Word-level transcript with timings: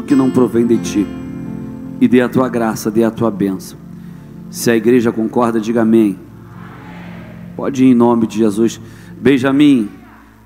que 0.00 0.14
não 0.14 0.30
provém 0.30 0.66
de 0.66 0.78
ti. 0.78 1.06
E 2.00 2.08
dê 2.08 2.22
a 2.22 2.28
tua 2.28 2.48
graça, 2.48 2.90
dê 2.90 3.04
a 3.04 3.10
tua 3.10 3.30
bênção. 3.30 3.78
Se 4.50 4.70
a 4.70 4.76
igreja 4.76 5.12
concorda, 5.12 5.60
diga 5.60 5.82
amém. 5.82 6.18
Pode 7.54 7.84
ir 7.84 7.88
em 7.88 7.94
nome 7.94 8.26
de 8.26 8.38
Jesus. 8.38 8.80
Benjamin, 9.20 9.90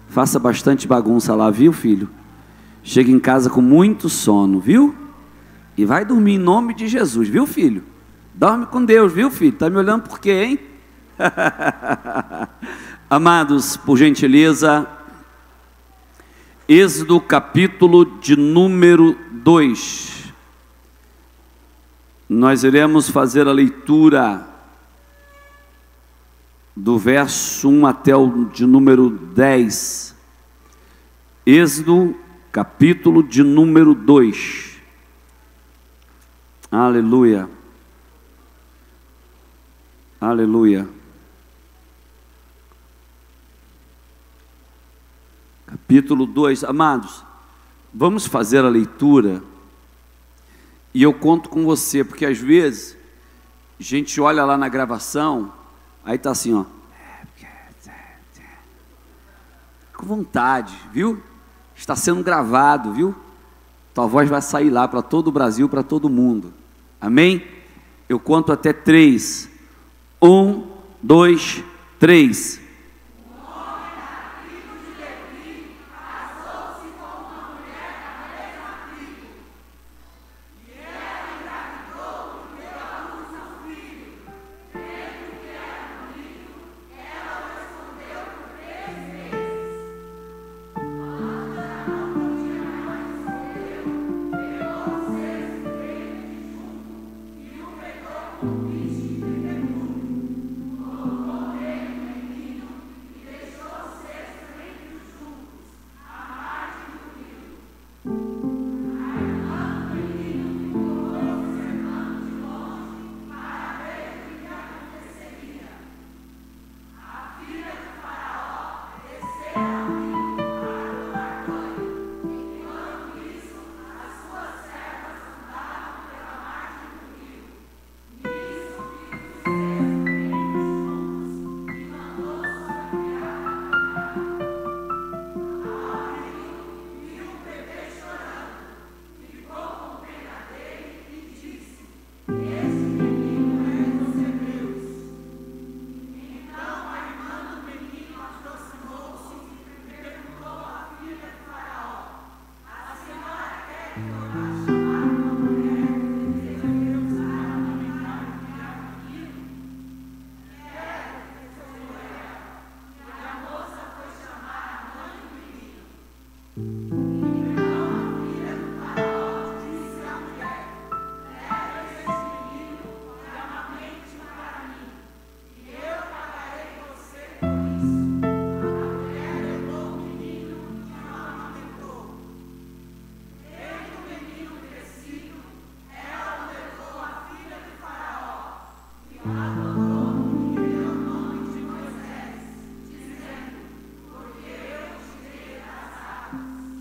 faça 0.09 0.41
bastante 0.41 0.89
bagunça 0.89 1.33
lá, 1.33 1.49
viu, 1.49 1.73
filho? 1.73 2.09
Chega 2.83 3.09
em 3.09 3.21
casa 3.21 3.49
com 3.49 3.61
muito 3.61 4.09
sono, 4.09 4.59
viu? 4.59 4.93
E 5.77 5.85
vai 5.85 6.05
dormir 6.05 6.35
em 6.35 6.39
nome 6.39 6.75
de 6.75 6.89
Jesus, 6.89 7.29
viu, 7.29 7.47
filho? 7.47 7.85
Dorme 8.35 8.67
com 8.67 8.85
Deus, 8.85 9.13
viu, 9.13 9.31
filho? 9.31 9.53
Tá 9.53 9.71
me 9.71 9.77
olhando 9.77 10.09
por 10.09 10.19
quê, 10.19 10.43
hein? 10.43 10.59
Amados, 13.09 13.77
por 13.77 13.97
gentileza, 13.97 14.89
Êxodo 16.69 17.21
capítulo 17.21 18.05
de 18.05 18.35
número 18.35 19.17
2. 19.31 20.33
Nós 22.29 22.65
iremos 22.65 23.09
fazer 23.09 23.47
a 23.47 23.53
leitura 23.53 24.45
do 26.75 26.99
verso 26.99 27.69
1 27.69 27.87
até 27.87 28.17
o 28.17 28.47
de 28.47 28.67
número 28.67 29.11
10. 29.11 30.17
Êxodo 31.47 32.17
capítulo 32.51 33.23
de 33.23 33.45
número 33.45 33.95
2. 33.95 34.81
Aleluia. 36.73 37.49
Aleluia. 40.21 40.96
Capítulo 45.77 46.25
2. 46.25 46.65
Amados, 46.65 47.23
vamos 47.93 48.27
fazer 48.27 48.65
a 48.65 48.69
leitura 48.69 49.43
e 50.95 51.03
eu 51.03 51.13
conto 51.13 51.51
com 51.51 51.65
você, 51.65 52.03
porque 52.03 52.25
às 52.25 52.39
vezes 52.39 52.97
a 53.79 53.83
gente 53.83 54.19
olha 54.19 54.43
lá 54.45 54.57
na 54.57 54.71
gravação, 54.71 55.53
aí 56.03 56.17
tá 56.17 56.31
assim, 56.31 56.55
ó. 56.55 56.65
Com 59.93 60.07
vontade, 60.07 60.75
viu? 60.93 61.23
Está 61.75 61.95
sendo 61.95 62.23
gravado, 62.25 62.95
viu? 62.95 63.15
Tua 63.95 64.07
voz 64.07 64.29
vai 64.29 64.41
sair 64.41 64.71
lá 64.71 64.89
para 64.89 65.03
todo 65.03 65.29
o 65.29 65.33
Brasil, 65.33 65.69
para 65.69 65.83
todo 65.83 66.09
mundo. 66.09 66.55
Amém? 66.99 67.47
Eu 68.09 68.19
conto 68.19 68.51
até 68.51 68.73
três. 68.73 69.51
Um, 70.23 70.67
dois, 71.03 71.63
três. 71.99 72.66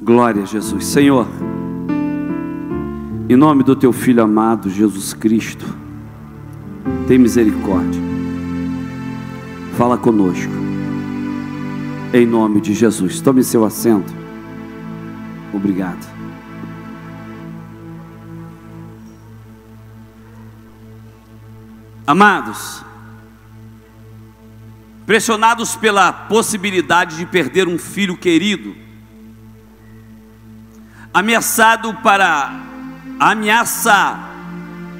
Glória 0.06 0.44
a 0.44 0.46
Jesus. 0.46 0.86
Senhor, 0.86 1.28
em 3.28 3.36
nome 3.36 3.64
do 3.64 3.76
teu 3.76 3.92
filho 3.92 4.22
amado 4.22 4.70
Jesus 4.70 5.16
Cristo, 5.16 5.66
tem 7.08 7.18
misericórdia. 7.18 8.00
Fala 9.76 9.98
conosco. 9.98 10.52
Em 12.14 12.24
nome 12.24 12.62
de 12.62 12.76
Jesus. 12.76 13.20
Tome 13.20 13.44
seu 13.44 13.66
assento. 13.66 14.14
Obrigado. 15.52 16.06
Amados, 22.06 22.86
pressionados 25.08 25.76
pela 25.76 26.14
possibilidade 26.14 27.18
de 27.18 27.26
perder 27.26 27.68
um 27.68 27.80
filho 27.80 28.16
querido, 28.16 28.85
ameaçado 31.16 31.94
para 32.04 32.52
a 33.18 33.32
ameaça 33.32 34.20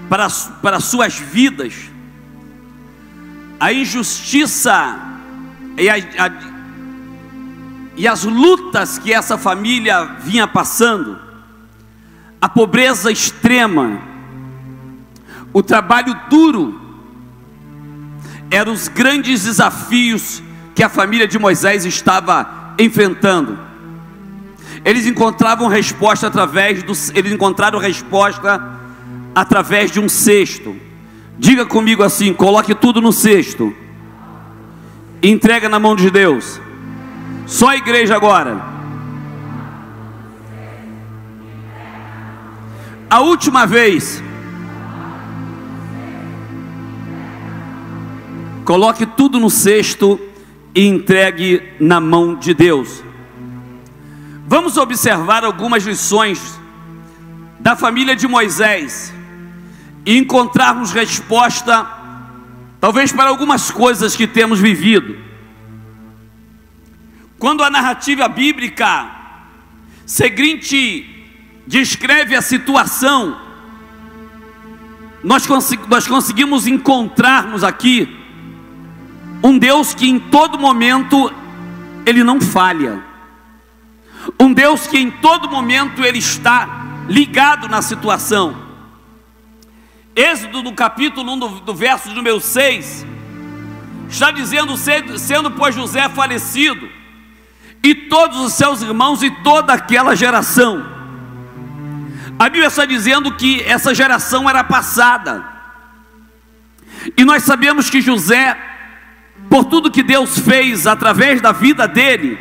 para, 0.10 0.30
para 0.62 0.80
suas 0.80 1.20
vidas, 1.20 1.74
a 3.60 3.74
injustiça 3.74 4.98
e, 5.78 5.90
a, 5.90 5.96
a, 5.96 6.32
e 7.98 8.08
as 8.08 8.24
lutas 8.24 8.98
que 8.98 9.12
essa 9.12 9.38
família 9.38 10.06
vinha 10.22 10.48
passando, 10.48 11.20
a 12.40 12.48
pobreza 12.48 13.12
extrema, 13.12 14.00
o 15.52 15.62
trabalho 15.62 16.18
duro, 16.30 16.82
eram 18.50 18.72
os 18.72 18.88
grandes 18.88 19.44
desafios 19.44 20.42
que 20.74 20.82
a 20.82 20.88
família 20.88 21.28
de 21.28 21.38
Moisés 21.38 21.84
estava 21.84 22.74
enfrentando. 22.80 23.65
Eles 24.86 25.08
encontravam 25.08 25.68
resposta 25.68 26.28
através 26.28 26.84
do, 26.84 26.94
eles 27.16 27.32
encontraram 27.32 27.80
resposta 27.80 28.62
através 29.34 29.90
de 29.90 30.00
um 30.00 30.08
cesto. 30.08 30.76
Diga 31.40 31.66
comigo 31.66 32.04
assim: 32.04 32.32
coloque 32.32 32.76
tudo 32.76 33.02
no 33.02 33.12
cesto. 33.12 33.76
Entrega 35.24 35.68
na 35.68 35.80
mão 35.80 35.96
de 35.96 36.12
Deus. 36.12 36.62
Só 37.48 37.70
a 37.70 37.76
igreja 37.76 38.16
agora. 38.16 38.64
A 43.10 43.22
última 43.22 43.66
vez. 43.66 44.24
Coloque 48.64 49.08
tudo 49.08 49.40
no 49.40 49.50
cesto 49.50 50.20
e 50.76 50.88
entregue 50.88 51.64
na 51.80 52.00
mão 52.00 52.36
de 52.36 52.54
Deus. 52.54 53.04
Vamos 54.48 54.78
observar 54.78 55.44
algumas 55.44 55.84
lições 55.84 56.60
da 57.60 57.76
família 57.76 58.16
de 58.16 58.28
Moisés 58.28 59.12
e 60.06 60.16
encontrarmos 60.16 60.92
resposta, 60.92 61.88
talvez 62.80 63.12
para 63.12 63.30
algumas 63.30 63.72
coisas 63.72 64.16
que 64.16 64.28
temos 64.28 64.60
vivido. 64.60 65.18
Quando 67.40 67.64
a 67.64 67.72
narrativa 67.72 68.28
bíblica 68.28 69.10
seguinte 70.06 71.26
descreve 71.66 72.36
a 72.36 72.42
situação, 72.42 73.42
nós, 75.24 75.48
nós 75.88 76.08
conseguimos 76.08 76.68
encontrarmos 76.68 77.64
aqui 77.64 78.16
um 79.44 79.58
Deus 79.58 79.96
que 79.96 80.08
em 80.08 80.20
todo 80.20 80.60
momento 80.60 81.34
ele 82.06 82.24
não 82.24 82.40
falha. 82.40 83.15
Um 84.40 84.54
Deus 84.54 84.88
que 84.88 84.98
em 84.98 85.10
todo 85.10 85.50
momento 85.50 86.04
ele 86.04 86.20
está 86.20 87.06
ligado 87.08 87.68
na 87.68 87.82
situação. 87.82 88.64
Êxodo 90.16 90.64
no 90.64 90.74
capítulo 90.74 91.34
1 91.34 91.40
do, 91.40 91.48
do 91.62 91.76
verso 91.76 92.10
número 92.10 92.40
6 92.40 93.06
está 94.10 94.32
dizendo 94.32 94.78
sendo 94.78 95.52
pois 95.52 95.76
José 95.76 96.08
falecido 96.10 96.90
e 97.84 97.94
todos 97.94 98.40
os 98.40 98.54
seus 98.54 98.82
irmãos 98.82 99.22
e 99.24 99.30
toda 99.30 99.74
aquela 99.74 100.16
geração. 100.16 100.86
A 102.38 102.46
Bíblia 102.46 102.68
está 102.68 102.86
dizendo 102.86 103.34
que 103.36 103.62
essa 103.62 103.94
geração 103.94 104.50
era 104.50 104.64
passada. 104.64 105.46
E 107.16 107.24
nós 107.24 107.44
sabemos 107.44 107.90
que 107.90 108.02
José 108.02 108.58
por 109.50 109.66
tudo 109.66 109.92
que 109.92 110.04
Deus 110.04 110.40
fez 110.40 110.88
através 110.88 111.42
da 111.42 111.52
vida 111.52 111.88
dele, 111.88 112.38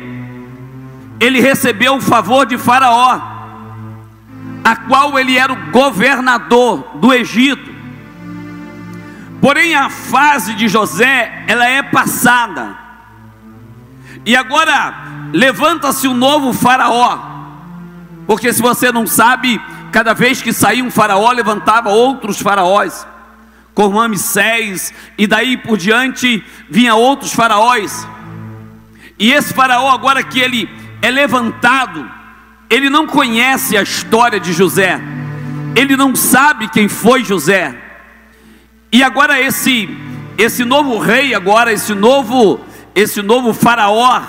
ele 1.19 1.39
recebeu 1.39 1.95
o 1.95 2.01
favor 2.01 2.45
de 2.45 2.57
Faraó, 2.57 3.19
a 4.63 4.75
qual 4.75 5.17
ele 5.17 5.37
era 5.37 5.53
o 5.53 5.71
governador 5.71 6.91
do 6.95 7.13
Egito. 7.13 7.73
Porém, 9.41 9.75
a 9.75 9.89
fase 9.89 10.55
de 10.55 10.67
José, 10.67 11.43
ela 11.47 11.67
é 11.67 11.83
passada. 11.83 12.75
E 14.25 14.35
agora 14.35 14.93
levanta-se 15.31 16.07
um 16.07 16.15
novo 16.15 16.51
faraó. 16.51 17.19
Porque 18.25 18.51
se 18.51 18.61
você 18.61 18.91
não 18.91 19.05
sabe, 19.05 19.61
cada 19.91 20.13
vez 20.13 20.41
que 20.41 20.51
saía 20.51 20.83
um 20.83 20.89
faraó, 20.89 21.31
levantava 21.31 21.89
outros 21.89 22.41
faraós 22.41 23.05
com 23.75 23.89
Ramsés, 23.89 24.93
e 25.17 25.27
daí 25.27 25.57
por 25.57 25.77
diante 25.77 26.41
vinha 26.69 26.95
outros 26.95 27.33
faraós. 27.33 28.07
E 29.19 29.33
esse 29.33 29.53
faraó, 29.53 29.89
agora 29.89 30.23
que 30.23 30.39
ele 30.39 30.69
é 31.05 31.11
levantado, 31.11 32.09
ele 32.67 32.89
não 32.89 33.05
conhece 33.05 33.77
a 33.77 33.83
história 33.83 34.39
de 34.39 34.51
José, 34.51 34.99
ele 35.75 35.95
não 35.95 36.15
sabe 36.15 36.67
quem 36.67 36.87
foi 36.87 37.23
José. 37.23 37.79
E 38.91 39.03
agora 39.03 39.39
esse 39.39 39.87
esse 40.35 40.65
novo 40.65 40.97
rei, 40.97 41.35
agora 41.35 41.71
esse 41.71 41.93
novo 41.93 42.59
esse 42.95 43.21
novo 43.21 43.53
faraó, 43.53 44.19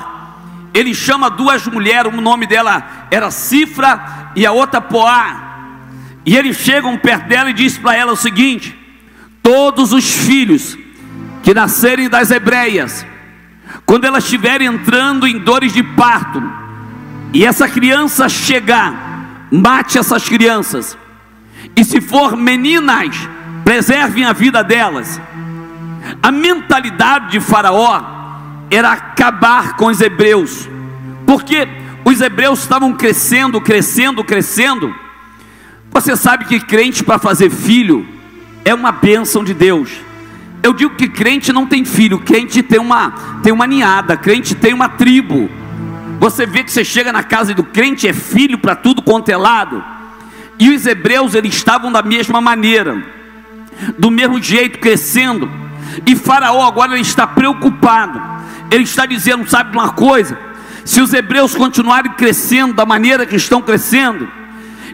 ele 0.74 0.94
chama 0.94 1.30
duas 1.30 1.66
mulheres, 1.66 2.12
o 2.12 2.20
nome 2.20 2.46
dela 2.46 3.06
era 3.10 3.30
Cifra 3.30 4.32
e 4.36 4.44
a 4.44 4.52
outra 4.52 4.78
Poá. 4.78 5.44
E 6.26 6.36
eles 6.36 6.58
chegam 6.58 6.98
perto 6.98 7.26
dela 7.26 7.48
e 7.48 7.54
diz 7.54 7.78
para 7.78 7.96
ela 7.96 8.12
o 8.12 8.16
seguinte: 8.16 8.76
todos 9.42 9.94
os 9.94 10.04
filhos 10.04 10.76
que 11.42 11.54
nascerem 11.54 12.10
das 12.10 12.30
hebreias, 12.30 13.06
quando 13.86 14.04
elas 14.04 14.24
estiverem 14.24 14.68
entrando 14.68 15.26
em 15.26 15.38
dores 15.38 15.72
de 15.72 15.82
parto, 15.82 16.65
e 17.36 17.44
essa 17.44 17.68
criança 17.68 18.30
chegar, 18.30 19.46
mate 19.52 19.98
essas 19.98 20.26
crianças, 20.26 20.96
e 21.76 21.84
se 21.84 22.00
for 22.00 22.34
meninas, 22.34 23.14
preservem 23.62 24.24
a 24.24 24.32
vida 24.32 24.64
delas. 24.64 25.20
A 26.22 26.32
mentalidade 26.32 27.32
de 27.32 27.38
Faraó 27.38 28.02
era 28.70 28.90
acabar 28.90 29.76
com 29.76 29.88
os 29.88 30.00
hebreus, 30.00 30.66
porque 31.26 31.68
os 32.06 32.22
hebreus 32.22 32.60
estavam 32.60 32.94
crescendo, 32.94 33.60
crescendo, 33.60 34.24
crescendo. 34.24 34.94
Você 35.90 36.16
sabe 36.16 36.46
que 36.46 36.58
crente 36.58 37.04
para 37.04 37.18
fazer 37.18 37.50
filho 37.50 38.08
é 38.64 38.72
uma 38.72 38.92
bênção 38.92 39.44
de 39.44 39.52
Deus. 39.52 39.90
Eu 40.62 40.72
digo 40.72 40.94
que 40.94 41.06
crente 41.06 41.52
não 41.52 41.66
tem 41.66 41.84
filho, 41.84 42.18
crente 42.18 42.62
tem 42.62 42.80
uma, 42.80 43.10
tem 43.42 43.52
uma 43.52 43.66
ninhada, 43.66 44.16
crente 44.16 44.54
tem 44.54 44.72
uma 44.72 44.88
tribo. 44.88 45.65
Você 46.18 46.46
vê 46.46 46.64
que 46.64 46.72
você 46.72 46.84
chega 46.84 47.12
na 47.12 47.22
casa 47.22 47.54
do 47.54 47.64
crente, 47.64 48.08
é 48.08 48.12
filho 48.12 48.58
para 48.58 48.74
tudo 48.74 49.02
quanto 49.02 49.28
é 49.28 49.36
lado. 49.36 49.84
E 50.58 50.70
os 50.70 50.86
hebreus, 50.86 51.34
eles 51.34 51.54
estavam 51.54 51.92
da 51.92 52.02
mesma 52.02 52.40
maneira, 52.40 53.02
do 53.98 54.10
mesmo 54.10 54.40
jeito, 54.40 54.78
crescendo. 54.78 55.50
E 56.06 56.16
Faraó 56.16 56.66
agora 56.66 56.92
ele 56.92 57.02
está 57.02 57.26
preocupado. 57.26 58.20
Ele 58.70 58.84
está 58.84 59.06
dizendo: 59.06 59.48
sabe 59.48 59.76
uma 59.76 59.90
coisa? 59.90 60.38
Se 60.84 61.00
os 61.00 61.12
hebreus 61.12 61.54
continuarem 61.54 62.12
crescendo 62.12 62.74
da 62.74 62.86
maneira 62.86 63.26
que 63.26 63.36
estão 63.36 63.60
crescendo, 63.60 64.28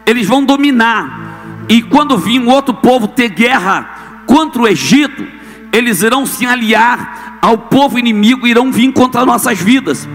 eles 0.06 0.26
vão 0.26 0.44
dominar 0.44 1.32
e 1.68 1.82
quando 1.82 2.18
vir 2.18 2.40
um 2.40 2.48
outro 2.48 2.74
povo 2.74 3.08
ter 3.08 3.28
guerra 3.28 4.22
contra 4.26 4.62
o 4.62 4.68
Egito, 4.68 5.26
eles 5.72 6.02
irão 6.02 6.26
se 6.26 6.44
aliar 6.44 7.38
ao 7.40 7.56
povo 7.56 7.98
inimigo, 7.98 8.46
irão 8.46 8.70
vir 8.70 8.92
contra 8.92 9.24
nossas 9.24 9.58
vidas, 9.58 10.08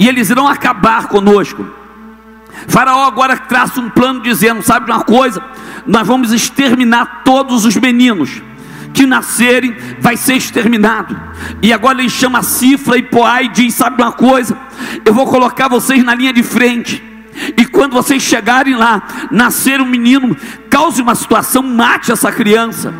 e 0.00 0.08
eles 0.08 0.30
irão 0.30 0.48
acabar 0.48 1.08
conosco. 1.08 1.64
Faraó 2.66 3.04
agora 3.04 3.36
traça 3.36 3.78
um 3.78 3.90
plano 3.90 4.22
dizendo: 4.22 4.62
sabe 4.62 4.90
uma 4.90 5.04
coisa? 5.04 5.44
Nós 5.86 6.06
vamos 6.06 6.32
exterminar 6.32 7.22
todos 7.22 7.66
os 7.66 7.76
meninos 7.76 8.42
que 8.94 9.06
nascerem, 9.06 9.76
vai 10.00 10.16
ser 10.16 10.36
exterminado. 10.36 11.14
E 11.62 11.70
agora 11.70 12.00
ele 12.00 12.08
chama 12.08 12.42
Cifra 12.42 12.96
e 12.96 13.02
Poá 13.02 13.42
e 13.42 13.48
diz: 13.48 13.74
sabe 13.74 14.02
uma 14.02 14.10
coisa? 14.10 14.56
Eu 15.04 15.12
vou 15.12 15.26
colocar 15.26 15.68
vocês 15.68 16.02
na 16.02 16.14
linha 16.14 16.32
de 16.32 16.42
frente. 16.42 17.04
E 17.56 17.66
quando 17.66 17.92
vocês 17.92 18.22
chegarem 18.22 18.74
lá, 18.74 19.02
nascer 19.30 19.82
um 19.82 19.86
menino, 19.86 20.34
cause 20.70 21.00
uma 21.00 21.14
situação, 21.14 21.62
mate 21.62 22.10
essa 22.10 22.32
criança. 22.32 22.92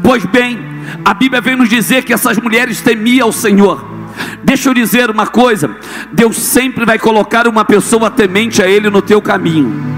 Pois 0.00 0.24
bem, 0.24 0.58
a 1.04 1.12
Bíblia 1.12 1.40
vem 1.40 1.56
nos 1.56 1.68
dizer 1.68 2.04
que 2.04 2.12
essas 2.12 2.38
mulheres 2.38 2.80
temiam 2.80 3.28
o 3.28 3.32
Senhor. 3.32 3.95
Deixa 4.42 4.68
eu 4.68 4.74
dizer 4.74 5.10
uma 5.10 5.26
coisa: 5.26 5.76
Deus 6.12 6.36
sempre 6.36 6.84
vai 6.84 6.98
colocar 6.98 7.46
uma 7.46 7.64
pessoa 7.64 8.10
temente 8.10 8.62
a 8.62 8.68
Ele 8.68 8.90
no 8.90 9.02
teu 9.02 9.20
caminho. 9.20 9.96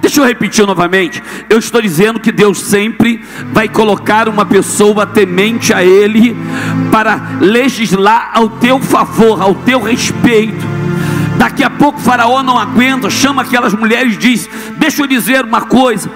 Deixa 0.00 0.20
eu 0.20 0.24
repetir 0.24 0.66
novamente. 0.66 1.22
Eu 1.48 1.58
estou 1.58 1.80
dizendo 1.80 2.18
que 2.18 2.32
Deus 2.32 2.60
sempre 2.60 3.24
vai 3.52 3.68
colocar 3.68 4.28
uma 4.28 4.44
pessoa 4.44 5.06
temente 5.06 5.72
a 5.72 5.84
Ele 5.84 6.36
para 6.90 7.38
legislar 7.40 8.30
ao 8.34 8.48
teu 8.48 8.80
favor, 8.80 9.40
ao 9.40 9.54
teu 9.54 9.80
respeito. 9.80 10.66
Daqui 11.38 11.62
a 11.62 11.70
pouco 11.70 12.00
Faraó 12.00 12.42
não 12.42 12.58
aguenta, 12.58 13.08
chama 13.08 13.42
aquelas 13.42 13.72
mulheres 13.74 14.14
e 14.14 14.18
diz: 14.18 14.50
Deixa 14.76 15.02
eu 15.02 15.06
dizer 15.06 15.44
uma 15.44 15.62
coisa. 15.62 16.10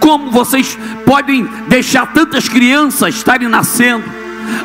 Como 0.00 0.30
vocês 0.30 0.78
podem 1.04 1.48
deixar 1.68 2.06
tantas 2.06 2.48
crianças 2.48 3.14
estarem 3.14 3.46
nascendo? 3.46 4.04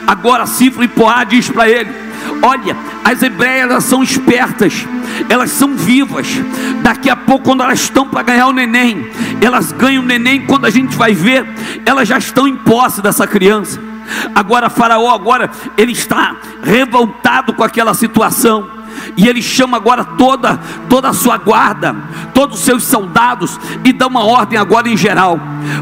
Agora 0.06 0.46
Cifra 0.46 0.84
e 0.84 0.88
Poá 0.88 1.24
diz 1.24 1.50
para 1.50 1.70
ele: 1.70 1.92
Olha, 2.42 2.76
as 3.04 3.22
hebreias 3.22 3.84
são 3.84 4.04
espertas, 4.04 4.86
elas 5.30 5.52
são 5.52 5.76
vivas. 5.76 6.28
Daqui 6.82 7.10
a 7.10 7.16
pouco, 7.16 7.46
quando 7.46 7.64
elas 7.64 7.82
estão 7.82 8.08
para 8.08 8.24
ganhar 8.24 8.48
o 8.48 8.54
neném, 8.54 9.10
elas 9.42 9.72
ganham 9.72 10.04
o 10.04 10.06
neném. 10.06 10.46
Quando 10.46 10.66
a 10.66 10.70
gente 10.70 10.96
vai 10.96 11.14
ver, 11.14 11.46
elas 11.86 12.08
já 12.08 12.18
estão 12.18 12.48
em 12.48 12.56
posse 12.56 13.02
dessa 13.02 13.26
criança. 13.26 13.80
Agora, 14.36 14.70
Faraó, 14.70 15.14
agora 15.14 15.50
ele 15.78 15.92
está 15.92 16.36
revoltado 16.62 17.54
com 17.54 17.64
aquela 17.64 17.94
situação 17.94 18.83
e 19.18 19.28
ele 19.28 19.42
chama 19.42 19.78
agora 19.78 20.04
toda 20.04 20.60
toda 20.90 21.10
a 21.10 21.14
sua 21.14 21.38
guarda, 21.38 21.96
todos 22.34 22.60
os 22.60 22.66
seus 22.66 22.84
soldados 22.84 23.60
e 23.84 23.94
dá 23.94 24.08
uma 24.08 24.24
ordem 24.24 24.58
agora 24.58 24.90
em 24.90 24.98
geral, 24.98 25.40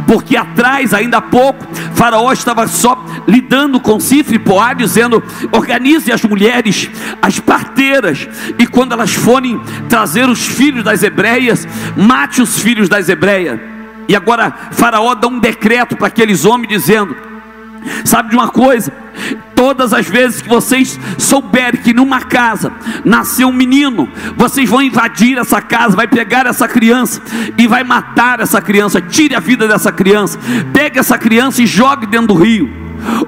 porque 0.07 0.37
atrás 0.37 0.93
ainda 0.93 1.17
há 1.17 1.21
pouco 1.21 1.65
Faraó 2.01 2.31
estava 2.31 2.67
só 2.67 3.05
lidando 3.27 3.79
com 3.79 3.99
Cifre 3.99 4.35
e 4.35 4.39
Poá, 4.39 4.73
dizendo: 4.73 5.23
organize 5.51 6.11
as 6.11 6.23
mulheres, 6.23 6.89
as 7.21 7.39
parteiras, 7.39 8.27
e 8.57 8.65
quando 8.65 8.93
elas 8.93 9.13
forem 9.13 9.61
trazer 9.87 10.27
os 10.27 10.47
filhos 10.47 10.83
das 10.83 11.03
hebreias, 11.03 11.67
mate 11.95 12.41
os 12.41 12.59
filhos 12.59 12.89
das 12.89 13.07
hebreias. 13.07 13.59
E 14.07 14.15
agora 14.15 14.51
Faraó 14.71 15.13
dá 15.13 15.27
um 15.27 15.39
decreto 15.39 15.95
para 15.95 16.07
aqueles 16.07 16.43
homens 16.43 16.69
dizendo: 16.69 17.15
Sabe 18.05 18.29
de 18.29 18.35
uma 18.35 18.49
coisa? 18.49 18.91
Todas 19.55 19.93
as 19.93 20.07
vezes 20.07 20.41
que 20.41 20.49
vocês 20.49 20.99
souberem 21.17 21.81
que 21.81 21.93
numa 21.93 22.21
casa 22.21 22.71
nasceu 23.05 23.49
um 23.49 23.53
menino, 23.53 24.09
vocês 24.35 24.69
vão 24.69 24.81
invadir 24.81 25.37
essa 25.37 25.61
casa, 25.61 25.95
vai 25.95 26.07
pegar 26.07 26.45
essa 26.45 26.67
criança 26.67 27.21
e 27.57 27.67
vai 27.67 27.83
matar 27.83 28.39
essa 28.39 28.61
criança. 28.61 29.01
Tire 29.01 29.35
a 29.35 29.39
vida 29.39 29.67
dessa 29.67 29.91
criança, 29.91 30.39
pegue 30.73 30.99
essa 30.99 31.17
criança 31.17 31.61
e 31.61 31.65
jogue 31.65 32.05
dentro 32.05 32.27
do 32.27 32.33
rio. 32.35 32.81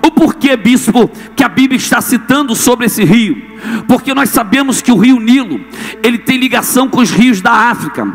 O 0.04 0.12
porquê, 0.12 0.56
bispo, 0.56 1.10
que 1.36 1.44
a 1.44 1.50
Bíblia 1.50 1.78
está 1.78 2.00
citando 2.00 2.56
sobre 2.56 2.86
esse 2.86 3.04
rio? 3.04 3.42
Porque 3.88 4.14
nós 4.14 4.30
sabemos 4.30 4.82
que 4.82 4.92
o 4.92 4.98
rio 4.98 5.20
Nilo, 5.20 5.60
ele 6.04 6.18
tem 6.18 6.38
ligação 6.38 6.88
com 6.88 7.00
os 7.00 7.10
rios 7.10 7.42
da 7.42 7.52
África. 7.52 8.06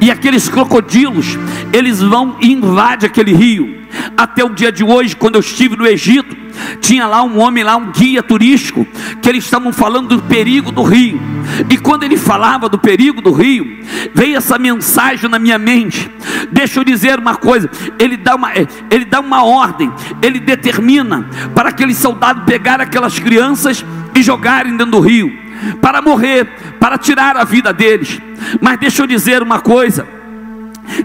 E 0.00 0.10
aqueles 0.10 0.48
crocodilos, 0.48 1.38
eles 1.72 2.00
vão 2.02 2.36
e 2.40 2.52
invadem 2.52 3.08
aquele 3.08 3.32
rio. 3.32 3.85
Até 4.16 4.44
o 4.44 4.50
dia 4.50 4.72
de 4.72 4.84
hoje, 4.84 5.14
quando 5.14 5.36
eu 5.36 5.40
estive 5.40 5.76
no 5.76 5.86
Egito, 5.86 6.36
tinha 6.80 7.06
lá 7.06 7.22
um 7.22 7.38
homem 7.38 7.62
lá, 7.64 7.76
um 7.76 7.90
guia 7.90 8.22
turístico, 8.22 8.86
que 9.20 9.28
eles 9.28 9.44
estavam 9.44 9.72
falando 9.72 10.16
do 10.16 10.22
perigo 10.22 10.72
do 10.72 10.82
rio. 10.82 11.20
E 11.68 11.76
quando 11.76 12.04
ele 12.04 12.16
falava 12.16 12.68
do 12.68 12.78
perigo 12.78 13.20
do 13.20 13.32
rio, 13.32 13.78
veio 14.14 14.36
essa 14.36 14.58
mensagem 14.58 15.28
na 15.28 15.38
minha 15.38 15.58
mente. 15.58 16.10
Deixa 16.50 16.80
eu 16.80 16.84
dizer 16.84 17.18
uma 17.18 17.36
coisa, 17.36 17.70
ele 17.98 18.16
dá 18.16 18.34
uma, 18.34 18.52
ele 18.90 19.04
dá 19.04 19.20
uma 19.20 19.44
ordem, 19.44 19.92
ele 20.22 20.38
determina 20.38 21.28
para 21.54 21.70
aquele 21.70 21.94
soldado 21.94 22.42
pegar 22.42 22.80
aquelas 22.80 23.18
crianças 23.18 23.84
e 24.14 24.22
jogarem 24.22 24.76
dentro 24.76 24.92
do 24.92 25.00
rio, 25.00 25.32
para 25.80 26.00
morrer, 26.00 26.46
para 26.78 26.98
tirar 26.98 27.36
a 27.36 27.44
vida 27.44 27.72
deles. 27.72 28.20
Mas 28.60 28.78
deixa 28.78 29.02
eu 29.02 29.06
dizer 29.06 29.42
uma 29.42 29.60
coisa, 29.60 30.06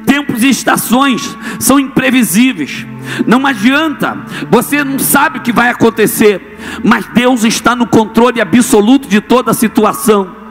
Tempos 0.06 0.44
e 0.44 0.50
estações 0.50 1.38
são 1.60 1.80
imprevisíveis. 1.80 2.86
Não 3.26 3.46
adianta, 3.46 4.18
você 4.50 4.84
não 4.84 5.00
sabe 5.00 5.40
o 5.40 5.42
que 5.42 5.52
vai 5.52 5.70
acontecer, 5.70 6.58
mas 6.84 7.06
Deus 7.08 7.44
está 7.44 7.76
no 7.76 7.88
controle 7.88 8.40
absoluto 8.40 9.08
de 9.08 9.20
toda 9.20 9.52
a 9.52 9.56
situação. 9.56 10.42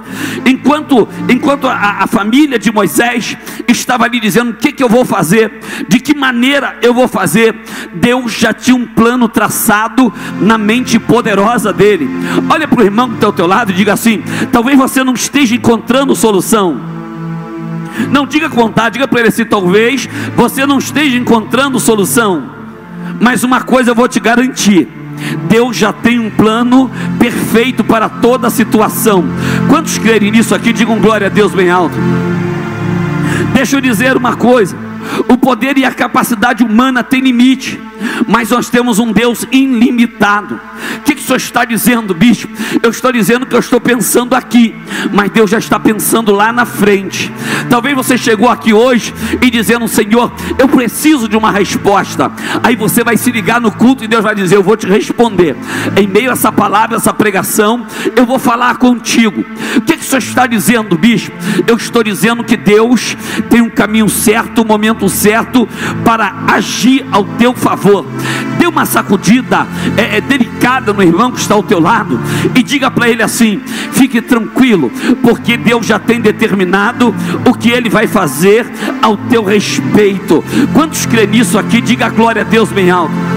Enquanto, 0.44 1.08
enquanto 1.28 1.68
a, 1.68 2.02
a, 2.02 2.06
família 2.06 2.58
de 2.58 2.72
Moisés 2.72 3.36
estava 3.68 4.04
ali 4.04 4.18
dizendo: 4.18 4.50
o 4.50 4.54
que, 4.54 4.72
que 4.72 4.82
eu 4.82 4.88
vou 4.88 5.04
fazer, 5.04 5.60
de 5.88 6.00
que 6.00 6.14
maneira 6.14 6.76
eu 6.82 6.92
vou 6.92 7.06
fazer, 7.06 7.54
Deus 7.94 8.32
já 8.32 8.52
tinha 8.52 8.74
um 8.74 8.86
plano 8.86 9.28
traçado 9.28 10.12
na 10.40 10.58
mente 10.58 10.98
poderosa 10.98 11.72
dele. 11.72 12.08
Olha 12.48 12.66
para 12.66 12.80
o 12.80 12.84
irmão 12.84 13.08
que 13.08 13.14
está 13.16 13.26
ao 13.26 13.32
teu 13.32 13.46
lado 13.46 13.70
e 13.70 13.74
diga 13.74 13.92
assim: 13.92 14.22
talvez 14.50 14.76
você 14.76 15.04
não 15.04 15.14
esteja 15.14 15.54
encontrando 15.54 16.16
solução 16.16 16.99
não 18.10 18.26
diga 18.26 18.48
com 18.48 18.56
vontade, 18.56 18.94
diga 18.94 19.08
para 19.08 19.20
ele 19.20 19.28
assim: 19.28 19.44
talvez 19.44 20.08
você 20.36 20.66
não 20.66 20.78
esteja 20.78 21.16
encontrando 21.16 21.78
solução, 21.80 22.50
mas 23.20 23.44
uma 23.44 23.60
coisa 23.60 23.90
eu 23.90 23.94
vou 23.94 24.08
te 24.08 24.20
garantir. 24.20 24.88
Deus 25.48 25.76
já 25.76 25.92
tem 25.92 26.18
um 26.18 26.30
plano 26.30 26.90
perfeito 27.18 27.84
para 27.84 28.08
toda 28.08 28.46
a 28.46 28.50
situação. 28.50 29.24
Quantos 29.68 29.98
querem 29.98 30.30
nisso 30.30 30.54
aqui? 30.54 30.72
Digam 30.72 30.98
glória 30.98 31.26
a 31.26 31.30
Deus 31.30 31.52
bem 31.52 31.70
alto. 31.70 31.94
Deixa 33.52 33.76
eu 33.76 33.80
dizer 33.80 34.16
uma 34.16 34.36
coisa: 34.36 34.76
o 35.28 35.36
poder 35.36 35.78
e 35.78 35.84
a 35.84 35.92
capacidade 35.92 36.62
humana 36.62 37.02
têm 37.02 37.20
limite 37.20 37.80
mas 38.26 38.50
nós 38.50 38.68
temos 38.68 38.98
um 38.98 39.12
Deus 39.12 39.46
ilimitado. 39.50 40.60
O 40.98 41.00
que, 41.02 41.14
que 41.14 41.22
o 41.22 41.24
senhor 41.24 41.36
está 41.36 41.64
dizendo, 41.64 42.14
bispo? 42.14 42.50
Eu 42.82 42.90
estou 42.90 43.12
dizendo 43.12 43.46
que 43.46 43.54
eu 43.54 43.58
estou 43.58 43.80
pensando 43.80 44.34
aqui, 44.34 44.74
mas 45.12 45.30
Deus 45.30 45.50
já 45.50 45.58
está 45.58 45.78
pensando 45.78 46.32
lá 46.32 46.52
na 46.52 46.64
frente. 46.64 47.32
Talvez 47.68 47.94
você 47.94 48.16
chegou 48.16 48.48
aqui 48.48 48.72
hoje 48.72 49.14
e 49.40 49.50
dizendo, 49.50 49.86
Senhor, 49.88 50.32
eu 50.58 50.68
preciso 50.68 51.28
de 51.28 51.36
uma 51.36 51.50
resposta. 51.50 52.30
Aí 52.62 52.76
você 52.76 53.04
vai 53.04 53.16
se 53.16 53.30
ligar 53.30 53.60
no 53.60 53.70
culto 53.70 54.04
e 54.04 54.08
Deus 54.08 54.22
vai 54.22 54.34
dizer, 54.34 54.56
eu 54.56 54.62
vou 54.62 54.76
te 54.76 54.86
responder. 54.86 55.56
Em 55.96 56.06
meio 56.06 56.30
a 56.30 56.32
essa 56.32 56.50
palavra, 56.50 56.96
essa 56.96 57.12
pregação, 57.12 57.86
eu 58.16 58.24
vou 58.24 58.38
falar 58.38 58.76
contigo. 58.76 59.44
O 59.76 59.80
que, 59.82 59.96
que 59.96 60.04
o 60.04 60.06
senhor 60.06 60.18
está 60.18 60.46
dizendo, 60.46 60.96
bispo? 60.96 61.32
Eu 61.66 61.76
estou 61.76 62.02
dizendo 62.02 62.42
que 62.44 62.56
Deus 62.56 63.16
tem 63.48 63.60
um 63.60 63.70
caminho 63.70 64.08
certo, 64.08 64.62
um 64.62 64.64
momento 64.64 64.89
certo 65.08 65.68
para 66.04 66.32
agir 66.46 67.06
ao 67.10 67.24
teu 67.24 67.54
favor 67.54 67.70
favor, 67.76 68.04
dê 68.58 68.66
uma 68.66 68.84
sacudida 68.84 69.66
é, 69.96 70.18
é, 70.18 70.20
delicada 70.20 70.92
no 70.92 71.02
irmão 71.02 71.30
que 71.30 71.40
está 71.40 71.54
ao 71.54 71.62
teu 71.62 71.80
lado 71.80 72.20
e 72.54 72.62
diga 72.62 72.90
para 72.90 73.08
ele 73.08 73.22
assim: 73.22 73.60
fique 73.92 74.20
tranquilo, 74.20 74.90
porque 75.22 75.56
Deus 75.56 75.86
já 75.86 75.98
tem 75.98 76.20
determinado 76.20 77.14
o 77.46 77.54
que 77.54 77.70
ele 77.70 77.88
vai 77.88 78.06
fazer 78.06 78.66
ao 79.02 79.16
teu 79.16 79.44
respeito. 79.44 80.44
Quantos 80.72 81.06
crê 81.06 81.26
nisso 81.26 81.58
aqui? 81.58 81.80
Diga 81.80 82.08
glória 82.08 82.42
a 82.42 82.44
Deus 82.44 82.70
bem 82.70 82.90
alto. 82.90 83.29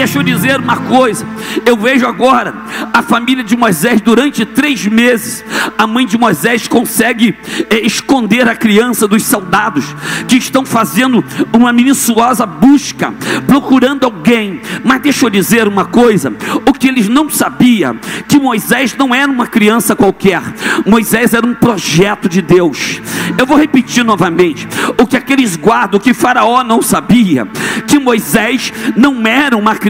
Deixa 0.00 0.18
eu 0.18 0.22
dizer 0.22 0.58
uma 0.58 0.78
coisa: 0.78 1.26
eu 1.66 1.76
vejo 1.76 2.06
agora 2.06 2.54
a 2.90 3.02
família 3.02 3.44
de 3.44 3.54
Moisés 3.54 4.00
durante 4.00 4.46
três 4.46 4.86
meses. 4.86 5.44
A 5.76 5.86
mãe 5.86 6.06
de 6.06 6.16
Moisés 6.16 6.66
consegue 6.66 7.36
é, 7.68 7.80
esconder 7.80 8.48
a 8.48 8.56
criança 8.56 9.06
dos 9.06 9.24
soldados 9.24 9.84
que 10.26 10.38
estão 10.38 10.64
fazendo 10.64 11.22
uma 11.52 11.70
minuciosa 11.70 12.46
busca, 12.46 13.12
procurando 13.46 14.04
alguém. 14.04 14.62
Mas 14.82 15.02
deixa 15.02 15.26
eu 15.26 15.28
dizer 15.28 15.68
uma 15.68 15.84
coisa: 15.84 16.32
o 16.64 16.72
que 16.72 16.88
eles 16.88 17.06
não 17.06 17.28
sabiam 17.28 17.98
que 18.26 18.38
Moisés 18.38 18.96
não 18.96 19.14
era 19.14 19.30
uma 19.30 19.46
criança 19.46 19.94
qualquer. 19.94 20.40
Moisés 20.86 21.34
era 21.34 21.46
um 21.46 21.54
projeto 21.54 22.26
de 22.26 22.40
Deus. 22.40 23.02
Eu 23.36 23.44
vou 23.44 23.58
repetir 23.58 24.02
novamente: 24.02 24.66
o 24.96 25.06
que 25.06 25.18
aqueles 25.18 25.56
guardas, 25.56 26.00
o 26.00 26.02
que 26.02 26.14
Faraó 26.14 26.64
não 26.64 26.80
sabia, 26.80 27.46
que 27.86 27.98
Moisés 27.98 28.72
não 28.96 29.26
era 29.26 29.54
uma 29.58 29.74
criança 29.74 29.89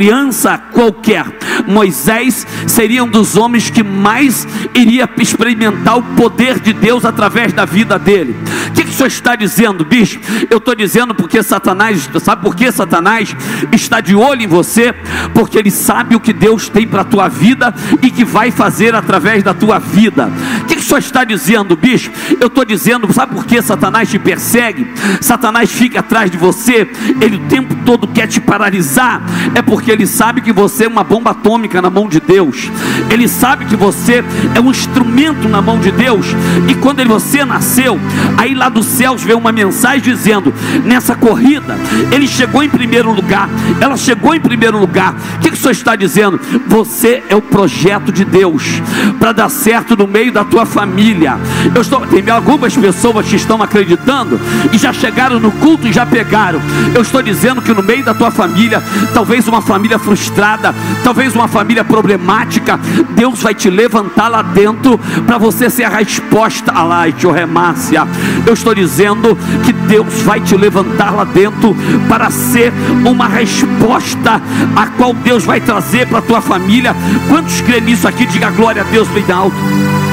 qualquer. 0.73 1.27
Moisés 1.67 2.47
seria 2.67 3.05
um 3.05 3.09
dos 3.09 3.37
homens 3.37 3.71
que 3.71 3.83
mais 3.83 4.47
iria 4.75 5.09
experimentar 5.19 5.99
o 5.99 6.03
poder 6.03 6.59
de 6.59 6.73
Deus 6.73 7.05
através 7.05 7.53
da 7.53 7.65
vida 7.65 7.99
dele. 7.99 8.37
O 8.69 8.73
que, 8.73 8.85
que 8.85 8.91
o 8.91 8.93
senhor 8.93 9.09
está 9.09 9.37
dizendo, 9.37 9.85
bicho? 9.85 10.21
Eu 10.49 10.59
estou 10.59 10.75
dizendo 10.75 11.15
porque 11.15 11.43
Satanás, 11.43 12.09
sabe 12.21 12.43
por 12.43 12.55
que 12.55 12.71
Satanás 12.73 13.35
está 13.73 14.01
de 14.01 14.15
olho 14.15 14.43
em 14.43 14.47
você? 14.47 14.95
Porque 15.35 15.59
ele 15.59 15.71
sabe 15.71 16.17
o 16.17 16.21
que 16.21 16.33
Deus 16.33 16.69
tem 16.69 16.87
para 16.87 17.03
a 17.03 17.05
tua 17.05 17.29
vida 17.29 17.75
e 18.03 18.11
que 18.11 18.25
vai 18.25 18.51
fazer 18.51 18.95
através 18.95 19.43
da 19.43 19.53
tua 19.53 19.79
vida. 19.79 20.31
O 20.63 20.65
que, 20.65 20.77
que 20.77 20.81
o 20.81 20.85
senhor 20.85 20.99
está 20.99 21.25
dizendo, 21.25 21.77
bicho? 21.77 22.11
Eu 22.41 22.47
estou 22.47 22.65
dizendo, 22.65 23.13
sabe 23.13 23.35
por 23.35 23.45
que 23.45 23.61
Satanás 23.61 24.09
te 24.09 24.19
persegue? 24.19 24.87
Satanás 25.21 25.71
fica 25.71 26.01
atrás 26.01 26.31
de 26.31 26.37
você, 26.37 26.89
ele 27.21 27.37
o 27.37 27.49
tempo 27.49 27.75
todo 27.85 28.07
quer 28.09 28.27
te 28.27 28.41
paralisar. 28.41 29.23
É 29.55 29.63
porque 29.63 29.90
ele 29.91 30.07
sabe 30.07 30.41
que 30.41 30.53
você 30.53 30.85
é 30.85 30.89
uma 30.89 31.05
bomba 31.05 31.31
atômica 31.31 31.83
na 31.83 31.91
mão 31.91 32.09
de 32.09 32.21
Deus. 32.21 32.71
Ele 33.11 33.27
sabe 33.27 33.65
que 33.65 33.77
você 33.77 34.25
é 34.55 34.61
um 34.61 34.71
instrumento 34.71 35.49
na 35.49 35.61
mão 35.61 35.79
de 35.79 35.91
Deus. 35.91 36.27
E 36.69 36.75
quando 36.75 37.01
você 37.07 37.45
nasceu, 37.45 37.99
aí 38.37 38.55
lá 38.55 38.69
dos 38.69 38.87
céus 38.87 39.23
veio 39.23 39.39
uma 39.39 39.53
mensagem 39.53 40.01
dizendo: 40.01 40.53
nessa 40.85 41.15
corrida, 41.15 41.79
ele 42.13 42.29
chegou 42.29 42.63
em 42.63 42.69
primeiro 42.69 43.13
lugar. 43.13 43.49
Ela 43.81 43.97
chegou 43.97 44.35
em 44.35 44.41
primeiro 44.41 44.79
lugar. 44.79 45.15
O 45.37 45.39
que, 45.41 45.51
que 45.51 45.57
o 45.57 45.61
senhor 45.61 45.73
está 45.73 45.97
dizendo? 45.97 46.41
Você 46.67 47.23
é 47.29 47.35
o 47.35 47.43
projeto 47.43 48.13
de 48.13 48.25
Deus 48.25 48.81
para 49.19 49.33
dar 49.33 49.49
certo 49.49 49.97
no 49.97 50.07
meio 50.07 50.33
da 50.33 50.45
tua 50.45 50.65
família. 50.67 51.39
Eu 51.75 51.83
estou, 51.83 52.01
tem 52.07 52.29
algumas 52.31 52.77
pessoas 52.77 53.27
que 53.27 53.37
estão 53.37 53.63
acreditando 53.63 54.41
e 54.73 54.79
já 54.79 54.93
chegaram 54.93 55.41
no 55.41 55.51
culto 55.53 55.87
e 55.87 55.93
já 55.93 56.07
pegaram. 56.07 56.61
Eu 56.95 57.03
estou 57.03 57.23
dizendo 57.23 57.63
que 57.63 57.73
no 57.73 57.83
meio 57.83 58.05
da 58.05 58.15
tua 58.15 58.31
família, 58.31 58.83
talvez 59.13 59.49
uma 59.49 59.61
família 59.61 59.80
frustrada, 59.99 60.75
talvez 61.03 61.35
uma 61.35 61.49
família 61.49 61.85
problemática, 61.85 62.79
Deus 63.11 63.41
vai 63.41 63.55
te 63.55 63.71
levantar 63.71 64.29
lá 64.29 64.43
dentro 64.43 64.99
para 65.27 65.39
você 65.39 65.69
ser 65.71 65.85
a 65.85 65.89
resposta 65.89 66.73
a 66.73 66.83
lá, 66.83 67.05
remácia. 67.35 68.07
Eu 68.47 68.55
estou 68.55 68.75
dizendo 68.75 69.37
que 69.65 69.73
Deus 69.73 70.23
vai 70.23 70.41
te 70.41 70.57
levantar 70.57 71.13
lá 71.13 71.25
dentro 71.25 71.77
para 72.09 72.31
ser 72.31 72.73
uma 73.05 73.27
resposta 73.27 74.41
a 74.77 74.87
qual 74.89 75.13
Deus 75.15 75.45
vai 75.45 75.61
trazer 75.61 76.07
para 76.07 76.19
a 76.19 76.23
tua 76.23 76.41
família. 76.41 76.95
Quantos 77.29 77.61
creem 77.61 77.83
nisso 77.83 78.07
aqui? 78.07 78.27
Diga 78.27 78.51
glória 78.51 78.83
a 78.83 78.85
Deus 78.85 79.09
bem 79.09 79.25
alto 79.31 80.10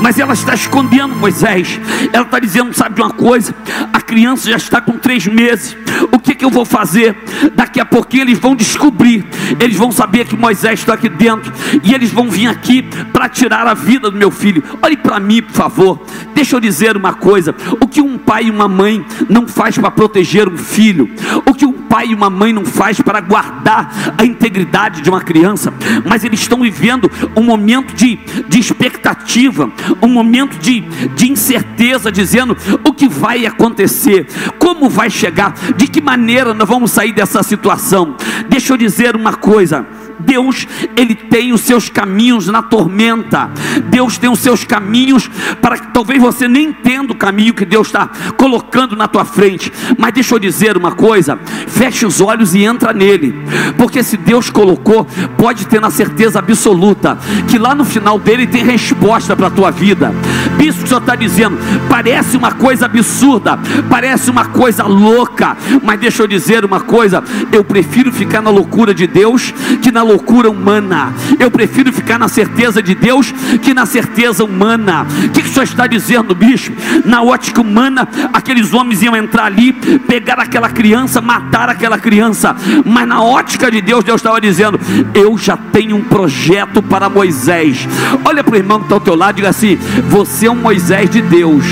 mas 0.00 0.18
ela 0.18 0.32
está 0.32 0.54
escondendo 0.54 1.14
Moisés. 1.14 1.80
Ela 2.12 2.24
está 2.24 2.38
dizendo: 2.38 2.72
sabe 2.74 2.96
de 2.96 3.02
uma 3.02 3.10
coisa? 3.10 3.54
A 3.92 4.00
criança 4.00 4.50
já 4.50 4.56
está 4.56 4.80
com 4.80 4.92
três 4.92 5.26
meses. 5.26 5.76
O 6.12 6.18
que, 6.18 6.34
que 6.34 6.44
eu 6.44 6.50
vou 6.50 6.64
fazer? 6.64 7.16
Daqui 7.54 7.80
a 7.80 7.84
pouquinho 7.84 8.24
eles 8.24 8.38
vão 8.38 8.54
descobrir, 8.54 9.24
eles 9.60 9.76
vão 9.76 9.92
saber 9.92 10.26
que 10.26 10.36
Moisés 10.36 10.80
está 10.80 10.94
aqui 10.94 11.08
dentro 11.08 11.52
e 11.82 11.94
eles 11.94 12.10
vão 12.10 12.28
vir 12.28 12.48
aqui 12.48 12.82
para 13.12 13.28
tirar 13.28 13.66
a 13.66 13.74
vida 13.74 14.10
do 14.10 14.16
meu 14.16 14.30
filho. 14.30 14.62
Olhe 14.82 14.96
para 14.96 15.20
mim, 15.20 15.42
por 15.42 15.52
favor. 15.52 16.02
Deixa 16.34 16.56
eu 16.56 16.60
dizer 16.60 16.96
uma 16.96 17.14
coisa: 17.14 17.54
o 17.80 17.86
que 17.86 18.00
um 18.00 18.18
pai 18.18 18.44
e 18.44 18.50
uma 18.50 18.68
mãe 18.68 19.04
não 19.28 19.46
faz 19.46 19.78
para 19.78 19.90
proteger 19.90 20.48
um 20.48 20.56
filho, 20.56 21.10
o 21.46 21.54
que 21.54 21.64
um 21.64 21.72
pai 21.72 22.08
e 22.08 22.14
uma 22.14 22.28
mãe 22.28 22.52
não 22.52 22.64
faz 22.64 23.00
para 23.00 23.20
guardar 23.20 24.14
a 24.18 24.24
integridade 24.24 25.00
de 25.00 25.08
uma 25.08 25.20
criança, 25.20 25.72
mas 26.04 26.24
eles 26.24 26.40
estão 26.40 26.60
vivendo 26.60 27.10
um 27.36 27.42
momento 27.42 27.94
de, 27.94 28.18
de 28.48 28.58
expectativa, 28.58 29.70
um 30.02 30.08
momento 30.08 30.58
de, 30.58 30.80
de 30.80 31.30
incerteza, 31.30 32.10
dizendo 32.10 32.56
o 32.86 32.92
que 32.92 33.08
vai 33.08 33.46
acontecer, 33.46 34.26
como 34.58 34.88
vai 34.88 35.10
chegar, 35.10 35.54
de 35.76 35.86
que 35.86 36.00
maneira 36.00 36.54
nós 36.54 36.68
vamos 36.68 36.90
sair 36.90 37.12
dessa 37.12 37.42
situação. 37.42 38.16
Deixa 38.48 38.72
eu 38.72 38.76
dizer 38.76 39.16
uma 39.16 39.34
coisa 39.34 39.86
Deus, 40.18 40.66
ele 40.96 41.14
tem 41.14 41.52
os 41.52 41.60
seus 41.60 41.88
caminhos 41.88 42.46
na 42.48 42.62
tormenta. 42.62 43.50
Deus 43.90 44.18
tem 44.18 44.30
os 44.30 44.38
seus 44.38 44.64
caminhos 44.64 45.28
para 45.60 45.78
que 45.78 45.92
talvez 45.92 46.20
você 46.20 46.48
nem 46.48 46.68
entenda 46.68 47.12
o 47.12 47.16
caminho 47.16 47.54
que 47.54 47.64
Deus 47.64 47.88
está 47.88 48.08
colocando 48.36 48.96
na 48.96 49.08
tua 49.08 49.24
frente. 49.24 49.72
Mas 49.98 50.12
deixa 50.12 50.34
eu 50.34 50.38
dizer 50.38 50.76
uma 50.76 50.92
coisa: 50.92 51.38
feche 51.68 52.06
os 52.06 52.20
olhos 52.20 52.54
e 52.54 52.64
entra 52.64 52.92
nele, 52.92 53.34
porque 53.76 54.02
se 54.02 54.16
Deus 54.16 54.50
colocou, 54.50 55.06
pode 55.36 55.66
ter 55.66 55.80
na 55.80 55.90
certeza 55.90 56.38
absoluta 56.38 57.18
que 57.48 57.58
lá 57.58 57.74
no 57.74 57.84
final 57.84 58.18
dele 58.18 58.46
tem 58.46 58.64
resposta 58.64 59.36
para 59.36 59.48
a 59.48 59.50
tua 59.50 59.70
vida. 59.70 60.12
Isso 60.58 60.78
que 60.78 60.84
o 60.84 60.88
Senhor 60.88 61.00
está 61.00 61.16
dizendo 61.16 61.58
parece 61.88 62.36
uma 62.36 62.52
coisa 62.52 62.86
absurda, 62.86 63.58
parece 63.90 64.30
uma 64.30 64.46
coisa 64.46 64.84
louca, 64.84 65.56
mas 65.82 66.00
deixa 66.00 66.22
eu 66.22 66.26
dizer 66.26 66.64
uma 66.64 66.80
coisa: 66.80 67.22
eu 67.52 67.64
prefiro 67.64 68.12
ficar 68.12 68.40
na 68.40 68.50
loucura 68.50 68.94
de 68.94 69.06
Deus 69.06 69.52
que 69.82 69.90
na 69.90 70.02
loucura 70.04 70.50
humana. 70.50 71.12
Eu 71.38 71.50
prefiro 71.50 71.92
ficar 71.92 72.18
na 72.18 72.28
certeza 72.28 72.82
de 72.82 72.94
Deus 72.94 73.32
que 73.62 73.74
na 73.74 73.86
certeza 73.86 74.44
humana. 74.44 75.06
O 75.24 75.28
que, 75.30 75.42
que 75.42 75.48
o 75.48 75.52
Senhor 75.52 75.64
está 75.64 75.86
dizendo, 75.86 76.34
bicho? 76.34 76.72
Na 77.04 77.22
ótica 77.22 77.60
humana, 77.60 78.08
aqueles 78.32 78.72
homens 78.72 79.02
iam 79.02 79.16
entrar 79.16 79.46
ali, 79.46 79.72
pegar 79.72 80.38
aquela 80.38 80.68
criança, 80.68 81.20
matar 81.20 81.68
aquela 81.68 81.98
criança, 81.98 82.54
mas 82.84 83.06
na 83.08 83.22
ótica 83.22 83.70
de 83.70 83.80
Deus, 83.80 84.04
Deus 84.04 84.20
estava 84.20 84.40
dizendo: 84.40 84.78
Eu 85.14 85.36
já 85.38 85.56
tenho 85.56 85.96
um 85.96 86.02
projeto 86.02 86.82
para 86.82 87.08
Moisés. 87.08 87.88
Olha 88.24 88.44
para 88.44 88.54
o 88.54 88.56
irmão 88.56 88.78
que 88.78 88.84
está 88.84 88.94
ao 88.94 89.00
teu 89.00 89.14
lado, 89.14 89.36
diga 89.36 89.48
assim: 89.48 89.76
Você 90.08 90.46
é 90.46 90.50
um 90.50 90.54
Moisés 90.56 91.10
de 91.10 91.20
Deus. 91.20 91.64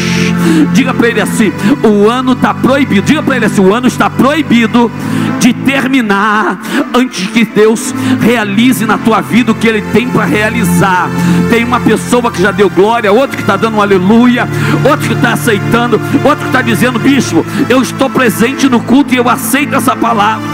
Diga 0.73 0.93
para 0.95 1.09
ele 1.09 1.21
assim: 1.21 1.53
O 1.83 2.09
ano 2.09 2.33
está 2.33 2.55
proibido. 2.55 3.03
Diga 3.03 3.23
para 3.23 3.37
ele 3.37 3.45
assim: 3.47 3.61
O 3.61 3.75
ano 3.75 3.87
está 3.87 4.09
proibido 4.09 4.91
de 5.39 5.53
terminar 5.53 6.61
antes 6.95 7.27
que 7.27 7.45
Deus 7.45 7.93
realize 8.23 8.87
na 8.87 8.97
tua 8.97 9.21
vida 9.21 9.53
o 9.53 9.55
que 9.55 9.67
Ele 9.67 9.83
tem 9.93 10.09
para 10.09 10.25
realizar. 10.25 11.09
Tem 11.51 11.65
uma 11.65 11.81
pessoa 11.81 12.31
que 12.31 12.41
já 12.41 12.51
deu 12.51 12.71
glória, 12.71 13.13
outro 13.13 13.37
que 13.37 13.43
está 13.43 13.57
dando 13.57 13.77
um 13.77 13.83
aleluia, 13.83 14.49
outro 14.89 15.09
que 15.09 15.15
está 15.15 15.33
aceitando, 15.33 16.01
outro 16.25 16.41
que 16.41 16.47
está 16.47 16.63
dizendo, 16.63 16.99
bispo, 16.99 17.45
eu 17.69 17.83
estou 17.83 18.09
presente 18.09 18.69
no 18.69 18.81
culto 18.81 19.13
e 19.13 19.17
eu 19.17 19.29
aceito 19.29 19.75
essa 19.75 19.97
palavra. 19.97 20.47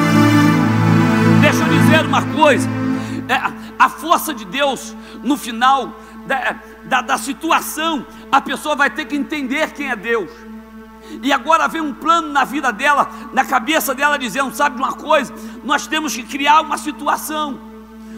Deixa 1.41 1.63
eu 1.63 1.69
dizer 1.69 2.07
uma 2.07 2.23
coisa: 2.23 2.69
é, 3.29 3.41
a 3.79 3.89
força 3.89 4.33
de 4.33 4.45
Deus 4.45 4.97
no 5.23 5.37
final 5.37 6.01
da, 6.27 6.57
da, 6.85 7.01
da 7.03 7.19
situação, 7.19 8.05
a 8.31 8.41
pessoa 8.41 8.75
vai 8.75 8.91
ter 8.91 9.05
que 9.05 9.17
entender 9.17 9.71
quem 9.73 9.91
é 9.91 9.97
Deus. 9.97 10.31
E 11.23 11.33
agora 11.33 11.69
vem 11.69 11.81
um 11.81 11.95
plano 11.95 12.29
na 12.33 12.45
vida 12.45 12.73
dela, 12.73 13.11
na 13.33 13.45
cabeça 13.45 13.95
dela, 13.95 14.19
dizendo: 14.19 14.55
sabe 14.55 14.77
de 14.77 14.83
uma 14.83 14.93
coisa? 14.93 15.33
Nós 15.65 15.87
temos 15.87 16.15
que 16.15 16.23
criar 16.23 16.61
uma 16.61 16.79
situação. 16.79 17.61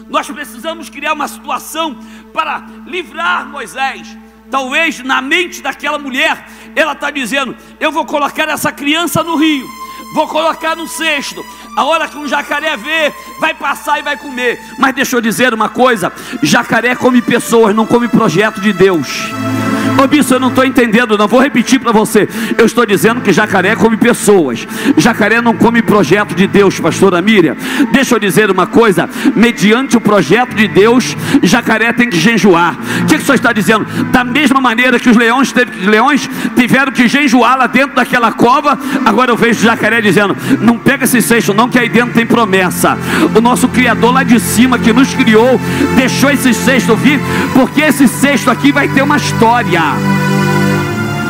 Nós 0.09 0.29
precisamos 0.29 0.89
criar 0.89 1.13
uma 1.13 1.27
situação 1.27 1.97
para 2.33 2.65
livrar 2.85 3.47
Moisés. 3.47 4.17
Talvez 4.49 4.99
na 4.99 5.21
mente 5.21 5.61
daquela 5.61 5.97
mulher, 5.97 6.45
ela 6.75 6.91
está 6.91 7.09
dizendo: 7.09 7.55
eu 7.79 7.91
vou 7.91 8.05
colocar 8.05 8.49
essa 8.49 8.71
criança 8.71 9.23
no 9.23 9.37
rio, 9.37 9.65
vou 10.13 10.27
colocar 10.27 10.75
no 10.75 10.87
cesto. 10.87 11.43
A 11.77 11.85
hora 11.85 12.09
que 12.09 12.17
um 12.17 12.27
jacaré 12.27 12.75
vê, 12.75 13.13
vai 13.39 13.53
passar 13.53 13.99
e 13.99 14.03
vai 14.03 14.17
comer. 14.17 14.59
Mas 14.77 14.93
deixa 14.93 15.15
eu 15.15 15.21
dizer 15.21 15.53
uma 15.53 15.69
coisa: 15.69 16.11
jacaré 16.43 16.93
come 16.95 17.21
pessoas, 17.21 17.73
não 17.73 17.87
come 17.87 18.09
projeto 18.09 18.59
de 18.59 18.73
Deus. 18.73 19.31
Ô 20.01 20.07
bicho, 20.07 20.33
eu 20.33 20.39
não 20.39 20.47
estou 20.47 20.65
entendendo, 20.65 21.15
não 21.15 21.27
vou 21.27 21.39
repetir 21.39 21.79
para 21.79 21.91
você. 21.91 22.27
Eu 22.57 22.65
estou 22.65 22.87
dizendo 22.87 23.21
que 23.21 23.31
jacaré 23.31 23.75
come 23.75 23.95
pessoas, 23.95 24.67
jacaré 24.97 25.39
não 25.41 25.53
come 25.53 25.79
projeto 25.83 26.33
de 26.33 26.47
Deus, 26.47 26.79
pastora 26.79 27.21
Miriam. 27.21 27.55
Deixa 27.91 28.15
eu 28.15 28.19
dizer 28.19 28.49
uma 28.49 28.65
coisa: 28.65 29.07
mediante 29.35 29.95
o 29.95 30.01
projeto 30.01 30.55
de 30.55 30.67
Deus, 30.67 31.15
jacaré 31.43 31.93
tem 31.93 32.09
que 32.09 32.17
jejuar. 32.17 32.75
O 33.03 33.05
que, 33.05 33.15
que 33.15 33.21
o 33.21 33.25
senhor 33.25 33.35
está 33.35 33.53
dizendo? 33.53 33.85
Da 34.05 34.23
mesma 34.23 34.59
maneira 34.59 34.99
que 34.99 35.07
os 35.07 35.15
leões, 35.15 35.51
teve, 35.51 35.85
leões 35.85 36.27
tiveram 36.55 36.91
que 36.91 37.07
jejuar 37.07 37.55
lá 37.55 37.67
dentro 37.67 37.95
daquela 37.95 38.31
cova, 38.31 38.79
agora 39.05 39.29
eu 39.29 39.37
vejo 39.37 39.61
jacaré 39.61 40.01
dizendo: 40.01 40.35
não 40.61 40.79
pega 40.79 41.03
esse 41.03 41.21
seixo, 41.21 41.53
não, 41.53 41.69
que 41.69 41.77
aí 41.77 41.89
dentro 41.89 42.15
tem 42.15 42.25
promessa. 42.25 42.97
O 43.35 43.39
nosso 43.39 43.67
Criador 43.67 44.11
lá 44.11 44.23
de 44.23 44.39
cima 44.39 44.79
que 44.79 44.91
nos 44.91 45.13
criou, 45.13 45.61
deixou 45.95 46.31
esse 46.31 46.55
cesto 46.55 46.95
vir, 46.95 47.19
porque 47.53 47.81
esse 47.81 48.07
cesto 48.07 48.49
aqui 48.49 48.71
vai 48.71 48.87
ter 48.87 49.03
uma 49.03 49.17
história. 49.17 49.90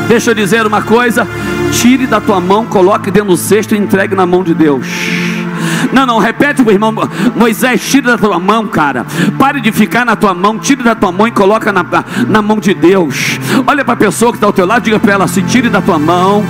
Deixa 0.07 0.31
eu 0.31 0.35
dizer 0.35 0.65
uma 0.65 0.81
coisa: 0.81 1.27
tire 1.71 2.05
da 2.05 2.19
tua 2.19 2.39
mão, 2.39 2.65
coloque 2.65 3.09
dentro 3.09 3.29
do 3.29 3.37
cesto 3.37 3.75
e 3.75 3.77
entregue 3.77 4.15
na 4.15 4.25
mão 4.25 4.43
de 4.43 4.53
Deus. 4.53 4.85
Não, 5.93 6.05
não, 6.05 6.17
repete 6.17 6.61
o 6.61 6.71
irmão 6.71 6.93
Moisés, 7.35 7.81
tire 7.81 8.07
da 8.07 8.17
tua 8.17 8.39
mão, 8.39 8.67
cara. 8.67 9.05
Pare 9.37 9.59
de 9.61 9.71
ficar 9.71 10.05
na 10.05 10.15
tua 10.15 10.33
mão, 10.33 10.57
tire 10.57 10.83
da 10.83 10.95
tua 10.95 11.11
mão 11.11 11.27
e 11.27 11.31
coloca 11.31 11.71
na, 11.71 11.85
na 12.27 12.41
mão 12.41 12.59
de 12.59 12.73
Deus. 12.73 13.39
Olha 13.67 13.83
para 13.83 13.93
a 13.93 13.97
pessoa 13.97 14.31
que 14.31 14.37
está 14.37 14.47
ao 14.47 14.53
teu 14.53 14.65
lado, 14.65 14.83
diga 14.83 14.99
para 14.99 15.13
ela 15.13 15.25
assim: 15.25 15.43
tire 15.43 15.69
da 15.69 15.81
tua 15.81 15.99
mão, 15.99 16.43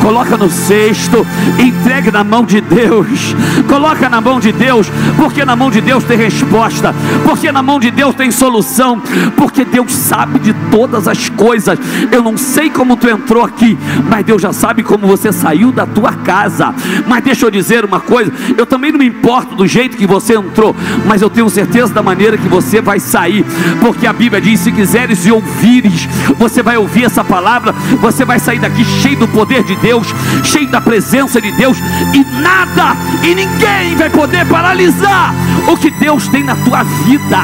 coloca 0.00 0.36
no 0.36 0.50
cesto, 0.50 1.26
entregue 1.58 2.10
na 2.10 2.22
mão 2.22 2.44
de 2.44 2.60
Deus. 2.60 3.34
Coloca 3.68 4.08
na 4.08 4.20
mão 4.20 4.38
de 4.38 4.52
Deus, 4.52 4.86
porque 5.16 5.44
na 5.44 5.56
mão 5.56 5.70
de 5.70 5.80
Deus 5.80 6.04
tem 6.04 6.18
resposta, 6.18 6.94
porque 7.24 7.50
na 7.50 7.62
mão 7.62 7.80
de 7.80 7.90
Deus 7.90 8.14
tem 8.14 8.30
solução, 8.30 9.00
porque 9.36 9.64
Deus 9.64 9.92
sabe 9.92 10.38
de 10.38 10.52
todas 10.70 11.08
as 11.08 11.28
coisas. 11.28 11.78
Eu 12.10 12.22
não 12.22 12.36
sei 12.36 12.70
como 12.70 12.96
tu 12.96 13.08
entrou 13.08 13.44
aqui, 13.44 13.78
mas 14.08 14.24
Deus 14.24 14.42
já 14.42 14.52
sabe 14.52 14.82
como 14.82 15.06
você 15.06 15.32
saiu 15.32 15.72
da 15.72 15.86
tua 15.86 16.12
casa. 16.12 16.74
Mas 17.06 17.24
deixa 17.24 17.46
eu 17.46 17.50
dizer 17.50 17.84
uma 17.84 18.00
coisa, 18.00 18.32
eu 18.56 18.66
também 18.66 18.83
não 18.92 18.98
me 18.98 19.06
importo 19.06 19.54
do 19.54 19.66
jeito 19.66 19.96
que 19.96 20.06
você 20.06 20.34
entrou, 20.34 20.74
mas 21.06 21.22
eu 21.22 21.30
tenho 21.30 21.48
certeza 21.48 21.92
da 21.92 22.02
maneira 22.02 22.36
que 22.36 22.48
você 22.48 22.80
vai 22.80 23.00
sair, 23.00 23.44
porque 23.80 24.06
a 24.06 24.12
Bíblia 24.12 24.40
diz: 24.40 24.60
se 24.60 24.72
quiseres 24.72 25.26
e 25.26 25.32
ouvires, 25.32 26.08
você 26.38 26.62
vai 26.62 26.76
ouvir 26.76 27.04
essa 27.04 27.24
palavra, 27.24 27.72
você 28.00 28.24
vai 28.24 28.38
sair 28.38 28.58
daqui 28.58 28.84
cheio 28.84 29.18
do 29.18 29.28
poder 29.28 29.62
de 29.64 29.76
Deus, 29.76 30.06
cheio 30.42 30.68
da 30.68 30.80
presença 30.80 31.40
de 31.40 31.52
Deus, 31.52 31.78
e 32.12 32.24
nada 32.40 32.96
e 33.22 33.34
ninguém 33.34 33.96
vai 33.96 34.10
poder 34.10 34.46
paralisar 34.46 35.34
o 35.68 35.76
que 35.76 35.90
Deus 35.90 36.28
tem 36.28 36.44
na 36.44 36.56
tua 36.56 36.82
vida. 36.82 37.38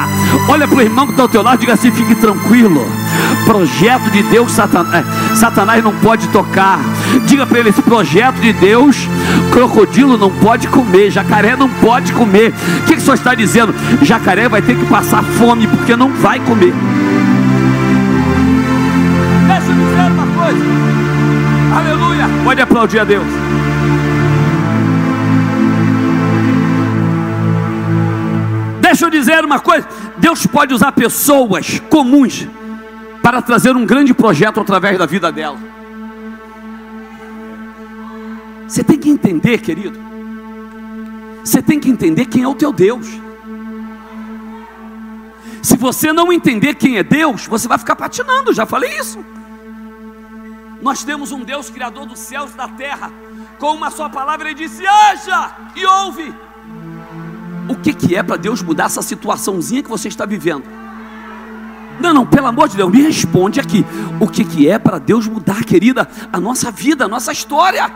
Olha 0.47 0.67
para 0.67 0.77
o 0.77 0.81
irmão 0.81 1.05
que 1.05 1.13
está 1.13 1.23
ao 1.23 1.29
teu 1.29 1.41
lado 1.41 1.57
e 1.57 1.59
diga 1.61 1.73
assim: 1.73 1.91
fique 1.91 2.15
tranquilo. 2.15 2.85
Projeto 3.45 4.09
de 4.11 4.23
Deus, 4.23 4.51
Satanás, 4.51 5.05
Satanás 5.35 5.83
não 5.83 5.93
pode 5.93 6.27
tocar. 6.29 6.79
Diga 7.25 7.45
para 7.45 7.59
ele: 7.59 7.69
esse 7.69 7.81
projeto 7.81 8.35
de 8.35 8.53
Deus, 8.53 9.07
crocodilo 9.51 10.17
não 10.17 10.29
pode 10.29 10.67
comer, 10.67 11.09
jacaré 11.31 11.55
não 11.55 11.69
pode 11.69 12.11
comer. 12.11 12.53
O 12.81 12.85
que, 12.85 12.93
que 12.93 12.97
o 12.97 13.01
senhor 13.01 13.13
está 13.13 13.33
dizendo? 13.33 13.73
Jacaré 14.01 14.49
vai 14.49 14.61
ter 14.61 14.77
que 14.77 14.85
passar 14.87 15.23
fome 15.23 15.65
porque 15.65 15.95
não 15.95 16.09
vai 16.09 16.41
comer. 16.41 16.73
Deixa 19.47 19.71
eu 19.71 19.75
dizer 19.75 20.11
uma 20.11 20.43
coisa. 20.43 20.65
Aleluia. 21.73 22.25
Pode 22.43 22.61
aplaudir 22.61 22.99
a 22.99 23.03
Deus. 23.05 23.23
Deixa 28.81 29.05
eu 29.05 29.09
dizer 29.09 29.45
uma 29.45 29.61
coisa: 29.61 29.87
Deus 30.17 30.45
pode 30.45 30.73
usar 30.73 30.91
pessoas 30.91 31.81
comuns 31.89 32.45
para 33.23 33.41
trazer 33.41 33.73
um 33.73 33.85
grande 33.85 34.13
projeto 34.13 34.59
através 34.59 34.97
da 34.97 35.05
vida 35.05 35.31
dela. 35.31 35.57
Você 38.67 38.83
tem 38.83 38.97
que 38.99 39.09
entender, 39.09 39.59
querido. 39.59 40.10
Você 41.43 41.61
tem 41.61 41.79
que 41.79 41.89
entender 41.89 42.25
quem 42.25 42.43
é 42.43 42.47
o 42.47 42.55
teu 42.55 42.71
Deus. 42.71 43.07
Se 45.61 45.77
você 45.77 46.11
não 46.11 46.31
entender 46.31 46.75
quem 46.75 46.97
é 46.97 47.03
Deus, 47.03 47.45
você 47.45 47.67
vai 47.67 47.77
ficar 47.77 47.95
patinando, 47.95 48.53
já 48.53 48.65
falei 48.65 48.97
isso. 48.97 49.23
Nós 50.81 51.03
temos 51.03 51.31
um 51.31 51.43
Deus 51.43 51.69
criador 51.69 52.05
dos 52.07 52.19
céus 52.19 52.51
e 52.51 52.57
da 52.57 52.67
terra. 52.67 53.11
Com 53.59 53.75
uma 53.75 53.91
só 53.91 54.09
palavra 54.09 54.49
ele 54.49 54.55
disse: 54.55 54.85
"Haja!" 54.85 55.55
e 55.75 55.85
ouve. 55.85 56.33
O 57.69 57.75
que 57.75 57.93
que 57.93 58.15
é 58.15 58.23
para 58.23 58.37
Deus 58.37 58.61
mudar 58.61 58.85
essa 58.85 59.01
situaçãozinha 59.01 59.83
que 59.83 59.89
você 59.89 60.07
está 60.07 60.25
vivendo? 60.25 60.63
Não, 61.99 62.13
não, 62.13 62.25
pelo 62.25 62.47
amor 62.47 62.67
de 62.67 62.75
Deus, 62.75 62.91
me 62.91 63.01
responde 63.01 63.59
aqui. 63.59 63.85
O 64.19 64.27
que 64.27 64.43
que 64.43 64.67
é 64.67 64.79
para 64.79 64.97
Deus 64.97 65.27
mudar, 65.27 65.63
querida, 65.63 66.09
a 66.33 66.39
nossa 66.39 66.71
vida, 66.71 67.05
a 67.05 67.07
nossa 67.07 67.31
história? 67.31 67.93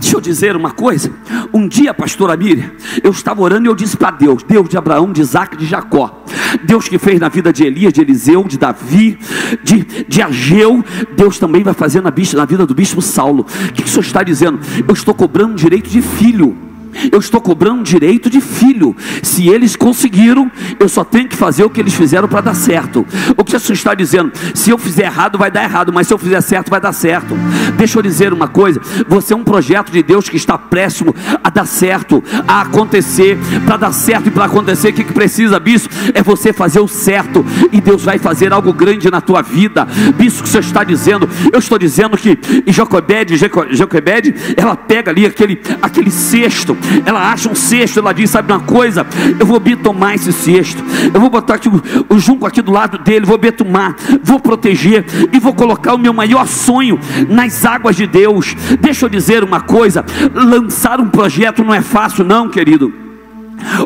Deixa 0.00 0.16
eu 0.16 0.20
dizer 0.20 0.56
uma 0.56 0.70
coisa. 0.70 1.10
Um 1.52 1.66
dia, 1.66 1.92
pastora 1.92 2.36
Miriam, 2.36 2.70
eu 3.02 3.10
estava 3.10 3.40
orando 3.42 3.66
e 3.66 3.68
eu 3.68 3.74
disse 3.74 3.96
para 3.96 4.10
Deus: 4.12 4.42
Deus 4.42 4.68
de 4.68 4.76
Abraão, 4.76 5.12
de 5.12 5.20
Isaac, 5.20 5.56
de 5.56 5.66
Jacó. 5.66 6.24
Deus 6.64 6.88
que 6.88 6.98
fez 6.98 7.20
na 7.20 7.28
vida 7.28 7.52
de 7.52 7.64
Elias, 7.64 7.92
de 7.92 8.00
Eliseu, 8.00 8.44
de 8.44 8.58
Davi, 8.58 9.18
de, 9.62 10.04
de 10.08 10.22
Ageu, 10.22 10.84
Deus 11.16 11.38
também 11.38 11.62
vai 11.62 11.74
fazer 11.74 12.00
na, 12.00 12.12
na 12.34 12.44
vida 12.44 12.66
do 12.66 12.74
bispo 12.74 13.02
Saulo. 13.02 13.42
O 13.42 13.72
que, 13.72 13.82
que 13.82 13.88
o 13.88 13.90
senhor 13.90 14.02
está 14.02 14.22
dizendo? 14.22 14.60
Eu 14.86 14.94
estou 14.94 15.14
cobrando 15.14 15.54
direito 15.54 15.90
de 15.90 16.00
filho. 16.00 16.67
Eu 17.10 17.18
estou 17.18 17.40
cobrando 17.40 17.82
direito 17.82 18.28
de 18.28 18.40
filho. 18.40 18.96
Se 19.22 19.48
eles 19.48 19.76
conseguiram, 19.76 20.50
eu 20.78 20.88
só 20.88 21.04
tenho 21.04 21.28
que 21.28 21.36
fazer 21.36 21.64
o 21.64 21.70
que 21.70 21.80
eles 21.80 21.94
fizeram 21.94 22.28
para 22.28 22.40
dar 22.40 22.54
certo. 22.54 23.06
O 23.36 23.44
que 23.44 23.52
Jesus 23.52 23.78
está 23.78 23.94
dizendo? 23.94 24.32
Se 24.54 24.70
eu 24.70 24.78
fizer 24.78 25.04
errado, 25.04 25.38
vai 25.38 25.50
dar 25.50 25.64
errado, 25.64 25.92
mas 25.92 26.06
se 26.06 26.14
eu 26.14 26.18
fizer 26.18 26.40
certo, 26.40 26.70
vai 26.70 26.80
dar 26.80 26.92
certo. 26.92 27.36
Deixa 27.76 27.98
eu 27.98 28.02
dizer 28.02 28.32
uma 28.32 28.48
coisa: 28.48 28.80
você 29.06 29.32
é 29.32 29.36
um 29.36 29.44
projeto 29.44 29.90
de 29.90 30.02
Deus 30.02 30.28
que 30.28 30.36
está 30.36 30.58
próximo 30.58 31.14
a 31.42 31.50
dar 31.50 31.66
certo, 31.66 32.22
a 32.46 32.62
acontecer. 32.62 33.38
Para 33.64 33.76
dar 33.76 33.92
certo 33.92 34.28
e 34.28 34.30
para 34.30 34.44
acontecer, 34.44 34.88
o 34.88 34.92
que, 34.92 35.04
que 35.04 35.12
precisa, 35.12 35.58
bispo? 35.58 35.94
É 36.14 36.22
você 36.22 36.52
fazer 36.52 36.80
o 36.80 36.88
certo 36.88 37.44
e 37.72 37.80
Deus 37.80 38.02
vai 38.02 38.18
fazer 38.18 38.52
algo 38.52 38.72
grande 38.72 39.10
na 39.10 39.20
tua 39.20 39.42
vida. 39.42 39.86
Bispo, 40.16 40.42
que 40.42 40.48
você 40.48 40.58
está 40.58 40.84
dizendo? 40.84 41.28
Eu 41.52 41.58
estou 41.58 41.78
dizendo 41.78 42.16
que 42.16 42.38
Jacobede, 42.66 43.36
Jacobede, 43.36 44.34
ela 44.56 44.76
pega 44.76 45.10
ali 45.10 45.26
aquele, 45.26 45.60
aquele 45.82 46.10
cesto 46.10 46.76
ela 47.04 47.32
acha 47.32 47.48
um 47.48 47.54
cesto, 47.54 47.98
ela 48.00 48.12
diz: 48.12 48.30
Sabe 48.30 48.52
uma 48.52 48.60
coisa? 48.60 49.06
Eu 49.38 49.46
vou 49.46 49.60
betomar 49.60 50.14
esse 50.14 50.32
cesto, 50.32 50.82
eu 51.12 51.20
vou 51.20 51.30
botar 51.30 51.54
aqui 51.54 51.68
o, 51.68 51.82
o 52.08 52.18
junco 52.18 52.46
aqui 52.46 52.62
do 52.62 52.72
lado 52.72 52.98
dele, 52.98 53.26
vou 53.26 53.38
betomar, 53.38 53.96
vou 54.22 54.40
proteger 54.40 55.04
e 55.32 55.38
vou 55.38 55.54
colocar 55.54 55.94
o 55.94 55.98
meu 55.98 56.12
maior 56.12 56.46
sonho 56.46 56.98
nas 57.28 57.64
águas 57.64 57.96
de 57.96 58.06
Deus. 58.06 58.54
Deixa 58.80 59.06
eu 59.06 59.08
dizer 59.08 59.44
uma 59.44 59.60
coisa: 59.60 60.04
lançar 60.34 61.00
um 61.00 61.08
projeto 61.08 61.64
não 61.64 61.74
é 61.74 61.80
fácil, 61.80 62.24
não, 62.24 62.48
querido. 62.48 63.07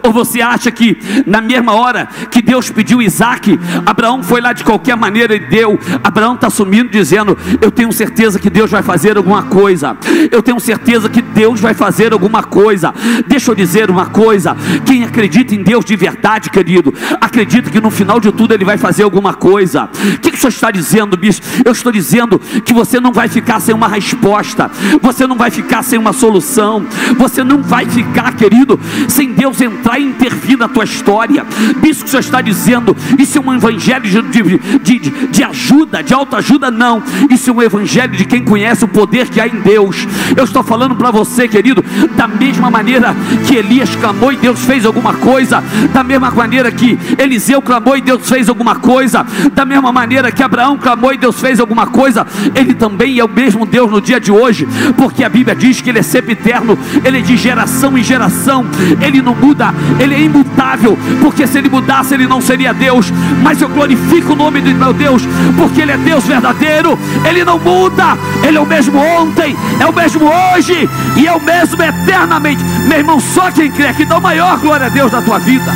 Ou 0.02 0.12
você 0.12 0.40
acha 0.40 0.70
que 0.70 0.98
na 1.26 1.40
mesma 1.40 1.72
hora 1.74 2.08
que 2.30 2.42
Deus 2.42 2.70
pediu 2.70 3.02
Isaac, 3.02 3.58
Abraão 3.84 4.22
foi 4.22 4.40
lá 4.40 4.52
de 4.52 4.64
qualquer 4.64 4.96
maneira 4.96 5.34
e 5.34 5.38
deu? 5.38 5.78
Abraão 6.02 6.34
está 6.34 6.50
sumindo 6.50 6.90
dizendo: 6.90 7.36
Eu 7.60 7.70
tenho 7.70 7.92
certeza 7.92 8.38
que 8.38 8.50
Deus 8.50 8.70
vai 8.70 8.82
fazer 8.82 9.16
alguma 9.16 9.42
coisa. 9.44 9.96
Eu 10.30 10.42
tenho 10.42 10.60
certeza 10.60 11.08
que 11.08 11.22
Deus 11.22 11.60
vai 11.60 11.74
fazer 11.74 12.12
alguma 12.12 12.42
coisa. 12.42 12.94
Deixa 13.26 13.50
eu 13.50 13.54
dizer 13.54 13.90
uma 13.90 14.06
coisa: 14.06 14.56
quem 14.84 15.04
acredita 15.04 15.54
em 15.54 15.62
Deus 15.62 15.84
de 15.84 15.96
verdade, 15.96 16.50
querido, 16.50 16.94
acredita 17.20 17.70
que 17.70 17.80
no 17.80 17.90
final 17.90 18.20
de 18.20 18.30
tudo 18.32 18.54
Ele 18.54 18.64
vai 18.64 18.78
fazer 18.78 19.02
alguma 19.02 19.34
coisa. 19.34 19.88
O 20.14 20.18
que, 20.18 20.30
que 20.30 20.36
o 20.36 20.40
senhor 20.40 20.50
está 20.50 20.70
dizendo, 20.70 21.16
bicho? 21.16 21.40
Eu 21.64 21.72
estou 21.72 21.92
dizendo 21.92 22.38
que 22.64 22.72
você 22.72 23.00
não 23.00 23.12
vai 23.12 23.28
ficar 23.28 23.60
sem 23.60 23.74
uma 23.74 23.88
resposta, 23.88 24.70
você 25.00 25.26
não 25.26 25.36
vai 25.36 25.50
ficar 25.50 25.82
sem 25.82 25.98
uma 25.98 26.12
solução, 26.12 26.86
você 27.16 27.42
não 27.42 27.62
vai 27.62 27.86
ficar, 27.86 28.34
querido, 28.34 28.78
sem 29.08 29.32
Deus 29.32 29.61
entrar 29.64 29.98
e 29.98 30.04
intervir 30.04 30.58
na 30.58 30.68
tua 30.68 30.84
história. 30.84 31.44
Isso 31.82 32.02
que 32.02 32.08
o 32.08 32.10
Senhor 32.10 32.20
está 32.20 32.40
dizendo, 32.40 32.96
isso 33.18 33.38
é 33.38 33.40
um 33.40 33.54
evangelho 33.54 34.02
de, 34.02 34.42
de, 34.78 34.98
de, 34.98 35.26
de 35.28 35.44
ajuda, 35.44 36.02
de 36.02 36.14
autoajuda, 36.14 36.70
não. 36.70 37.02
Isso 37.30 37.50
é 37.50 37.52
um 37.52 37.62
evangelho 37.62 38.16
de 38.16 38.24
quem 38.24 38.44
conhece 38.44 38.84
o 38.84 38.88
poder 38.88 39.28
que 39.28 39.40
há 39.40 39.46
em 39.46 39.60
Deus. 39.60 40.06
Eu 40.36 40.44
estou 40.44 40.62
falando 40.62 40.94
para 40.96 41.10
você, 41.10 41.48
querido, 41.48 41.84
da 42.16 42.26
mesma 42.26 42.70
maneira 42.70 43.14
que 43.46 43.56
Elias 43.56 43.94
clamou 43.96 44.32
e 44.32 44.36
Deus 44.36 44.64
fez 44.64 44.84
alguma 44.84 45.14
coisa, 45.14 45.62
da 45.92 46.02
mesma 46.02 46.30
maneira 46.30 46.70
que 46.70 46.98
Eliseu 47.18 47.60
clamou 47.62 47.96
e 47.96 48.00
Deus 48.00 48.28
fez 48.28 48.48
alguma 48.48 48.76
coisa, 48.76 49.24
da 49.52 49.64
mesma 49.64 49.92
maneira 49.92 50.32
que 50.32 50.42
Abraão 50.42 50.76
clamou 50.78 51.12
e 51.12 51.18
Deus 51.18 51.40
fez 51.40 51.60
alguma 51.60 51.86
coisa, 51.86 52.26
ele 52.54 52.74
também 52.74 53.18
é 53.18 53.24
o 53.24 53.28
mesmo 53.28 53.66
Deus 53.66 53.90
no 53.90 54.00
dia 54.00 54.18
de 54.18 54.32
hoje, 54.32 54.66
porque 54.96 55.24
a 55.24 55.28
Bíblia 55.28 55.54
diz 55.54 55.80
que 55.80 55.90
ele 55.90 55.98
é 55.98 56.02
sempre 56.02 56.32
eterno, 56.32 56.78
ele 57.04 57.18
é 57.18 57.20
de 57.20 57.36
geração 57.36 57.96
em 57.96 58.02
geração, 58.02 58.64
ele 59.00 59.22
não 59.22 59.34
muda 59.34 59.51
muda, 59.52 59.74
ele 60.00 60.14
é 60.14 60.20
imutável, 60.20 60.98
porque 61.20 61.46
se 61.46 61.58
ele 61.58 61.68
mudasse, 61.68 62.14
ele 62.14 62.26
não 62.26 62.40
seria 62.40 62.72
Deus. 62.72 63.12
Mas 63.42 63.60
eu 63.60 63.68
glorifico 63.68 64.32
o 64.32 64.36
nome 64.36 64.60
do 64.60 64.74
meu 64.74 64.92
Deus, 64.94 65.22
porque 65.56 65.82
ele 65.82 65.92
é 65.92 65.98
Deus 65.98 66.24
verdadeiro, 66.24 66.98
ele 67.28 67.44
não 67.44 67.58
muda, 67.58 68.16
ele 68.42 68.56
é 68.56 68.60
o 68.60 68.66
mesmo 68.66 68.98
ontem, 68.98 69.54
é 69.78 69.86
o 69.86 69.92
mesmo 69.92 70.24
hoje 70.24 70.88
e 71.16 71.26
é 71.26 71.32
o 71.32 71.40
mesmo 71.40 71.82
eternamente. 71.82 72.64
Meu 72.88 72.98
irmão, 72.98 73.20
só 73.20 73.50
quem 73.50 73.70
crê 73.70 73.92
que 73.92 74.06
dá 74.06 74.18
maior 74.18 74.58
glória 74.58 74.86
a 74.86 74.88
Deus 74.88 75.12
na 75.12 75.20
tua 75.20 75.38
vida. 75.38 75.70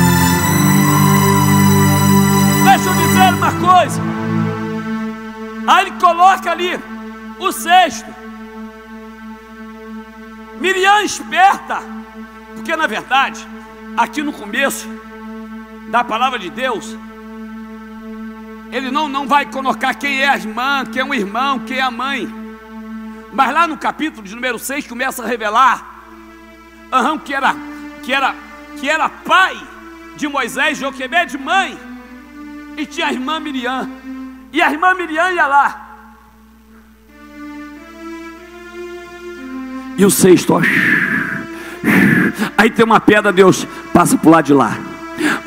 Deixa 2.63 2.89
eu 2.89 2.93
dizer 2.93 3.33
uma 3.33 3.51
coisa. 3.51 4.01
Aí 5.67 5.85
ele 5.85 5.91
coloca 5.99 6.51
ali 6.51 6.79
o 7.39 7.51
sexto. 7.51 8.07
Miriam 10.59 11.03
esperta, 11.03 11.79
porque 12.55 12.75
na 12.75 12.87
verdade 12.87 13.47
aqui 13.97 14.21
no 14.21 14.31
começo 14.31 14.87
da 15.89 16.03
palavra 16.03 16.37
de 16.37 16.51
Deus, 16.51 16.95
ele 18.71 18.91
não, 18.91 19.09
não 19.09 19.27
vai 19.27 19.45
colocar 19.45 19.95
quem 19.95 20.21
é 20.21 20.29
a 20.29 20.37
irmã, 20.37 20.85
quem 20.85 21.01
é 21.01 21.05
o 21.05 21.13
irmão, 21.13 21.59
quem 21.59 21.77
é 21.77 21.81
a 21.81 21.89
mãe. 21.89 22.27
Mas 23.33 23.53
lá 23.53 23.67
no 23.67 23.77
capítulo 23.77 24.25
de 24.25 24.35
número 24.35 24.59
6 24.59 24.85
começa 24.87 25.23
a 25.23 25.27
revelar 25.27 25.97
uhum, 26.91 27.17
que, 27.17 27.33
era, 27.33 27.55
que, 28.03 28.13
era, 28.13 28.35
que 28.79 28.89
era 28.89 29.09
pai 29.09 29.57
de 30.15 30.27
Moisés, 30.27 30.77
Joquebed 30.77 31.31
de 31.31 31.37
mãe, 31.37 31.77
e 32.77 32.85
tinha 32.85 33.07
a 33.07 33.13
irmã 33.13 33.39
Miriam. 33.39 33.89
E 34.53 34.61
a 34.61 34.71
irmã 34.71 34.93
Miriam 34.93 35.31
ia 35.31 35.47
lá. 35.47 35.83
E 39.97 40.05
o 40.05 40.11
sexto, 40.11 40.53
ó. 40.53 40.61
Aí 42.57 42.69
tem 42.69 42.85
uma 42.85 42.99
pedra, 42.99 43.31
Deus 43.31 43.65
passa 43.93 44.17
para 44.17 44.27
o 44.27 44.31
lado 44.31 44.45
de 44.45 44.53
lá 44.53 44.96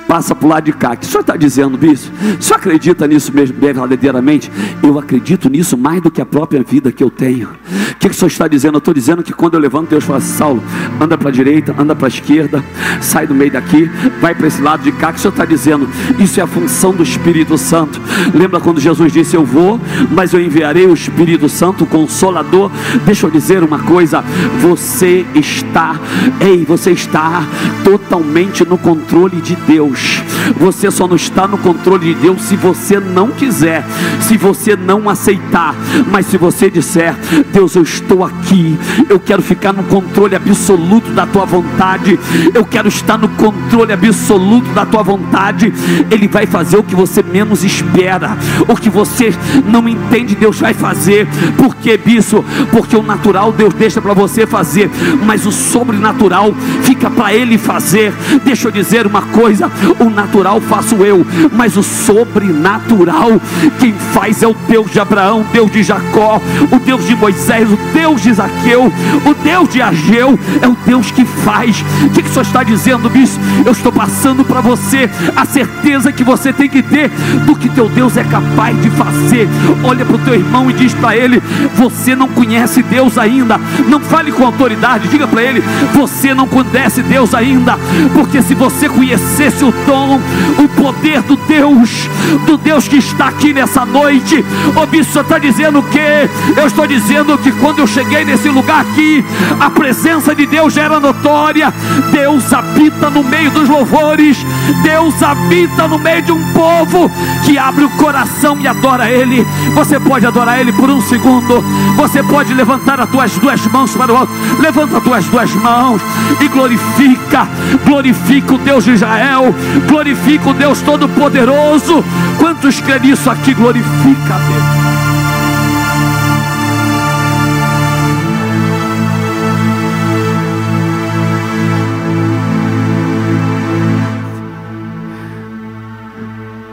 passa 0.06 0.34
para 0.34 0.46
o 0.46 0.48
lado 0.48 0.64
de 0.64 0.72
cá. 0.72 0.92
O 0.92 0.96
que 0.96 1.04
o 1.04 1.08
senhor 1.08 1.20
está 1.20 1.36
dizendo, 1.36 1.78
bispo? 1.78 2.12
O 2.38 2.42
senhor 2.42 2.56
acredita 2.58 3.06
nisso 3.06 3.32
mesmo 3.32 3.56
verdadeiramente? 3.60 4.50
Eu 4.82 4.98
acredito 4.98 5.48
nisso 5.48 5.76
mais 5.76 6.00
do 6.00 6.10
que 6.10 6.20
a 6.20 6.26
própria 6.26 6.62
vida 6.62 6.90
que 6.90 7.02
eu 7.02 7.10
tenho. 7.10 7.48
O 7.48 7.94
que, 8.00 8.08
que 8.08 8.14
o 8.14 8.18
senhor 8.18 8.28
está 8.28 8.48
dizendo? 8.48 8.74
Eu 8.74 8.78
estou 8.78 8.94
dizendo 8.94 9.22
que 9.22 9.32
quando 9.32 9.54
eu 9.54 9.60
levanto, 9.60 9.90
Deus 9.90 10.04
fala 10.04 10.18
assim, 10.18 10.36
Saulo, 10.36 10.62
anda 11.00 11.18
para 11.18 11.28
a 11.28 11.32
direita, 11.32 11.74
anda 11.78 11.94
para 11.94 12.06
a 12.06 12.08
esquerda, 12.08 12.64
sai 13.00 13.26
do 13.26 13.34
meio 13.34 13.52
daqui, 13.52 13.90
vai 14.20 14.34
para 14.34 14.46
esse 14.46 14.60
lado 14.60 14.82
de 14.82 14.92
cá. 14.92 15.10
O 15.10 15.12
que 15.12 15.18
o 15.18 15.22
senhor 15.22 15.32
está 15.32 15.44
dizendo? 15.44 15.88
Isso 16.18 16.40
é 16.40 16.42
a 16.42 16.46
função 16.46 16.92
do 16.92 17.02
Espírito 17.02 17.58
Santo. 17.58 18.00
Lembra 18.34 18.60
quando 18.60 18.80
Jesus 18.80 19.12
disse: 19.12 19.36
Eu 19.36 19.44
vou, 19.44 19.80
mas 20.10 20.32
eu 20.32 20.40
enviarei 20.40 20.86
o 20.86 20.94
Espírito 20.94 21.48
Santo, 21.48 21.84
o 21.84 21.86
Consolador. 21.86 22.70
Deixa 23.04 23.26
eu 23.26 23.30
dizer 23.30 23.62
uma 23.62 23.78
coisa: 23.78 24.24
você 24.60 25.26
está, 25.34 25.96
ei, 26.40 26.64
você 26.64 26.92
está 26.92 27.42
totalmente 27.84 28.64
no 28.64 28.78
controle 28.78 29.40
de 29.40 29.56
Deus. 29.66 30.29
Você 30.58 30.90
só 30.90 31.06
não 31.06 31.16
está 31.16 31.46
no 31.46 31.58
controle 31.58 32.14
de 32.14 32.20
Deus 32.20 32.42
se 32.42 32.56
você 32.56 32.98
não 32.98 33.28
quiser, 33.28 33.84
se 34.20 34.36
você 34.36 34.76
não 34.76 35.08
aceitar. 35.08 35.74
Mas 36.10 36.26
se 36.26 36.36
você 36.36 36.70
disser, 36.70 37.14
Deus, 37.52 37.74
eu 37.74 37.82
estou 37.82 38.24
aqui, 38.24 38.78
eu 39.08 39.18
quero 39.18 39.42
ficar 39.42 39.72
no 39.72 39.82
controle 39.84 40.34
absoluto 40.34 41.10
da 41.10 41.26
tua 41.26 41.44
vontade, 41.44 42.18
eu 42.54 42.64
quero 42.64 42.88
estar 42.88 43.18
no 43.18 43.28
controle 43.28 43.92
absoluto 43.92 44.70
da 44.70 44.86
tua 44.86 45.02
vontade, 45.02 45.72
Ele 46.10 46.28
vai 46.28 46.46
fazer 46.46 46.76
o 46.76 46.82
que 46.82 46.94
você 46.94 47.22
menos 47.22 47.64
espera, 47.64 48.36
o 48.68 48.76
que 48.76 48.90
você 48.90 49.34
não 49.66 49.88
entende, 49.88 50.34
Deus 50.34 50.58
vai 50.58 50.74
fazer. 50.74 51.26
Por 51.56 51.76
que, 51.76 51.96
bispo? 51.96 52.44
Porque 52.70 52.96
o 52.96 53.02
natural 53.02 53.52
Deus 53.52 53.74
deixa 53.74 54.00
para 54.00 54.14
você 54.14 54.46
fazer, 54.46 54.90
mas 55.24 55.46
o 55.46 55.52
sobrenatural 55.52 56.54
fica 56.82 57.10
para 57.10 57.34
Ele 57.34 57.58
fazer. 57.58 58.12
Deixa 58.44 58.68
eu 58.68 58.72
dizer 58.72 59.06
uma 59.06 59.22
coisa: 59.22 59.70
o 59.98 60.08
natural 60.08 60.29
faço 60.68 60.96
eu, 60.96 61.26
mas 61.52 61.76
o 61.76 61.82
sobrenatural 61.82 63.40
quem 63.78 63.92
faz 63.92 64.42
é 64.42 64.46
o 64.46 64.54
Deus 64.68 64.90
de 64.90 65.00
Abraão, 65.00 65.44
Deus 65.52 65.70
de 65.70 65.82
Jacó, 65.82 66.40
o 66.70 66.78
Deus 66.78 67.06
de 67.06 67.14
Moisés, 67.14 67.70
o 67.70 67.78
Deus 67.92 68.22
de 68.22 68.32
Zaqueu, 68.32 68.92
o 69.24 69.34
Deus 69.34 69.68
de 69.68 69.82
Ageu, 69.82 70.38
é 70.60 70.68
o 70.68 70.76
Deus 70.86 71.10
que 71.10 71.24
faz. 71.24 71.84
O 72.04 72.10
que, 72.10 72.22
que 72.22 72.28
o 72.28 72.32
senhor 72.32 72.44
está 72.44 72.62
dizendo, 72.62 73.08
bispo? 73.10 73.40
Eu 73.64 73.72
estou 73.72 73.92
passando 73.92 74.44
para 74.44 74.60
você 74.60 75.08
a 75.36 75.44
certeza 75.44 76.12
que 76.12 76.24
você 76.24 76.52
tem 76.52 76.68
que 76.68 76.82
ter 76.82 77.10
do 77.46 77.54
que 77.54 77.68
teu 77.68 77.88
Deus 77.88 78.16
é 78.16 78.24
capaz 78.24 78.80
de 78.80 78.90
fazer. 78.90 79.48
Olha 79.82 80.04
para 80.04 80.16
o 80.16 80.18
teu 80.18 80.34
irmão 80.34 80.70
e 80.70 80.74
diz 80.74 80.94
para 80.94 81.16
ele: 81.16 81.42
Você 81.76 82.14
não 82.14 82.28
conhece 82.28 82.82
Deus 82.82 83.18
ainda. 83.18 83.58
Não 83.88 84.00
fale 84.00 84.32
com 84.32 84.44
autoridade, 84.44 85.08
diga 85.08 85.26
para 85.26 85.42
ele: 85.42 85.62
Você 85.94 86.34
não 86.34 86.46
conhece 86.46 87.02
Deus 87.02 87.34
ainda, 87.34 87.78
porque 88.14 88.42
se 88.42 88.54
você 88.54 88.88
conhecesse 88.88 89.64
o 89.64 89.72
dom, 89.86 90.19
o 90.58 90.68
poder 90.68 91.22
do 91.22 91.36
Deus, 91.36 92.08
do 92.46 92.56
Deus 92.56 92.86
que 92.86 92.96
está 92.96 93.28
aqui 93.28 93.52
nessa 93.52 93.84
noite. 93.84 94.44
O 94.76 94.86
bispo 94.86 95.20
está 95.20 95.38
dizendo 95.38 95.82
que 95.82 96.28
eu 96.58 96.66
estou 96.66 96.86
dizendo 96.86 97.36
que 97.38 97.52
quando 97.52 97.80
eu 97.80 97.86
cheguei 97.86 98.24
nesse 98.24 98.48
lugar 98.48 98.80
aqui, 98.82 99.24
a 99.58 99.70
presença 99.70 100.34
de 100.34 100.46
Deus 100.46 100.74
já 100.74 100.82
era 100.82 101.00
notória. 101.00 101.72
Deus 102.12 102.52
habita 102.52 103.10
no 103.10 103.22
meio 103.22 103.50
dos 103.50 103.68
louvores, 103.68 104.38
Deus 104.82 105.22
habita 105.22 105.88
no 105.88 105.98
meio 105.98 106.22
de 106.22 106.32
um 106.32 106.52
povo 106.52 107.10
que 107.44 107.58
abre 107.58 107.84
o 107.84 107.90
coração 107.90 108.58
e 108.60 108.66
adora 108.66 109.10
Ele. 109.10 109.46
Você 109.74 109.98
pode 109.98 110.26
adorar 110.26 110.60
Ele 110.60 110.72
por 110.72 110.90
um 110.90 111.00
segundo, 111.00 111.62
você 111.96 112.22
pode 112.22 112.52
levantar 112.54 113.00
as 113.00 113.10
tuas 113.10 113.32
duas 113.38 113.64
mãos 113.66 113.94
para 113.94 114.12
o 114.12 114.16
alto, 114.16 114.32
levanta 114.58 114.98
as 114.98 115.04
tuas 115.04 115.24
duas 115.26 115.54
mãos 115.54 116.00
e 116.40 116.48
glorifica, 116.48 117.48
glorifica 117.84 118.54
o 118.54 118.58
Deus 118.58 118.84
de 118.84 118.92
Israel, 118.92 119.54
glorifica 119.88 120.09
glorifica 120.10 120.50
o 120.50 120.54
Deus 120.54 120.80
Todo-Poderoso. 120.82 122.04
Quantos 122.38 122.80
crê 122.80 122.98
nisso 122.98 123.30
aqui? 123.30 123.54
Glorifica 123.54 124.34
a 124.34 124.38
Deus. 124.38 124.90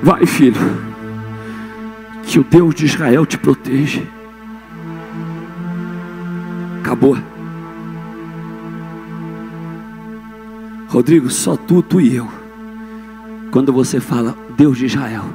Vai, 0.02 0.26
filho, 0.26 0.56
que 2.24 2.40
o 2.40 2.44
Deus 2.44 2.74
de 2.74 2.86
Israel 2.86 3.26
te 3.26 3.38
proteja. 3.38 4.02
Acabou. 6.80 7.18
Rodrigo, 10.88 11.30
só 11.30 11.58
tu, 11.58 11.84
tu 11.84 12.00
e 12.00 12.16
eu. 12.16 12.47
Quando 13.52 13.72
você 13.72 14.00
fala 14.00 14.36
Deus 14.56 14.78
de 14.78 14.86
Israel, 14.86 15.26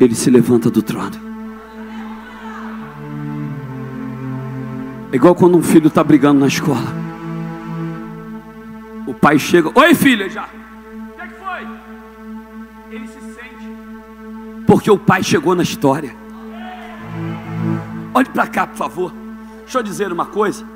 ele 0.00 0.14
se 0.14 0.30
levanta 0.30 0.70
do 0.70 0.82
trono. 0.82 1.28
É 5.12 5.16
igual 5.16 5.34
quando 5.34 5.56
um 5.56 5.62
filho 5.62 5.88
está 5.88 6.04
brigando 6.04 6.40
na 6.40 6.46
escola. 6.46 7.08
O 9.06 9.14
pai 9.14 9.38
chega, 9.38 9.70
oi 9.74 9.94
filha, 9.94 10.28
já. 10.28 10.44
O 10.44 11.16
que, 11.16 11.20
é 11.22 11.26
que 11.26 11.34
foi? 11.34 11.66
Ele 12.90 13.06
se 13.06 13.20
sente. 13.20 14.64
Porque 14.66 14.90
o 14.90 14.98
pai 14.98 15.22
chegou 15.22 15.54
na 15.54 15.62
história. 15.62 16.14
Olhe 18.12 18.28
para 18.28 18.46
cá, 18.46 18.66
por 18.66 18.76
favor. 18.76 19.12
Deixa 19.60 19.78
eu 19.78 19.82
dizer 19.82 20.12
uma 20.12 20.26
coisa. 20.26 20.66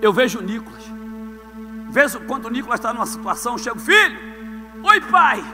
Eu 0.00 0.12
vejo 0.12 0.38
o 0.38 0.42
Nicolas. 0.42 0.82
Vejo 1.90 2.20
quando 2.20 2.46
o 2.46 2.50
Nicolas 2.50 2.78
está 2.78 2.92
numa 2.92 3.04
situação, 3.04 3.52
eu 3.52 3.58
chego, 3.58 3.78
filho, 3.78 4.18
oi 4.82 5.00
pai. 5.02 5.44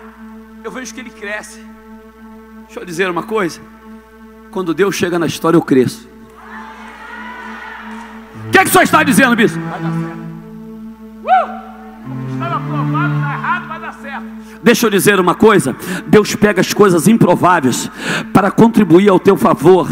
Eu 0.65 0.71
vejo 0.71 0.95
que 0.95 1.01
ele 1.01 1.11
cresce. 1.11 1.61
Deixa 2.67 2.81
eu 2.81 2.85
dizer 2.85 3.11
uma 3.11 3.23
coisa. 3.23 3.61
Quando 4.51 4.75
Deus 4.75 4.95
chega 4.95 5.19
na 5.19 5.27
história, 5.27 5.57
eu 5.57 5.63
cresço. 5.63 6.09
O 8.47 8.51
que, 8.51 8.59
é 8.59 8.63
que 8.63 8.69
o 8.69 8.73
senhor 8.73 8.85
está 8.85 9.03
dizendo, 9.03 9.37
bispo? 9.37 9.59
Vai 9.59 9.81
dar 9.81 9.91
certo. 9.91 10.29
Uh! 11.25 11.68
Estava 12.39 12.55
aprovado, 12.55 13.15
está 13.17 13.33
errado, 13.33 13.67
vai 13.67 13.81
dar 13.81 13.93
certo. 13.95 14.27
Deixa 14.63 14.87
eu 14.87 14.91
dizer 14.91 15.19
uma 15.19 15.35
coisa: 15.35 15.75
Deus 16.07 16.35
pega 16.37 16.61
as 16.61 16.73
coisas 16.73 17.09
improváveis 17.09 17.91
para 18.33 18.49
contribuir 18.49 19.09
ao 19.09 19.19
teu 19.19 19.37
favor. 19.37 19.89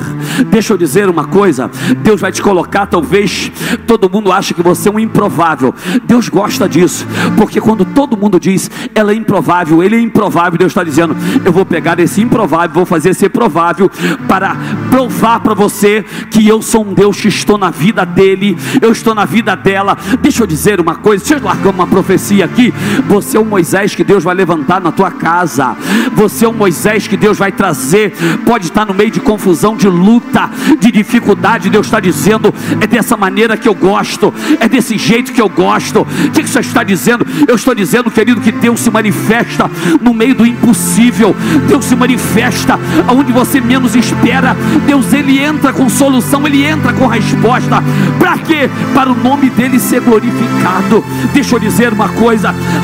Deixa 0.48 0.72
eu 0.72 0.78
dizer 0.78 1.08
uma 1.08 1.24
coisa: 1.24 1.68
Deus 1.98 2.20
vai 2.20 2.30
te 2.30 2.40
colocar, 2.40 2.86
talvez 2.86 3.50
todo 3.86 4.08
mundo 4.08 4.30
acha 4.30 4.54
que 4.54 4.62
você 4.62 4.88
é 4.88 4.92
um 4.92 4.98
improvável. 5.00 5.74
Deus 6.04 6.28
gosta 6.28 6.68
disso, 6.68 7.04
porque 7.36 7.60
quando 7.60 7.84
todo 7.84 8.16
mundo 8.16 8.38
diz 8.38 8.70
ela 8.94 9.12
é 9.12 9.14
improvável, 9.14 9.82
ele 9.82 9.96
é 9.96 10.00
improvável, 10.00 10.58
Deus 10.58 10.70
está 10.70 10.84
dizendo: 10.84 11.16
eu 11.44 11.52
vou 11.52 11.66
pegar 11.66 11.98
esse 11.98 12.20
improvável, 12.20 12.74
vou 12.74 12.86
fazer 12.86 13.12
ser 13.14 13.30
provável 13.30 13.90
para 14.28 14.56
provar 14.88 15.40
para 15.40 15.54
você 15.54 16.04
que 16.30 16.46
eu 16.46 16.62
sou 16.62 16.84
um 16.84 16.94
Deus 16.94 17.20
que 17.20 17.28
estou 17.28 17.58
na 17.58 17.70
vida 17.70 18.04
dele, 18.04 18.56
eu 18.80 18.92
estou 18.92 19.14
na 19.14 19.24
vida 19.24 19.56
dela. 19.56 19.96
Deixa 20.20 20.42
eu 20.42 20.46
dizer 20.46 20.80
uma 20.80 20.96
coisa: 20.96 21.24
deixa 21.24 21.42
eu 21.42 21.44
largar 21.44 21.70
uma 21.70 21.86
profecia 21.86 22.35
aqui. 22.42 22.72
Você 23.06 23.36
é 23.36 23.40
o 23.40 23.44
Moisés 23.44 23.94
que 23.94 24.04
Deus 24.04 24.24
vai 24.24 24.34
levantar 24.34 24.56
levantar 24.56 24.80
na 24.80 24.92
tua 24.92 25.10
casa. 25.10 25.76
Você 26.14 26.44
é 26.44 26.48
um 26.48 26.52
Moisés 26.52 27.06
que 27.06 27.16
Deus 27.16 27.38
vai 27.38 27.52
trazer. 27.52 28.12
Pode 28.44 28.66
estar 28.66 28.86
no 28.86 28.94
meio 28.94 29.10
de 29.10 29.20
confusão, 29.20 29.76
de 29.76 29.88
luta, 29.88 30.50
de 30.78 30.90
dificuldade. 30.90 31.70
Deus 31.70 31.86
está 31.86 32.00
dizendo: 32.00 32.52
é 32.80 32.86
dessa 32.86 33.16
maneira 33.16 33.56
que 33.56 33.68
eu 33.68 33.74
gosto, 33.74 34.32
é 34.60 34.68
desse 34.68 34.96
jeito 34.96 35.32
que 35.32 35.40
eu 35.40 35.48
gosto. 35.48 36.00
O 36.00 36.30
que, 36.30 36.46
você 36.46 36.60
está 36.60 36.82
dizendo? 36.82 37.26
Eu 37.46 37.56
estou 37.56 37.74
dizendo, 37.74 38.10
querido, 38.10 38.40
que 38.40 38.52
Deus 38.52 38.80
se 38.80 38.90
manifesta 38.90 39.70
no 40.00 40.14
meio 40.14 40.34
do 40.34 40.46
impossível. 40.46 41.34
Deus 41.68 41.84
se 41.84 41.96
manifesta 41.96 42.78
onde 43.08 43.32
você 43.32 43.60
menos 43.60 43.94
espera. 43.94 44.56
Deus 44.86 45.12
ele 45.12 45.38
entra 45.38 45.72
com 45.72 45.88
solução, 45.88 46.46
ele 46.46 46.64
entra 46.64 46.92
com 46.92 47.06
resposta. 47.06 47.82
Para 48.18 48.38
quê? 48.38 48.70
Para 48.94 49.10
o 49.10 49.14
nome 49.14 49.50
dele 49.50 49.78
ser 49.78 50.00
glorificado. 50.00 51.04
Deixa 51.32 51.56
eu 51.56 51.60
dizer 51.60 51.92
uma 51.92 52.08
coisa. 52.08 52.25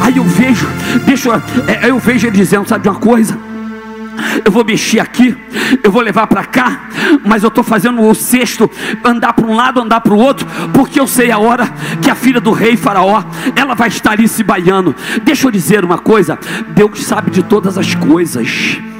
Aí 0.01 0.17
eu 0.17 0.25
vejo, 0.25 0.69
deixa 1.05 1.29
eu, 1.29 1.35
é, 1.67 1.91
eu 1.91 1.99
vejo 1.99 2.27
ele 2.27 2.37
dizendo: 2.37 2.69
sabe 2.69 2.83
de 2.83 2.89
uma 2.89 2.99
coisa? 2.99 3.37
Eu 4.45 4.53
vou 4.53 4.65
mexer 4.65 5.01
aqui, 5.01 5.37
eu 5.83 5.91
vou 5.91 6.03
levar 6.03 6.27
para 6.27 6.45
cá, 6.45 6.83
mas 7.25 7.43
eu 7.43 7.49
estou 7.49 7.65
fazendo 7.65 8.01
o 8.03 8.15
cesto 8.15 8.71
andar 9.05 9.33
para 9.33 9.47
um 9.47 9.55
lado, 9.55 9.81
andar 9.81 10.01
para 10.01 10.13
o 10.13 10.19
outro, 10.19 10.47
porque 10.73 11.01
eu 11.01 11.07
sei 11.07 11.31
a 11.31 11.39
hora 11.39 11.67
que 12.01 12.11
a 12.11 12.15
filha 12.15 12.41
do 12.41 12.53
rei 12.53 12.77
Faraó, 12.77 13.25
ela 13.57 13.75
vai 13.75 13.89
estar 13.89 14.13
ali 14.13 14.29
se 14.29 14.43
baiando. 14.43 14.95
Deixa 15.23 15.47
eu 15.47 15.51
dizer 15.51 15.85
uma 15.85 15.99
coisa: 15.99 16.39
Deus 16.69 17.05
sabe 17.05 17.31
de 17.31 17.43
todas 17.43 17.77
as 17.79 17.95
coisas. 17.95 18.92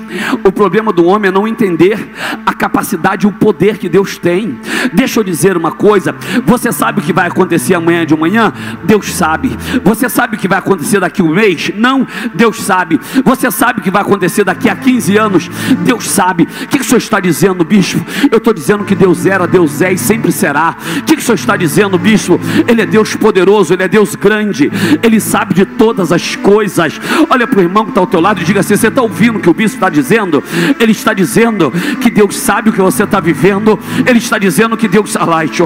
O 0.45 0.53
problema 0.53 0.93
do 0.93 1.05
homem 1.05 1.29
é 1.29 1.33
não 1.33 1.47
entender 1.47 2.11
a 2.45 2.53
capacidade 2.53 3.27
e 3.27 3.29
o 3.29 3.33
poder 3.33 3.79
que 3.79 3.89
Deus 3.89 4.19
tem. 4.19 4.59
Deixa 4.93 5.21
eu 5.21 5.25
dizer 5.25 5.57
uma 5.57 5.73
coisa: 5.73 6.15
você 6.45 6.73
sabe 6.73 7.01
o 7.01 7.03
que 7.03 7.13
vai 7.13 7.27
acontecer 7.29 7.75
amanhã 7.75 8.05
de 8.05 8.17
manhã? 8.17 8.53
Deus 8.85 9.13
sabe. 9.15 9.57
Você 9.85 10.09
sabe 10.09 10.37
o 10.37 10.39
que 10.39 10.49
vai 10.49 10.59
acontecer 10.59 11.01
daqui 11.01 11.23
a 11.23 11.25
um 11.25 11.29
mês? 11.29 11.71
Não, 11.75 12.07
Deus 12.35 12.63
sabe. 12.63 13.01
Você 13.25 13.51
sabe 13.51 13.81
o 13.81 13.83
que 13.83 13.91
vai 13.91 14.03
acontecer 14.03 14.45
daqui 14.45 14.69
a 14.69 14.77
15 14.77 15.17
anos? 15.17 15.51
Deus 15.81 16.09
sabe. 16.09 16.45
O 16.45 16.69
que, 16.69 16.81
o 16.81 16.85
senhor 16.85 16.99
está 16.99 17.21
dizendo, 17.21 17.65
bispo? 17.65 18.05
Eu 18.31 18.39
estou 18.39 18.53
dizendo 18.53 18.85
que 18.85 18.95
Deus 18.95 19.27
era, 19.27 19.47
Deus 19.47 19.81
é 19.81 19.93
e 19.93 19.99
sempre 19.99 20.33
será. 20.33 20.77
O 20.99 21.03
que, 21.05 21.17
que 21.17 21.23
o 21.23 21.25
senhor 21.25 21.37
está 21.37 21.57
dizendo, 21.57 21.99
bispo? 21.99 22.41
Ele 22.67 22.83
é 22.83 22.87
Deus 22.87 23.15
poderoso, 23.15 23.73
Ele 23.73 23.83
é 23.83 23.89
Deus 23.89 24.15
grande, 24.15 24.71
Ele 25.03 25.21
sabe 25.21 25.55
de 25.55 25.65
todas 25.65 26.13
as 26.13 26.37
coisas. 26.37 27.01
Olha 27.31 27.47
para 27.47 27.59
o 27.59 27.63
irmão 27.63 27.85
que 27.85 27.91
está 27.91 28.01
ao 28.01 28.07
teu 28.07 28.21
lado 28.21 28.41
e 28.41 28.45
diga 28.45 28.61
assim: 28.61 28.77
você 28.77 28.89
está 28.89 29.03
ouvindo 29.03 29.39
o 29.39 29.41
que 29.41 29.49
o 29.49 29.55
bispo 29.55 29.77
está 29.77 29.89
dizendo? 29.89 30.02
Dizendo? 30.03 30.43
Ele 30.79 30.93
está 30.93 31.15
dizendo 31.15 31.73
que 32.01 32.11
Deus 32.11 32.37
sabe 32.37 32.71
o 32.71 32.73
que 32.73 32.81
você 32.81 33.05
está 33.05 33.21
vivendo. 33.21 33.79
Ele 34.07 34.19
está 34.19 34.39
dizendo 34.39 34.77
que 34.77 34.89
Deus 34.89 35.17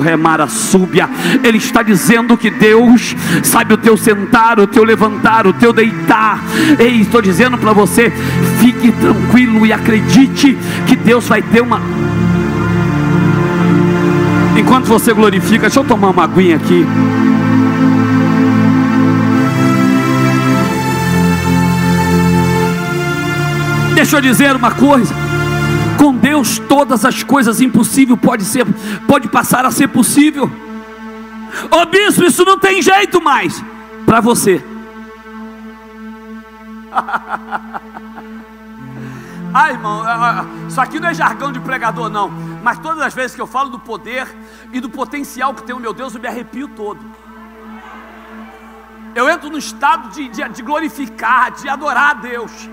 remara 0.02 0.46
súbia. 0.46 1.08
Ele 1.42 1.58
está 1.58 1.82
dizendo 1.82 2.36
que 2.36 2.50
Deus 2.50 3.16
sabe 3.42 3.74
o 3.74 3.78
teu 3.78 3.96
sentar, 3.96 4.60
o 4.60 4.66
teu 4.66 4.84
levantar, 4.84 5.46
o 5.46 5.52
teu 5.52 5.72
deitar. 5.72 6.40
Ei, 6.78 7.00
estou 7.00 7.22
dizendo 7.22 7.56
para 7.56 7.72
você, 7.72 8.12
fique 8.60 8.92
tranquilo 8.92 9.66
e 9.66 9.72
acredite 9.72 10.56
que 10.86 10.94
Deus 10.94 11.26
vai 11.26 11.42
ter 11.42 11.62
uma 11.62 11.80
Enquanto 14.58 14.86
você 14.86 15.12
glorifica, 15.12 15.62
deixa 15.62 15.78
eu 15.78 15.84
tomar 15.84 16.10
uma 16.10 16.24
aguinha 16.24 16.56
aqui. 16.56 16.86
Deixa 23.96 24.16
eu 24.18 24.20
dizer 24.20 24.54
uma 24.54 24.72
coisa. 24.74 25.14
Com 25.98 26.14
Deus 26.14 26.58
todas 26.58 27.02
as 27.06 27.22
coisas 27.22 27.62
impossíveis 27.62 28.20
pode 28.20 28.44
ser, 28.44 28.66
pode 29.08 29.26
passar 29.26 29.64
a 29.64 29.70
ser 29.70 29.88
possível. 29.88 30.44
Ô 30.44 31.76
oh, 31.80 31.86
bispo, 31.86 32.22
isso 32.22 32.44
não 32.44 32.58
tem 32.58 32.82
jeito 32.82 33.22
mais 33.22 33.64
para 34.04 34.20
você. 34.20 34.62
Ai, 39.54 39.72
irmão, 39.72 40.04
isso 40.68 40.78
aqui 40.78 41.00
não 41.00 41.08
é 41.08 41.14
jargão 41.14 41.50
de 41.50 41.58
pregador, 41.60 42.10
não. 42.10 42.28
Mas 42.62 42.78
todas 42.78 43.00
as 43.00 43.14
vezes 43.14 43.34
que 43.34 43.40
eu 43.40 43.46
falo 43.46 43.70
do 43.70 43.78
poder 43.78 44.28
e 44.74 44.80
do 44.80 44.90
potencial 44.90 45.54
que 45.54 45.62
tem 45.62 45.74
o 45.74 45.80
meu 45.80 45.94
Deus, 45.94 46.14
eu 46.14 46.20
me 46.20 46.28
arrepio 46.28 46.68
todo. 46.68 47.00
Eu 49.14 49.26
entro 49.30 49.48
no 49.48 49.56
estado 49.56 50.10
de, 50.10 50.28
de, 50.28 50.46
de 50.50 50.60
glorificar, 50.60 51.50
de 51.52 51.66
adorar 51.66 52.10
a 52.10 52.14
Deus. 52.14 52.68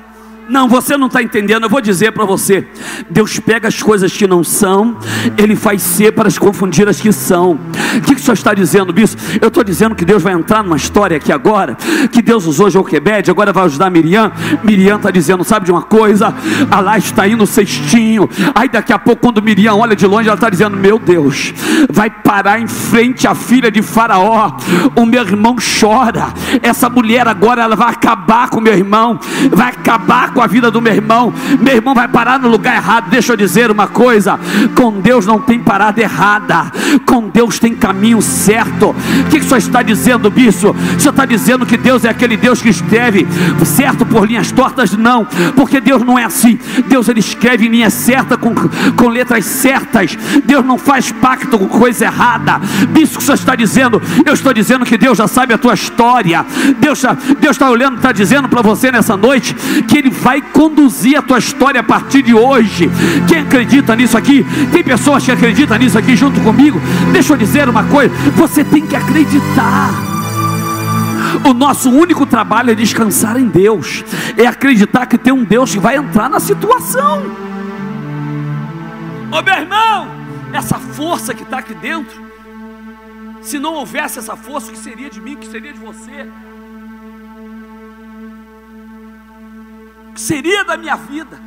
Não, 0.50 0.68
você 0.68 0.98
não 0.98 1.08
está 1.08 1.22
entendendo. 1.22 1.64
Eu 1.64 1.70
vou 1.70 1.82
dizer 1.82 2.12
para 2.12 2.26
você: 2.26 2.68
Deus 3.10 3.40
pega 3.40 3.68
as 3.68 3.82
coisas 3.82 4.12
que 4.12 4.28
não 4.28 4.44
são, 4.44 4.98
Ele 5.38 5.56
faz 5.56 5.82
ser 5.82 6.12
para 6.12 6.28
as 6.28 6.38
confundir 6.38 6.88
as 6.88 7.00
que 7.00 7.12
são. 7.12 7.60
O 7.96 8.02
que, 8.02 8.16
que 8.16 8.22
o 8.22 8.24
senhor 8.24 8.34
está 8.34 8.54
dizendo, 8.54 8.92
bispo? 8.92 9.22
Eu 9.42 9.48
estou 9.48 9.64
dizendo 9.64 9.96
que 9.96 10.04
Deus 10.04 10.22
vai 10.22 10.34
entrar 10.34 10.64
numa 10.64 10.76
história 10.76 11.18
aqui 11.18 11.32
agora, 11.32 11.78
que 12.12 12.22
Deus 12.22 12.46
usou 12.46 12.70
Joquebed, 12.70 13.30
agora 13.30 13.54
vai 13.54 13.64
ajudar 13.66 13.90
Miriam. 13.90 14.32
Miriam 14.64 14.98
está 14.98 15.12
dizendo: 15.12 15.44
sabe 15.44 15.66
de 15.66 15.72
uma 15.72 15.84
coisa? 15.84 16.34
Alá 16.70 16.98
está 16.98 17.28
indo 17.28 17.44
o 17.44 17.48
cestinho. 17.48 18.30
Aí 18.54 18.68
daqui 18.68 18.92
a 18.92 19.00
pouco, 19.00 19.22
quando 19.22 19.42
Miriam 19.42 19.76
olha 19.76 19.96
de 19.96 20.06
longe, 20.06 20.28
ela 20.28 20.36
está 20.36 20.50
dizendo: 20.50 20.76
Meu 20.76 21.00
Deus, 21.00 21.54
vai 21.90 22.10
parar 22.10 22.60
em 22.60 22.68
frente 22.68 23.28
a 23.28 23.36
filha 23.36 23.72
de 23.72 23.82
Faraó. 23.82 24.58
O 24.96 25.06
meu 25.06 25.24
irmão 25.24 25.56
chora. 25.80 26.34
Essa 26.62 26.90
mulher 26.90 27.28
agora 27.28 27.62
ela 27.62 27.76
vai 27.76 27.90
acabar 27.90 28.50
com 28.50 28.60
meu 28.60 28.74
irmão, 28.74 29.20
vai 29.52 29.70
acabar 29.70 30.33
com 30.34 30.42
a 30.42 30.48
vida 30.48 30.70
do 30.70 30.82
meu 30.82 30.94
irmão. 30.94 31.34
Meu 31.60 31.76
irmão 31.76 31.94
vai 31.94 32.08
parar 32.08 32.40
no 32.40 32.48
lugar 32.48 32.76
errado. 32.76 33.10
Deixa 33.10 33.34
eu 33.34 33.38
dizer 33.38 33.72
uma 33.72 33.88
coisa: 33.88 34.40
com 34.76 35.00
Deus 35.00 35.26
não 35.26 35.40
tem 35.40 35.60
parada 35.60 36.02
errada, 36.02 36.72
com 37.06 37.30
Deus 37.30 37.60
tem 37.60 37.76
caminho 37.76 38.22
certo. 38.22 38.90
O 38.90 39.30
que, 39.30 39.40
que 39.40 39.46
o 39.46 39.48
senhor 39.48 39.58
está 39.58 39.82
dizendo, 39.82 40.30
bispo? 40.30 40.72
O 40.72 41.00
senhor 41.00 41.12
está 41.12 41.26
dizendo 41.26 41.66
que 41.66 41.78
Deus 41.78 42.04
é 42.06 42.10
aquele 42.10 42.36
Deus 42.36 42.62
que 42.62 42.70
escreve 42.70 43.26
certo 43.66 44.06
por 44.06 44.28
linhas 44.28 44.52
tortas? 44.52 44.94
Não, 44.94 45.26
porque 45.56 45.80
Deus 45.80 46.04
não 46.04 46.18
é 46.18 46.26
assim. 46.26 46.60
Deus 46.88 47.08
ele 47.08 47.20
escreve 47.20 47.68
em 47.68 47.70
linhas 47.70 47.94
certas, 47.94 48.38
com, 48.38 48.54
com 48.54 49.08
letras 49.08 49.46
certas. 49.46 50.18
Deus 50.44 50.66
não 50.66 50.78
faz 50.78 51.12
pacto 51.12 51.58
com 51.58 51.68
coisa 51.68 52.06
errada. 52.06 52.60
Bispo, 52.90 53.16
o 53.16 53.18
que 53.18 53.24
o 53.24 53.26
senhor 53.26 53.36
está 53.36 53.56
dizendo? 53.56 54.02
Eu 54.26 54.34
estou 54.34 54.54
dizendo 54.54 54.86
que 54.86 54.98
Deus 54.98 55.18
já 55.18 55.28
sabe 55.28 55.54
a 55.54 55.58
tua 55.58 55.74
história. 55.74 56.46
Deus 56.80 57.00
está 57.00 57.18
Deus 57.40 57.60
olhando, 57.62 57.98
está 57.98 58.12
dizendo 58.12 58.48
para 58.48 58.62
você 58.62 58.92
nessa 58.92 59.16
noite 59.16 59.54
que 59.88 59.98
Ele 59.98 60.12
vai 60.24 60.42
conduzir 60.42 61.18
a 61.18 61.22
tua 61.22 61.38
história 61.38 61.82
a 61.82 61.84
partir 61.84 62.22
de 62.22 62.34
hoje. 62.34 62.90
Quem 63.28 63.40
acredita 63.40 63.94
nisso 63.94 64.18
aqui? 64.18 64.46
Tem 64.72 64.82
pessoas 64.82 65.26
que 65.26 65.32
acreditam 65.32 65.78
nisso 65.78 66.00
aqui 66.00 66.16
junto 66.16 66.40
comigo? 66.40 66.80
Deixa 67.12 67.34
eu 67.34 67.38
dizer 67.38 67.68
uma 67.68 67.84
coisa: 67.84 68.16
você 68.36 68.64
tem 68.64 68.88
que 68.88 68.96
acreditar. 68.96 69.90
O 71.46 71.54
nosso 71.54 71.90
único 71.90 72.26
trabalho 72.26 72.72
é 72.72 72.76
descansar 72.76 73.38
em 73.38 73.48
Deus, 73.48 74.04
é 74.38 74.48
acreditar 74.48 75.06
que 75.08 75.18
tem 75.18 75.34
um 75.34 75.44
Deus 75.44 75.74
que 75.74 75.80
vai 75.80 75.98
entrar 75.98 76.30
na 76.30 76.40
situação. 76.40 77.22
Ô 79.30 79.42
meu 79.42 79.54
irmão, 79.54 80.08
essa 80.54 80.78
força 80.78 81.34
que 81.34 81.44
está 81.44 81.58
aqui 81.58 81.74
dentro, 81.74 82.24
se 83.42 83.60
não 83.60 83.74
houvesse 83.74 84.20
essa 84.20 84.38
força, 84.38 84.70
o 84.70 84.72
que 84.72 84.78
seria 84.78 85.10
de 85.10 85.20
mim, 85.20 85.34
o 85.34 85.38
que 85.38 85.48
seria 85.48 85.74
de 85.74 85.80
você? 85.80 86.30
Que 90.14 90.22
seria 90.22 90.64
da 90.64 90.78
minha 90.78 90.96
vida? 90.96 91.40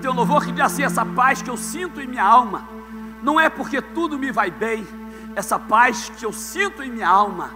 Tem 0.00 0.10
um 0.10 0.14
louvor 0.14 0.44
que 0.44 0.52
diz 0.52 0.60
assim: 0.60 0.82
essa 0.82 1.04
paz 1.04 1.42
que 1.42 1.50
eu 1.50 1.56
sinto 1.56 2.00
em 2.00 2.06
minha 2.06 2.24
alma, 2.24 2.68
não 3.22 3.38
é 3.38 3.48
porque 3.48 3.82
tudo 3.82 4.18
me 4.18 4.30
vai 4.30 4.50
bem, 4.50 4.86
essa 5.34 5.58
paz 5.58 6.10
que 6.16 6.24
eu 6.24 6.32
sinto 6.32 6.82
em 6.82 6.90
minha 6.90 7.08
alma, 7.08 7.50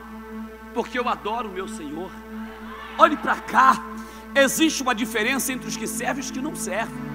porque 0.75 0.99
eu 0.99 1.09
adoro 1.09 1.49
o 1.49 1.53
meu 1.53 1.69
Senhor. 1.69 2.11
Olhe 2.99 3.17
para 3.17 3.37
cá, 3.37 3.83
existe 4.35 4.83
uma 4.83 4.95
diferença 4.95 5.53
entre 5.53 5.69
os 5.69 5.77
que 5.77 5.87
servem 5.87 6.23
e 6.23 6.27
os 6.27 6.31
que 6.31 6.41
não 6.41 6.55
servem. 6.55 7.13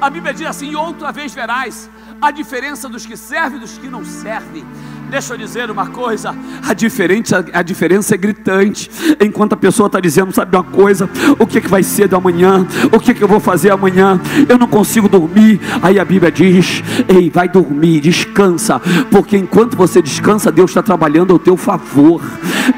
A 0.00 0.08
Bíblia 0.08 0.32
diz 0.32 0.46
assim: 0.46 0.74
outra 0.74 1.10
vez 1.10 1.34
verás 1.34 1.90
a 2.20 2.30
diferença 2.30 2.88
dos 2.88 3.04
que 3.04 3.16
servem 3.16 3.58
e 3.58 3.60
dos 3.60 3.78
que 3.78 3.88
não 3.88 4.04
servem. 4.04 4.64
Deixa 5.10 5.32
eu 5.32 5.38
dizer 5.38 5.70
uma 5.70 5.86
coisa: 5.86 6.34
a 6.66 6.74
diferença, 6.74 7.44
a 7.52 7.62
diferença 7.62 8.14
é 8.14 8.18
gritante. 8.18 8.90
Enquanto 9.20 9.54
a 9.54 9.56
pessoa 9.56 9.86
está 9.86 10.00
dizendo, 10.00 10.32
sabe 10.32 10.54
uma 10.54 10.62
coisa? 10.62 11.08
O 11.38 11.46
que, 11.46 11.60
que 11.60 11.68
vai 11.68 11.82
ser 11.82 12.08
do 12.08 12.16
amanhã? 12.16 12.66
O 12.92 13.00
que, 13.00 13.14
que 13.14 13.22
eu 13.22 13.28
vou 13.28 13.40
fazer 13.40 13.70
amanhã? 13.70 14.20
Eu 14.48 14.58
não 14.58 14.68
consigo 14.68 15.08
dormir. 15.08 15.60
Aí 15.82 15.98
a 15.98 16.04
Bíblia 16.04 16.30
diz: 16.30 16.82
Ei, 17.08 17.30
vai 17.30 17.48
dormir, 17.48 18.00
descansa, 18.00 18.80
porque 19.10 19.36
enquanto 19.36 19.76
você 19.76 20.02
descansa, 20.02 20.52
Deus 20.52 20.70
está 20.70 20.82
trabalhando 20.82 21.32
ao 21.32 21.38
teu 21.38 21.56
favor. 21.56 22.20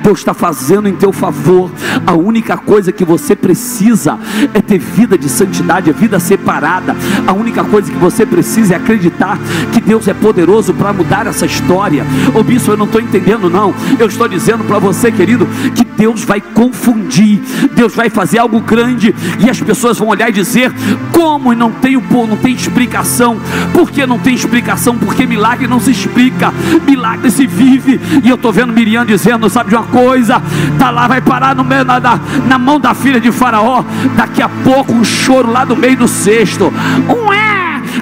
Deus 0.03 0.21
está 0.21 0.33
fazendo 0.33 0.89
em 0.89 0.95
teu 0.95 1.13
favor. 1.13 1.71
A 2.07 2.13
única 2.13 2.57
coisa 2.57 2.93
que 2.93 3.05
você 3.05 3.35
precisa 3.35 4.19
é 4.55 4.61
ter 4.61 4.79
vida 4.79 5.19
de 5.19 5.29
santidade, 5.29 5.91
é 5.91 5.93
vida 5.93 6.19
separada. 6.21 6.95
A 7.27 7.33
única 7.33 7.65
coisa 7.65 7.91
que 7.91 7.99
você 7.99 8.25
precisa 8.25 8.75
é 8.75 8.77
acreditar 8.77 9.39
que 9.73 9.81
Deus 9.81 10.07
é 10.07 10.15
poderoso 10.15 10.73
para 10.75 10.93
mudar 10.93 11.27
essa 11.27 11.45
história. 11.45 12.05
Ô 12.35 12.43
bispo, 12.43 12.73
eu 12.73 12.77
não 12.77 12.87
estou 12.87 13.01
entendendo, 13.01 13.51
não. 13.51 13.75
Eu 13.99 14.07
estou 14.07 14.29
dizendo 14.29 14.65
para 14.65 14.79
você, 14.79 15.11
querido, 15.11 15.47
que 15.75 15.85
Deus 15.85 16.25
vai 16.25 16.41
confundir, 16.41 17.41
Deus 17.75 17.95
vai 17.95 18.09
fazer 18.09 18.39
algo 18.39 18.61
grande, 18.61 19.15
e 19.39 19.51
as 19.51 19.61
pessoas 19.61 19.99
vão 19.99 20.09
olhar 20.09 20.29
e 20.29 20.33
dizer: 20.33 20.73
como 21.13 21.55
não 21.55 21.71
tem, 21.71 21.95
não 21.97 22.37
tem 22.37 22.55
explicação? 22.55 23.39
Por 23.73 23.91
que 23.91 24.07
não 24.07 24.19
tem 24.19 24.35
explicação? 24.35 24.97
Porque 24.97 25.27
milagre 25.27 25.67
não 25.67 25.81
se 25.81 25.91
explica, 25.91 26.53
milagre 26.87 27.31
se 27.31 27.47
vive. 27.47 28.01
E 28.23 28.29
eu 28.29 28.37
estou 28.37 28.53
vendo 28.53 28.73
Miriam 28.73 29.05
dizendo: 29.05 29.51
sabe 29.51 29.71
de 29.71 29.77
uma 29.77 29.85
coisa? 29.85 30.43
Tá 30.79 30.91
lá, 30.91 31.07
vai 31.07 31.21
parar 31.21 31.55
no 31.55 31.65
meio, 31.65 31.85
na, 31.85 32.01
na 32.01 32.59
mão 32.59 32.81
da 32.81 32.95
filha 32.95 33.21
de 33.21 33.31
Faraó. 33.31 33.85
Daqui 34.17 34.43
a 34.43 34.49
pouco 34.49 34.93
um 34.93 35.05
choro 35.05 35.51
lá 35.51 35.65
no 35.65 35.77
meio 35.77 35.97
do 35.97 36.09
cesto. 36.09 36.73
Um 37.09 37.33
é 37.33 37.50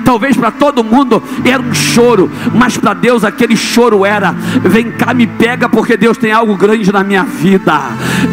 Talvez 0.04 0.36
para 0.36 0.50
todo 0.50 0.84
mundo 0.84 1.22
era 1.44 1.62
um 1.62 1.74
choro, 1.74 2.30
mas 2.54 2.76
para 2.76 2.94
Deus 2.94 3.24
aquele 3.24 3.56
choro 3.56 4.04
era: 4.04 4.32
vem 4.62 4.90
cá, 4.90 5.12
me 5.14 5.26
pega, 5.26 5.68
porque 5.68 5.96
Deus 5.96 6.16
tem 6.16 6.32
algo 6.32 6.56
grande 6.56 6.92
na 6.92 7.04
minha 7.04 7.24
vida. 7.24 7.80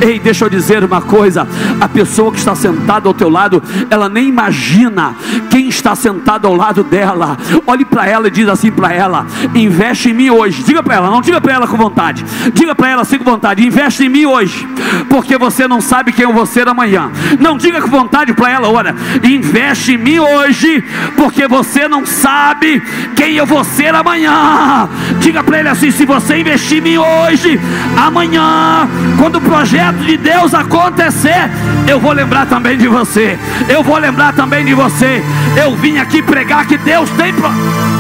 Ei, 0.01 0.19
deixa 0.19 0.45
eu 0.45 0.49
dizer 0.49 0.83
uma 0.83 1.01
coisa: 1.01 1.47
a 1.79 1.87
pessoa 1.87 2.31
que 2.31 2.37
está 2.37 2.55
sentada 2.55 3.07
ao 3.07 3.13
teu 3.13 3.29
lado, 3.29 3.61
ela 3.89 4.09
nem 4.09 4.27
imagina 4.27 5.15
quem 5.49 5.67
está 5.67 5.95
sentado 5.95 6.47
ao 6.47 6.55
lado 6.55 6.83
dela. 6.83 7.37
Olhe 7.65 7.85
para 7.85 8.07
ela 8.07 8.27
e 8.27 8.31
diz 8.31 8.47
assim 8.47 8.71
para 8.71 8.93
ela: 8.93 9.25
investe 9.53 10.09
em 10.09 10.13
mim 10.13 10.29
hoje. 10.29 10.63
Diga 10.63 10.81
para 10.81 10.95
ela, 10.95 11.09
não 11.09 11.21
diga 11.21 11.39
para 11.41 11.53
ela 11.53 11.67
com 11.67 11.77
vontade, 11.77 12.25
diga 12.53 12.75
para 12.75 12.89
ela 12.89 13.01
assim 13.01 13.17
com 13.17 13.25
vontade: 13.25 13.65
investe 13.65 14.05
em 14.05 14.09
mim 14.09 14.25
hoje, 14.25 14.67
porque 15.09 15.37
você 15.37 15.67
não 15.67 15.81
sabe 15.81 16.11
quem 16.11 16.23
eu 16.23 16.33
vou 16.33 16.45
ser 16.45 16.67
amanhã. 16.67 17.11
Não 17.39 17.57
diga 17.57 17.81
com 17.81 17.89
vontade 17.89 18.33
para 18.33 18.51
ela, 18.51 18.69
olha, 18.69 18.95
investe 19.23 19.93
em 19.93 19.97
mim 19.97 20.19
hoje, 20.19 20.83
porque 21.15 21.44
porque 21.45 21.47
você 21.47 21.87
não 21.87 22.05
sabe 22.05 22.81
quem 23.15 23.35
eu 23.35 23.45
vou 23.45 23.63
ser 23.63 23.93
amanhã. 23.93 24.89
Diga 25.19 25.43
para 25.43 25.59
ele 25.59 25.69
assim: 25.69 25.91
se 25.91 26.05
você 26.05 26.39
investir 26.39 26.79
em 26.79 26.81
mim 26.81 26.97
hoje, 26.97 27.59
amanhã, 27.95 28.87
quando 29.17 29.35
o 29.37 29.41
projeto 29.41 29.97
de 29.97 30.17
Deus 30.17 30.53
acontecer, 30.53 31.49
eu 31.87 31.99
vou 31.99 32.13
lembrar 32.13 32.47
também 32.47 32.77
de 32.77 32.87
você. 32.87 33.37
Eu 33.69 33.83
vou 33.83 33.97
lembrar 33.97 34.33
também 34.33 34.65
de 34.65 34.73
você. 34.73 35.23
Eu 35.55 35.75
vim 35.75 35.97
aqui 35.97 36.21
pregar 36.21 36.65
que 36.65 36.77
Deus 36.77 37.09
tem. 37.11 37.33
Pro... 37.33 37.94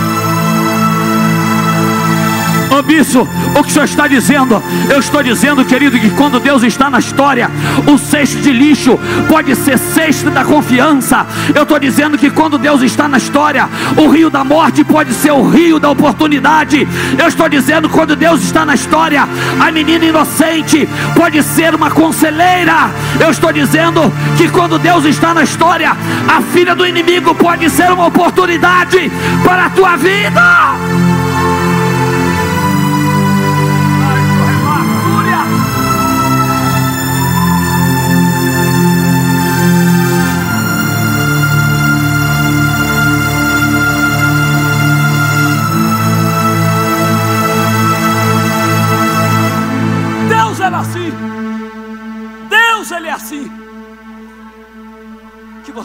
Ô 2.69 2.81
bispo, 2.81 3.27
o 3.55 3.63
que 3.63 3.69
o 3.69 3.73
senhor 3.73 3.85
está 3.85 4.07
dizendo? 4.07 4.61
Eu 4.89 4.99
estou 4.99 5.21
dizendo, 5.21 5.63
querido, 5.63 5.99
que 5.99 6.09
quando 6.11 6.39
Deus 6.39 6.63
está 6.63 6.89
na 6.89 6.99
história, 6.99 7.49
o 7.85 7.97
cesto 7.97 8.41
de 8.41 8.51
lixo 8.51 8.99
pode 9.29 9.55
ser 9.55 9.77
cesto 9.77 10.29
da 10.29 10.43
confiança. 10.43 11.25
Eu 11.53 11.63
estou 11.63 11.79
dizendo 11.79 12.17
que 12.17 12.29
quando 12.29 12.57
Deus 12.57 12.81
está 12.81 13.07
na 13.07 13.17
história, 13.17 13.69
o 13.95 14.09
rio 14.09 14.29
da 14.29 14.43
morte 14.43 14.83
pode 14.83 15.13
ser 15.13 15.31
o 15.31 15.47
rio 15.47 15.79
da 15.79 15.89
oportunidade. 15.89 16.87
Eu 17.17 17.27
estou 17.27 17.47
dizendo, 17.47 17.87
quando 17.87 18.15
Deus 18.15 18.41
está 18.41 18.65
na 18.65 18.75
história, 18.75 19.27
a 19.59 19.71
menina 19.71 20.05
inocente 20.05 20.89
pode 21.15 21.41
ser 21.43 21.75
uma 21.75 21.91
conselheira. 21.91 22.89
Eu 23.19 23.29
estou 23.29 23.53
dizendo 23.53 24.11
que 24.37 24.49
quando 24.49 24.79
Deus 24.79 25.05
está 25.05 25.33
na 25.33 25.43
história, 25.43 25.95
a 26.27 26.41
filha 26.41 26.75
do 26.75 26.85
inimigo 26.85 27.35
pode 27.35 27.69
ser 27.69 27.91
uma 27.91 28.07
oportunidade 28.07 29.11
para 29.43 29.65
a 29.65 29.69
tua 29.69 29.95
vida. 29.95 31.04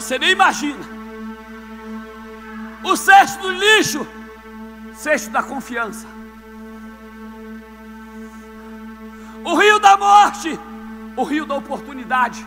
Você 0.01 0.17
nem 0.17 0.31
imagina. 0.31 0.83
O 2.83 2.95
cesto 2.95 3.41
do 3.41 3.51
lixo, 3.51 4.05
cesto 4.95 5.29
da 5.29 5.43
confiança. 5.43 6.07
O 9.43 9.55
rio 9.55 9.79
da 9.79 9.97
morte, 9.97 10.59
o 11.15 11.23
rio 11.23 11.45
da 11.45 11.55
oportunidade. 11.55 12.45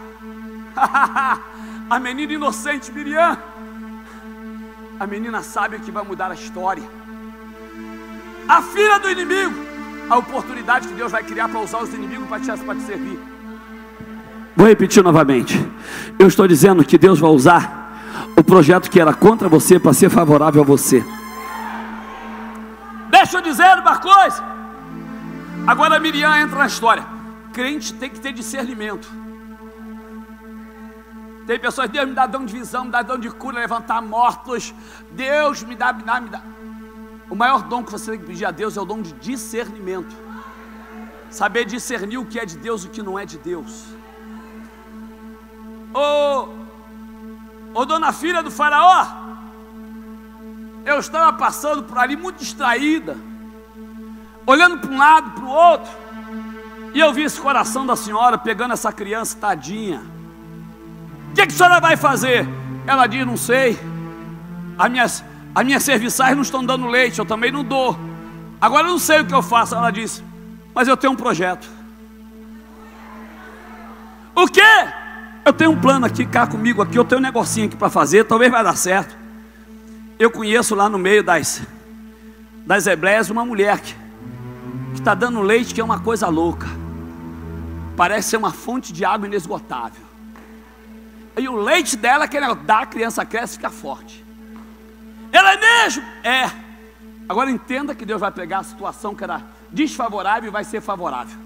a 1.89 2.01
menina 2.01 2.33
inocente 2.33 2.91
Miriam, 2.91 3.39
a 4.99 5.07
menina 5.07 5.43
sabe 5.43 5.79
que 5.79 5.91
vai 5.91 6.05
mudar 6.05 6.31
a 6.31 6.35
história. 6.35 6.83
A 8.49 8.61
filha 8.63 8.99
do 8.99 9.11
inimigo, 9.11 9.55
a 10.11 10.19
oportunidade 10.19 10.89
que 10.89 10.95
Deus 10.95 11.13
vai 11.13 11.23
criar 11.23 11.49
para 11.49 11.61
usar 11.61 11.79
os 11.79 11.95
inimigos 11.95 12.29
para 12.29 12.41
te, 12.41 12.65
para 12.65 12.75
te 12.75 12.83
servir. 12.83 13.34
Vou 14.57 14.67
repetir 14.67 15.03
novamente. 15.03 15.59
Eu 16.19 16.29
estou 16.29 16.47
dizendo 16.47 16.85
que 16.85 16.97
Deus 16.97 17.19
vai 17.19 17.31
usar 17.31 17.85
o 18.37 18.45
projeto 18.45 18.91
que 18.91 19.01
era 19.01 19.13
contra 19.13 19.49
você 19.49 19.79
para 19.79 19.93
ser 19.93 20.11
favorável 20.11 20.63
a 20.63 20.65
você. 20.65 21.05
Deixa 23.11 23.39
eu 23.39 23.43
dizer 23.43 23.79
uma 23.79 23.97
coisa. 23.99 24.43
Agora 25.67 25.99
Miriam 25.99 26.37
entra 26.37 26.59
na 26.59 26.67
história. 26.67 27.05
Crente 27.53 27.95
tem 27.95 28.11
que 28.11 28.21
ter 28.21 28.33
discernimento. 28.33 29.09
Tem 31.47 31.59
pessoas, 31.59 31.91
Deus 31.91 32.09
me 32.09 32.15
dá 32.15 32.27
dom 32.27 32.45
de 32.45 32.55
visão, 32.55 32.85
me 32.85 32.91
dá 32.91 33.03
dom 33.03 33.19
de 33.19 33.31
cura, 33.31 33.61
levantar 33.61 34.01
mortos. 34.01 34.75
Deus 35.11 35.63
me 35.63 35.75
dá, 35.75 35.93
me 35.93 36.03
dá, 36.03 36.21
me 36.21 36.29
dá. 36.31 36.43
O 37.29 37.35
maior 37.35 37.63
dom 37.63 37.83
que 37.83 37.93
você 37.93 38.13
tem 38.13 38.21
que 38.21 38.27
pedir 38.27 38.47
a 38.47 38.51
Deus 38.51 38.77
é 38.77 38.81
o 38.81 38.85
dom 38.85 39.03
de 39.03 39.13
discernimento. 39.15 40.15
Saber 41.31 41.65
discernir 41.65 42.19
o 42.19 42.25
que 42.25 42.39
é 42.39 42.47
de 42.47 42.57
Deus 42.57 42.85
e 42.85 42.87
o 42.87 42.91
que 42.91 43.03
não 43.03 43.19
é 43.19 43.27
de 43.27 43.39
Deus. 43.39 43.85
Ô, 45.95 46.49
ô 47.73 47.85
dona 47.85 48.13
filha 48.13 48.43
do 48.43 48.51
faraó, 48.51 49.07
eu 50.85 50.99
estava 50.99 51.33
passando 51.35 51.85
por 51.85 51.97
ali 51.97 52.17
muito 52.17 52.41
distraída, 52.41 53.17
olhando 54.45 54.79
para 54.79 54.91
um 54.91 54.99
lado, 54.99 55.31
para 55.31 55.45
o 55.45 55.49
outro, 55.49 55.93
e 56.93 56.99
eu 56.99 57.13
vi 57.13 57.23
esse 57.23 57.41
coração 57.41 57.87
da 57.87 57.95
senhora 57.95 58.37
pegando 58.37 58.75
essa 58.75 58.93
criança 58.93 59.39
tadinha. 59.39 60.03
O 61.31 61.35
que, 61.35 61.47
que 61.47 61.53
a 61.53 61.57
senhora 61.57 61.81
vai 61.81 61.97
fazer? 61.97 62.47
Ela 62.87 63.07
diz: 63.07 63.25
Não 63.25 63.37
sei. 63.37 63.79
As 64.77 64.91
minhas, 64.91 65.25
as 65.55 65.65
minhas 65.65 65.83
serviçais 65.83 66.35
não 66.35 66.43
estão 66.43 66.65
dando 66.65 66.89
leite, 66.89 67.21
eu 67.21 67.25
também 67.25 67.53
não 67.53 67.63
dou. 67.65 67.97
Agora 68.61 68.87
eu 68.87 68.93
não 68.93 68.99
sei 68.99 69.21
o 69.21 69.27
que 69.27 69.35
eu 69.35 69.43
faço. 69.43 69.75
Ela 69.75 69.91
disse: 69.91 70.23
Mas 70.75 70.89
eu 70.89 70.97
tenho 70.97 71.13
um 71.13 71.17
projeto. 71.17 71.69
O 74.35 74.47
quê? 74.47 74.61
Eu 75.45 75.53
tenho 75.53 75.73
um 75.73 75.81
plano 75.81 76.07
aqui, 76.07 76.25
cá 76.25 76.47
comigo 76.47 76.81
aqui, 76.81 76.99
eu 76.99 77.05
tenho 77.05 77.21
um 77.21 77.23
negocinho 77.23 77.67
aqui 77.67 77.77
para 77.77 77.91
fazer, 77.91 78.25
talvez 78.25 78.51
vai 78.51 78.65
dar 78.65 78.77
certo. 78.77 79.15
Eu 80.19 80.31
conheço 80.31 80.75
lá 80.75 80.89
no 80.89 80.99
meio 80.99 81.23
das, 81.23 81.63
das 82.65 82.87
hebreias 82.87 83.29
uma 83.29 83.45
mulher 83.45 83.79
que 83.81 83.95
está 84.95 85.15
dando 85.15 85.43
leite 85.43 85.75
que 85.75 85.81
é 85.81 85.85
uma 85.85 86.01
coisa 86.01 86.29
louca. 86.29 86.67
Parece 87.95 88.31
ser 88.31 88.37
uma 88.39 88.53
fonte 88.53 88.91
de 88.91 89.05
água 89.05 89.27
inesgotável. 89.27 90.03
E 91.37 91.47
o 91.47 91.57
leite 91.57 91.97
dela, 91.97 92.27
que 92.27 92.37
ela 92.37 92.55
dá, 92.55 92.81
a 92.81 92.87
criança 92.87 93.25
cresce 93.27 93.55
e 93.55 93.57
fica 93.57 93.71
forte. 93.71 94.25
Ela 95.31 95.55
é 95.55 95.83
mesmo? 95.83 96.03
É. 96.23 96.51
Agora 97.29 97.51
entenda 97.51 97.95
que 97.95 98.07
Deus 98.07 98.21
vai 98.21 98.31
pegar 98.31 98.61
a 98.61 98.63
situação 98.63 99.15
que 99.15 99.25
era 99.25 99.43
desfavorável 99.71 100.49
e 100.49 100.53
vai 100.53 100.65
ser 100.65 100.81
favorável. 100.81 101.37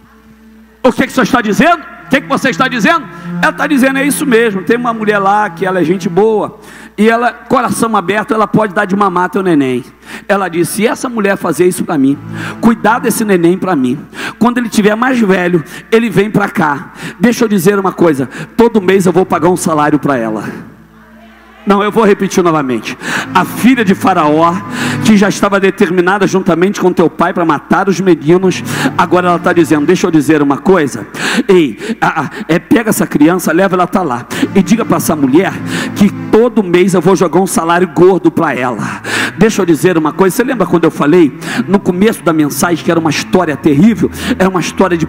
O 0.85 0.93
que, 0.93 1.07
que 1.07 1.12
você 1.12 1.22
está 1.22 1.41
dizendo? 1.41 1.97
O 2.09 2.11
que, 2.11 2.23
que 2.23 2.27
você 2.27 2.49
está 2.49 2.67
dizendo? 2.69 3.07
Ela 3.43 3.51
está 3.51 3.67
dizendo, 3.67 3.99
é 3.99 4.07
isso 4.07 4.25
mesmo. 4.25 4.63
Tem 4.63 4.79
uma 4.79 4.95
mulher 4.95 5.19
lá 5.19 5.51
que 5.51 5.67
ela 5.67 5.79
é 5.79 5.85
gente 5.85 6.09
boa. 6.09 6.59
E 6.97 7.07
ela, 7.07 7.33
coração 7.33 7.95
aberto, 7.95 8.33
ela 8.33 8.47
pode 8.47 8.73
dar 8.73 8.87
de 8.87 8.97
mamar 8.97 9.29
teu 9.29 9.43
neném. 9.43 9.85
Ela 10.27 10.49
disse: 10.49 10.73
se 10.73 10.87
essa 10.87 11.07
mulher 11.07 11.37
fazer 11.37 11.67
isso 11.67 11.85
para 11.85 11.99
mim, 11.99 12.19
cuidar 12.63 12.99
desse 12.99 13.27
neném 13.27 13.59
para 13.59 13.77
mim. 13.77 13.99
Quando 14.39 14.57
ele 14.57 14.71
tiver 14.71 14.95
mais 14.97 15.21
velho, 15.21 15.63
ele 15.93 16.09
vem 16.09 16.31
para 16.31 16.49
cá. 16.49 16.93
Deixa 17.21 17.45
eu 17.45 17.49
dizer 17.49 17.79
uma 17.79 17.93
coisa: 17.93 18.27
todo 18.57 18.81
mês 18.81 19.05
eu 19.05 19.13
vou 19.13 19.27
pagar 19.27 19.51
um 19.51 19.57
salário 19.57 19.99
para 19.99 20.17
ela. 20.17 20.45
Não, 21.69 21.83
eu 21.83 21.93
vou 21.93 22.03
repetir 22.03 22.43
novamente. 22.43 22.97
A 23.35 23.45
filha 23.45 23.85
de 23.85 23.95
Faraó, 23.95 24.55
que 25.05 25.19
já 25.19 25.29
estava 25.29 25.61
determinada 25.61 26.27
juntamente 26.27 26.81
com 26.81 26.91
teu 26.95 27.11
pai 27.11 27.35
para 27.35 27.45
matar 27.45 27.91
os 27.91 28.01
meninos, 28.01 28.64
agora 28.97 29.29
ela 29.29 29.37
está 29.37 29.53
dizendo: 29.53 29.85
Deixa 29.85 30.07
eu 30.07 30.11
dizer 30.11 30.41
uma 30.41 30.57
coisa. 30.57 31.07
Ei, 31.47 31.79
a, 32.01 32.23
a, 32.23 32.31
é, 32.49 32.59
pega 32.59 32.89
essa 32.89 33.07
criança, 33.07 33.53
leva 33.53 33.77
ela 33.77 33.87
tá 33.87 34.01
lá 34.01 34.27
e 34.55 34.62
diga 34.62 34.83
para 34.83 34.97
essa 34.97 35.14
mulher 35.14 35.53
que 35.95 36.11
todo 36.39 36.62
mês 36.62 36.95
eu 36.95 37.01
vou 37.01 37.16
jogar 37.16 37.41
um 37.41 37.49
salário 37.49 37.89
gordo 37.89 38.30
para 38.30 38.55
ela. 38.55 39.03
Deixa 39.36 39.61
eu 39.61 39.66
dizer 39.66 39.99
uma 39.99 40.12
coisa. 40.12 40.36
Você 40.36 40.45
lembra 40.45 40.68
quando 40.68 40.84
eu 40.84 40.91
falei 40.91 41.36
no 41.66 41.80
começo 41.80 42.22
da 42.22 42.32
mensagem 42.32 42.84
que 42.84 42.91
era 42.91 43.01
uma 43.01 43.11
história 43.11 43.57
terrível? 43.57 44.09
Era 44.39 44.49
uma 44.49 44.61
história 44.61 44.97
de 44.97 45.07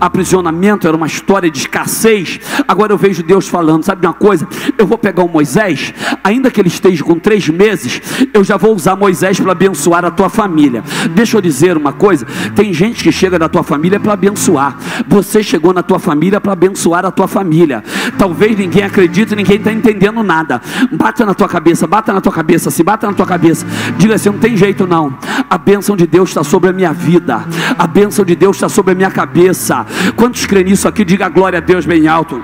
aprisionamento, 0.00 0.86
era 0.86 0.96
uma 0.96 1.08
história 1.08 1.50
de 1.50 1.58
escassez. 1.58 2.38
Agora 2.68 2.92
eu 2.92 2.96
vejo 2.96 3.24
Deus 3.24 3.48
falando: 3.48 3.82
Sabe 3.82 4.06
uma 4.06 4.14
coisa? 4.14 4.46
Eu 4.78 4.86
vou 4.86 4.96
pegar 4.96 5.24
o 5.24 5.28
Moisés 5.28 5.92
ainda 6.22 6.50
que 6.50 6.60
ele 6.60 6.68
esteja 6.68 7.02
com 7.02 7.18
três 7.18 7.48
meses, 7.48 8.00
eu 8.32 8.44
já 8.44 8.56
vou 8.56 8.74
usar 8.74 8.96
Moisés 8.96 9.38
para 9.40 9.52
abençoar 9.52 10.04
a 10.04 10.10
tua 10.10 10.28
família. 10.28 10.82
Deixa 11.14 11.36
eu 11.36 11.40
dizer 11.40 11.76
uma 11.76 11.92
coisa: 11.92 12.26
tem 12.54 12.72
gente 12.72 13.02
que 13.02 13.12
chega 13.12 13.38
na 13.38 13.48
tua 13.48 13.62
família 13.62 13.98
para 13.98 14.12
abençoar. 14.12 14.76
Você 15.08 15.42
chegou 15.42 15.72
na 15.72 15.82
tua 15.82 15.98
família 15.98 16.40
para 16.40 16.52
abençoar 16.52 17.04
a 17.04 17.10
tua 17.10 17.26
família. 17.26 17.82
Talvez 18.18 18.56
ninguém 18.56 18.84
acredite, 18.84 19.34
ninguém 19.34 19.56
está 19.56 19.72
entendendo 19.72 20.22
nada. 20.22 20.51
Bata 20.92 21.24
na 21.24 21.34
tua 21.34 21.48
cabeça, 21.48 21.86
bata 21.86 22.12
na 22.12 22.20
tua 22.20 22.32
cabeça, 22.32 22.70
se 22.70 22.82
bata 22.82 23.06
na 23.06 23.12
tua 23.12 23.26
cabeça. 23.26 23.66
Diga 23.96 24.14
assim: 24.14 24.30
não 24.30 24.38
tem 24.38 24.56
jeito 24.56 24.86
não. 24.86 25.16
A 25.48 25.58
bênção 25.58 25.96
de 25.96 26.06
Deus 26.06 26.30
está 26.30 26.44
sobre 26.44 26.70
a 26.70 26.72
minha 26.72 26.92
vida. 26.92 27.44
A 27.78 27.86
bênção 27.86 28.24
de 28.24 28.34
Deus 28.34 28.56
está 28.56 28.68
sobre 28.68 28.92
a 28.92 28.94
minha 28.94 29.10
cabeça. 29.10 29.86
Quantos 30.16 30.46
creem 30.46 30.66
nisso 30.66 30.88
aqui? 30.88 31.04
Diga 31.04 31.28
glória 31.28 31.58
a 31.58 31.62
Deus 31.62 31.86
bem 31.86 32.08
alto. 32.08 32.42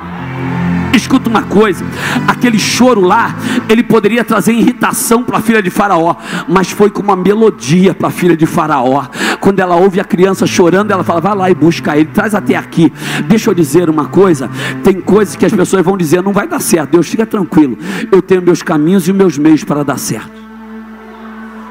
Escuta 0.98 1.30
uma 1.30 1.42
coisa: 1.42 1.84
aquele 2.26 2.58
choro 2.58 3.00
lá, 3.00 3.34
ele 3.68 3.84
poderia 3.84 4.24
trazer 4.24 4.52
irritação 4.52 5.22
para 5.22 5.38
a 5.38 5.40
filha 5.40 5.62
de 5.62 5.70
Faraó, 5.70 6.16
mas 6.48 6.70
foi 6.72 6.90
com 6.90 7.00
uma 7.00 7.14
melodia 7.14 7.94
para 7.94 8.08
a 8.08 8.10
filha 8.10 8.36
de 8.36 8.46
Faraó. 8.46 9.06
Quando 9.40 9.60
ela 9.60 9.76
ouve 9.76 10.00
a 10.00 10.04
criança 10.04 10.44
chorando, 10.44 10.90
ela 10.90 11.04
fala: 11.04 11.20
vai 11.20 11.34
lá 11.36 11.50
e 11.50 11.54
busca 11.54 11.96
ele, 11.96 12.06
traz 12.06 12.34
até 12.34 12.56
aqui. 12.56 12.92
Deixa 13.26 13.48
eu 13.48 13.54
dizer 13.54 13.88
uma 13.88 14.06
coisa: 14.06 14.50
tem 14.82 15.00
coisas 15.00 15.36
que 15.36 15.46
as 15.46 15.52
pessoas 15.52 15.84
vão 15.84 15.96
dizer, 15.96 16.20
não 16.20 16.32
vai 16.32 16.48
dar 16.48 16.60
certo. 16.60 16.90
Deus, 16.90 17.08
fica 17.08 17.24
tranquilo, 17.24 17.78
eu 18.10 18.20
tenho 18.20 18.42
meus 18.42 18.60
caminhos 18.60 19.06
e 19.06 19.12
meus 19.12 19.38
meios 19.38 19.62
para 19.62 19.84
dar 19.84 19.98
certo. 19.98 20.32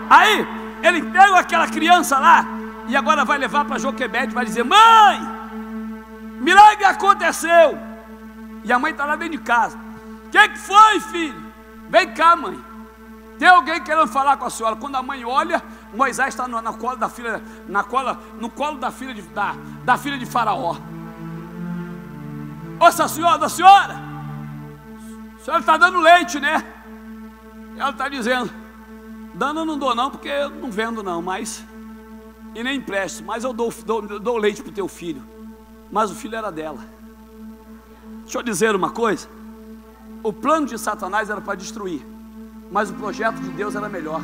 Aí, 0.09 0.47
ele 0.81 1.01
pega 1.01 1.37
aquela 1.37 1.67
criança 1.67 2.17
lá 2.17 2.47
e 2.87 2.95
agora 2.95 3.25
vai 3.25 3.37
levar 3.37 3.65
para 3.65 3.77
Joquebede, 3.77 4.33
vai 4.33 4.45
dizer: 4.45 4.63
mãe, 4.63 5.19
milagre 6.39 6.85
aconteceu. 6.85 7.86
E 8.63 8.71
a 8.71 8.79
mãe 8.79 8.91
está 8.91 9.05
lá 9.05 9.15
dentro 9.15 9.37
de 9.37 9.43
casa. 9.43 9.77
O 10.25 10.29
que, 10.29 10.49
que 10.49 10.57
foi, 10.57 10.99
filho? 10.99 11.53
Vem 11.89 12.13
cá, 12.13 12.35
mãe. 12.35 12.59
Tem 13.37 13.47
alguém 13.47 13.81
querendo 13.83 14.07
falar 14.07 14.37
com 14.37 14.45
a 14.45 14.49
senhora? 14.49 14.75
Quando 14.75 14.95
a 14.95 15.03
mãe 15.03 15.23
olha, 15.23 15.63
Moisés 15.93 16.29
está 16.29 16.47
na, 16.47 16.61
na 16.61 16.73
cola 16.73 16.95
da 16.95 17.07
filha, 17.07 17.41
na 17.67 17.83
cola, 17.83 18.19
no 18.39 18.49
colo 18.49 18.77
da 18.77 18.89
filha 18.89 19.13
de, 19.13 19.21
da, 19.21 19.55
da 19.85 19.97
filha 19.97 20.17
de 20.17 20.25
Faraó. 20.25 20.75
Ouça, 22.79 23.07
senhora, 23.07 23.37
da 23.37 23.49
senhora. 23.49 23.95
A 25.35 25.43
senhora 25.43 25.59
está 25.61 25.77
dando 25.77 25.99
leite, 25.99 26.39
né? 26.39 26.63
Ela 27.77 27.91
está 27.91 28.09
dizendo: 28.09 28.51
dando 29.33 29.61
eu 29.61 29.65
não 29.65 29.77
dou, 29.77 29.93
não, 29.93 30.09
porque 30.09 30.29
eu 30.29 30.49
não 30.49 30.71
vendo, 30.71 31.03
não, 31.03 31.21
mas. 31.21 31.63
E 32.55 32.63
nem 32.63 32.77
empresto, 32.77 33.23
mas 33.23 33.43
eu 33.43 33.53
dou, 33.53 33.71
dou, 33.85 34.19
dou 34.19 34.37
leite 34.37 34.63
para 34.63 34.71
o 34.71 34.73
teu 34.73 34.87
filho. 34.87 35.23
Mas 35.91 36.09
o 36.09 36.15
filho 36.15 36.35
era 36.35 36.51
dela. 36.51 36.96
Deixa 38.27 38.39
eu 38.39 38.43
dizer 38.43 38.75
uma 38.75 38.89
coisa: 38.89 39.25
o 40.21 40.33
plano 40.33 40.65
de 40.65 40.77
Satanás 40.77 41.29
era 41.29 41.39
para 41.39 41.55
destruir, 41.55 42.05
mas 42.69 42.89
o 42.89 42.93
projeto 42.93 43.37
de 43.37 43.49
Deus 43.51 43.73
era 43.73 43.87
melhor. 43.87 44.21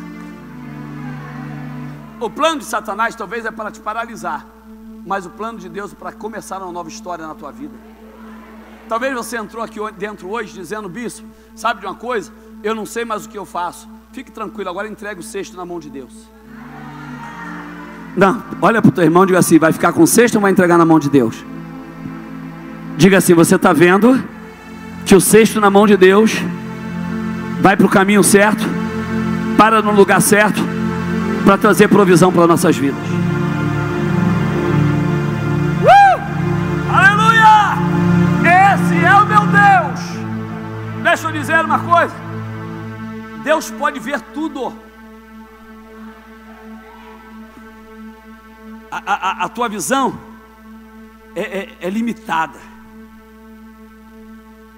O 2.20 2.30
plano 2.30 2.60
de 2.60 2.66
Satanás 2.66 3.16
talvez 3.16 3.46
é 3.46 3.52
para 3.52 3.72
te 3.72 3.80
paralisar, 3.80 4.46
mas 5.06 5.26
o 5.26 5.30
plano 5.30 5.58
de 5.58 5.70
Deus 5.70 5.94
é 5.94 5.96
para 5.96 6.12
começar 6.12 6.62
uma 6.62 6.72
nova 6.72 6.90
história 6.90 7.26
na 7.26 7.34
tua 7.34 7.50
vida. 7.50 7.74
Talvez 8.90 9.16
você 9.16 9.38
entrou 9.38 9.64
aqui 9.64 9.80
dentro 9.98 10.30
hoje 10.30 10.54
dizendo, 10.54 10.90
bispo, 10.90 11.26
sabe 11.56 11.80
de 11.80 11.86
uma 11.86 11.96
coisa? 11.96 12.30
Eu 12.62 12.76
não 12.76 12.86
sei 12.86 13.06
mais 13.06 13.26
o 13.26 13.30
que 13.30 13.38
eu 13.38 13.46
faço. 13.46 13.88
Fique 14.12 14.32
tranquilo, 14.32 14.70
agora 14.70 14.90
entregue 14.90 15.22
o 15.22 15.24
cesto 15.24 15.56
na 15.56 15.66
mão 15.66 15.80
de 15.80 15.90
Deus. 15.90 16.14
Não, 18.18 18.44
olha 18.62 18.82
para 18.82 18.90
o 18.90 18.92
teu 18.92 19.06
irmão 19.06 19.24
e 19.24 19.28
diga 19.28 19.40
assim: 19.40 19.58
vai 19.58 19.72
ficar 19.72 19.94
com 19.94 20.04
o 20.04 20.08
cesto 20.08 20.36
ou 20.36 20.42
vai 20.42 20.52
entregar 20.52 20.78
na 20.78 20.84
mão 20.84 21.00
de 21.00 21.10
Deus? 21.10 21.42
Diga 22.98 23.18
assim: 23.18 23.34
você 23.34 23.56
está 23.56 23.74
vendo 23.74 24.24
que 25.06 25.16
o 25.16 25.22
cesto 25.22 25.60
na 25.60 25.70
mão 25.70 25.86
de 25.86 25.98
Deus 25.98 26.32
vai 27.62 27.76
para 27.76 27.86
o 27.86 27.90
caminho 27.90 28.24
certo, 28.24 28.64
para 29.58 29.82
no 29.82 29.92
lugar 29.92 30.22
certo, 30.22 30.62
para 31.46 31.58
trazer 31.58 31.88
provisão 31.88 32.32
para 32.32 32.48
nossas 32.48 32.76
vidas. 32.76 33.00
Uh! 35.82 36.94
Aleluia! 36.94 37.78
Esse 38.74 39.06
é 39.06 39.14
o 39.16 39.26
meu 39.26 39.42
Deus. 39.42 40.00
Deixa 41.04 41.28
eu 41.28 41.32
dizer 41.32 41.64
uma 41.66 41.80
coisa: 41.80 42.14
Deus 43.44 43.72
pode 43.72 44.00
ver 44.00 44.20
tudo. 44.34 44.74
A, 48.92 49.02
a, 49.06 49.46
a 49.46 49.50
tua 49.50 49.68
visão 49.68 50.14
é, 51.36 51.42
é, 51.42 51.70
é 51.82 51.90
limitada. 51.90 52.73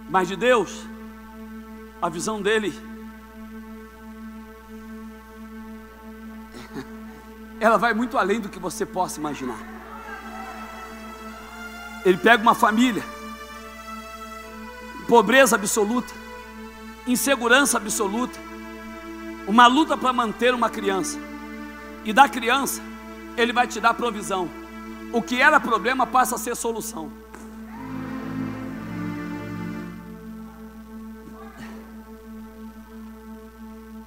Mas 0.09 0.27
de 0.27 0.35
Deus, 0.35 0.85
a 2.01 2.09
visão 2.09 2.41
dele, 2.41 2.73
ela 7.59 7.77
vai 7.77 7.93
muito 7.93 8.17
além 8.17 8.39
do 8.39 8.49
que 8.49 8.59
você 8.59 8.85
possa 8.85 9.19
imaginar. 9.19 9.57
Ele 12.05 12.17
pega 12.17 12.43
uma 12.43 12.53
família, 12.53 13.03
pobreza 15.07 15.55
absoluta, 15.55 16.13
insegurança 17.07 17.77
absoluta, 17.77 18.37
uma 19.47 19.65
luta 19.67 19.97
para 19.97 20.13
manter 20.13 20.53
uma 20.53 20.69
criança, 20.69 21.19
e 22.03 22.13
da 22.13 22.29
criança, 22.29 22.81
ele 23.35 23.51
vai 23.51 23.67
te 23.67 23.79
dar 23.79 23.95
provisão. 23.95 24.47
O 25.11 25.21
que 25.21 25.41
era 25.41 25.59
problema 25.59 26.05
passa 26.05 26.35
a 26.35 26.37
ser 26.37 26.55
solução. 26.55 27.11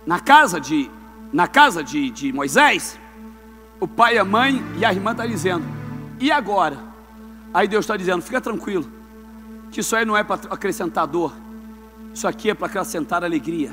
Na 0.08 0.18
casa 0.18 0.58
de, 0.58 0.90
na 1.30 1.46
casa 1.46 1.84
de, 1.84 2.08
de 2.08 2.32
Moisés, 2.32 2.98
o 3.78 3.86
pai, 3.86 4.16
a 4.16 4.24
mãe 4.24 4.64
e 4.78 4.82
a 4.82 4.90
irmã 4.90 5.10
estão 5.10 5.26
tá 5.26 5.30
dizendo: 5.30 5.66
e 6.18 6.32
agora? 6.32 6.78
Aí 7.52 7.68
Deus 7.68 7.84
está 7.84 7.94
dizendo: 7.94 8.22
fica 8.22 8.40
tranquilo, 8.40 8.90
que 9.70 9.80
isso 9.80 9.94
aí 9.94 10.06
não 10.06 10.16
é 10.16 10.24
para 10.24 10.40
acrescentar 10.48 11.06
dor, 11.06 11.34
isso 12.14 12.26
aqui 12.26 12.48
é 12.48 12.54
para 12.54 12.68
acrescentar 12.68 13.22
alegria. 13.22 13.70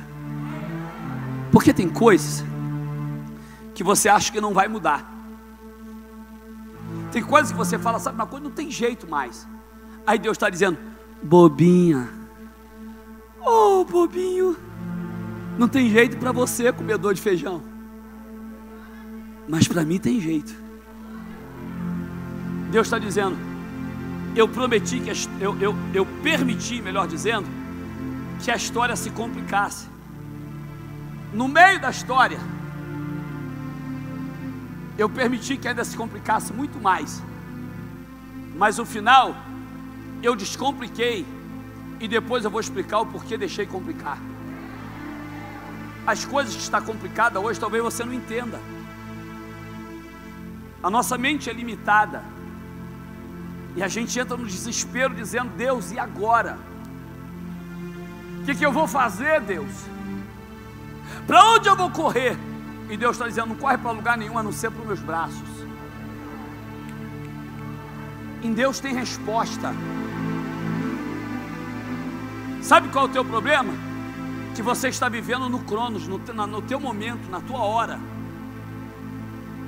Porque 1.53 1.73
tem 1.73 1.87
coisas 1.87 2.43
que 3.73 3.81
você 3.81 4.09
acha 4.09 4.29
que 4.29 4.41
não 4.41 4.53
vai 4.53 4.67
mudar. 4.67 5.09
Tem 7.13 7.23
coisas 7.23 7.53
que 7.53 7.57
você 7.57 7.79
fala, 7.79 7.97
sabe 7.97 8.15
uma 8.15 8.27
coisa, 8.27 8.43
não 8.43 8.51
tem 8.51 8.69
jeito 8.69 9.09
mais. 9.09 9.47
Aí 10.05 10.19
Deus 10.19 10.35
está 10.35 10.49
dizendo: 10.49 10.77
bobinha, 11.23 12.09
oh 13.39 13.85
bobinho, 13.85 14.64
não 15.57 15.67
tem 15.67 15.89
jeito 15.89 16.17
para 16.17 16.31
você, 16.31 16.71
comedor 16.71 17.13
de 17.13 17.21
feijão. 17.21 17.61
Mas 19.47 19.67
para 19.67 19.83
mim 19.83 19.99
tem 19.99 20.19
jeito. 20.19 20.53
Deus 22.71 22.87
está 22.87 22.99
dizendo: 22.99 23.37
eu 24.35 24.47
prometi 24.47 24.99
que 24.99 25.11
eu, 25.39 25.57
eu, 25.61 25.75
eu 25.93 26.05
permiti, 26.21 26.81
melhor 26.81 27.07
dizendo, 27.07 27.47
que 28.43 28.51
a 28.51 28.55
história 28.55 28.95
se 28.95 29.09
complicasse. 29.09 29.87
No 31.33 31.47
meio 31.47 31.79
da 31.79 31.89
história, 31.89 32.39
eu 34.97 35.09
permiti 35.09 35.57
que 35.57 35.67
ainda 35.67 35.83
se 35.85 35.95
complicasse 35.95 36.51
muito 36.53 36.79
mais. 36.79 37.23
Mas 38.57 38.77
no 38.77 38.85
final, 38.85 39.35
eu 40.21 40.35
descompliquei 40.35 41.25
e 41.99 42.07
depois 42.07 42.43
eu 42.43 42.51
vou 42.51 42.59
explicar 42.59 42.99
o 42.99 43.05
porquê 43.05 43.37
deixei 43.37 43.65
complicar. 43.65 44.17
As 46.05 46.23
coisas 46.23 46.53
que 46.53 46.61
está 46.61 46.79
complicada 46.79 47.39
hoje, 47.39 47.59
talvez 47.59 47.83
você 47.83 48.05
não 48.05 48.13
entenda. 48.13 48.59
A 50.83 50.89
nossa 50.89 51.17
mente 51.17 51.49
é 51.49 51.53
limitada. 51.53 52.23
E 53.75 53.81
a 53.81 53.87
gente 53.87 54.17
entra 54.19 54.37
no 54.37 54.45
desespero 54.45 55.15
dizendo: 55.15 55.49
Deus, 55.57 55.91
e 55.91 55.97
agora? 55.97 56.57
O 58.41 58.45
que, 58.45 58.53
que 58.53 58.65
eu 58.65 58.71
vou 58.71 58.87
fazer, 58.87 59.41
Deus? 59.41 59.71
Para 61.25 61.43
onde 61.53 61.67
eu 61.67 61.75
vou 61.75 61.89
correr? 61.89 62.37
E 62.89 62.95
Deus 62.95 63.15
está 63.15 63.27
dizendo: 63.27 63.47
não 63.47 63.55
corre 63.55 63.77
para 63.77 63.91
lugar 63.91 64.17
nenhum 64.17 64.37
a 64.37 64.43
não 64.43 64.51
ser 64.51 64.69
para 64.69 64.81
os 64.81 64.87
meus 64.87 64.99
braços. 64.99 65.49
Em 68.43 68.53
Deus 68.53 68.79
tem 68.79 68.93
resposta. 68.93 69.73
Sabe 72.61 72.89
qual 72.89 73.07
é 73.07 73.09
o 73.09 73.11
teu 73.11 73.25
problema? 73.25 73.73
Que 74.55 74.61
você 74.61 74.87
está 74.87 75.09
vivendo 75.09 75.49
no 75.49 75.59
cronos, 75.59 76.07
no, 76.07 76.17
no 76.17 76.61
teu 76.61 76.79
momento, 76.79 77.29
na 77.29 77.41
tua 77.41 77.59
hora. 77.59 77.99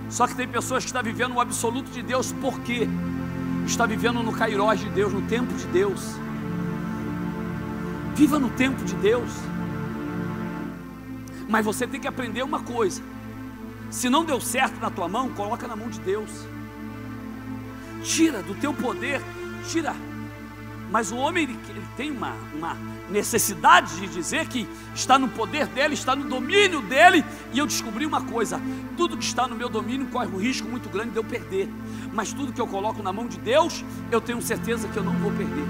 Só 0.10 0.26
que 0.26 0.34
tem 0.34 0.48
pessoas 0.48 0.84
que 0.84 0.90
estão 0.90 1.04
vivendo 1.04 1.36
o 1.36 1.42
absoluto 1.42 1.92
de 1.92 2.02
Deus, 2.02 2.32
por 2.32 2.60
quê? 2.62 2.88
Está 3.66 3.86
vivendo 3.86 4.24
no 4.24 4.32
Cairós 4.32 4.80
de 4.80 4.90
Deus, 4.90 5.12
no 5.12 5.22
tempo 5.24 5.54
de 5.54 5.68
Deus. 5.68 6.16
Viva 8.16 8.40
no 8.40 8.50
tempo 8.50 8.84
de 8.86 8.96
Deus. 8.96 9.30
Mas 11.50 11.66
você 11.66 11.86
tem 11.86 12.00
que 12.00 12.08
aprender 12.08 12.42
uma 12.42 12.62
coisa: 12.62 13.04
se 13.90 14.10
não 14.10 14.24
deu 14.24 14.40
certo 14.40 14.80
na 14.80 14.90
tua 14.90 15.10
mão, 15.10 15.30
coloca 15.30 15.68
na 15.68 15.76
mão 15.76 15.90
de 15.90 16.00
Deus. 16.00 16.30
Tira 18.04 18.42
do 18.42 18.56
teu 18.56 18.74
poder, 18.74 19.22
tira. 19.68 19.94
Mas 20.90 21.12
o 21.12 21.18
homem 21.18 21.44
ele, 21.44 21.60
ele 21.70 21.86
tem 21.98 22.10
uma, 22.10 22.34
uma 22.54 22.78
necessidade 23.10 24.00
de 24.00 24.08
dizer 24.08 24.48
que 24.48 24.68
está 24.94 25.18
no 25.18 25.28
poder 25.30 25.68
dele, 25.68 25.94
está 25.94 26.16
no 26.16 26.28
domínio 26.28 26.82
dele. 26.82 27.24
E 27.54 27.60
eu 27.60 27.66
descobri 27.66 28.06
uma 28.06 28.22
coisa: 28.22 28.62
tudo 28.96 29.18
que 29.18 29.24
está 29.24 29.48
no 29.48 29.56
meu 29.56 29.70
domínio 29.70 30.08
corre 30.08 30.28
um 30.28 30.38
risco 30.38 30.68
muito 30.68 30.90
grande 30.90 31.12
de 31.12 31.18
eu 31.18 31.24
perder. 31.24 31.70
Mas 32.14 32.34
tudo 32.34 32.54
que 32.54 32.62
eu 32.62 32.68
coloco 32.68 33.02
na 33.02 33.14
mão 33.14 33.28
de 33.28 33.38
Deus, 33.40 33.84
eu 34.12 34.20
tenho 34.20 34.42
certeza 34.42 34.88
que 34.88 34.98
eu 34.98 35.04
não 35.04 35.14
vou 35.14 35.32
perder. 35.32 35.66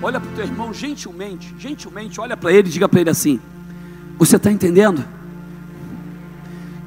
Olha 0.00 0.20
para 0.20 0.30
o 0.30 0.34
teu 0.34 0.44
irmão 0.44 0.72
gentilmente, 0.72 1.54
gentilmente, 1.58 2.20
olha 2.20 2.36
para 2.36 2.52
ele 2.52 2.68
e 2.68 2.72
diga 2.72 2.88
para 2.88 3.00
ele 3.00 3.10
assim: 3.10 3.40
Você 4.18 4.36
está 4.36 4.50
entendendo? 4.50 5.04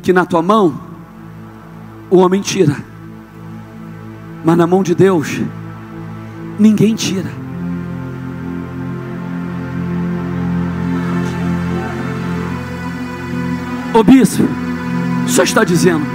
Que 0.01 0.13
na 0.13 0.25
tua 0.25 0.41
mão 0.41 0.89
o 2.09 2.17
homem 2.17 2.41
tira, 2.41 2.83
mas 4.43 4.57
na 4.57 4.65
mão 4.65 4.81
de 4.81 4.95
Deus 4.95 5.39
ninguém 6.57 6.95
tira. 6.95 7.40
Ô 13.93 14.03
bispo, 14.03 14.43
o 15.25 15.29
senhor 15.29 15.43
está 15.43 15.65
dizendo, 15.65 16.05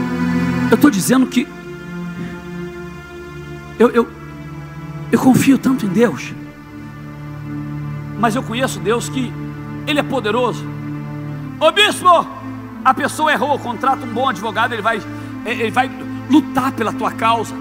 eu 0.71 0.77
estou 0.77 0.91
dizendo 0.91 1.27
que 1.27 1.47
eu, 3.79 3.91
eu, 3.91 4.09
eu 5.13 5.19
confio 5.19 5.59
tanto 5.59 5.85
em 5.85 5.91
Deus, 5.91 6.33
mas 8.19 8.35
eu 8.35 8.43
conheço 8.43 8.81
Deus 8.81 9.11
que 9.11 9.31
Ele 9.87 10.01
é 10.01 10.03
poderoso. 10.03 10.65
Ô 11.61 11.71
bispo, 11.71 12.27
a 12.83 12.95
pessoa 12.95 13.31
errou, 13.31 13.59
contrata 13.59 14.07
um 14.07 14.13
bom 14.15 14.31
advogado, 14.31 14.73
ele 14.73 14.81
vai, 14.81 15.03
ele 15.45 15.71
vai 15.71 15.91
lutar 16.31 16.73
pela 16.73 16.95
tua 16.95 17.13
causa, 17.13 17.55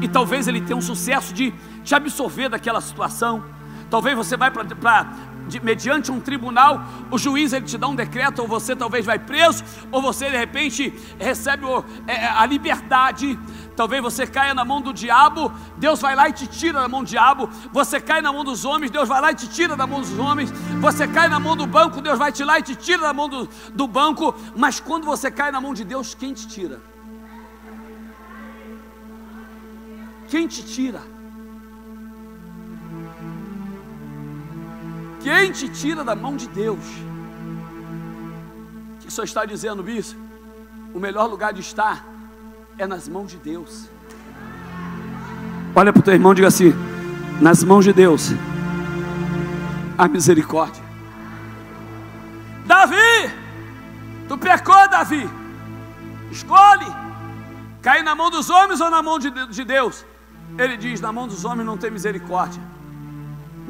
e 0.00 0.08
talvez 0.08 0.48
ele 0.48 0.60
tenha 0.60 0.76
um 0.76 0.82
sucesso 0.82 1.32
de 1.32 1.54
te 1.84 1.94
absorver 1.94 2.48
daquela 2.48 2.80
situação. 2.80 3.44
Talvez 3.88 4.16
você 4.16 4.36
vai 4.36 4.50
para 4.50 4.64
de, 5.50 5.62
mediante 5.62 6.10
um 6.10 6.20
tribunal, 6.20 6.82
o 7.10 7.18
juiz 7.18 7.52
ele 7.52 7.66
te 7.66 7.76
dá 7.76 7.88
um 7.88 7.94
decreto, 7.94 8.40
ou 8.40 8.48
você 8.48 8.74
talvez 8.74 9.04
vai 9.04 9.18
preso, 9.18 9.62
ou 9.92 10.00
você 10.00 10.30
de 10.30 10.36
repente 10.36 10.94
recebe 11.18 11.66
o, 11.66 11.84
é, 12.06 12.26
a 12.28 12.46
liberdade. 12.46 13.38
Talvez 13.76 14.02
você 14.02 14.26
caia 14.26 14.54
na 14.54 14.64
mão 14.64 14.80
do 14.80 14.92
diabo, 14.92 15.52
Deus 15.76 16.00
vai 16.00 16.14
lá 16.14 16.28
e 16.28 16.32
te 16.32 16.46
tira 16.46 16.80
da 16.80 16.88
mão 16.88 17.02
do 17.02 17.08
diabo. 17.08 17.48
Você 17.72 18.00
cai 18.00 18.22
na 18.22 18.32
mão 18.32 18.44
dos 18.44 18.64
homens, 18.64 18.90
Deus 18.90 19.08
vai 19.08 19.20
lá 19.20 19.32
e 19.32 19.34
te 19.34 19.48
tira 19.48 19.76
da 19.76 19.86
mão 19.86 20.00
dos 20.00 20.18
homens. 20.18 20.50
Você 20.80 21.08
cai 21.08 21.28
na 21.28 21.40
mão 21.40 21.56
do 21.56 21.66
banco, 21.66 22.00
Deus 22.00 22.18
vai 22.18 22.32
te 22.32 22.44
lá 22.44 22.58
e 22.58 22.62
te 22.62 22.74
tira 22.76 23.02
da 23.02 23.12
mão 23.12 23.28
do, 23.28 23.48
do 23.74 23.86
banco. 23.86 24.34
Mas 24.56 24.80
quando 24.80 25.04
você 25.04 25.30
cai 25.30 25.50
na 25.50 25.60
mão 25.60 25.74
de 25.74 25.84
Deus, 25.84 26.14
quem 26.14 26.32
te 26.32 26.46
tira? 26.46 26.80
Quem 30.28 30.46
te 30.46 30.62
tira? 30.62 31.19
Quem 35.22 35.52
te 35.52 35.68
tira 35.68 36.02
da 36.02 36.16
mão 36.16 36.34
de 36.34 36.48
Deus? 36.48 36.84
Que 39.00 39.12
senhor 39.12 39.24
está 39.24 39.44
dizendo, 39.44 39.82
bispo? 39.82 40.18
O 40.94 40.98
melhor 40.98 41.26
lugar 41.26 41.52
de 41.52 41.60
estar 41.60 42.04
é 42.78 42.86
nas 42.86 43.06
mãos 43.06 43.30
de 43.30 43.36
Deus. 43.36 43.88
Olha 45.74 45.92
para 45.92 46.00
o 46.00 46.02
teu 46.02 46.14
irmão 46.14 46.32
e 46.32 46.36
diga 46.36 46.48
assim: 46.48 46.72
nas 47.40 47.62
mãos 47.62 47.84
de 47.84 47.92
Deus, 47.92 48.30
a 49.98 50.08
misericórdia. 50.08 50.82
Davi, 52.64 53.30
tu 54.26 54.38
pecou, 54.38 54.88
Davi. 54.88 55.28
Escolhe, 56.30 56.86
cair 57.82 58.02
na 58.02 58.14
mão 58.14 58.30
dos 58.30 58.48
homens 58.48 58.80
ou 58.80 58.88
na 58.90 59.02
mão 59.02 59.18
de 59.18 59.64
Deus? 59.64 60.04
Ele 60.56 60.76
diz: 60.78 61.00
na 61.00 61.12
mão 61.12 61.28
dos 61.28 61.44
homens 61.44 61.66
não 61.66 61.76
tem 61.76 61.90
misericórdia 61.90 62.62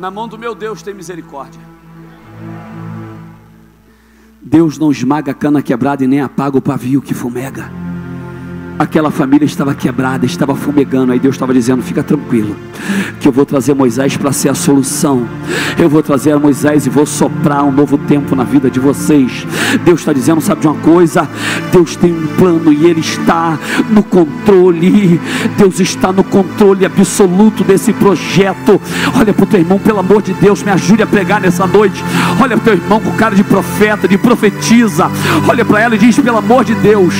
na 0.00 0.10
mão 0.10 0.26
do 0.26 0.38
meu 0.38 0.54
Deus 0.54 0.80
tem 0.80 0.94
misericórdia. 0.94 1.60
Deus 4.40 4.78
não 4.78 4.90
esmaga 4.90 5.32
a 5.32 5.34
cana 5.34 5.60
quebrada 5.60 6.02
e 6.02 6.06
nem 6.06 6.22
apaga 6.22 6.56
o 6.56 6.62
pavio 6.62 7.02
que 7.02 7.12
fumega. 7.12 7.70
Aquela 8.80 9.10
família 9.10 9.44
estava 9.44 9.74
quebrada, 9.74 10.24
estava 10.24 10.56
fumegando. 10.56 11.12
Aí 11.12 11.18
Deus 11.18 11.34
estava 11.34 11.52
dizendo: 11.52 11.82
Fica 11.82 12.02
tranquilo, 12.02 12.56
que 13.20 13.28
eu 13.28 13.32
vou 13.32 13.44
trazer 13.44 13.74
Moisés 13.74 14.16
para 14.16 14.32
ser 14.32 14.48
a 14.48 14.54
solução. 14.54 15.28
Eu 15.78 15.90
vou 15.90 16.02
trazer 16.02 16.34
Moisés 16.38 16.86
e 16.86 16.90
vou 16.90 17.04
soprar 17.04 17.62
um 17.62 17.70
novo 17.70 17.98
tempo 17.98 18.34
na 18.34 18.42
vida 18.42 18.70
de 18.70 18.80
vocês. 18.80 19.46
Deus 19.84 20.00
está 20.00 20.14
dizendo: 20.14 20.40
Sabe 20.40 20.62
de 20.62 20.66
uma 20.66 20.80
coisa? 20.80 21.28
Deus 21.70 21.94
tem 21.94 22.10
um 22.10 22.26
plano 22.38 22.72
e 22.72 22.86
Ele 22.86 23.00
está 23.00 23.58
no 23.90 24.02
controle. 24.02 25.20
Deus 25.58 25.78
está 25.78 26.10
no 26.10 26.24
controle 26.24 26.86
absoluto 26.86 27.62
desse 27.62 27.92
projeto. 27.92 28.80
Olha 29.14 29.34
para 29.34 29.44
o 29.44 29.46
teu 29.46 29.60
irmão, 29.60 29.78
pelo 29.78 29.98
amor 29.98 30.22
de 30.22 30.32
Deus, 30.32 30.62
me 30.62 30.70
ajude 30.70 31.02
a 31.02 31.06
pregar 31.06 31.38
nessa 31.38 31.66
noite. 31.66 32.02
Olha 32.40 32.56
para 32.56 32.62
o 32.62 32.64
teu 32.64 32.74
irmão 32.82 32.98
com 32.98 33.10
cara 33.10 33.36
de 33.36 33.44
profeta, 33.44 34.08
de 34.08 34.16
profetiza. 34.16 35.10
Olha 35.46 35.66
para 35.66 35.82
ela 35.82 35.96
e 35.96 35.98
diz: 35.98 36.18
Pelo 36.18 36.38
amor 36.38 36.64
de 36.64 36.74
Deus, 36.76 37.12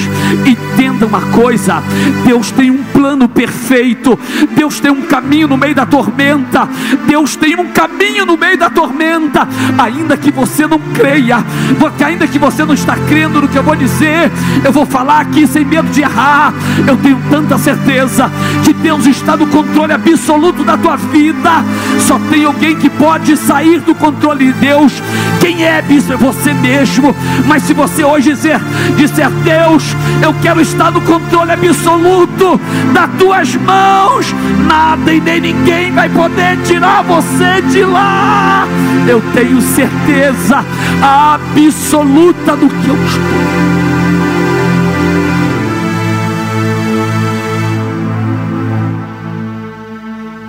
entenda 0.47 1.05
uma 1.05 1.21
coisa 1.21 1.50
coisa: 1.51 1.83
Deus 2.25 2.53
tem 2.53 2.71
um 2.71 2.85
plano 2.85 3.29
perfeito, 3.29 4.17
Deus 4.53 4.79
tem 4.79 4.91
um 4.91 5.03
caminho 5.03 5.49
no 5.49 5.57
meio 5.57 5.75
da 5.75 5.85
tormenta, 5.85 6.69
Deus 7.07 7.35
tem 7.35 7.57
um 7.57 7.73
caminho 7.73 8.25
no 8.25 8.37
meio 8.37 8.57
da 8.57 8.71
tormenta, 8.71 9.49
ainda 9.77 10.17
que 10.17 10.31
você 10.31 10.65
não 10.67 10.79
creia, 10.79 11.45
porque 11.79 12.05
ainda 12.05 12.29
que 12.29 12.39
você 12.39 12.65
não 12.65 12.75
está 12.75 12.95
crendo 13.09 13.41
no 13.41 13.49
que 13.49 13.59
eu 13.59 13.65
vou 13.65 13.75
dizer, 13.75 14.31
eu 14.65 14.71
vou 14.71 14.87
falar 14.87 15.21
aqui 15.21 15.45
sem 15.45 15.65
medo 15.65 15.89
de 15.91 16.03
errar. 16.03 16.53
Eu 16.87 16.97
tenho 16.97 17.21
tanta 17.29 17.59
certeza 17.59 18.31
que 18.65 18.73
Deus 18.73 19.07
está 19.07 19.37
no 19.37 19.47
controle 19.49 19.93
absoluto 19.93 20.63
da 20.63 20.77
tua 20.77 20.97
vida. 20.97 21.51
Só 21.99 22.19
tem 22.31 22.45
alguém 22.45 22.77
que 22.77 22.89
pode 22.89 23.37
sair 23.37 23.81
do 23.81 23.95
controle 23.95 24.53
de 24.53 24.53
Deus. 24.53 24.93
Quem 25.41 25.65
é, 25.65 25.83
bispo? 25.83 26.13
É 26.13 26.17
você 26.17 26.53
mesmo. 26.55 27.15
Mas 27.47 27.65
se 27.65 27.73
você 27.73 28.05
hoje 28.05 28.31
dizer, 28.31 28.61
disser, 28.97 29.31
Deus, 29.43 29.97
eu 30.23 30.35
quero 30.43 30.61
estar 30.61 30.91
no 30.91 31.01
controle 31.01 31.40
controle 31.41 31.53
absoluto 31.53 32.61
das 32.93 33.11
tuas 33.19 33.55
mãos, 33.57 34.35
nada 34.67 35.13
e 35.13 35.21
nem 35.21 35.41
ninguém 35.41 35.93
vai 35.93 36.09
poder 36.09 36.61
tirar 36.65 37.03
você 37.03 37.63
de 37.71 37.83
lá. 37.85 38.67
Eu 39.09 39.23
tenho 39.33 39.61
certeza 39.61 40.65
absoluta 41.03 42.57
do 42.57 42.69
que 42.69 42.89
eu 42.89 43.05
estou. 43.05 43.71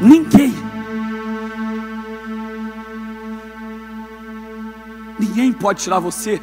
Ninguém, 0.02 0.54
ninguém 5.20 5.54
pode 5.54 5.82
tirar 5.82 6.00
você 6.00 6.42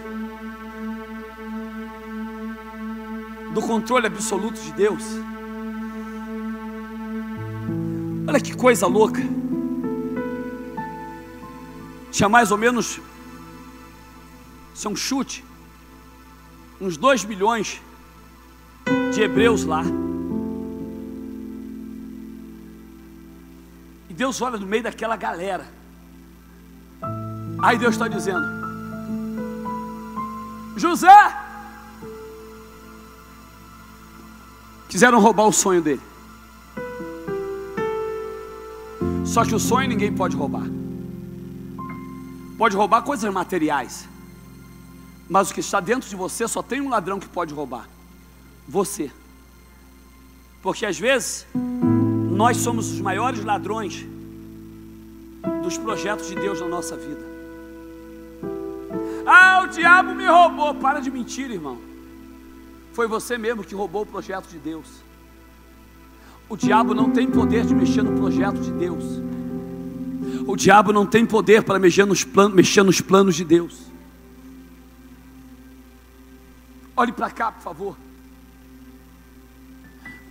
do 3.53 3.63
controle 3.63 4.07
absoluto 4.07 4.61
de 4.61 4.73
Deus. 4.73 5.03
Olha 8.27 8.41
que 8.41 8.55
coisa 8.55 8.87
louca. 8.87 9.23
Tinha 12.11 12.29
mais 12.29 12.51
ou 12.51 12.59
menos, 12.59 13.01
isso 14.75 14.89
é 14.89 14.91
um 14.91 14.97
chute, 14.97 15.45
uns 16.81 16.97
2 16.97 17.25
milhões 17.25 17.81
de 19.13 19.23
Hebreus 19.23 19.65
lá. 19.65 19.83
E 24.09 24.15
Deus 24.15 24.41
olha 24.43 24.59
no 24.59 24.67
meio 24.67 24.83
daquela 24.83 25.17
galera. 25.17 25.67
Aí 27.63 27.79
Deus 27.79 27.95
está 27.95 28.09
dizendo: 28.09 28.47
José, 30.77 31.48
quiseram 34.89 35.21
roubar 35.21 35.47
o 35.47 35.53
sonho 35.53 35.83
dele. 35.83 36.01
Só 39.25 39.45
que 39.45 39.55
o 39.55 39.59
sonho 39.59 39.89
ninguém 39.89 40.13
pode 40.13 40.35
roubar. 40.35 40.67
Pode 42.57 42.75
roubar 42.75 43.03
coisas 43.03 43.33
materiais. 43.33 44.09
Mas 45.29 45.51
o 45.51 45.55
que 45.55 45.61
está 45.61 45.79
dentro 45.81 46.09
de 46.09 46.17
você 46.17 46.49
só 46.49 46.63
tem 46.63 46.81
um 46.81 46.89
ladrão 46.89 47.21
que 47.21 47.29
pode 47.29 47.53
roubar: 47.53 47.89
você. 48.67 49.11
Porque 50.63 50.87
às 50.87 50.99
vezes 50.99 51.47
nós 52.31 52.57
somos 52.57 52.91
os 52.91 53.01
maiores 53.01 53.45
ladrões 53.45 54.07
dos 55.63 55.77
projetos 55.77 56.29
de 56.29 56.35
Deus 56.35 56.61
na 56.61 56.69
nossa 56.69 56.97
vida. 56.97 57.25
Ah, 59.27 59.63
o 59.63 59.67
diabo 59.67 60.15
me 60.15 60.27
roubou. 60.27 60.75
Para 60.75 61.01
de 61.01 61.11
mentir, 61.11 61.51
irmão. 61.51 61.88
Foi 62.99 63.07
você 63.07 63.39
mesmo 63.39 63.63
que 63.63 63.77
roubou 63.77 64.03
o 64.03 64.07
projeto 64.07 64.49
de 64.49 64.59
Deus. 64.59 65.05
O 66.49 66.57
diabo 66.57 66.97
não 66.97 67.13
tem 67.13 67.31
poder 67.31 67.65
de 67.65 67.73
mexer 67.73 68.03
no 68.03 68.19
projeto 68.19 68.59
de 68.61 68.73
Deus. 68.73 69.05
O 70.45 70.57
diabo 70.57 70.93
não 70.93 71.07
tem 71.07 71.25
poder 71.25 71.63
para 71.63 71.79
mexer 71.79 72.05
nos, 72.05 72.25
planos, 72.25 72.57
mexer 72.57 72.83
nos 72.83 73.01
planos 73.01 73.37
de 73.37 73.45
Deus. 73.45 73.83
Olhe 76.97 77.13
para 77.13 77.31
cá, 77.31 77.53
por 77.53 77.63
favor. 77.63 77.97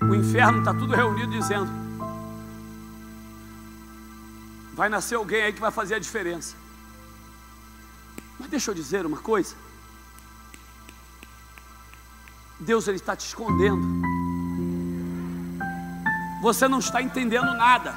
O 0.02 0.14
inferno 0.14 0.60
está 0.60 0.74
tudo 0.74 0.94
reunido 0.94 1.32
dizendo: 1.32 1.72
vai 4.74 4.90
nascer 4.90 5.16
alguém 5.16 5.42
aí 5.42 5.54
que 5.54 5.62
vai 5.62 5.72
fazer 5.72 5.96
a 5.96 6.00
diferença. 6.00 6.54
Mas 8.38 8.50
deixa 8.50 8.72
eu 8.72 8.76
dizer 8.76 9.06
uma 9.06 9.20
coisa. 9.20 9.56
Deus 12.60 12.88
ele 12.88 12.98
está 12.98 13.16
te 13.16 13.26
escondendo. 13.26 13.82
Você 16.42 16.68
não 16.68 16.80
está 16.80 17.02
entendendo 17.02 17.54
nada, 17.56 17.96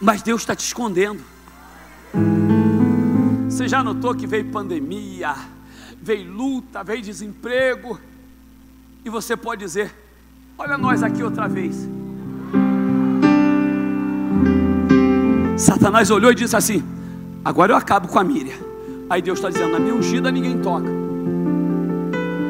mas 0.00 0.22
Deus 0.22 0.42
está 0.42 0.54
te 0.54 0.64
escondendo. 0.64 1.22
Você 3.48 3.68
já 3.68 3.82
notou 3.82 4.14
que 4.14 4.26
veio 4.26 4.50
pandemia, 4.50 5.34
veio 6.00 6.30
luta, 6.30 6.84
veio 6.84 7.02
desemprego, 7.02 7.98
e 9.04 9.10
você 9.10 9.36
pode 9.36 9.64
dizer: 9.64 9.94
Olha 10.58 10.76
nós 10.78 11.02
aqui 11.02 11.22
outra 11.22 11.48
vez. 11.48 11.88
Satanás 15.56 16.10
olhou 16.10 16.30
e 16.30 16.34
disse 16.34 16.56
assim: 16.56 16.84
Agora 17.44 17.72
eu 17.72 17.76
acabo 17.76 18.08
com 18.08 18.18
a 18.18 18.24
Miriam. 18.24 18.58
Aí 19.08 19.22
Deus 19.22 19.38
está 19.38 19.48
dizendo: 19.48 19.72
Na 19.72 19.78
minha 19.78 19.94
ungida 19.94 20.30
ninguém 20.30 20.60
toca. 20.60 21.05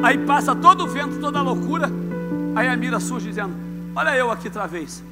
Aí 0.07 0.17
passa 0.19 0.55
todo 0.55 0.85
o 0.85 0.87
vento, 0.87 1.19
toda 1.19 1.39
a 1.39 1.41
loucura. 1.41 1.91
Aí 2.55 2.65
a 2.65 2.77
Mira 2.77 2.97
surge 2.97 3.27
dizendo: 3.27 3.51
Olha 3.93 4.15
eu 4.15 4.31
aqui 4.31 4.47
outra 4.47 4.65
vez. 4.65 5.03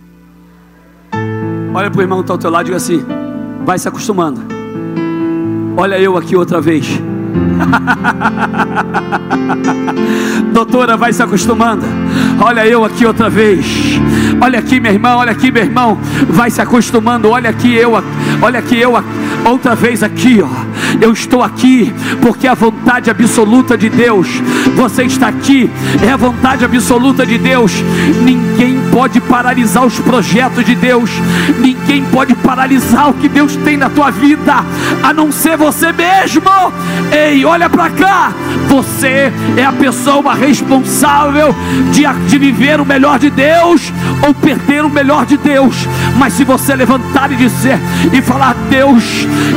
Olha 1.73 1.91
para 1.91 1.99
o 1.99 2.01
irmão 2.01 2.19
que 2.19 2.23
está 2.23 2.33
ao 2.33 2.37
teu 2.37 2.49
lado 2.49 2.61
e 2.61 2.65
diga 2.67 2.77
assim: 2.77 3.05
Vai 3.65 3.77
se 3.77 3.89
acostumando. 3.89 4.39
Olha 5.75 5.99
eu 5.99 6.15
aqui 6.15 6.33
outra 6.33 6.61
vez. 6.61 6.87
Doutora, 10.53 10.95
vai 10.95 11.11
se 11.11 11.21
acostumando. 11.21 11.85
Olha 12.41 12.65
eu 12.65 12.85
aqui 12.85 13.05
outra 13.05 13.29
vez. 13.29 13.65
Olha 14.41 14.59
aqui, 14.59 14.79
meu 14.79 14.93
irmão. 14.93 15.17
Olha 15.17 15.33
aqui, 15.33 15.51
meu 15.51 15.63
irmão. 15.63 15.97
Vai 16.29 16.49
se 16.49 16.61
acostumando. 16.61 17.29
Olha 17.29 17.49
aqui 17.49 17.75
eu. 17.75 17.91
Olha 18.41 18.59
aqui 18.59 18.77
eu 18.77 18.95
outra 19.45 19.75
vez 19.75 20.03
aqui, 20.03 20.41
ó. 20.41 20.49
Eu 21.01 21.11
estou 21.11 21.43
aqui 21.43 21.93
porque 22.21 22.47
a 22.47 22.53
vontade 22.53 23.09
absoluta 23.09 23.77
de 23.77 23.89
Deus. 23.89 24.27
Você 24.75 25.03
está 25.03 25.27
aqui, 25.27 25.69
é 26.05 26.11
a 26.11 26.17
vontade 26.17 26.63
absoluta 26.65 27.25
de 27.25 27.37
Deus. 27.37 27.71
Ninguém 28.23 28.79
pode 28.91 29.19
paralisar 29.21 29.85
os 29.85 29.99
projetos 29.99 30.65
de 30.65 30.75
Deus. 30.75 31.09
Ninguém 31.59 32.03
pode 32.05 32.33
paralisar 32.35 33.09
o 33.09 33.13
que 33.13 33.27
Deus 33.27 33.55
tem 33.57 33.77
na 33.77 33.89
tua 33.89 34.11
vida, 34.11 34.63
a 35.03 35.13
não 35.13 35.31
ser 35.31 35.57
você 35.57 35.91
mesmo. 35.91 36.43
Ei, 37.11 37.45
olha 37.45 37.69
para 37.69 37.89
cá. 37.89 38.31
Você 38.67 39.31
é 39.57 39.63
a 39.63 39.71
pessoa 39.71 40.33
responsável 40.33 41.55
de, 41.91 42.03
de 42.27 42.37
viver 42.37 42.79
o 42.79 42.85
melhor 42.85 43.19
de 43.19 43.29
Deus 43.29 43.93
ou 44.25 44.33
perder 44.33 44.83
o 44.83 44.89
melhor 44.89 45.25
de 45.25 45.37
Deus. 45.37 45.87
Mas 46.17 46.33
se 46.33 46.43
você 46.43 46.75
levantar 46.75 47.31
e 47.31 47.35
dizer 47.35 47.79
e 48.11 48.21
falar, 48.25 48.55
Deus, 48.69 49.03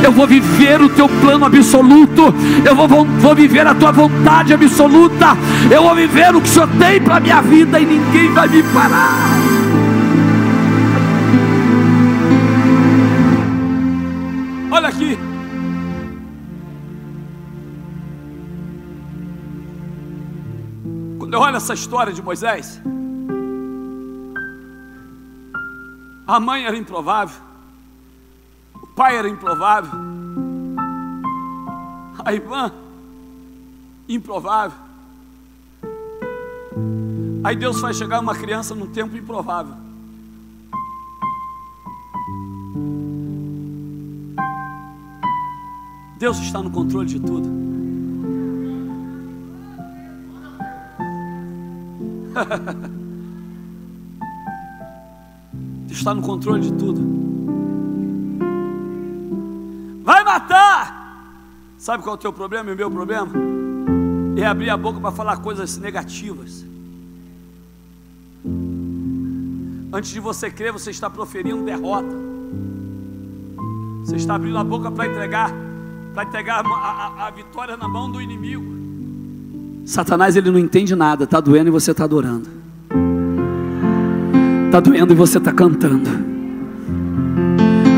eu 0.03 0.11
vou 0.11 0.27
viver 0.27 0.81
o 0.81 0.89
teu 0.89 1.09
plano 1.09 1.45
absoluto, 1.45 2.33
eu 2.63 2.75
vou, 2.75 2.87
vou, 2.87 3.35
viver 3.35 3.65
a 3.65 3.73
tua 3.73 3.91
vontade 3.91 4.53
absoluta, 4.53 5.35
eu 5.69 5.83
vou 5.83 5.95
viver 5.95 6.35
o 6.35 6.41
que 6.41 6.47
o 6.47 6.51
Senhor 6.51 6.69
tem 6.79 7.01
para 7.01 7.17
a 7.17 7.19
minha 7.19 7.41
vida 7.41 7.79
e 7.79 7.85
ninguém 7.85 8.31
vai 8.31 8.47
me 8.47 8.63
parar. 8.63 9.15
Olha 14.71 14.87
aqui. 14.87 15.17
Quando 21.17 21.33
eu 21.33 21.39
olho 21.39 21.57
essa 21.57 21.73
história 21.73 22.13
de 22.13 22.21
Moisés, 22.21 22.81
a 26.25 26.39
mãe 26.39 26.65
era 26.65 26.77
improvável, 26.77 27.48
pai 28.99 29.15
era 29.15 29.29
improvável, 29.29 29.97
a 32.25 32.33
irmã, 32.33 32.69
improvável. 34.09 34.77
Aí 37.41 37.55
Deus 37.55 37.79
faz 37.79 37.95
chegar 37.95 38.19
uma 38.19 38.35
criança 38.35 38.75
num 38.75 38.87
tempo 38.87 39.15
improvável. 39.15 39.73
Deus 46.17 46.37
está 46.39 46.61
no 46.61 46.69
controle 46.69 47.07
de 47.07 47.21
tudo. 47.21 47.47
Está 55.89 56.13
no 56.13 56.21
controle 56.21 56.61
de 56.61 56.73
tudo. 56.73 57.38
Vai 60.09 60.23
matar! 60.23 61.37
Sabe 61.77 62.01
qual 62.01 62.15
é 62.15 62.17
o 62.17 62.19
teu 62.19 62.33
problema 62.33 62.71
e 62.71 62.73
o 62.73 62.75
meu 62.75 62.89
problema? 62.89 63.31
É 64.35 64.43
abrir 64.43 64.71
a 64.71 64.75
boca 64.75 64.99
para 64.99 65.11
falar 65.11 65.37
coisas 65.37 65.77
negativas. 65.77 66.65
Antes 69.93 70.09
de 70.09 70.19
você 70.19 70.49
crer, 70.49 70.73
você 70.73 70.89
está 70.89 71.11
proferindo 71.11 71.63
derrota. 71.63 72.15
Você 74.03 74.15
está 74.15 74.33
abrindo 74.33 74.57
a 74.57 74.63
boca 74.63 74.89
para 74.89 75.05
entregar, 75.05 75.53
para 76.15 76.23
entregar 76.23 76.65
a, 76.65 76.69
a, 76.69 77.27
a, 77.27 77.29
vitória 77.29 77.77
na 77.77 77.87
mão 77.87 78.11
do 78.11 78.19
inimigo. 78.19 78.65
Satanás 79.85 80.35
ele 80.35 80.49
não 80.49 80.57
entende 80.57 80.95
nada, 80.95 81.25
está 81.25 81.39
doendo 81.39 81.67
e 81.67 81.71
você 81.71 81.91
está 81.91 82.05
adorando. 82.05 82.49
Está 84.65 84.79
doendo 84.79 85.13
e 85.13 85.15
você 85.15 85.37
está 85.37 85.53
cantando. 85.53 86.28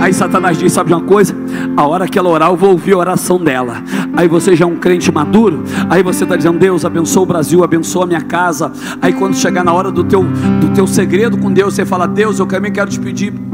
Aí 0.01 0.11
Satanás 0.11 0.57
diz: 0.57 0.73
Sabe 0.73 0.91
uma 0.91 1.01
coisa? 1.01 1.35
A 1.77 1.85
hora 1.85 2.07
que 2.07 2.17
ela 2.17 2.27
orar, 2.27 2.49
eu 2.49 2.57
vou 2.57 2.71
ouvir 2.71 2.93
a 2.93 2.97
oração 2.97 3.37
dela. 3.37 3.83
Aí 4.17 4.27
você 4.27 4.55
já 4.55 4.65
é 4.65 4.67
um 4.67 4.77
crente 4.77 5.11
maduro. 5.11 5.63
Aí 5.89 6.01
você 6.01 6.23
está 6.23 6.35
dizendo: 6.35 6.57
Deus, 6.57 6.83
abençoa 6.83 7.21
o 7.21 7.25
Brasil, 7.25 7.63
abençoa 7.63 8.03
a 8.05 8.07
minha 8.07 8.21
casa. 8.21 8.71
Aí 8.99 9.13
quando 9.13 9.35
chegar 9.35 9.63
na 9.63 9.71
hora 9.71 9.91
do 9.91 10.03
teu, 10.03 10.23
do 10.23 10.73
teu 10.73 10.87
segredo 10.87 11.37
com 11.37 11.53
Deus, 11.53 11.75
você 11.75 11.85
fala: 11.85 12.07
Deus, 12.07 12.39
eu 12.39 12.47
também 12.47 12.71
quero 12.71 12.89
te 12.89 12.99
pedir. 12.99 13.50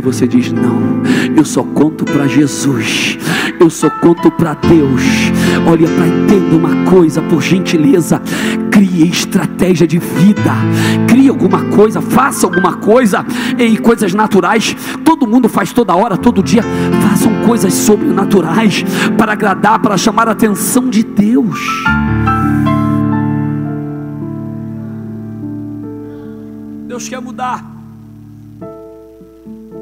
Você 0.00 0.26
diz: 0.26 0.52
Não, 0.52 1.02
eu 1.36 1.44
só 1.44 1.62
conto 1.62 2.04
para 2.04 2.26
Jesus, 2.26 3.18
eu 3.60 3.68
só 3.68 3.90
conto 3.90 4.30
para 4.30 4.54
Deus. 4.54 5.02
Olha 5.66 5.88
para 5.88 6.06
entenda 6.06 6.56
uma 6.56 6.90
coisa, 6.90 7.20
por 7.22 7.42
gentileza, 7.42 8.22
crie 8.70 9.08
estratégia 9.08 9.86
de 9.86 9.98
vida, 9.98 10.52
crie 11.08 11.28
alguma 11.28 11.64
coisa, 11.64 12.00
faça 12.00 12.46
alguma 12.46 12.74
coisa 12.74 13.24
em 13.58 13.76
coisas 13.76 14.14
naturais. 14.14 14.76
Todo 15.04 15.26
mundo 15.26 15.48
faz 15.48 15.72
toda 15.72 15.94
hora, 15.94 16.16
todo 16.16 16.42
dia. 16.42 16.62
Façam 17.08 17.32
coisas 17.46 17.74
sobrenaturais 17.74 18.84
para 19.16 19.32
agradar, 19.32 19.78
para 19.80 19.96
chamar 19.96 20.28
a 20.28 20.32
atenção 20.32 20.88
de 20.88 21.02
Deus. 21.02 21.58
Deus 26.86 27.08
quer 27.08 27.20
mudar. 27.20 27.77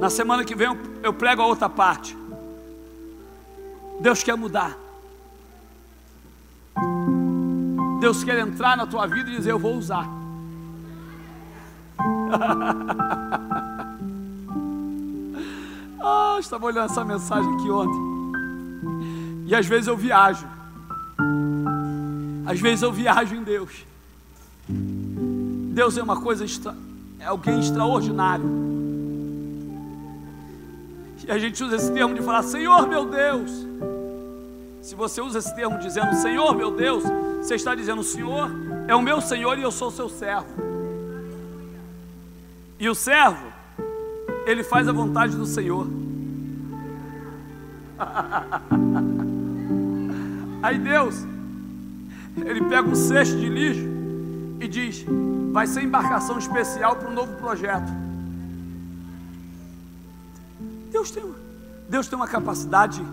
Na 0.01 0.11
semana 0.11 0.45
que 0.45 0.55
vem 0.55 0.69
eu 1.03 1.13
prego 1.13 1.43
a 1.43 1.47
outra 1.47 1.69
parte. 1.69 2.17
Deus 4.01 4.23
quer 4.23 4.37
mudar. 4.37 4.77
Deus 8.01 8.23
quer 8.23 8.39
entrar 8.39 8.77
na 8.77 8.87
tua 8.87 9.07
vida 9.07 9.31
e 9.31 9.37
dizer: 9.37 9.53
Eu 9.53 9.59
vou 9.59 9.75
usar. 9.75 10.07
ah, 16.01 16.37
estava 16.39 16.67
olhando 16.67 16.91
essa 16.91 17.05
mensagem 17.05 17.51
aqui 17.55 17.71
ontem. 17.71 17.99
E 19.47 19.55
às 19.55 19.67
vezes 19.67 19.87
eu 19.87 19.97
viajo. 19.97 20.47
Às 22.45 22.61
vezes 22.61 22.83
eu 22.83 22.93
viajo 22.93 23.35
em 23.35 23.43
Deus. 23.43 23.87
Deus 24.69 25.97
é 25.97 26.03
uma 26.03 26.21
coisa 26.21 26.45
extra, 26.45 26.77
é 27.19 27.25
alguém 27.27 27.61
extraordinário. 27.61 28.76
E 31.27 31.33
a 31.33 31.39
gente 31.39 31.63
usa 31.63 31.77
esse 31.77 31.93
termo 31.93 32.15
de 32.15 32.23
falar 32.23 32.43
Senhor 32.45 32.87
meu 32.87 33.05
Deus. 33.05 33.51
Se 34.81 34.95
você 34.95 35.21
usa 35.21 35.41
esse 35.41 35.53
termo 35.57 35.77
dizendo 35.79 36.15
Senhor 36.15 36.55
meu 36.55 36.71
Deus, 36.71 37.03
você 37.39 37.57
está 37.57 37.75
dizendo: 37.75 38.05
Senhor 38.05 38.49
é 38.87 38.95
o 38.95 39.03
meu 39.03 39.21
Senhor 39.21 39.59
e 39.59 39.63
eu 39.63 39.73
sou 39.73 39.91
seu 39.91 40.09
servo. 40.09 40.47
E 42.79 42.89
o 42.89 42.95
servo, 42.95 43.45
ele 44.47 44.63
faz 44.63 44.87
a 44.87 44.93
vontade 44.93 45.37
do 45.37 45.47
Senhor. 45.47 45.89
Aí 50.63 50.79
Deus, 50.79 51.27
ele 52.37 52.63
pega 52.69 52.89
um 52.89 52.95
cesto 52.95 53.37
de 53.37 53.49
lixo 53.49 53.89
e 54.61 54.69
diz: 54.69 55.05
vai 55.51 55.67
ser 55.67 55.83
embarcação 55.83 56.39
especial 56.39 56.95
para 56.95 57.11
um 57.11 57.15
novo 57.15 57.33
projeto. 57.33 58.06
Deus 60.97 61.11
tem, 61.11 61.35
Deus 61.91 62.09
tem 62.09 62.17
uma 62.17 62.27
capacidade 62.27 63.05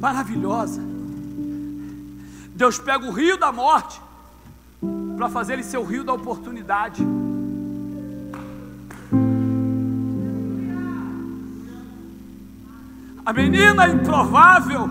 maravilhosa. 0.00 0.82
Deus 2.52 2.76
pega 2.76 3.06
o 3.06 3.12
rio 3.12 3.38
da 3.38 3.52
morte 3.52 4.00
para 5.16 5.28
fazer 5.28 5.52
ele 5.52 5.62
ser 5.62 5.78
o 5.78 5.84
rio 5.84 6.02
da 6.02 6.12
oportunidade. 6.12 7.00
A 13.24 13.32
menina 13.32 13.86
improvável 13.86 14.90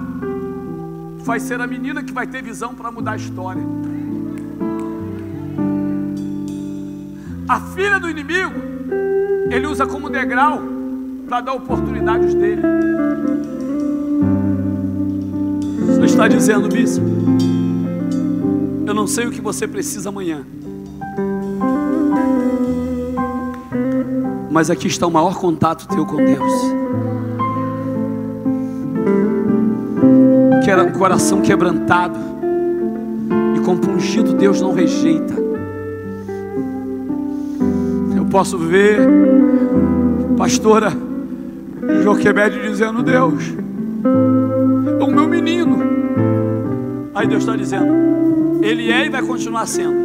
vai 1.18 1.42
ser 1.42 1.60
a 1.60 1.68
menina 1.68 2.02
que 2.02 2.14
vai 2.14 2.26
ter 2.26 2.42
visão 2.42 2.74
para 2.74 2.90
mudar 2.90 3.12
a 3.12 3.18
história. 3.18 3.64
A 7.50 7.60
filha 7.60 8.00
do 8.00 8.10
inimigo, 8.10 8.75
ele 9.50 9.68
usa 9.68 9.86
como 9.86 10.10
degrau 10.10 10.62
para 11.28 11.42
dar 11.42 11.54
oportunidades 11.54 12.34
dele. 12.34 12.62
Você 15.88 16.06
está 16.06 16.28
dizendo, 16.28 16.68
bispo? 16.68 17.06
Eu 18.86 18.94
não 18.94 19.08
sei 19.08 19.26
o 19.26 19.32
que 19.32 19.42
você 19.42 19.68
precisa 19.68 20.10
amanhã. 20.10 20.46
Mas 24.52 24.70
aqui 24.70 24.88
está 24.88 25.06
o 25.08 25.12
maior 25.12 25.36
contato 25.36 25.88
teu 25.88 26.06
com 26.06 26.18
Deus. 26.18 26.54
Que 30.64 30.72
era 30.72 30.84
um 30.84 30.92
coração 30.92 31.42
quebrantado 31.42 32.18
e 33.56 33.60
compungido, 33.62 34.34
Deus 34.34 34.62
não 34.62 34.74
rejeita. 34.74 35.46
Posso 38.36 38.58
ver 38.58 39.00
pastora 40.38 40.92
Joquebede 42.04 42.62
dizendo: 42.64 43.02
Deus, 43.02 43.46
é 45.00 45.04
o 45.06 45.08
meu 45.08 45.26
menino. 45.26 45.78
Aí 47.16 47.26
Deus 47.26 47.44
está 47.44 47.56
dizendo: 47.56 48.62
ele 48.62 48.92
é 48.92 49.06
e 49.06 49.10
vai 49.10 49.22
continuar 49.22 49.66
sendo. 49.66 49.96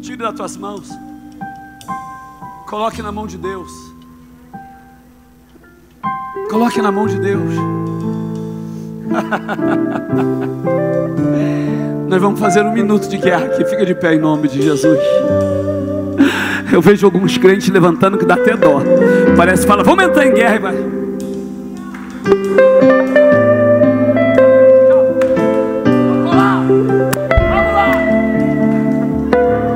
Tire 0.00 0.16
das 0.16 0.34
tuas 0.34 0.56
mãos. 0.56 0.90
Coloque 2.66 3.00
na 3.02 3.12
mão 3.12 3.28
de 3.28 3.38
Deus. 3.38 3.70
Coloque 6.50 6.82
na 6.82 6.90
mão 6.90 7.06
de 7.06 7.20
Deus. 7.20 7.54
Nós 12.08 12.20
vamos 12.20 12.38
fazer 12.38 12.62
um 12.62 12.72
minuto 12.72 13.08
de 13.08 13.18
guerra 13.18 13.46
aqui. 13.46 13.64
Fica 13.64 13.84
de 13.84 13.94
pé 13.94 14.14
em 14.14 14.18
nome 14.18 14.48
de 14.48 14.62
Jesus. 14.62 14.98
Eu 16.72 16.80
vejo 16.80 17.06
alguns 17.06 17.38
crentes 17.38 17.68
levantando 17.68 18.18
que 18.18 18.24
dá 18.24 18.34
até 18.34 18.56
dó. 18.56 18.82
Parece 19.36 19.66
fala, 19.66 19.82
vamos 19.82 20.04
entrar 20.04 20.26
em 20.26 20.32
guerra 20.34 20.56
e 20.56 20.58
vai. 20.58 20.76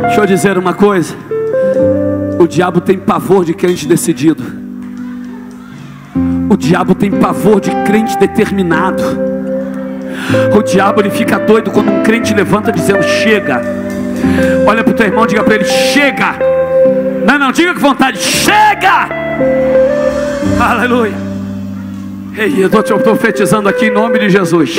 Deixa 0.03 0.21
eu 0.21 0.27
dizer 0.27 0.59
uma 0.59 0.75
coisa. 0.75 1.15
O 2.39 2.47
diabo 2.47 2.81
tem 2.81 2.99
pavor 2.99 3.45
de 3.45 3.55
crente 3.55 3.87
decidido. 3.87 4.60
O 6.51 6.57
diabo 6.57 6.97
tem 6.97 7.13
pavor 7.13 7.61
de 7.61 7.71
crente 7.85 8.19
determinado. 8.19 9.05
O 10.53 10.63
diabo 10.65 11.01
ele 11.01 11.11
fica 11.11 11.39
doido 11.39 11.71
quando 11.71 11.93
um 11.93 12.03
crente 12.03 12.35
levanta 12.35 12.73
dizendo 12.73 13.05
chega. 13.05 13.63
Olha 14.67 14.83
para 14.83 14.93
o 14.93 14.97
teu 14.97 15.07
irmão, 15.07 15.29
diga 15.29 15.45
para 15.45 15.55
ele 15.55 15.65
chega. 15.65 16.35
Não, 17.25 17.39
não, 17.39 17.53
diga 17.53 17.73
com 17.73 17.79
vontade, 17.79 18.19
chega. 18.19 19.09
Aleluia. 20.59 21.15
Ei, 22.37 22.61
eu 22.61 22.67
estou 22.67 22.83
te 22.83 22.93
profetizando 22.95 23.69
aqui 23.69 23.87
em 23.87 23.93
nome 23.93 24.19
de 24.19 24.29
Jesus. 24.29 24.77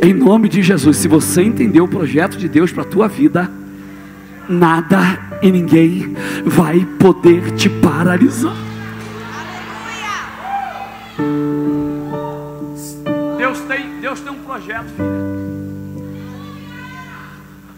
Em 0.00 0.14
nome 0.14 0.48
de 0.48 0.62
Jesus, 0.62 0.96
se 0.96 1.08
você 1.08 1.42
entendeu 1.42 1.84
o 1.84 1.88
projeto 1.88 2.36
de 2.38 2.48
Deus 2.48 2.70
para 2.70 2.84
a 2.84 2.86
tua 2.86 3.08
vida, 3.08 3.50
nada 4.48 5.18
e 5.42 5.50
ninguém 5.50 6.14
vai 6.44 6.86
poder 7.00 7.50
te 7.50 7.68
paralisar. 7.68 8.65
Projeto, 14.56 14.88
filha. 14.88 15.26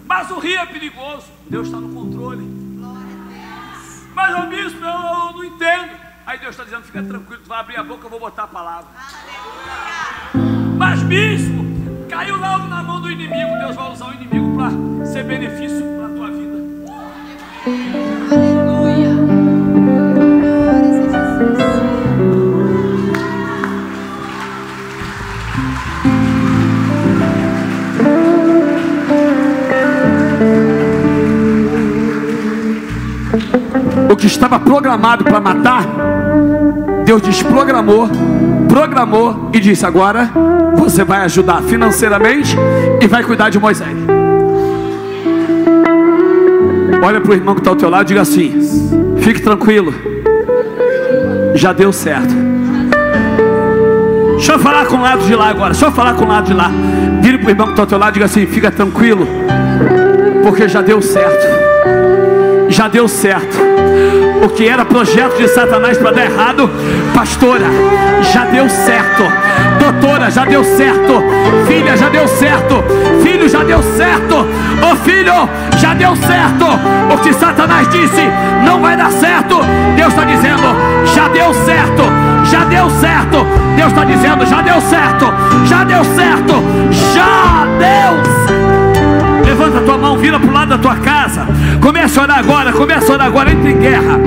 Mas 0.06 0.30
o 0.30 0.38
rio 0.38 0.60
é 0.60 0.66
perigoso. 0.66 1.26
Deus 1.50 1.66
está 1.66 1.80
no 1.80 1.92
controle. 1.92 2.46
Mas 4.14 4.38
o 4.38 4.46
bispo, 4.46 4.84
eu, 4.84 4.88
eu, 4.88 5.32
não 5.32 5.44
entendo. 5.44 5.90
Aí 6.24 6.38
Deus 6.38 6.50
está 6.50 6.62
dizendo: 6.62 6.84
fica 6.84 7.02
tranquilo, 7.02 7.42
tu 7.42 7.48
vai 7.48 7.58
abrir 7.58 7.78
a 7.78 7.82
boca, 7.82 8.06
eu 8.06 8.10
vou 8.10 8.20
botar 8.20 8.44
a 8.44 8.46
palavra. 8.46 8.90
Mas 10.76 11.02
bispo, 11.02 11.64
caiu 12.08 12.36
logo 12.36 12.68
na 12.68 12.80
mão 12.80 13.00
do 13.00 13.10
inimigo. 13.10 13.58
Deus 13.58 13.74
vai 13.74 13.92
usar 13.92 14.10
o 14.10 14.14
inimigo 14.14 14.56
para 14.56 14.70
ser 15.06 15.24
benefício 15.24 15.98
Aleluia. 17.66 18.47
Que 34.18 34.26
estava 34.26 34.58
programado 34.58 35.24
para 35.24 35.40
matar, 35.40 35.86
Deus 37.04 37.22
desprogramou, 37.22 38.08
programou 38.68 39.50
e 39.52 39.60
disse: 39.60 39.86
agora 39.86 40.30
você 40.76 41.04
vai 41.04 41.22
ajudar 41.22 41.62
financeiramente 41.62 42.56
e 43.00 43.06
vai 43.06 43.22
cuidar 43.22 43.48
de 43.48 43.58
Moisés. 43.58 43.96
Olha 47.02 47.20
para 47.20 47.30
o 47.30 47.34
irmão 47.34 47.54
que 47.54 47.60
está 47.60 47.70
ao 47.70 47.76
teu 47.76 47.88
lado 47.88 48.02
e 48.02 48.08
diga 48.08 48.22
assim: 48.22 49.16
fique 49.20 49.40
tranquilo, 49.40 49.94
já 51.54 51.72
deu 51.72 51.92
certo. 51.92 52.34
Deixa 54.32 54.52
eu 54.52 54.58
falar 54.58 54.86
com 54.86 54.96
o 54.96 55.02
lado 55.02 55.22
de 55.24 55.34
lá 55.34 55.48
agora. 55.48 55.70
Deixa 55.70 55.86
eu 55.86 55.92
falar 55.92 56.14
com 56.14 56.24
o 56.24 56.28
lado 56.28 56.46
de 56.46 56.54
lá. 56.54 56.70
Vire 57.20 57.38
para 57.38 57.46
o 57.46 57.50
irmão 57.50 57.66
que 57.66 57.72
está 57.72 57.82
ao 57.82 57.86
teu 57.86 57.98
lado 57.98 58.10
e 58.10 58.14
diga 58.14 58.26
assim: 58.26 58.46
fica 58.46 58.70
tranquilo, 58.70 59.26
porque 60.42 60.68
já 60.68 60.82
deu 60.82 61.00
certo. 61.00 61.46
Já 62.68 62.88
deu 62.88 63.08
certo. 63.08 63.77
O 64.42 64.48
que 64.48 64.68
era 64.68 64.84
projeto 64.84 65.36
de 65.36 65.48
Satanás 65.48 65.98
para 65.98 66.12
dar 66.12 66.24
errado, 66.24 66.70
pastora, 67.14 67.66
já 68.32 68.44
deu 68.44 68.68
certo. 68.68 69.24
Doutora, 69.78 70.30
já 70.30 70.44
deu 70.44 70.62
certo. 70.64 71.22
Filha, 71.66 71.96
já 71.96 72.08
deu 72.08 72.26
certo. 72.28 72.84
Filho, 73.22 73.48
já 73.48 73.62
deu 73.64 73.82
certo. 73.82 74.34
Ô 74.36 74.92
oh, 74.92 74.96
filho, 74.96 75.48
já 75.78 75.94
deu 75.94 76.14
certo. 76.16 76.66
O 77.12 77.18
que 77.18 77.32
Satanás 77.32 77.88
disse 77.88 78.28
não 78.64 78.80
vai 78.80 78.96
dar 78.96 79.10
certo. 79.10 79.60
Deus 79.96 80.08
está 80.08 80.24
dizendo, 80.24 80.62
já 81.14 81.28
deu 81.28 81.52
certo. 81.54 82.02
Já 82.50 82.64
deu 82.64 82.90
certo. 82.90 83.46
Deus 83.76 83.88
está 83.88 84.04
dizendo, 84.04 84.46
já 84.46 84.62
deu 84.62 84.80
certo. 84.80 85.26
Já 85.66 85.84
deu 85.84 86.04
certo. 86.04 86.54
Já 87.14 87.66
deu 87.78 88.77
da 90.68 90.78
tua 90.78 90.96
casa. 90.96 91.46
Comece 91.80 92.18
a 92.18 92.22
orar 92.22 92.38
agora, 92.38 92.72
comece 92.72 93.10
a 93.10 93.14
orar 93.14 93.26
agora. 93.26 93.50
Entre 93.50 93.72
em 93.72 93.78
guerra, 93.78 94.20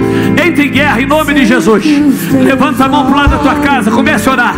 entre 0.45 0.67
em 0.67 0.71
guerra 0.71 1.01
em 1.01 1.05
nome 1.05 1.33
de 1.33 1.45
Jesus. 1.45 1.85
Levanta 2.31 2.85
a 2.85 2.89
mão 2.89 3.05
para 3.05 3.13
o 3.13 3.17
lado 3.17 3.29
da 3.29 3.37
tua 3.37 3.55
casa, 3.55 3.91
comece 3.91 4.27
a 4.27 4.31
orar. 4.31 4.55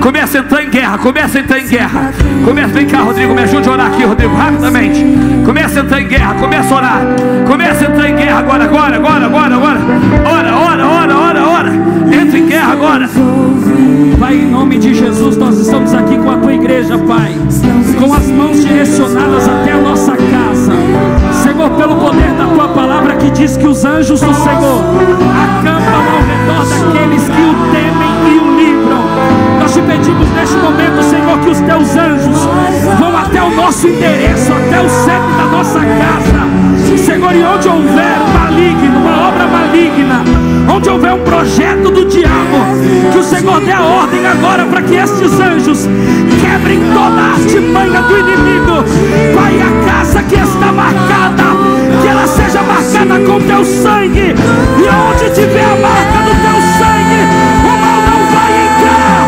Comece 0.00 0.38
a 0.38 0.40
entrar 0.40 0.64
em 0.64 0.70
guerra, 0.70 0.98
comece 0.98 1.38
a 1.38 1.40
entrar 1.40 1.58
em 1.58 1.66
guerra. 1.66 2.12
Comece, 2.44 2.72
vem 2.72 2.86
cá, 2.86 3.00
Rodrigo, 3.00 3.34
me 3.34 3.42
ajude 3.42 3.68
a 3.68 3.72
orar 3.72 3.86
aqui, 3.88 4.04
Rodrigo, 4.04 4.34
rapidamente. 4.34 5.04
Comece 5.44 5.78
a 5.78 5.82
entrar 5.82 6.00
em 6.00 6.08
guerra, 6.08 6.34
comece 6.34 6.72
a 6.72 6.76
orar. 6.76 7.00
Comece 7.46 7.84
a 7.84 7.88
entrar 7.88 8.08
em 8.08 8.16
guerra 8.16 8.38
agora, 8.38 8.64
agora, 8.64 8.96
agora, 8.96 9.26
agora, 9.26 9.54
agora. 9.54 9.80
Ora, 10.24 10.56
ora, 10.56 10.86
ora, 10.86 11.16
ora, 11.16 11.48
ora. 11.48 11.72
Entre 12.12 12.40
em 12.40 12.46
guerra 12.46 12.72
agora. 12.72 13.10
Pai, 14.18 14.34
em 14.34 14.50
nome 14.50 14.78
de 14.78 14.94
Jesus, 14.94 15.36
nós 15.36 15.58
estamos 15.58 15.92
aqui 15.92 16.16
com 16.16 16.30
a 16.30 16.36
tua 16.38 16.54
igreja, 16.54 16.96
Pai, 16.98 17.34
com 17.98 18.14
as 18.14 18.26
mãos 18.28 18.64
direcionadas 18.64 19.46
até 19.46 19.72
a 19.72 19.76
nossa 19.76 20.12
casa. 20.12 20.25
Senhor, 21.56 21.70
pelo 21.70 21.96
poder 21.96 22.32
da 22.32 22.44
tua 22.48 22.68
palavra 22.68 23.16
que 23.16 23.30
diz 23.30 23.56
que 23.56 23.66
os 23.66 23.82
anjos 23.82 24.20
do 24.20 24.34
Senhor 24.34 24.84
acampam 25.42 26.02
ao 26.12 26.20
redor 26.20 26.66
daqueles 26.68 27.22
que 27.22 27.30
o 27.30 27.54
temem 27.72 28.12
e 28.30 28.38
o 28.38 28.56
livram. 28.58 29.02
Nós 29.58 29.72
te 29.72 29.80
pedimos 29.80 30.28
neste 30.32 30.54
momento, 30.56 31.02
Senhor, 31.02 31.38
que 31.38 31.48
os 31.48 31.60
teus 31.60 31.96
anjos 31.96 32.36
vão 32.98 33.16
até 33.16 33.42
o 33.42 33.48
nosso 33.56 33.88
endereço, 33.88 34.52
até 34.52 34.82
o 34.82 34.88
centro 34.90 35.32
da 35.38 35.44
nossa 35.46 35.80
casa. 35.80 36.98
Senhor, 36.98 37.34
e 37.34 37.42
onde 37.42 37.68
houver 37.68 38.18
maligno, 38.38 38.98
uma 38.98 39.28
obra 39.28 39.46
maligna, 39.46 40.24
onde 40.68 40.88
houver 40.90 41.12
um 41.12 41.24
projeto 41.24 41.90
do 41.90 42.04
diabo, 42.04 42.58
que 43.12 43.18
o 43.18 43.22
Senhor 43.22 43.60
dê 43.60 43.72
a 43.72 43.82
ordem 43.82 44.26
agora 44.26 44.64
para 44.66 44.82
que 44.82 44.94
estes 44.94 45.32
anjos 45.40 45.88
quebrem 46.40 46.80
toda 46.92 47.20
a 47.20 47.32
artimanha 47.34 48.02
do 48.02 48.18
inimigo. 48.18 48.84
Pai, 49.34 49.60
a 49.60 49.90
casa 49.90 50.22
que 50.22 50.34
está 50.34 50.72
marcada, 50.72 51.44
que 52.02 52.08
ela 52.08 52.26
seja 52.26 52.62
marcada 52.62 53.20
com 53.20 53.40
teu 53.40 53.64
sangue, 53.64 54.34
e 54.34 54.88
onde 54.88 55.34
tiver 55.34 55.64
a 55.64 55.76
marca 55.76 56.18
do 56.24 56.34
teu 56.44 56.58
sangue, 56.78 57.20
o 57.62 57.72
mal 57.80 58.00
não 58.08 58.20
vai 58.34 58.52
entrar, 58.66 59.18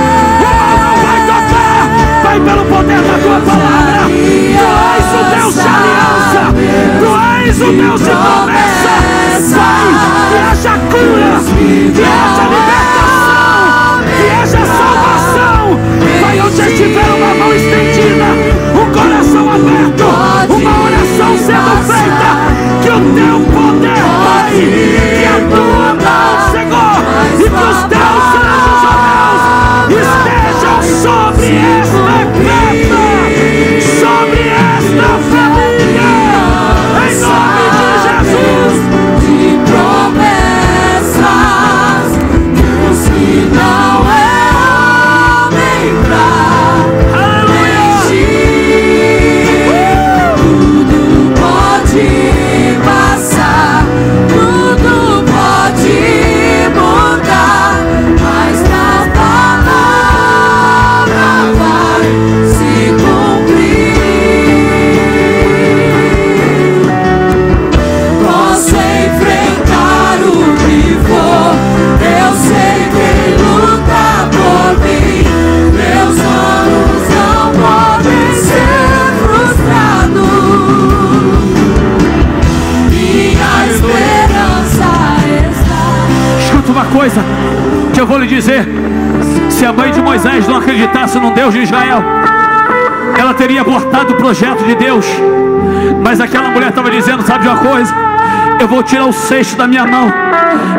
o 0.40 0.50
mal 0.58 0.76
não 0.84 0.94
vai 1.04 1.18
tocar. 1.26 1.82
Pai, 2.24 2.40
pelo 2.40 2.64
poder 2.64 3.02
da 3.02 3.18
tua 3.18 3.40
palavra, 3.40 4.00
tu 4.08 4.68
és 4.96 5.08
o 5.14 5.22
Deus 5.36 5.54
de 5.54 5.60
aliança, 5.60 6.42
tu 6.98 7.10
és 7.46 7.56
o 7.60 7.72
Deus 7.72 8.00
de 8.00 8.10
promessa. 8.10 8.77
Que 9.38 10.36
haja 10.36 10.72
cura, 10.90 11.38
que 11.94 12.02
haja 12.02 12.44
libertação, 12.50 14.02
que 14.18 14.26
haja 14.30 14.62
salvação. 14.66 15.78
Pai, 16.20 16.36
onde 16.40 16.60
estiver 16.60 17.10
uma 17.16 17.32
mão 17.34 17.52
estendida, 17.54 17.97
coisa 86.92 87.20
que 87.92 88.00
eu 88.00 88.06
vou 88.06 88.18
lhe 88.18 88.26
dizer. 88.26 88.66
Se 89.50 89.64
a 89.64 89.72
mãe 89.72 89.90
de 89.90 90.00
Moisés 90.00 90.46
não 90.46 90.56
acreditasse 90.56 91.18
num 91.18 91.32
Deus 91.32 91.52
de 91.52 91.62
Israel, 91.62 92.02
ela 93.18 93.34
teria 93.34 93.60
abortado 93.60 94.12
o 94.12 94.16
projeto 94.16 94.64
de 94.64 94.74
Deus. 94.74 95.06
Mas 96.02 96.20
aquela 96.20 96.50
mulher 96.50 96.70
estava 96.70 96.90
dizendo: 96.90 97.22
Sabe 97.22 97.42
de 97.42 97.48
uma 97.48 97.58
coisa? 97.58 97.92
Eu 98.60 98.68
vou 98.68 98.82
tirar 98.82 99.06
o 99.06 99.12
cesto 99.12 99.56
da 99.56 99.66
minha 99.66 99.86
mão 99.86 100.12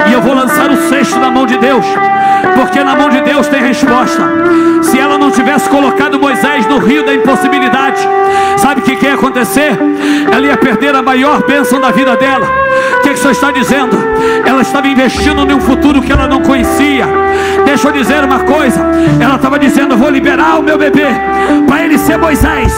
e 0.07 0.13
eu 0.13 0.21
vou 0.21 0.33
lançar 0.33 0.69
o 0.69 0.89
cesto 0.89 1.17
na 1.19 1.31
mão 1.31 1.45
de 1.45 1.57
Deus, 1.57 1.85
porque 2.55 2.83
na 2.83 2.95
mão 2.95 3.09
de 3.09 3.21
Deus 3.21 3.47
tem 3.47 3.61
resposta. 3.61 4.23
Se 4.81 4.99
ela 4.99 5.17
não 5.17 5.31
tivesse 5.31 5.69
colocado 5.69 6.19
Moisés 6.19 6.65
no 6.67 6.77
rio 6.77 7.05
da 7.05 7.13
impossibilidade, 7.13 7.99
sabe 8.57 8.81
o 8.81 8.83
que, 8.83 8.95
que 8.95 9.05
ia 9.05 9.13
acontecer? 9.13 9.77
Ela 10.31 10.47
ia 10.47 10.57
perder 10.57 10.95
a 10.95 11.01
maior 11.01 11.43
bênção 11.45 11.79
da 11.79 11.91
vida 11.91 12.15
dela. 12.15 12.47
O 12.97 13.01
que, 13.01 13.13
que 13.13 13.27
está 13.27 13.51
dizendo? 13.51 13.97
Ela 14.45 14.61
estava 14.61 14.87
investindo 14.87 15.49
em 15.49 15.53
um 15.53 15.59
futuro 15.59 16.01
que 16.01 16.11
ela 16.11 16.27
não 16.27 16.41
conhecia. 16.41 17.05
Deixa 17.65 17.87
eu 17.87 17.91
dizer 17.91 18.23
uma 18.23 18.39
coisa. 18.39 18.79
Ela 19.19 19.35
estava 19.35 19.59
dizendo: 19.59 19.97
vou 19.97 20.09
liberar 20.09 20.59
o 20.59 20.63
meu 20.63 20.77
bebê 20.77 21.07
para 21.67 21.83
ele 21.83 21.97
ser 21.97 22.17
Moisés, 22.17 22.73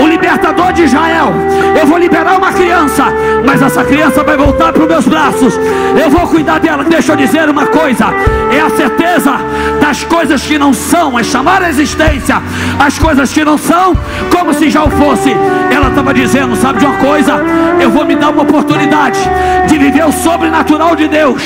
o 0.00 0.06
libertador 0.06 0.72
de 0.72 0.82
Israel. 0.84 1.32
Eu 1.78 1.86
vou 1.86 1.98
liberar 1.98 2.36
uma 2.36 2.52
criança, 2.52 3.04
mas 3.44 3.60
essa 3.60 3.84
criança 3.84 4.22
vai 4.22 4.36
voltar 4.36 4.72
para 4.72 4.82
os 4.82 4.88
meus 4.88 5.06
braços. 5.06 5.58
Eu 6.00 6.10
vou 6.10 6.26
cuidar 6.28 6.58
dela. 6.60 6.84
Deixa 6.84 7.12
eu 7.12 7.16
dizer 7.16 7.48
uma 7.48 7.66
coisa: 7.66 8.06
é 8.50 8.60
a 8.60 8.70
certeza 8.96 9.32
das 9.80 10.02
coisas 10.04 10.42
que 10.42 10.58
não 10.58 10.72
são, 10.72 11.18
é 11.18 11.22
chamar 11.22 11.62
a 11.62 11.68
existência 11.68 12.42
as 12.78 12.98
coisas 12.98 13.32
que 13.32 13.44
não 13.44 13.58
são 13.58 13.94
como 14.30 14.54
se 14.54 14.70
já 14.70 14.84
o 14.84 14.90
fosse. 14.90 15.34
Ela 15.70 15.88
estava 15.88 16.14
dizendo: 16.14 16.56
Sabe 16.56 16.78
de 16.78 16.86
uma 16.86 16.96
coisa? 16.98 17.34
Eu 17.80 17.90
vou 17.90 18.04
me 18.04 18.16
dar 18.16 18.30
uma 18.30 18.42
oportunidade 18.42 19.18
de 19.66 19.78
viver 19.78 20.04
o 20.04 20.12
sobrenatural 20.12 20.96
de 20.96 21.08
Deus. 21.08 21.42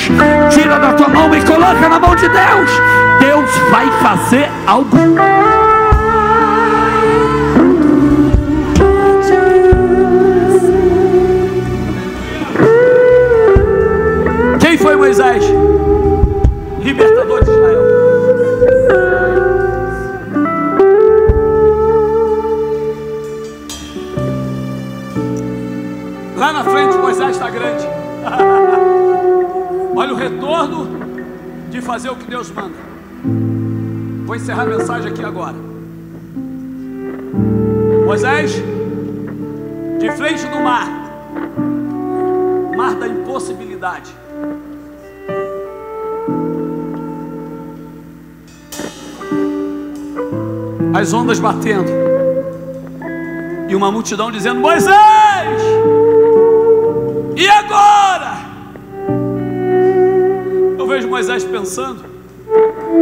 Tira 0.51 0.79
da 0.79 0.93
tua 0.93 1.09
mão 1.09 1.33
e 1.35 1.41
coloca 1.41 1.89
na 1.89 1.99
mão 1.99 2.15
de 2.15 2.27
Deus. 2.27 2.71
Deus 3.19 3.49
vai 3.69 3.91
fazer 4.01 4.49
algo. 4.65 4.97
Quem 14.59 14.77
foi 14.77 14.95
Moisés? 14.95 15.43
Está 27.31 27.49
grande. 27.49 27.85
Olha 29.95 30.13
o 30.13 30.15
retorno 30.15 30.87
de 31.69 31.81
fazer 31.81 32.09
o 32.09 32.15
que 32.15 32.25
Deus 32.25 32.51
manda. 32.51 32.75
Vou 34.25 34.35
encerrar 34.35 34.63
a 34.63 34.65
mensagem 34.65 35.11
aqui 35.11 35.23
agora. 35.23 35.55
Moisés, 38.05 38.61
de 39.99 40.11
frente 40.11 40.45
do 40.47 40.59
mar, 40.59 40.87
mar 42.75 42.95
da 42.95 43.07
impossibilidade. 43.07 44.13
As 50.93 51.13
ondas 51.13 51.39
batendo, 51.39 51.89
e 53.69 53.75
uma 53.75 53.91
multidão 53.91 54.29
dizendo: 54.29 54.59
Moisés, 54.59 54.91
e 57.35 57.47
agora? 57.47 58.37
Eu 60.77 60.87
vejo 60.87 61.07
Moisés 61.07 61.43
pensando, 61.43 62.03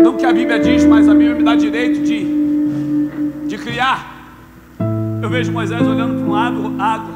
não 0.04 0.18
que 0.18 0.26
a 0.26 0.34
Bíblia 0.34 0.60
diz, 0.60 0.86
mas 0.86 1.08
a 1.08 1.14
Bíblia 1.14 1.36
me 1.36 1.44
dá 1.44 1.56
direito 1.56 2.02
de, 2.02 3.48
de 3.48 3.58
criar. 3.58 4.20
Eu 5.22 5.30
vejo 5.30 5.52
Moisés 5.52 5.82
olhando 5.82 6.16
para 6.16 6.26
um 6.26 6.32
lado, 6.32 6.76
água, 6.82 7.14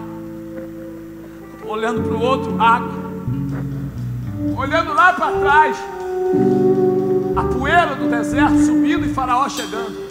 olhando 1.65 2.01
para 2.03 2.13
o 2.13 2.21
outro, 2.21 2.61
água, 2.61 2.91
olhando 4.57 4.93
lá 4.93 5.13
para 5.13 5.31
trás, 5.39 5.77
a 7.35 7.43
poeira 7.43 7.95
do 7.95 8.09
deserto 8.09 8.57
subindo 8.59 9.05
e 9.05 9.09
Faraó 9.09 9.47
chegando. 9.49 10.03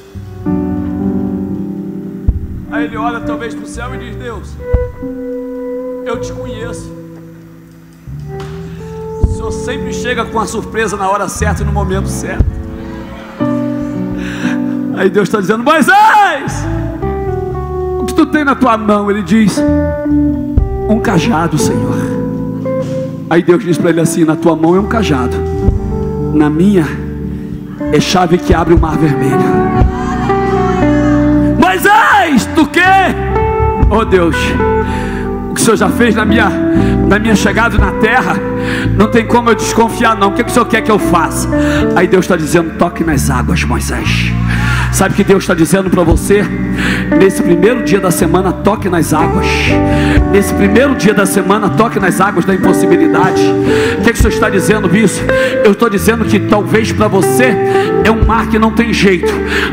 Aí 2.71 2.85
ele 2.85 2.97
olha 2.97 3.21
talvez 3.21 3.55
para 3.55 3.65
o 3.65 3.69
céu 3.69 3.95
e 3.95 3.99
diz: 3.99 4.17
Deus, 4.17 4.57
Eu 6.13 6.21
te 6.21 6.31
conheço. 6.31 6.93
O 9.23 9.27
Senhor 9.29 9.51
sempre 9.51 9.95
chega 9.95 10.27
com 10.27 10.39
a 10.39 10.45
surpresa 10.45 10.95
na 10.95 11.09
hora 11.09 11.27
certa 11.27 11.63
e 11.63 11.65
no 11.65 11.73
momento 11.73 12.07
certo. 12.07 12.45
Aí 14.95 15.09
Deus 15.09 15.27
está 15.27 15.41
dizendo: 15.41 15.65
Moisés, 15.65 16.67
o 17.99 18.05
que 18.05 18.13
tu 18.13 18.27
tem 18.27 18.45
na 18.45 18.55
tua 18.55 18.77
mão? 18.77 19.11
Ele 19.11 19.23
diz: 19.23 19.59
Um 20.87 21.01
cajado, 21.01 21.57
Senhor. 21.57 21.97
Aí 23.31 23.43
Deus 23.43 23.65
diz 23.65 23.79
para 23.79 23.89
ele 23.89 24.03
assim: 24.03 24.27
Na 24.27 24.37
tua 24.37 24.55
mão 24.55 24.77
é 24.77 24.81
um 24.81 24.89
cajado, 24.89 25.39
na 26.35 26.51
minha 26.51 26.85
é 27.91 27.99
chave 27.99 28.37
que 28.37 28.53
abre 28.53 28.75
o 28.75 28.79
mar 28.79 28.99
vermelho. 28.99 29.41
Moisés, 31.59 32.47
tu 32.55 32.67
quê? 32.67 32.83
Oh 33.91 34.05
Deus, 34.05 34.37
o 35.63 35.65
que 35.65 35.65
Senhor 35.65 35.77
já 35.77 35.89
fez 35.91 36.15
na 36.17 36.25
minha, 36.25 36.51
na 37.09 37.21
minha 37.21 37.37
chegada 37.37 37.79
na 37.79 37.93
terra, 37.93 38.35
não 38.97 39.09
tem 39.09 39.25
como 39.25 39.49
eu 39.49 39.55
desconfiar, 39.55 40.17
não. 40.17 40.29
O 40.29 40.33
que 40.33 40.43
o 40.43 40.49
Senhor 40.49 40.67
quer 40.67 40.83
que 40.83 40.91
eu 40.91 40.99
faça? 40.99 41.49
Aí 41.95 42.09
Deus 42.09 42.25
está 42.25 42.37
dizendo: 42.37 42.77
toque 42.77 43.05
nas 43.05 43.31
águas, 43.31 43.63
Moisés. 43.63 44.33
Sabe 44.93 45.15
o 45.15 45.17
que 45.17 45.25
Deus 45.25 45.43
está 45.43 45.55
dizendo 45.55 45.89
para 45.89 46.03
você? 46.03 46.45
Nesse 47.19 47.43
primeiro 47.43 47.83
dia 47.83 47.99
da 47.99 48.11
semana, 48.11 48.53
toque 48.53 48.91
nas 48.91 49.15
águas. 49.15 49.47
Nesse 50.31 50.53
primeiro 50.53 50.95
dia 50.95 51.15
da 51.15 51.25
semana, 51.25 51.71
toque 51.71 51.99
nas 51.99 52.21
águas 52.21 52.45
da 52.45 52.55
impossibilidade. 52.55 53.43
O 53.99 54.03
que, 54.03 54.13
que 54.13 54.19
o 54.19 54.23
Senhor 54.23 54.35
está 54.35 54.51
dizendo 54.51 54.95
isso? 54.95 55.23
Eu 55.65 55.73
estou 55.73 55.89
dizendo 55.89 56.27
que 56.27 56.39
talvez 56.41 56.93
para 56.93 57.09
você 57.09 57.55
é 58.05 58.11
um 58.11 58.25
mar 58.25 58.47
que 58.49 58.59
não 58.59 58.71
tem 58.71 58.93
jeito, 58.93 59.33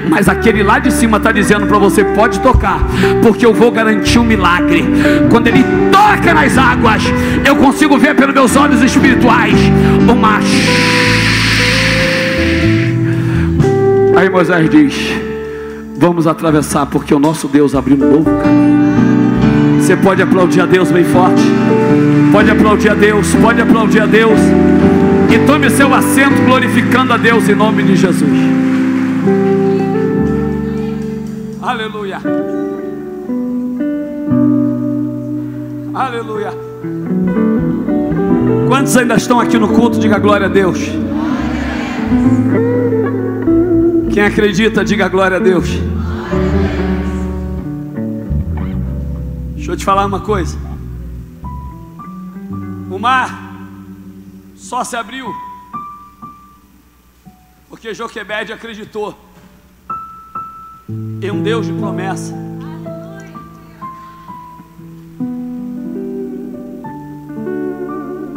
mas 0.10 0.30
aquele 0.30 0.64
lá 0.64 0.80
de 0.80 0.92
cima 0.92 1.18
está 1.18 1.32
dizendo 1.34 1.68
para 1.68 1.78
você: 1.78 2.04
pode 2.04 2.40
tocar, 2.40 2.80
porque 3.22 3.46
eu 3.46 3.54
vou 3.54 3.72
garantir 3.72 4.20
um 4.20 4.24
milagre. 4.24 4.86
Quando 5.30 5.48
ele 5.48 5.64
toca 5.92 6.34
nas 6.34 6.58
águas, 6.58 7.04
eu 7.46 7.58
consigo 7.58 7.98
ver 7.98 8.16
pelos 8.16 8.34
meus 8.34 8.56
olhos 8.56 8.82
espirituais 8.82 9.56
o 10.08 10.16
mar. 10.16 10.42
Aí 14.20 14.30
Moisés 14.30 14.70
diz: 14.70 15.14
Vamos 15.98 16.28
atravessar, 16.28 16.86
porque 16.88 17.16
o 17.16 17.20
nosso 17.20 17.48
Deus 17.48 17.74
abriu 17.74 17.96
um 17.96 18.00
novo 18.00 18.26
caminho. 18.26 19.80
Você 19.80 19.96
pode 19.96 20.22
aplaudir 20.22 20.60
a 20.60 20.66
Deus 20.66 20.92
bem 20.92 21.06
forte. 21.06 21.42
Pode 22.30 22.52
aplaudir 22.52 22.90
a 22.90 22.96
Deus, 22.96 23.34
pode 23.36 23.62
aplaudir 23.62 24.02
a 24.02 24.06
Deus. 24.06 24.38
E 25.34 25.40
tome 25.48 25.70
seu 25.70 25.94
assento 25.94 26.36
glorificando 26.46 27.14
a 27.14 27.18
Deus 27.18 27.48
em 27.48 27.56
nome 27.56 27.82
de 27.82 27.96
Jesus. 27.96 28.30
Aleluia. 31.62 32.20
Aleluia. 35.94 36.52
Quantos 38.68 38.98
ainda 38.98 39.16
estão 39.16 39.40
aqui 39.40 39.58
no 39.58 39.70
culto? 39.70 39.98
Diga 39.98 40.20
glória 40.20 40.48
a 40.48 40.50
Deus. 40.50 40.78
Quem 44.14 44.24
acredita, 44.24 44.84
diga 44.84 45.08
glória 45.08 45.38
a 45.38 45.40
Deus. 45.40 45.70
Deixa 49.56 49.72
eu 49.72 49.78
te 49.78 49.86
falar 49.86 50.06
uma 50.06 50.20
coisa. 50.22 50.58
O 52.90 52.98
mar 52.98 53.30
só 54.56 54.84
se 54.84 54.96
abriu 54.96 55.28
porque 57.70 57.94
Joquebede 57.94 58.52
acreditou 58.52 59.18
em 61.22 61.32
um 61.32 61.42
Deus 61.42 61.66
de 61.66 61.72
promessa. 61.72 62.34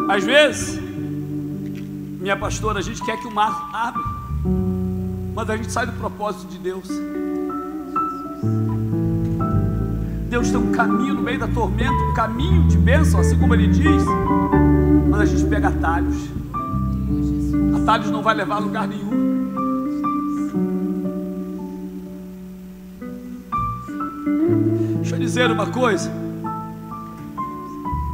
Às 0.09 0.23
vezes, 0.23 0.79
minha 2.21 2.37
pastora, 2.37 2.79
a 2.79 2.83
gente 2.83 3.03
quer 3.03 3.19
que 3.19 3.27
o 3.27 3.35
mar 3.35 3.71
abra, 3.73 4.03
mas 5.35 5.49
a 5.49 5.57
gente 5.57 5.73
sai 5.73 5.87
do 5.87 5.93
propósito 5.93 6.47
de 6.49 6.59
Deus. 6.59 6.89
Deus 10.29 10.51
tem 10.51 10.59
um 10.59 10.73
caminho 10.73 11.15
no 11.15 11.23
meio 11.23 11.39
da 11.39 11.49
tormenta, 11.49 11.93
um 11.93 12.15
caminho 12.15 12.67
de 12.69 12.79
bênção, 12.79 13.21
assim 13.21 13.39
como 13.39 13.55
Ele 13.55 13.67
diz, 13.67 14.03
mas 15.09 15.21
a 15.21 15.25
gente 15.25 15.45
pega 15.45 15.69
atalhos. 15.69 16.17
Atalhos 17.83 18.11
não 18.11 18.23
vai 18.23 18.35
levar 18.35 18.57
a 18.57 18.59
lugar 18.59 18.89
nenhum. 18.89 19.11
Deixa 24.97 25.17
eu 25.17 25.21
dizer 25.21 25.51
uma 25.51 25.67
coisa. 25.67 26.11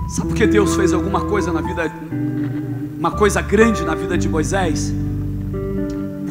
Sabe 0.09 0.29
por 0.29 0.37
que 0.37 0.47
Deus 0.47 0.75
fez 0.75 0.93
alguma 0.93 1.21
coisa 1.21 1.53
na 1.53 1.61
vida, 1.61 1.93
uma 2.99 3.11
coisa 3.11 3.41
grande 3.41 3.85
na 3.85 3.95
vida 3.95 4.17
de 4.17 4.29
Moisés? 4.29 4.93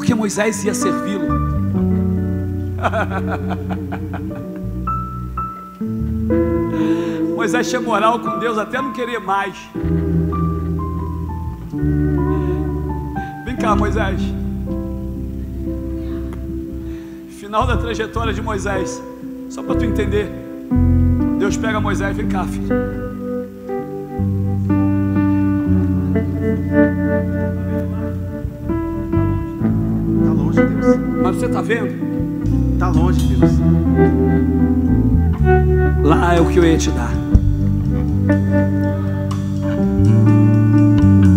Porque 0.07 0.15
Moisés 0.15 0.63
ia 0.63 0.73
servi-lo. 0.73 1.27
Moisés 7.35 7.67
tinha 7.67 7.81
moral 7.81 8.17
com 8.19 8.39
Deus 8.39 8.57
até 8.57 8.81
não 8.81 8.93
querer 8.93 9.19
mais. 9.19 9.57
Vem 13.43 13.57
cá, 13.57 13.75
Moisés. 13.75 14.21
Final 17.37 17.67
da 17.67 17.75
trajetória 17.75 18.33
de 18.33 18.41
Moisés. 18.41 19.03
Só 19.49 19.61
para 19.61 19.75
tu 19.75 19.83
entender. 19.83 20.31
Deus 21.37 21.57
pega 21.57 21.81
Moisés, 21.81 22.15
vem 22.15 22.29
cá, 22.29 22.45
filho. 22.45 23.06
Mas 31.27 31.35
você 31.35 31.45
está 31.47 31.61
vendo? 31.61 32.79
Tá 32.79 32.87
longe, 32.87 33.35
Deus. 33.35 33.51
Lá 36.01 36.35
é 36.35 36.39
o 36.39 36.45
que 36.45 36.57
eu 36.57 36.63
ia 36.63 36.77
te 36.77 36.89
dar. 36.89 37.11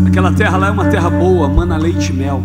Aquela 0.06 0.32
terra 0.32 0.58
lá 0.58 0.68
é 0.68 0.70
uma 0.70 0.84
terra 0.84 1.10
boa, 1.10 1.48
mana 1.48 1.76
leite 1.76 2.12
e 2.12 2.14
mel. 2.14 2.40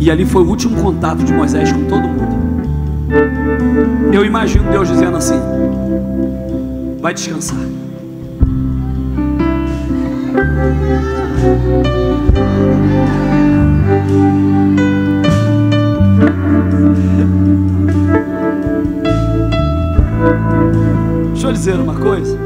E 0.00 0.10
ali 0.10 0.24
foi 0.24 0.42
o 0.42 0.48
último 0.48 0.82
contato 0.82 1.22
de 1.22 1.34
Moisés 1.34 1.70
com 1.70 1.84
todo 1.84 2.08
mundo. 2.08 2.34
Eu 4.10 4.24
imagino 4.24 4.70
Deus 4.70 4.88
dizendo 4.88 5.18
assim: 5.18 5.38
vai 7.02 7.12
descansar. 7.12 7.58
Deixa 21.32 21.46
eu 21.46 21.52
dizer 21.52 21.74
uma 21.78 21.94
coisa. 21.94 22.38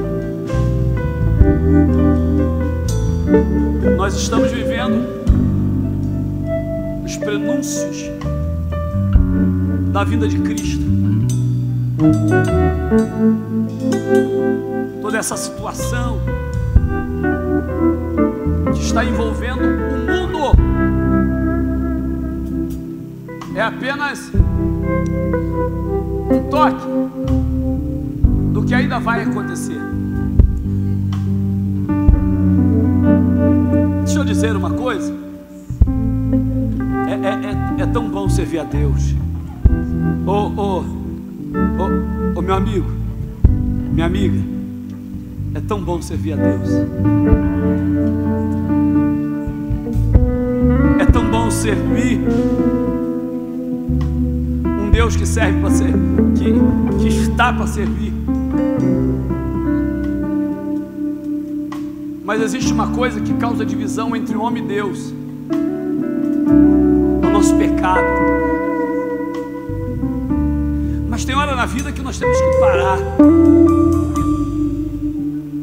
Nós 3.96 4.14
estamos 4.14 4.50
vivendo 4.50 5.06
os 7.04 7.16
prenúncios 7.16 8.10
da 9.92 10.04
vinda 10.04 10.26
de 10.26 10.38
Cristo. 10.40 10.84
Toda 15.00 15.18
essa 15.18 15.36
situação 15.36 16.20
está 18.90 19.04
envolvendo 19.04 19.60
o 19.60 19.98
mundo 20.04 20.50
é 23.54 23.62
apenas 23.62 24.32
um 26.28 26.50
toque 26.50 26.86
do 28.52 28.64
que 28.64 28.74
ainda 28.74 28.98
vai 28.98 29.22
acontecer. 29.22 29.80
Deixa 34.04 34.18
eu 34.18 34.24
dizer 34.24 34.56
uma 34.56 34.70
coisa. 34.72 35.14
É, 37.06 37.12
é, 37.12 37.80
é, 37.80 37.82
é 37.82 37.86
tão 37.86 38.10
bom 38.10 38.28
servir 38.28 38.58
a 38.58 38.64
Deus. 38.64 39.14
Ô, 40.26 40.48
ô, 40.60 40.84
ô, 42.34 42.42
meu 42.42 42.54
amigo, 42.54 42.90
minha 43.92 44.06
amiga, 44.06 44.40
é 45.54 45.60
tão 45.60 45.80
bom 45.80 46.02
servir 46.02 46.32
a 46.32 46.36
Deus. 46.36 46.70
Servir 51.60 52.18
um 54.64 54.90
Deus 54.90 55.14
que 55.14 55.26
serve 55.26 55.60
para 55.60 55.70
ser, 55.70 55.92
que, 56.34 56.54
que 57.02 57.08
está 57.08 57.52
para 57.52 57.66
servir. 57.66 58.14
Mas 62.24 62.40
existe 62.40 62.72
uma 62.72 62.88
coisa 62.92 63.20
que 63.20 63.34
causa 63.34 63.66
divisão 63.66 64.16
entre 64.16 64.36
homem 64.36 64.64
e 64.64 64.68
Deus: 64.68 65.12
é 67.22 67.26
o 67.26 67.30
nosso 67.30 67.54
pecado. 67.56 68.06
Mas 71.10 71.20
Existem 71.20 71.36
horas 71.36 71.56
na 71.56 71.66
vida 71.66 71.92
que 71.92 72.00
nós 72.00 72.18
temos 72.18 72.38
que 72.40 72.58
parar 72.58 72.98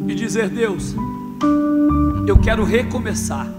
e 0.07 0.13
dizer: 0.13 0.47
Deus, 0.49 0.95
eu 2.27 2.37
quero 2.37 2.63
recomeçar. 2.63 3.56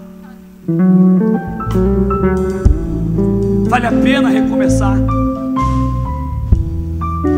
Vale 3.69 3.85
a 3.85 3.91
pena 3.91 4.29
recomeçar. 4.29 4.97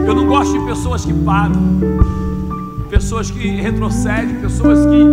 Eu 0.06 0.16
não 0.16 0.26
gosto 0.28 0.58
de 0.60 0.66
pessoas 0.66 1.06
que 1.06 1.14
param, 1.14 1.80
pessoas 2.90 3.30
que 3.32 3.48
retrocedem, 3.48 4.36
pessoas 4.36 4.80
que 4.86 5.04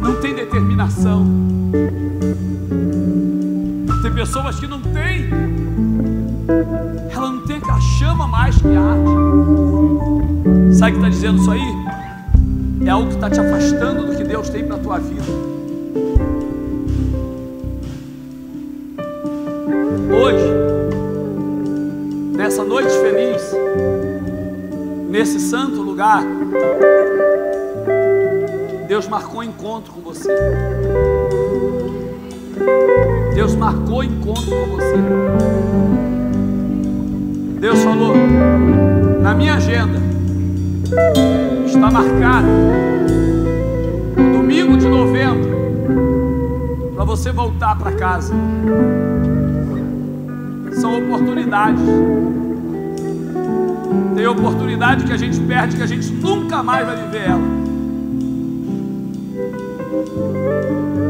não 0.00 0.20
têm 0.20 0.34
determinação. 0.34 1.26
Tem 4.02 4.12
pessoas 4.12 4.58
que 4.60 4.66
não 4.66 4.80
têm, 4.80 5.28
ela 7.10 7.30
não 7.30 7.46
tem 7.46 7.56
aquela 7.56 7.80
chama 7.80 8.26
mais 8.26 8.56
que 8.56 8.68
arde. 8.68 9.10
Sabe 10.76 10.92
o 10.92 10.94
que 10.94 10.98
está 10.98 11.08
dizendo 11.08 11.40
isso 11.40 11.50
aí? 11.50 11.74
É 12.84 12.90
algo 12.90 13.08
que 13.08 13.14
está 13.14 13.30
te 13.30 13.40
afastando 13.40 14.06
do 14.06 14.16
que 14.16 14.24
Deus 14.24 14.48
tem 14.48 14.64
para 14.64 14.76
a 14.76 14.78
tua 14.78 14.98
vida. 14.98 15.39
Nesse 25.20 25.38
santo 25.38 25.82
lugar, 25.82 26.24
Deus 28.88 29.06
marcou 29.06 29.44
encontro 29.44 29.92
com 29.92 30.00
você. 30.00 30.34
Deus 33.34 33.54
marcou 33.54 34.02
encontro 34.02 34.46
com 34.50 34.66
você. 34.76 34.96
Deus 37.60 37.80
falou: 37.80 38.14
na 39.20 39.34
minha 39.34 39.56
agenda 39.56 40.00
está 41.66 41.90
marcado 41.90 42.48
o 44.16 44.38
domingo 44.38 44.78
de 44.78 44.88
novembro 44.88 45.50
para 46.94 47.04
você 47.04 47.30
voltar 47.30 47.76
para 47.76 47.92
casa 47.92 48.34
são 50.80 50.96
oportunidades. 50.96 51.82
Tem 54.20 54.26
oportunidade 54.26 55.06
que 55.06 55.14
a 55.14 55.16
gente 55.16 55.40
perde, 55.40 55.76
que 55.76 55.82
a 55.82 55.86
gente 55.86 56.12
nunca 56.12 56.62
mais 56.62 56.86
vai 56.86 56.94
viver 56.94 57.22
ela. 57.26 57.40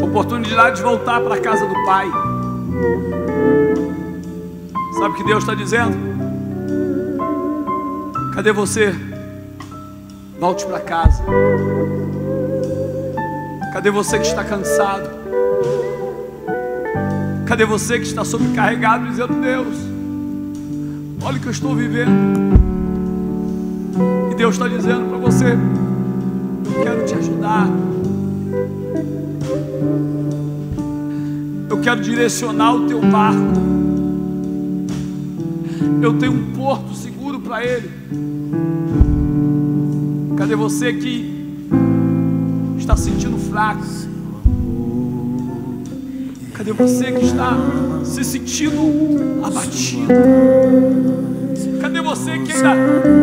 Oportunidade 0.00 0.76
de 0.76 0.82
voltar 0.82 1.20
para 1.20 1.34
a 1.34 1.40
casa 1.40 1.66
do 1.66 1.74
Pai. 1.84 2.08
Sabe 4.96 5.08
o 5.08 5.14
que 5.14 5.24
Deus 5.24 5.42
está 5.42 5.56
dizendo? 5.56 5.96
Cadê 8.32 8.52
você? 8.52 8.94
Volte 10.38 10.64
para 10.66 10.78
casa. 10.78 11.24
Cadê 13.72 13.90
você 13.90 14.20
que 14.20 14.26
está 14.28 14.44
cansado? 14.44 15.11
Cadê 17.44 17.64
você 17.64 17.98
que 17.98 18.06
está 18.06 18.24
sobrecarregado 18.24 19.08
dizendo: 19.08 19.34
Deus, 19.40 19.76
olha 21.24 21.38
o 21.38 21.40
que 21.40 21.48
eu 21.48 21.52
estou 21.52 21.74
vivendo. 21.74 22.59
Deus 24.41 24.55
está 24.55 24.66
dizendo 24.66 25.07
para 25.11 25.18
você: 25.18 25.53
Eu 26.64 26.82
quero 26.82 27.05
te 27.05 27.12
ajudar. 27.12 27.68
Eu 31.68 31.78
quero 31.82 32.01
direcionar 32.01 32.74
o 32.74 32.86
teu 32.86 33.03
barco. 33.03 33.61
Eu 36.01 36.16
tenho 36.16 36.32
um 36.32 36.53
porto 36.53 36.95
seguro 36.95 37.41
para 37.41 37.62
ele. 37.62 37.91
Cadê 40.38 40.57
você 40.57 40.95
que 40.95 41.59
está 42.78 42.97
sentindo 42.97 43.36
fraco? 43.36 43.84
Cadê 46.55 46.72
você 46.72 47.12
que 47.12 47.26
está 47.26 47.59
se 48.05 48.24
sentindo 48.24 49.45
abatido? 49.45 51.29
Você 52.11 52.38
que 52.40 52.50
ainda 52.50 52.74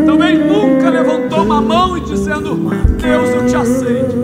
também 0.05 0.38
nunca 0.38 0.89
levantou 0.89 1.43
uma 1.43 1.59
mão 1.59 1.97
e 1.97 2.01
dizendo: 2.05 2.55
Deus, 3.01 3.29
eu 3.31 3.45
te 3.45 3.53
aceito? 3.53 4.15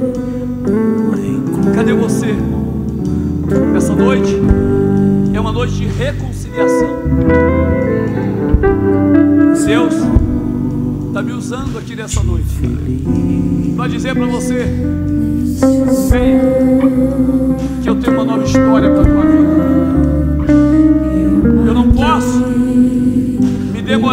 Cadê 1.76 1.92
você? 1.92 2.34
Essa 3.76 3.94
noite 3.94 4.40
é 5.34 5.40
uma 5.42 5.52
noite 5.52 5.74
de 5.74 5.86
reconciliação. 5.88 6.98
Deus 9.66 9.96
está 11.08 11.22
me 11.22 11.34
usando 11.34 11.78
aqui 11.78 11.94
nessa 11.98 12.24
noite 12.24 12.56
para 13.76 13.90
dizer 13.90 14.16
para 14.16 14.28
você: 14.28 14.66
venha 16.10 16.42
que 17.82 17.90
eu 17.90 17.96
tenho 17.96 18.16
uma 18.16 18.24
nova 18.24 18.46
história 18.46 18.90
para 18.92 19.02
a 19.02 19.06
tua 19.06 19.24
vida. 19.24 19.64
Eu 21.68 21.74
não 21.74 21.92
posso 21.92 22.53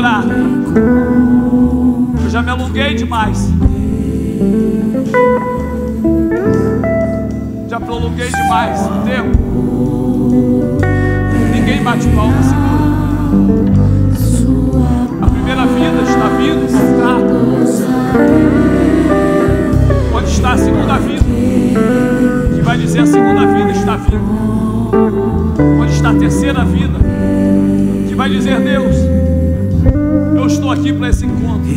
demorar. 0.01 0.25
Eu 2.25 2.31
já 2.31 2.43
me 2.43 2.51
alonguei 2.51 2.95
demais. 2.95 3.53
Já 7.69 7.79
prolonguei 7.79 8.29
demais 8.29 8.81
o 8.81 9.03
tempo. 9.05 9.39
Ninguém 11.53 11.83
bate 11.83 12.09
palma, 12.09 12.43
segura. 12.43 12.81
A 15.21 15.27
primeira 15.27 15.67
vida 15.67 16.03
está 16.03 16.29
vindo, 16.29 16.65
está. 16.65 17.19
Onde 20.17 20.31
está 20.31 20.53
a 20.53 20.59
segunda 20.59 20.99
vida? 20.99 21.21
vai 22.63 22.79
dizer 22.79 23.01
a 23.01 23.07
segunda 23.07 23.47
vida 23.47 23.71
está 23.73 23.97
vindo. 23.97 24.91
Onde 25.81 25.93
está 25.93 26.11
a 26.11 26.15
terceira 26.15 26.65
vida? 26.65 26.99
Que 28.09 28.15
vai 28.15 28.31
dizer 28.31 28.61
Deus, 28.61 28.95
eu 28.95 29.20
estou 30.71 30.73
aqui 30.73 30.93
para 30.93 31.09
esse 31.09 31.27
encontro. 31.27 31.69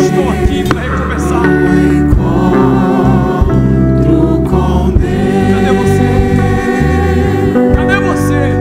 Estou 0.00 0.28
aqui 0.30 0.64
para 0.68 0.80
recomeçar. 0.80 1.42
Cadê 5.54 5.72
você? 5.72 6.08
Cadê 7.74 7.96
você? 8.00 8.52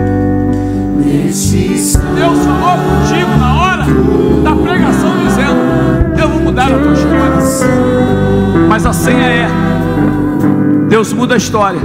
Deus 2.16 2.40
falou 2.40 2.78
contigo 2.78 3.38
na 3.38 3.62
hora 3.62 3.86
da 4.44 4.56
pregação 4.56 5.12
dizendo: 5.26 5.60
Eu 6.22 6.30
vou 6.30 6.40
mudar 6.42 6.68
a 6.68 6.80
tua 6.80 6.94
história. 6.94 7.34
Mas 8.70 8.86
a 8.86 8.94
senha 8.94 9.28
é 9.28 9.48
Deus 10.88 11.12
muda 11.12 11.34
a 11.34 11.38
história. 11.38 11.80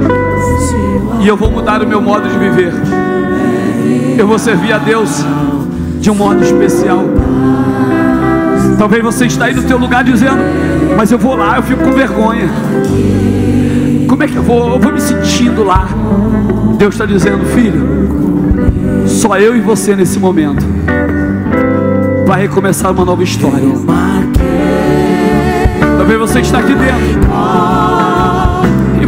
E 1.21 1.27
eu 1.27 1.37
vou 1.37 1.51
mudar 1.51 1.83
o 1.83 1.87
meu 1.87 2.01
modo 2.01 2.29
de 2.29 2.39
viver. 2.39 2.73
Eu 4.17 4.27
vou 4.29 4.39
servir 4.39 4.73
a 4.73 4.79
Deus 4.79 5.25
de 6.09 6.13
um 6.13 6.15
modo 6.15 6.43
especial. 6.43 7.05
Talvez 8.79 9.03
você 9.03 9.27
está 9.27 9.45
aí 9.45 9.55
no 9.55 9.63
teu 9.65 9.77
lugar 9.77 10.03
dizendo, 10.03 10.39
mas 10.97 11.13
eu 11.13 11.19
vou 11.19 11.37
lá, 11.37 11.57
eu 11.57 11.63
fico 11.63 11.85
com 11.85 11.93
vergonha. 11.93 12.49
Como 14.09 14.23
é 14.23 14.27
que 14.27 14.37
eu 14.37 14.43
vou? 14.43 14.73
Eu 14.73 14.81
vou 14.81 14.91
me 14.91 15.03
sentindo 15.03 15.63
lá. 15.63 15.87
Deus 16.79 16.95
está 16.95 17.05
dizendo, 17.05 17.45
filho, 17.45 19.05
só 19.07 19.37
eu 19.37 19.55
e 19.55 19.61
você 19.61 19.95
nesse 19.95 20.19
momento 20.19 20.65
vai 22.27 22.41
recomeçar 22.41 22.91
uma 22.91 23.05
nova 23.05 23.23
história. 23.23 23.69
Talvez 25.99 26.19
você 26.19 26.41
está 26.41 26.61
aqui 26.61 26.73
dentro 26.73 27.29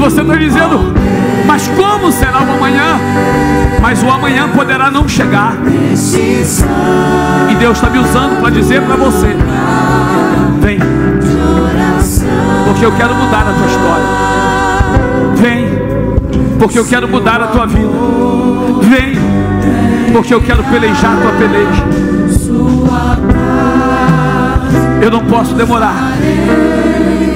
você 0.01 0.23
está 0.23 0.35
dizendo, 0.35 0.95
mas 1.61 1.69
como 1.69 2.11
será 2.11 2.41
o 2.41 2.53
amanhã? 2.57 2.99
Mas 3.83 4.03
o 4.03 4.11
amanhã 4.11 4.49
poderá 4.49 4.91
não 4.91 5.07
chegar. 5.07 5.55
E 7.51 7.55
Deus 7.57 7.77
está 7.77 7.91
me 7.91 7.99
usando 7.99 8.41
para 8.41 8.51
dizer 8.51 8.81
para 8.81 8.97
você: 8.97 9.37
vem, 10.61 10.79
porque 12.65 12.87
eu 12.87 12.93
quero 12.93 13.15
mudar 13.15 13.41
a 13.41 13.53
tua 13.53 13.67
história. 13.67 14.07
Vem, 15.37 15.69
porque 16.59 16.79
eu 16.79 16.87
quero 16.87 17.07
mudar 17.07 17.43
a 17.43 17.49
tua 17.49 17.67
vida. 17.67 17.91
Vem, 18.83 19.19
porque 20.15 20.33
eu 20.33 20.41
quero 20.41 20.65
pelejar 20.65 21.13
a 21.13 21.21
tua 21.21 21.33
peleja. 21.33 21.85
Eu 25.03 25.11
não 25.11 25.25
posso 25.25 25.55
demorar, 25.55 25.95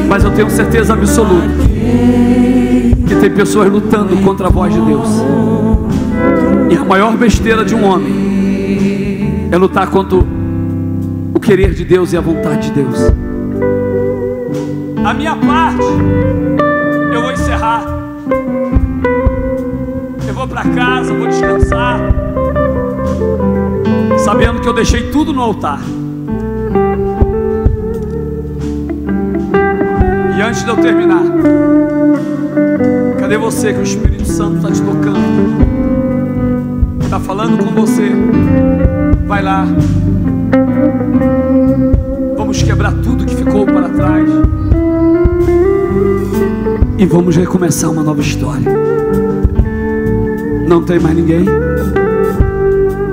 mas 0.08 0.24
eu 0.24 0.30
tenho 0.30 0.48
certeza 0.48 0.94
absoluta 0.94 1.64
tem 3.24 3.30
pessoas 3.30 3.72
lutando 3.72 4.14
contra 4.18 4.48
a 4.48 4.50
voz 4.50 4.70
de 4.70 4.78
Deus. 4.82 5.08
E 6.70 6.76
a 6.76 6.84
maior 6.84 7.16
besteira 7.16 7.64
de 7.64 7.74
um 7.74 7.82
homem 7.82 9.48
é 9.50 9.56
lutar 9.56 9.88
contra 9.88 10.18
o 10.18 11.40
querer 11.40 11.72
de 11.72 11.86
Deus 11.86 12.12
e 12.12 12.18
a 12.18 12.20
vontade 12.20 12.68
de 12.68 12.82
Deus. 12.82 12.98
A 15.02 15.14
minha 15.14 15.34
parte, 15.36 15.86
eu 17.14 17.22
vou 17.22 17.32
encerrar. 17.32 17.86
Eu 20.28 20.34
vou 20.34 20.46
para 20.46 20.64
casa, 20.64 21.14
vou 21.14 21.26
descansar. 21.26 22.00
sabendo 24.18 24.60
que 24.60 24.68
eu 24.68 24.74
deixei 24.74 25.10
tudo 25.10 25.32
no 25.32 25.40
altar. 25.40 25.80
E 30.36 30.42
antes 30.42 30.62
de 30.62 30.68
eu 30.68 30.76
terminar, 30.76 31.22
cadê 33.24 33.38
você 33.38 33.72
que 33.72 33.80
o 33.80 33.82
Espírito 33.82 34.26
Santo 34.26 34.56
está 34.56 34.70
te 34.70 34.82
tocando? 34.82 35.56
Está 37.00 37.18
falando 37.18 37.56
com 37.56 37.72
você. 37.72 38.10
Vai 39.26 39.42
lá. 39.42 39.66
Vamos 42.36 42.62
quebrar 42.62 42.92
tudo 43.02 43.24
que 43.24 43.34
ficou 43.34 43.64
para 43.64 43.88
trás. 43.88 44.28
E 46.98 47.06
vamos 47.06 47.34
recomeçar 47.34 47.90
uma 47.90 48.02
nova 48.02 48.20
história. 48.20 48.70
Não 50.68 50.82
tem 50.82 50.98
mais 50.98 51.16
ninguém? 51.16 51.46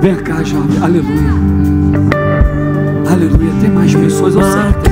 Vem 0.02 0.16
cá, 0.16 0.44
jovem. 0.44 0.76
Aleluia. 0.82 1.32
Aleluia. 3.10 3.52
Tem 3.62 3.70
mais 3.70 3.94
pessoas 3.94 4.36
ao 4.36 4.42
certo. 4.42 4.90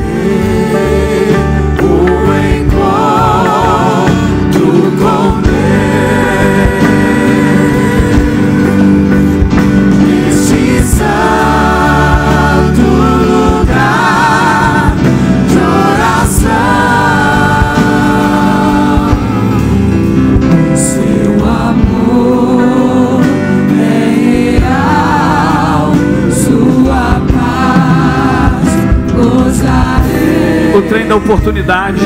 Da 31.10 31.16
oportunidade. 31.16 32.00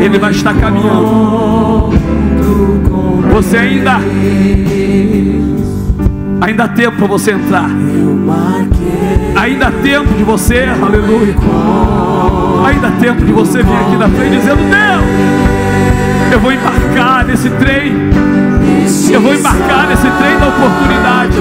Ele 0.00 0.18
vai 0.18 0.30
estar 0.30 0.54
caminhando. 0.54 1.90
Você 3.34 3.58
ainda, 3.58 4.00
ainda 6.40 6.64
há 6.64 6.68
tempo 6.68 6.96
para 6.96 7.06
você 7.06 7.32
entrar. 7.32 7.68
Ainda 9.36 9.66
há 9.66 9.70
tempo 9.70 10.14
de 10.14 10.24
você, 10.24 10.66
aleluia. 10.82 11.34
Ainda 12.66 12.88
há 12.88 12.92
tempo 12.92 13.22
de 13.22 13.32
você 13.32 13.62
vir 13.62 13.76
aqui 13.76 13.96
na 13.96 14.08
frente 14.08 14.38
dizendo: 14.38 14.62
Deus, 14.70 16.32
eu 16.32 16.40
vou 16.40 16.50
embarcar 16.50 17.26
nesse 17.26 17.50
trem. 17.50 17.92
Eu 19.10 19.20
vou 19.20 19.34
embarcar 19.34 19.86
nesse 19.88 20.08
trem 20.10 20.38
da 20.38 20.48
oportunidade. 20.48 21.36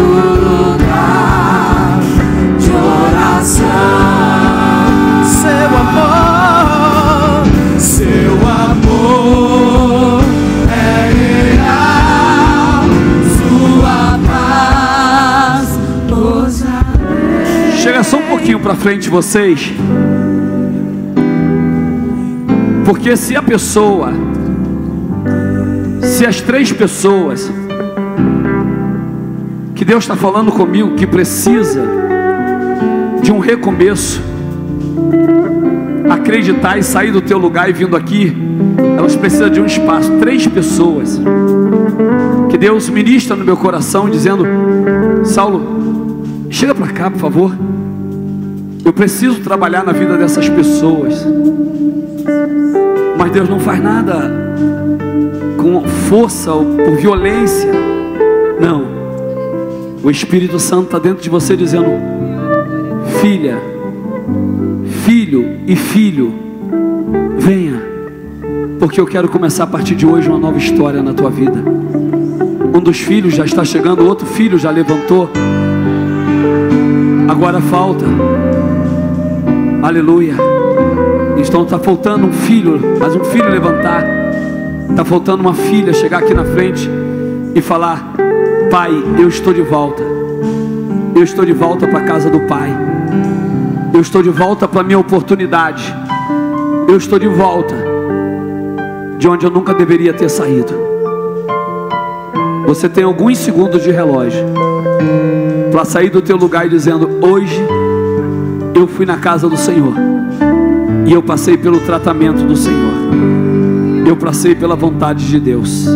Seu 5.45 5.69
amor, 5.77 7.45
seu 7.80 8.34
amor 8.47 10.23
é 10.72 11.13
sua 13.38 14.19
paz. 14.26 15.69
Chega 17.77 18.03
só 18.03 18.17
um 18.17 18.23
pouquinho 18.23 18.59
para 18.59 18.73
frente 18.73 19.07
vocês. 19.07 19.72
Porque 22.84 23.15
se 23.15 23.35
a 23.35 23.43
pessoa, 23.43 24.13
se 26.01 26.26
as 26.26 26.41
três 26.41 26.72
pessoas 26.72 27.51
que 29.76 29.85
Deus 29.85 30.05
está 30.05 30.15
falando 30.15 30.51
comigo 30.51 30.95
que 30.95 31.05
precisa 31.05 31.84
de 33.22 33.31
um 33.31 33.38
recomeço, 33.38 34.35
acreditar 36.15 36.77
e 36.77 36.83
sair 36.83 37.11
do 37.11 37.21
teu 37.21 37.37
lugar 37.37 37.69
e 37.69 37.73
vindo 37.73 37.95
aqui, 37.95 38.35
elas 38.97 39.15
precisam 39.15 39.49
de 39.49 39.61
um 39.61 39.65
espaço. 39.65 40.11
Três 40.19 40.47
pessoas 40.47 41.19
que 42.49 42.57
Deus 42.57 42.89
ministra 42.89 43.35
no 43.35 43.45
meu 43.45 43.57
coração, 43.57 44.09
dizendo: 44.09 44.45
Saulo, 45.23 46.23
chega 46.49 46.73
para 46.73 46.87
cá, 46.87 47.11
por 47.11 47.19
favor. 47.19 47.55
Eu 48.83 48.93
preciso 48.93 49.41
trabalhar 49.41 49.83
na 49.83 49.91
vida 49.91 50.15
dessas 50.17 50.47
pessoas. 50.47 51.25
Mas 53.17 53.31
Deus 53.31 53.49
não 53.49 53.59
faz 53.59 53.81
nada 53.81 54.31
com 55.57 55.83
força 56.07 56.51
ou 56.51 56.65
por 56.65 56.95
violência. 56.95 57.71
Não. 58.59 58.85
O 60.03 60.11
Espírito 60.11 60.59
Santo 60.59 60.85
está 60.85 60.99
dentro 60.99 61.23
de 61.23 61.29
você 61.29 61.57
dizendo: 61.57 61.87
Filha, 63.21 63.74
e 65.67 65.75
filho, 65.75 66.33
venha, 67.37 67.81
porque 68.79 68.99
eu 68.99 69.05
quero 69.05 69.27
começar 69.27 69.63
a 69.63 69.67
partir 69.67 69.95
de 69.95 70.05
hoje 70.05 70.29
uma 70.29 70.37
nova 70.37 70.57
história 70.57 71.01
na 71.01 71.13
tua 71.13 71.29
vida. 71.29 71.63
Um 72.73 72.79
dos 72.79 72.99
filhos 72.99 73.33
já 73.33 73.45
está 73.45 73.63
chegando, 73.63 74.05
outro 74.05 74.27
filho 74.27 74.59
já 74.59 74.69
levantou. 74.69 75.29
Agora 77.27 77.59
falta. 77.61 78.05
Aleluia. 79.81 80.35
Então 81.37 81.63
está 81.63 81.79
faltando 81.79 82.27
um 82.27 82.33
filho, 82.33 82.79
mas 82.99 83.15
um 83.15 83.23
filho 83.23 83.49
levantar. 83.49 84.03
Está 84.89 85.03
faltando 85.03 85.41
uma 85.41 85.53
filha 85.53 85.93
chegar 85.93 86.19
aqui 86.19 86.33
na 86.33 86.45
frente 86.45 86.89
e 87.55 87.61
falar: 87.61 88.13
Pai, 88.69 88.91
eu 89.17 89.27
estou 89.27 89.53
de 89.53 89.61
volta. 89.61 90.03
Eu 91.15 91.23
estou 91.23 91.45
de 91.45 91.53
volta 91.53 91.87
para 91.87 91.99
a 91.99 92.03
casa 92.03 92.29
do 92.29 92.41
Pai. 92.41 92.94
Eu 93.95 94.01
estou 94.01 94.22
de 94.22 94.30
volta 94.30 94.67
para 94.67 94.81
a 94.81 94.84
minha 94.84 94.99
oportunidade. 94.99 95.95
Eu 96.85 96.97
estou 96.97 97.17
de 97.17 97.30
volta 97.30 97.73
de 99.17 99.26
onde 99.26 99.45
eu 99.45 99.49
nunca 99.49 99.73
deveria 99.73 100.11
ter 100.11 100.27
saído. 100.27 100.73
Você 102.67 102.89
tem 102.89 103.05
alguns 103.05 103.38
segundos 103.38 103.81
de 103.81 103.91
relógio 103.91 104.45
para 105.72 105.85
sair 105.85 106.09
do 106.09 106.22
teu 106.22 106.35
lugar 106.35 106.65
e 106.65 106.69
dizendo: 106.69 107.09
Hoje 107.26 107.65
eu 108.73 108.85
fui 108.85 109.05
na 109.05 109.15
casa 109.15 109.47
do 109.47 109.55
Senhor 109.55 109.93
e 111.05 111.13
eu 111.13 111.23
passei 111.23 111.57
pelo 111.57 111.80
tratamento 111.80 112.43
do 112.43 112.57
Senhor. 112.57 112.95
Eu 114.05 114.17
passei 114.17 114.55
pela 114.55 114.76
vontade 114.76 115.26
de 115.26 115.39
Deus. 115.39 115.88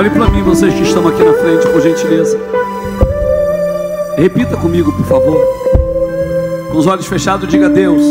Olhe 0.00 0.08
para 0.08 0.28
mim, 0.28 0.42
vocês 0.42 0.72
que 0.72 0.82
estão 0.82 1.06
aqui 1.06 1.22
na 1.22 1.34
frente, 1.34 1.66
por 1.68 1.80
gentileza. 1.82 2.38
Repita 4.16 4.56
comigo, 4.56 4.92
por 4.92 5.04
favor. 5.04 5.38
Com 6.70 6.78
os 6.78 6.86
olhos 6.86 7.06
fechados, 7.06 7.48
diga 7.48 7.66
a 7.66 7.68
Deus: 7.68 8.02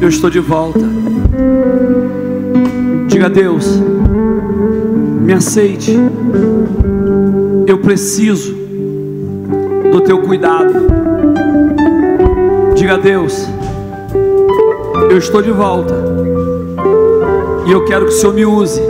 Eu 0.00 0.08
estou 0.08 0.28
de 0.28 0.40
volta. 0.40 1.13
Diga 3.24 3.40
Deus: 3.40 3.80
Me 5.22 5.32
aceite. 5.32 5.98
Eu 7.66 7.78
preciso 7.78 8.54
do 9.90 10.02
teu 10.02 10.20
cuidado. 10.20 10.74
Diga 12.74 12.94
a 12.94 12.98
Deus: 12.98 13.48
Eu 15.10 15.16
estou 15.16 15.40
de 15.40 15.50
volta. 15.50 15.94
E 17.66 17.72
eu 17.72 17.86
quero 17.86 18.04
que 18.04 18.12
o 18.12 18.14
Senhor 18.14 18.34
me 18.34 18.44
use 18.44 18.82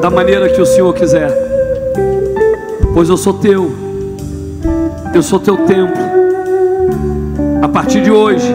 da 0.00 0.08
maneira 0.08 0.48
que 0.48 0.60
o 0.62 0.64
Senhor 0.64 0.94
quiser, 0.94 1.30
pois 2.94 3.10
eu 3.10 3.18
sou 3.18 3.34
teu, 3.34 3.70
eu 5.14 5.22
sou 5.22 5.38
teu 5.38 5.58
templo. 5.58 6.02
A 7.60 7.68
partir 7.68 8.00
de 8.00 8.10
hoje, 8.10 8.50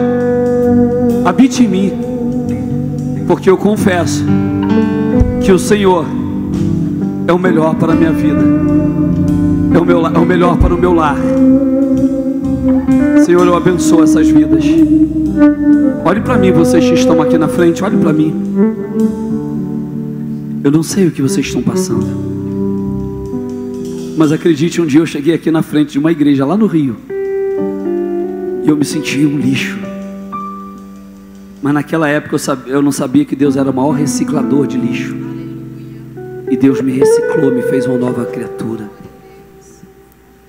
habite 1.24 1.62
em 1.62 1.68
mim, 1.68 2.13
porque 3.34 3.50
eu 3.50 3.56
confesso 3.56 4.24
que 5.44 5.50
o 5.50 5.58
Senhor 5.58 6.06
é 7.26 7.32
o 7.32 7.38
melhor 7.38 7.74
para 7.74 7.92
a 7.92 7.96
minha 7.96 8.12
vida, 8.12 8.40
é 9.74 9.78
o, 9.80 9.84
meu, 9.84 10.06
é 10.06 10.18
o 10.18 10.24
melhor 10.24 10.56
para 10.56 10.72
o 10.72 10.78
meu 10.78 10.92
lar. 10.92 11.16
Senhor, 13.24 13.44
eu 13.44 13.56
abençoo 13.56 14.04
essas 14.04 14.28
vidas. 14.28 14.64
Olhe 16.04 16.20
para 16.20 16.38
mim, 16.38 16.52
vocês 16.52 16.84
que 16.84 16.94
estão 16.94 17.20
aqui 17.20 17.36
na 17.36 17.48
frente, 17.48 17.82
olhe 17.82 17.96
para 17.96 18.12
mim. 18.12 18.32
Eu 20.62 20.70
não 20.70 20.84
sei 20.84 21.08
o 21.08 21.10
que 21.10 21.20
vocês 21.20 21.44
estão 21.44 21.60
passando. 21.60 22.06
Mas 24.16 24.30
acredite, 24.30 24.80
um 24.80 24.86
dia 24.86 25.00
eu 25.00 25.06
cheguei 25.06 25.34
aqui 25.34 25.50
na 25.50 25.62
frente 25.62 25.90
de 25.90 25.98
uma 25.98 26.12
igreja 26.12 26.46
lá 26.46 26.56
no 26.56 26.66
Rio. 26.66 26.94
E 28.64 28.68
eu 28.68 28.76
me 28.76 28.84
senti 28.84 29.26
um 29.26 29.36
lixo. 29.36 29.76
Mas 31.64 31.72
naquela 31.72 32.06
época 32.06 32.34
eu, 32.34 32.38
sabia, 32.38 32.74
eu 32.74 32.82
não 32.82 32.92
sabia 32.92 33.24
que 33.24 33.34
Deus 33.34 33.56
era 33.56 33.70
o 33.70 33.74
maior 33.74 33.92
reciclador 33.92 34.66
de 34.66 34.76
lixo. 34.76 35.16
E 36.50 36.58
Deus 36.58 36.82
me 36.82 36.92
reciclou, 36.92 37.50
me 37.50 37.62
fez 37.62 37.86
uma 37.86 37.96
nova 37.96 38.26
criatura. 38.26 38.90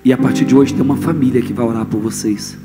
E 0.04 0.12
a 0.12 0.18
partir 0.18 0.44
de 0.44 0.54
hoje 0.54 0.74
tem 0.74 0.82
uma 0.82 0.98
família 0.98 1.40
que 1.40 1.54
vai 1.54 1.64
orar 1.64 1.86
por 1.86 2.02
vocês. 2.02 2.58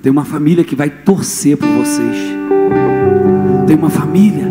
Tem 0.00 0.10
uma 0.10 0.24
família 0.24 0.64
que 0.64 0.74
vai 0.74 0.88
torcer 0.88 1.58
por 1.58 1.68
vocês. 1.68 2.16
Tem 3.66 3.76
uma 3.76 3.90
família 3.90 4.46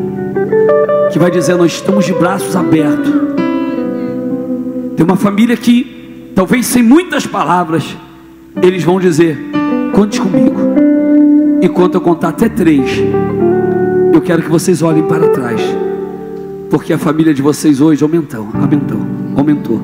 que 1.11 1.17
vai 1.17 1.31
dizer: 1.31 1.55
Nós 1.55 1.71
estamos 1.71 2.05
de 2.05 2.13
braços 2.13 2.55
abertos. 2.55 3.11
Tem 4.95 5.03
uma 5.03 5.17
família 5.17 5.57
que, 5.57 6.31
talvez 6.35 6.67
sem 6.67 6.83
muitas 6.83 7.25
palavras, 7.25 7.97
eles 8.61 8.83
vão 8.83 8.99
dizer: 8.99 9.39
Conte 9.91 10.21
comigo. 10.21 10.68
E 11.61 11.67
quando 11.67 11.95
eu 11.95 12.01
contar 12.01 12.29
até 12.29 12.47
três, 12.47 12.89
eu 14.13 14.21
quero 14.21 14.41
que 14.41 14.49
vocês 14.49 14.81
olhem 14.81 15.03
para 15.03 15.27
trás, 15.29 15.61
porque 16.69 16.93
a 16.93 16.97
família 16.97 17.33
de 17.33 17.41
vocês 17.41 17.81
hoje 17.81 18.01
aumentou, 18.01 18.47
aumentou, 18.53 19.01
aumentou. 19.35 19.81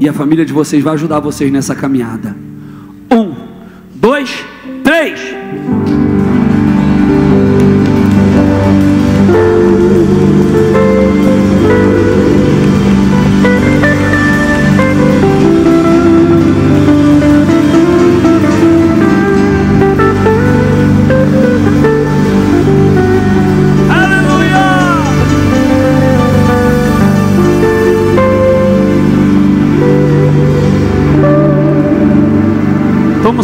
E 0.00 0.08
a 0.08 0.12
família 0.14 0.46
de 0.46 0.52
vocês 0.52 0.82
vai 0.82 0.94
ajudar 0.94 1.20
vocês 1.20 1.52
nessa 1.52 1.74
caminhada. 1.74 2.34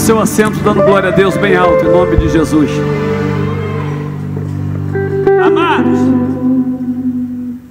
Seu 0.07 0.21
assento 0.21 0.61
dando 0.61 0.85
glória 0.85 1.09
a 1.09 1.13
Deus 1.13 1.37
bem 1.37 1.57
alto 1.57 1.85
em 1.85 1.89
nome 1.89 2.17
de 2.17 2.29
Jesus. 2.29 2.71
Amados, 5.45 5.99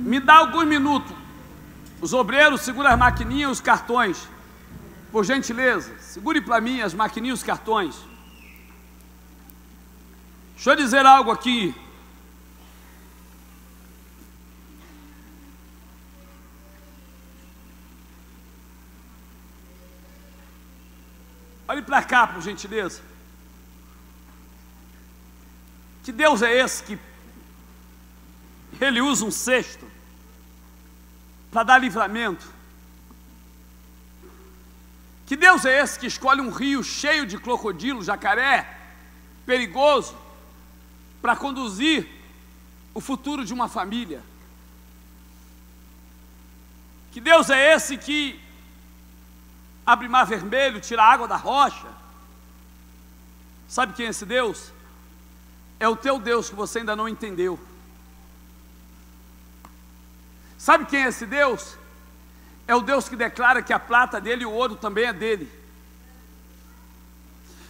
me 0.06 0.20
dá 0.20 0.40
alguns 0.40 0.66
minutos. 0.66 1.16
Os 2.02 2.12
obreiros 2.12 2.60
seguram 2.60 2.90
as 2.90 3.00
maquininhas 3.00 3.48
e 3.48 3.52
os 3.54 3.62
cartões. 3.62 4.28
Por 5.14 5.24
gentileza, 5.24 5.94
segure 6.02 6.42
para 6.42 6.60
mim 6.60 6.82
as 6.82 6.94
maquininhas 6.94 7.40
e 7.40 7.42
os 7.42 7.48
cartões. 7.48 7.96
Deixa 10.56 10.72
eu 10.72 10.76
dizer 10.76 11.06
algo 11.06 11.32
aqui. 11.32 11.74
Olhe 21.68 21.82
para 21.82 22.00
cá, 22.16 22.26
por 22.26 22.42
gentileza. 22.42 23.02
Que 26.02 26.14
Deus 26.14 26.42
é 26.42 26.52
esse 26.64 26.82
que 26.84 26.98
ele 28.80 29.02
usa 29.02 29.26
um 29.26 29.32
cesto 29.32 29.86
para 31.52 31.64
dar 31.64 31.78
livramento? 31.78 32.48
Que 35.26 35.36
Deus 35.36 35.66
é 35.66 35.82
esse 35.82 36.00
que 36.00 36.08
escolhe 36.08 36.40
um 36.40 36.52
rio 36.52 36.82
cheio 36.86 37.26
de 37.26 37.38
crocodilo, 37.38 38.02
jacaré, 38.02 38.58
perigoso, 39.46 40.16
para 41.22 41.36
conduzir 41.36 42.08
o 42.94 43.02
futuro 43.02 43.44
de 43.44 43.54
uma 43.54 43.68
família? 43.68 44.24
Que 47.12 47.20
Deus 47.20 47.50
é 47.50 47.74
esse 47.76 47.98
que 47.98 48.40
abre 49.86 50.08
mar 50.08 50.26
vermelho, 50.26 50.80
tira 50.80 51.04
água 51.04 51.28
da 51.28 51.36
rocha. 51.36 51.95
Sabe 53.68 53.94
quem 53.94 54.06
é 54.06 54.10
esse 54.10 54.26
Deus? 54.26 54.72
É 55.80 55.88
o 55.88 55.96
teu 55.96 56.20
Deus 56.20 56.50
que 56.50 56.56
você 56.56 56.80
ainda 56.80 56.96
não 56.96 57.10
entendeu. 57.10 57.60
Sabe 60.58 60.86
quem 60.86 61.04
é 61.04 61.08
esse 61.08 61.26
Deus? 61.26 61.78
É 62.68 62.76
o 62.76 62.82
Deus 62.82 63.08
que 63.08 63.16
declara 63.16 63.62
que 63.62 63.74
a 63.74 63.80
prata 63.80 64.20
dele 64.20 64.44
e 64.44 64.46
o 64.46 64.52
ouro 64.52 64.76
também 64.76 65.06
é 65.06 65.14
dele. 65.14 65.52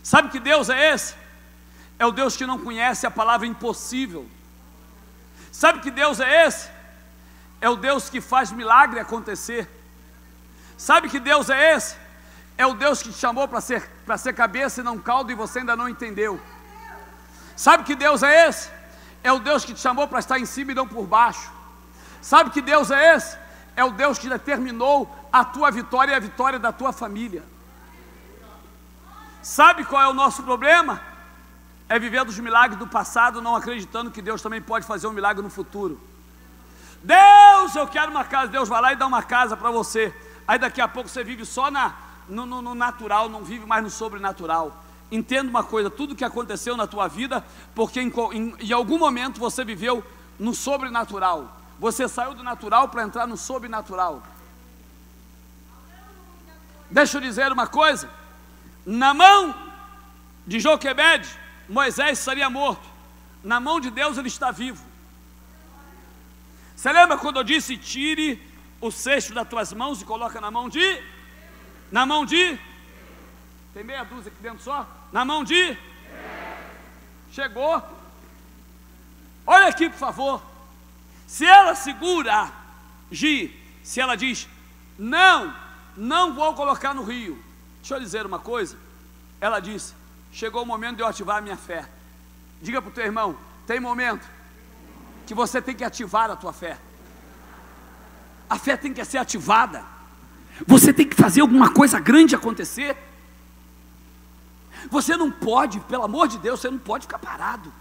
Sabe 0.03 0.29
que 0.29 0.39
Deus 0.39 0.69
é 0.69 0.93
esse? 0.93 1.15
É 1.97 2.05
o 2.05 2.11
Deus 2.11 2.37
que 2.37 2.45
não 2.45 2.59
conhece 2.59 3.07
a 3.07 3.11
palavra 3.11 3.47
impossível. 3.47 4.29
Sabe 5.51 5.79
que 5.79 5.89
Deus 5.89 6.19
é 6.19 6.45
esse? 6.45 6.69
É 7.59 7.69
o 7.69 7.75
Deus 7.75 8.09
que 8.09 8.21
faz 8.21 8.51
milagre 8.51 8.99
acontecer. 8.99 9.67
Sabe 10.77 11.09
que 11.09 11.19
Deus 11.19 11.49
é 11.49 11.75
esse? 11.75 11.95
É 12.57 12.65
o 12.65 12.73
Deus 12.73 13.01
que 13.01 13.11
te 13.11 13.17
chamou 13.17 13.47
para 13.47 13.61
ser, 13.61 13.89
para 14.05 14.17
ser 14.17 14.33
cabeça 14.33 14.81
e 14.81 14.83
não 14.83 14.99
caldo 14.99 15.31
e 15.31 15.35
você 15.35 15.59
ainda 15.59 15.75
não 15.75 15.89
entendeu. 15.89 16.39
Sabe 17.55 17.83
que 17.83 17.95
Deus 17.95 18.21
é 18.21 18.47
esse? 18.47 18.69
É 19.23 19.31
o 19.31 19.39
Deus 19.39 19.65
que 19.65 19.73
te 19.73 19.79
chamou 19.79 20.07
para 20.07 20.19
estar 20.19 20.37
em 20.39 20.45
cima 20.45 20.71
e 20.71 20.75
não 20.75 20.87
por 20.87 21.05
baixo. 21.07 21.51
Sabe 22.21 22.51
que 22.51 22.61
Deus 22.61 22.91
é 22.91 23.15
esse? 23.15 23.37
É 23.75 23.83
o 23.83 23.91
Deus 23.91 24.19
que 24.19 24.29
determinou 24.29 25.13
a 25.31 25.43
tua 25.43 25.71
vitória 25.71 26.11
e 26.11 26.15
a 26.15 26.19
vitória 26.19 26.59
da 26.59 26.71
tua 26.71 26.93
família. 26.93 27.43
Sabe 29.41 29.83
qual 29.85 30.01
é 30.01 30.07
o 30.07 30.13
nosso 30.13 30.43
problema? 30.43 31.01
É 31.87 31.99
viver 31.99 32.23
dos 32.25 32.39
milagres 32.39 32.79
do 32.79 32.87
passado, 32.87 33.41
não 33.41 33.55
acreditando 33.55 34.11
que 34.11 34.21
Deus 34.21 34.41
também 34.41 34.61
pode 34.61 34.85
fazer 34.85 35.07
um 35.07 35.11
milagre 35.11 35.43
no 35.43 35.49
futuro. 35.49 35.99
Deus, 37.03 37.75
eu 37.75 37.87
quero 37.87 38.09
uma 38.09 38.23
casa. 38.23 38.47
Deus 38.47 38.67
vai 38.67 38.81
lá 38.81 38.93
e 38.93 38.95
dá 38.95 39.05
uma 39.05 39.21
casa 39.21 39.55
para 39.55 39.69
você. 39.69 40.13
Aí 40.47 40.57
daqui 40.57 40.81
a 40.81 40.87
pouco 40.87 41.09
você 41.09 41.23
vive 41.23 41.45
só 41.45 41.69
na, 41.69 41.93
no, 42.27 42.45
no, 42.45 42.61
no 42.61 42.75
natural, 42.75 43.29
não 43.29 43.43
vive 43.43 43.65
mais 43.65 43.83
no 43.83 43.89
sobrenatural. 43.89 44.83
Entenda 45.11 45.49
uma 45.49 45.63
coisa: 45.63 45.89
tudo 45.89 46.15
que 46.15 46.23
aconteceu 46.23 46.75
na 46.75 46.87
tua 46.87 47.07
vida, 47.07 47.45
porque 47.73 48.01
em, 48.01 48.11
em, 48.33 48.55
em 48.59 48.71
algum 48.71 48.97
momento 48.97 49.39
você 49.39 49.63
viveu 49.63 50.03
no 50.39 50.53
sobrenatural. 50.53 51.59
Você 51.79 52.07
saiu 52.07 52.33
do 52.33 52.43
natural 52.43 52.89
para 52.89 53.03
entrar 53.03 53.27
no 53.27 53.37
sobrenatural. 53.37 54.23
Deixa 56.89 57.17
eu 57.17 57.21
dizer 57.21 57.51
uma 57.51 57.67
coisa: 57.67 58.09
na 58.85 59.13
mão 59.13 59.53
de 60.45 60.59
Joquebed, 60.59 61.27
Moisés 61.67 62.19
estaria 62.19 62.49
morto, 62.49 62.87
na 63.43 63.59
mão 63.59 63.79
de 63.79 63.89
Deus 63.89 64.17
ele 64.17 64.27
está 64.27 64.51
vivo. 64.51 64.83
Você 66.75 66.91
lembra 66.91 67.17
quando 67.17 67.37
eu 67.37 67.43
disse: 67.43 67.77
tire 67.77 68.41
o 68.81 68.91
cesto 68.91 69.33
das 69.33 69.47
tuas 69.47 69.73
mãos 69.73 70.01
e 70.01 70.05
coloca 70.05 70.41
na 70.41 70.51
mão 70.51 70.69
de? 70.69 71.14
Na 71.91 72.05
mão 72.05 72.25
de? 72.25 72.59
Tem 73.73 73.83
meia 73.83 74.03
dúzia 74.03 74.31
aqui 74.31 74.41
dentro 74.41 74.63
só? 74.63 74.87
Na 75.11 75.23
mão 75.25 75.43
de? 75.43 75.77
Chegou. 77.31 77.83
Olha 79.45 79.67
aqui, 79.67 79.89
por 79.89 79.99
favor. 79.99 80.41
Se 81.27 81.45
ela 81.45 81.75
segura, 81.75 82.51
Gi, 83.11 83.59
se 83.83 83.99
ela 83.99 84.15
diz, 84.15 84.47
não, 84.97 85.53
não 85.95 86.33
vou 86.33 86.53
colocar 86.53 86.93
no 86.93 87.03
rio. 87.03 87.41
Deixa 87.79 87.95
eu 87.95 87.99
dizer 87.99 88.25
uma 88.25 88.39
coisa. 88.39 88.77
Ela 89.39 89.59
disse, 89.59 89.93
chegou 90.31 90.63
o 90.63 90.65
momento 90.65 90.97
de 90.97 91.03
eu 91.03 91.07
ativar 91.07 91.37
a 91.37 91.41
minha 91.41 91.57
fé. 91.57 91.87
Diga 92.61 92.81
para 92.81 92.89
o 92.89 92.93
teu 92.93 93.05
irmão, 93.05 93.37
tem 93.67 93.79
momento 93.79 94.27
que 95.27 95.33
você 95.33 95.61
tem 95.61 95.75
que 95.75 95.83
ativar 95.83 96.31
a 96.31 96.35
tua 96.35 96.53
fé. 96.53 96.77
A 98.49 98.57
fé 98.57 98.77
tem 98.77 98.93
que 98.93 99.03
ser 99.03 99.17
ativada. 99.17 99.94
Você 100.65 100.93
tem 100.93 101.07
que 101.07 101.15
fazer 101.15 101.41
alguma 101.41 101.71
coisa 101.71 101.99
grande 101.99 102.35
acontecer. 102.35 102.95
Você 104.89 105.17
não 105.17 105.31
pode, 105.31 105.79
pelo 105.81 106.03
amor 106.03 106.27
de 106.27 106.37
Deus, 106.37 106.61
você 106.61 106.69
não 106.69 106.77
pode 106.77 107.05
ficar 107.05 107.19
parado. 107.19 107.73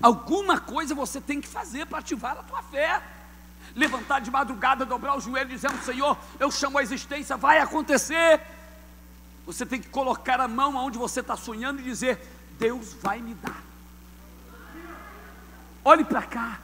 Alguma 0.00 0.58
coisa 0.58 0.94
você 0.94 1.20
tem 1.20 1.40
que 1.40 1.48
fazer 1.48 1.86
para 1.86 1.98
ativar 1.98 2.38
a 2.38 2.42
tua 2.42 2.62
fé. 2.62 3.02
Levantar 3.74 4.20
de 4.20 4.30
madrugada, 4.30 4.84
dobrar 4.84 5.16
o 5.16 5.20
joelho, 5.20 5.48
dizendo: 5.48 5.82
Senhor, 5.82 6.16
eu 6.38 6.50
chamo 6.50 6.78
a 6.78 6.82
existência, 6.82 7.36
vai 7.36 7.58
acontecer. 7.58 8.40
Você 9.46 9.66
tem 9.66 9.80
que 9.80 9.88
colocar 9.88 10.40
a 10.40 10.48
mão 10.48 10.78
aonde 10.78 10.96
você 10.96 11.20
está 11.20 11.36
sonhando 11.36 11.80
e 11.80 11.84
dizer: 11.84 12.20
Deus 12.58 12.94
vai 13.02 13.20
me 13.20 13.34
dar. 13.34 13.62
Olhe 15.84 16.04
para 16.04 16.22
cá. 16.22 16.60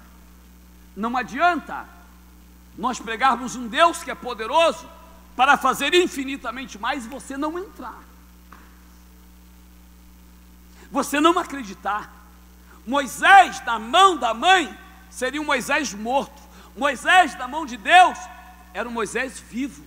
Não 0.97 1.17
adianta 1.17 1.85
nós 2.79 2.99
pregarmos 2.99 3.57
um 3.57 3.67
Deus 3.69 4.03
que 4.03 4.11
é 4.11 4.15
poderoso 4.15 4.89
para 5.37 5.57
fazer 5.57 5.95
infinitamente 5.95 6.79
mais 6.79 7.07
você 7.07 7.37
não 7.37 7.59
entrar. 7.59 7.99
Você 10.91 11.21
não 11.21 11.39
acreditar. 11.39 12.13
Moisés 12.87 13.63
na 13.65 13.79
mão 13.79 14.17
da 14.17 14.35
mãe 14.35 14.77
seria 15.09 15.41
um 15.41 15.45
Moisés 15.45 15.95
morto. 15.95 16.43
Moisés 16.77 17.37
na 17.37 17.47
mão 17.47 17.65
de 17.65 17.77
Deus 17.77 18.19
era 18.73 18.89
um 18.89 18.93
Moisés 18.93 19.39
vivo. 19.39 19.85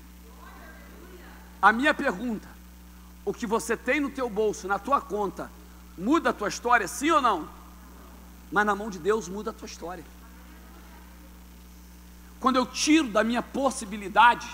A 1.61 1.71
minha 1.71 1.93
pergunta: 1.93 2.47
o 3.25 3.33
que 3.33 3.45
você 3.45 3.75
tem 3.75 3.99
no 3.99 4.09
teu 4.09 4.29
bolso, 4.29 4.67
na 4.67 4.79
tua 4.79 5.01
conta, 5.01 5.51
muda 5.97 6.29
a 6.29 6.33
tua 6.33 6.47
história, 6.47 6.87
sim 6.87 7.11
ou 7.11 7.21
não? 7.21 7.47
Mas 8.51 8.65
na 8.65 8.75
mão 8.75 8.89
de 8.89 8.99
Deus 8.99 9.27
muda 9.27 9.49
a 9.51 9.53
tua 9.53 9.65
história. 9.65 10.03
Quando 12.39 12.57
eu 12.57 12.65
tiro 12.65 13.07
da 13.07 13.23
minha 13.23 13.41
possibilidade 13.41 14.47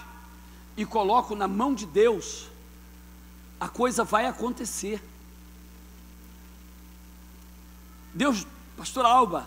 e 0.79 0.85
coloco 0.85 1.35
na 1.35 1.45
mão 1.45 1.75
de 1.75 1.85
Deus, 1.85 2.47
a 3.59 3.67
coisa 3.67 4.05
vai 4.05 4.25
acontecer. 4.25 5.03
Deus, 8.13 8.47
pastor 8.77 9.05
Alba, 9.05 9.45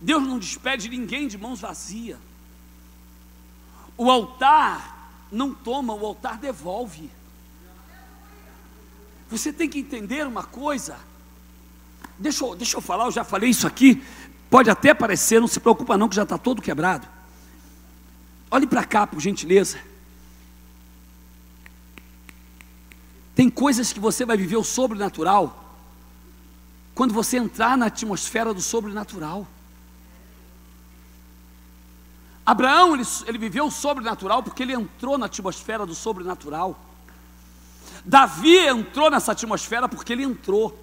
Deus 0.00 0.24
não 0.24 0.40
despede 0.40 0.88
ninguém 0.88 1.28
de 1.28 1.38
mãos 1.38 1.60
vazias. 1.60 2.18
O 3.96 4.10
altar 4.10 5.12
não 5.30 5.54
toma, 5.54 5.94
o 5.94 6.04
altar 6.04 6.36
devolve. 6.36 7.08
Você 9.30 9.52
tem 9.52 9.68
que 9.68 9.78
entender 9.78 10.26
uma 10.26 10.42
coisa. 10.42 10.98
Deixa 12.18 12.44
eu, 12.44 12.56
deixa 12.56 12.76
eu 12.76 12.80
falar, 12.80 13.04
eu 13.04 13.12
já 13.12 13.22
falei 13.22 13.50
isso 13.50 13.68
aqui. 13.68 14.02
Pode 14.50 14.68
até 14.68 14.92
parecer, 14.92 15.40
não 15.40 15.46
se 15.46 15.60
preocupa 15.60 15.96
não, 15.96 16.08
que 16.08 16.16
já 16.16 16.24
está 16.24 16.36
todo 16.36 16.60
quebrado. 16.60 17.06
Olhe 18.50 18.66
para 18.66 18.84
cá, 18.84 19.06
por 19.06 19.20
gentileza. 19.20 19.91
Tem 23.42 23.50
coisas 23.50 23.92
que 23.92 23.98
você 23.98 24.24
vai 24.24 24.36
viver 24.36 24.54
o 24.54 24.62
sobrenatural 24.62 25.64
quando 26.94 27.12
você 27.12 27.38
entrar 27.38 27.76
na 27.76 27.86
atmosfera 27.86 28.54
do 28.54 28.60
sobrenatural. 28.60 29.48
Abraão, 32.46 32.94
ele, 32.94 33.02
ele 33.26 33.38
viveu 33.38 33.66
o 33.66 33.70
sobrenatural 33.72 34.44
porque 34.44 34.62
ele 34.62 34.72
entrou 34.72 35.18
na 35.18 35.26
atmosfera 35.26 35.84
do 35.84 35.92
sobrenatural. 35.92 36.78
Davi 38.04 38.58
entrou 38.58 39.10
nessa 39.10 39.32
atmosfera 39.32 39.88
porque 39.88 40.12
ele 40.12 40.22
entrou. 40.22 40.78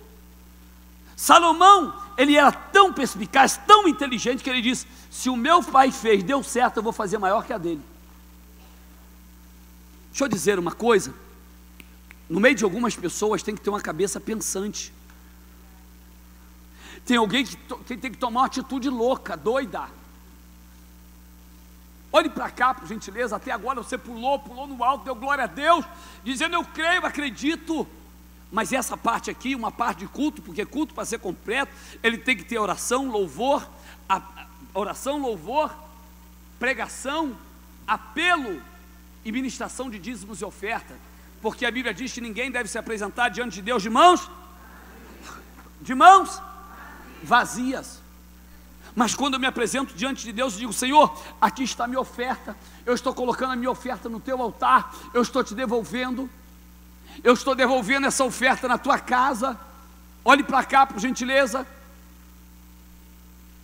Salomão, 1.15 1.94
ele 2.18 2.36
era 2.36 2.52
tão 2.52 2.91
perspicaz, 2.91 3.56
tão 3.56 3.88
inteligente, 3.88 4.44
que 4.44 4.49
ele 4.49 4.61
disse: 4.61 4.86
Se 5.10 5.30
o 5.30 5.38
meu 5.38 5.64
pai 5.64 5.94
fez, 5.94 6.23
deu 6.23 6.44
certo, 6.44 6.76
eu 6.76 6.84
vou 6.84 6.91
fazer 6.91 7.18
maior 7.19 7.45
que 7.45 7.53
a 7.53 7.57
dele. 7.57 7.81
Deixa 10.10 10.26
eu 10.26 10.27
dizer 10.27 10.60
uma 10.60 10.73
coisa: 10.73 11.14
no 12.30 12.40
meio 12.40 12.56
de 12.56 12.64
algumas 12.64 12.96
pessoas 12.96 13.42
tem 13.42 13.56
que 13.56 13.62
ter 13.62 13.70
uma 13.70 13.82
cabeça 13.82 14.20
pensante. 14.20 14.94
Tem 17.06 17.18
alguém 17.18 17.44
que, 17.44 17.56
que 17.56 17.98
tem 17.98 18.12
que 18.12 18.18
tomar 18.18 18.42
uma 18.42 18.46
atitude 18.46 18.88
louca, 18.90 19.36
doida. 19.36 19.90
Olhe 22.12 22.30
para 22.30 22.50
cá, 22.50 22.74
por 22.74 22.88
gentileza. 22.88 23.36
Até 23.36 23.52
agora 23.52 23.82
você 23.82 23.98
pulou, 23.98 24.40
pulou 24.40 24.68
no 24.68 24.84
alto, 24.84 25.06
deu 25.06 25.16
glória 25.16 25.46
a 25.46 25.48
Deus, 25.48 25.84
dizendo 26.24 26.56
eu 26.56 26.64
creio, 26.64 27.06
acredito. 27.06 27.88
Mas 28.52 28.74
essa 28.74 28.96
parte 28.96 29.30
aqui, 29.30 29.56
uma 29.56 29.72
parte 29.72 30.00
de 30.00 30.08
culto, 30.08 30.42
porque 30.42 30.66
culto 30.66 30.94
para 30.94 31.06
ser 31.06 31.20
completo, 31.20 31.72
ele 32.02 32.18
tem 32.18 32.36
que 32.36 32.44
ter 32.44 32.58
oração, 32.58 33.10
louvor, 33.10 33.68
a, 34.08 34.18
a, 34.18 34.48
oração, 34.74 35.20
louvor, 35.20 35.74
pregação, 36.60 37.36
apelo 37.88 38.62
e 39.24 39.32
ministração 39.32 39.90
de 39.90 40.00
dízimos 40.00 40.42
e 40.42 40.46
oferta. 40.46 41.09
Porque 41.41 41.66
a 41.66 41.72
Bíblia 41.72 41.94
diz 41.94 42.11
que 42.11 42.22
ninguém 42.22 42.52
deve 42.52 42.70
se 42.70 42.78
apresentar 42.78 43.30
diante 43.30 43.56
de 43.56 43.61
Deus 43.61 43.82
de 43.82 43.90
mãos 43.90 44.30
de 45.82 45.95
mãos 45.95 46.41
vazias. 47.24 47.99
Mas 48.95 49.16
quando 49.16 49.36
eu 49.36 49.40
me 49.40 49.48
apresento 49.48 49.94
diante 49.94 50.24
de 50.24 50.34
Deus, 50.34 50.53
eu 50.53 50.60
digo: 50.60 50.74
Senhor, 50.74 51.22
aqui 51.40 51.64
está 51.64 51.86
a 51.86 51.88
minha 51.88 51.99
oferta, 51.99 52.56
eu 52.86 52.94
estou 52.94 53.14
colocando 53.14 53.53
a 53.53 53.56
minha 53.56 53.72
oferta 53.72 54.10
no 54.10 54.20
teu 54.20 54.41
altar, 54.41 54.94
eu 55.14 55.22
estou 55.22 55.44
te 55.44 55.53
devolvendo, 55.53 56.30
eu 57.24 57.34
estou 57.34 57.56
devolvendo 57.56 58.07
essa 58.07 58.24
oferta 58.24 58.68
na 58.68 58.78
tua 58.78 58.99
casa. 58.99 59.57
Olhe 60.24 60.44
para 60.44 60.64
cá, 60.64 60.86
por 60.86 60.99
gentileza. 60.99 61.66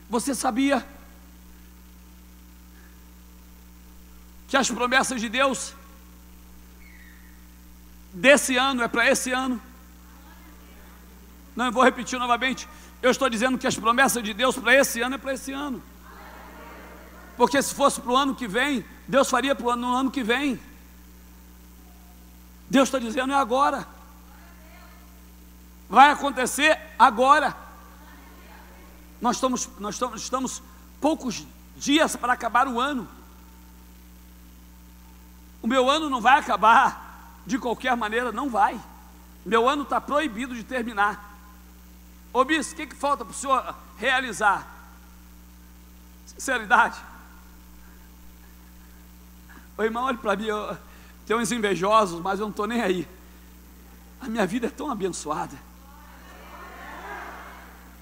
Você 0.10 0.34
sabia 0.34 0.86
que 4.48 4.56
as 4.56 4.70
promessas 4.70 5.20
de 5.20 5.28
Deus 5.28 5.74
desse 8.16 8.56
ano 8.56 8.82
é 8.82 8.88
para 8.88 9.10
esse 9.10 9.32
ano? 9.32 9.62
Não, 11.56 11.66
eu 11.66 11.72
vou 11.72 11.84
repetir 11.84 12.18
novamente. 12.18 12.68
Eu 13.02 13.12
estou 13.12 13.30
dizendo 13.30 13.58
que 13.58 13.68
as 13.68 13.78
promessas 13.78 14.24
de 14.24 14.34
Deus 14.34 14.58
para 14.58 14.74
esse 14.74 15.02
ano 15.02 15.16
é 15.16 15.18
para 15.18 15.34
esse 15.34 15.52
ano. 15.52 15.84
Porque 17.38 17.62
se 17.62 17.76
fosse 17.76 18.00
para 18.00 18.12
o 18.12 18.18
ano 18.18 18.34
que 18.34 18.48
vem, 18.48 18.86
Deus 19.08 19.30
faria 19.30 19.54
para 19.54 19.66
o 19.66 19.70
ano, 19.70 19.88
no 19.88 19.96
ano 19.96 20.12
que 20.12 20.24
vem. 20.24 20.60
Deus 22.70 22.88
está 22.88 22.98
dizendo 22.98 23.34
é 23.34 23.36
agora. 23.36 23.86
Vai 25.90 26.10
acontecer 26.10 26.80
agora. 26.98 27.56
Nós 29.22 29.36
estamos, 29.36 29.70
nós 29.78 29.96
estamos, 29.96 30.22
estamos 30.22 30.64
poucos 31.02 31.46
dias 31.76 32.16
para 32.16 32.34
acabar 32.34 32.68
o 32.68 32.80
ano. 32.80 33.08
O 35.62 35.68
meu 35.68 35.90
ano 35.90 36.10
não 36.10 36.22
vai 36.22 36.40
acabar 36.40 37.05
de 37.46 37.60
qualquer 37.60 37.96
maneira, 37.96 38.32
não 38.32 38.50
vai. 38.50 38.80
Meu 39.46 39.70
ano 39.70 39.84
está 39.84 40.02
proibido 40.02 40.56
de 40.56 40.64
terminar. 40.64 41.34
Ô 42.34 42.44
bispo, 42.44 42.74
o 42.74 42.76
que, 42.76 42.88
que 42.88 42.96
falta 42.96 43.24
para 43.24 43.32
o 43.32 43.36
senhor 43.36 43.76
realizar? 43.98 44.68
Sinceridade. 46.26 47.00
Ô 49.78 49.84
irmão, 49.84 50.06
olhe 50.06 50.18
para 50.18 50.36
mim, 50.36 50.46
eu, 50.46 50.78
tem 51.26 51.36
uns 51.36 51.52
invejosos, 51.52 52.22
mas 52.22 52.40
eu 52.40 52.46
não 52.46 52.52
estou 52.52 52.66
nem 52.66 52.82
aí. 52.82 53.08
A 54.20 54.28
minha 54.28 54.46
vida 54.48 54.68
é 54.68 54.70
tão 54.70 54.90
abençoada. 54.90 55.56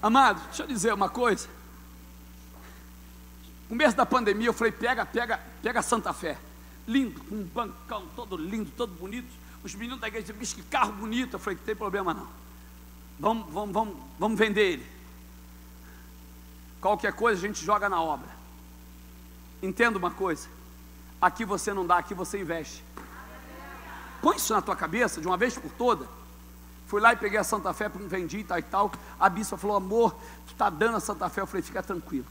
Amado, 0.00 0.40
deixa 0.46 0.62
eu 0.62 0.66
dizer 0.66 0.92
uma 0.92 1.08
coisa. 1.08 1.48
No 3.64 3.70
começo 3.70 3.96
da 3.96 4.06
pandemia 4.06 4.48
eu 4.48 4.52
falei, 4.52 4.72
pega, 4.72 5.04
pega, 5.04 5.40
pega 5.62 5.82
Santa 5.82 6.12
Fé. 6.12 6.38
Lindo, 6.86 7.20
com 7.24 7.36
um 7.36 7.44
bancão 7.44 8.04
todo 8.14 8.36
lindo, 8.36 8.70
todo 8.76 8.92
bonito. 8.94 9.28
Os 9.62 9.74
meninos 9.74 10.00
da 10.00 10.08
igreja 10.08 10.32
disseram, 10.32 10.62
que 10.62 10.68
carro 10.68 10.92
bonito. 10.92 11.34
Eu 11.34 11.38
falei, 11.38 11.58
não 11.58 11.64
tem 11.64 11.74
problema 11.74 12.12
não. 12.12 12.28
Vamos, 13.18 13.52
vamos, 13.52 13.72
vamos, 13.72 13.96
vamos 14.18 14.38
vender 14.38 14.72
ele. 14.72 14.86
Qualquer 16.80 17.12
coisa 17.14 17.38
a 17.38 17.48
gente 17.48 17.64
joga 17.64 17.88
na 17.88 18.02
obra. 18.02 18.28
Entenda 19.62 19.98
uma 19.98 20.10
coisa: 20.10 20.48
aqui 21.20 21.44
você 21.44 21.72
não 21.72 21.86
dá, 21.86 21.98
aqui 21.98 22.12
você 22.12 22.40
investe. 22.40 22.84
Põe 24.20 24.36
isso 24.36 24.52
na 24.52 24.60
tua 24.60 24.76
cabeça 24.76 25.20
de 25.20 25.26
uma 25.26 25.36
vez 25.36 25.56
por 25.56 25.70
toda. 25.72 26.06
Fui 26.86 27.00
lá 27.00 27.12
e 27.12 27.16
peguei 27.16 27.38
a 27.38 27.44
Santa 27.44 27.72
Fé, 27.72 27.88
vendi 27.88 28.38
e 28.38 28.44
tal 28.44 28.58
e 28.58 28.62
tal. 28.62 28.92
A 29.18 29.28
bispa 29.30 29.56
falou: 29.56 29.76
Amor, 29.76 30.14
tu 30.46 30.52
está 30.52 30.68
dando 30.68 30.98
a 30.98 31.00
Santa 31.00 31.28
Fé. 31.30 31.40
Eu 31.40 31.46
falei: 31.46 31.62
Fica 31.62 31.82
tranquilo. 31.82 32.26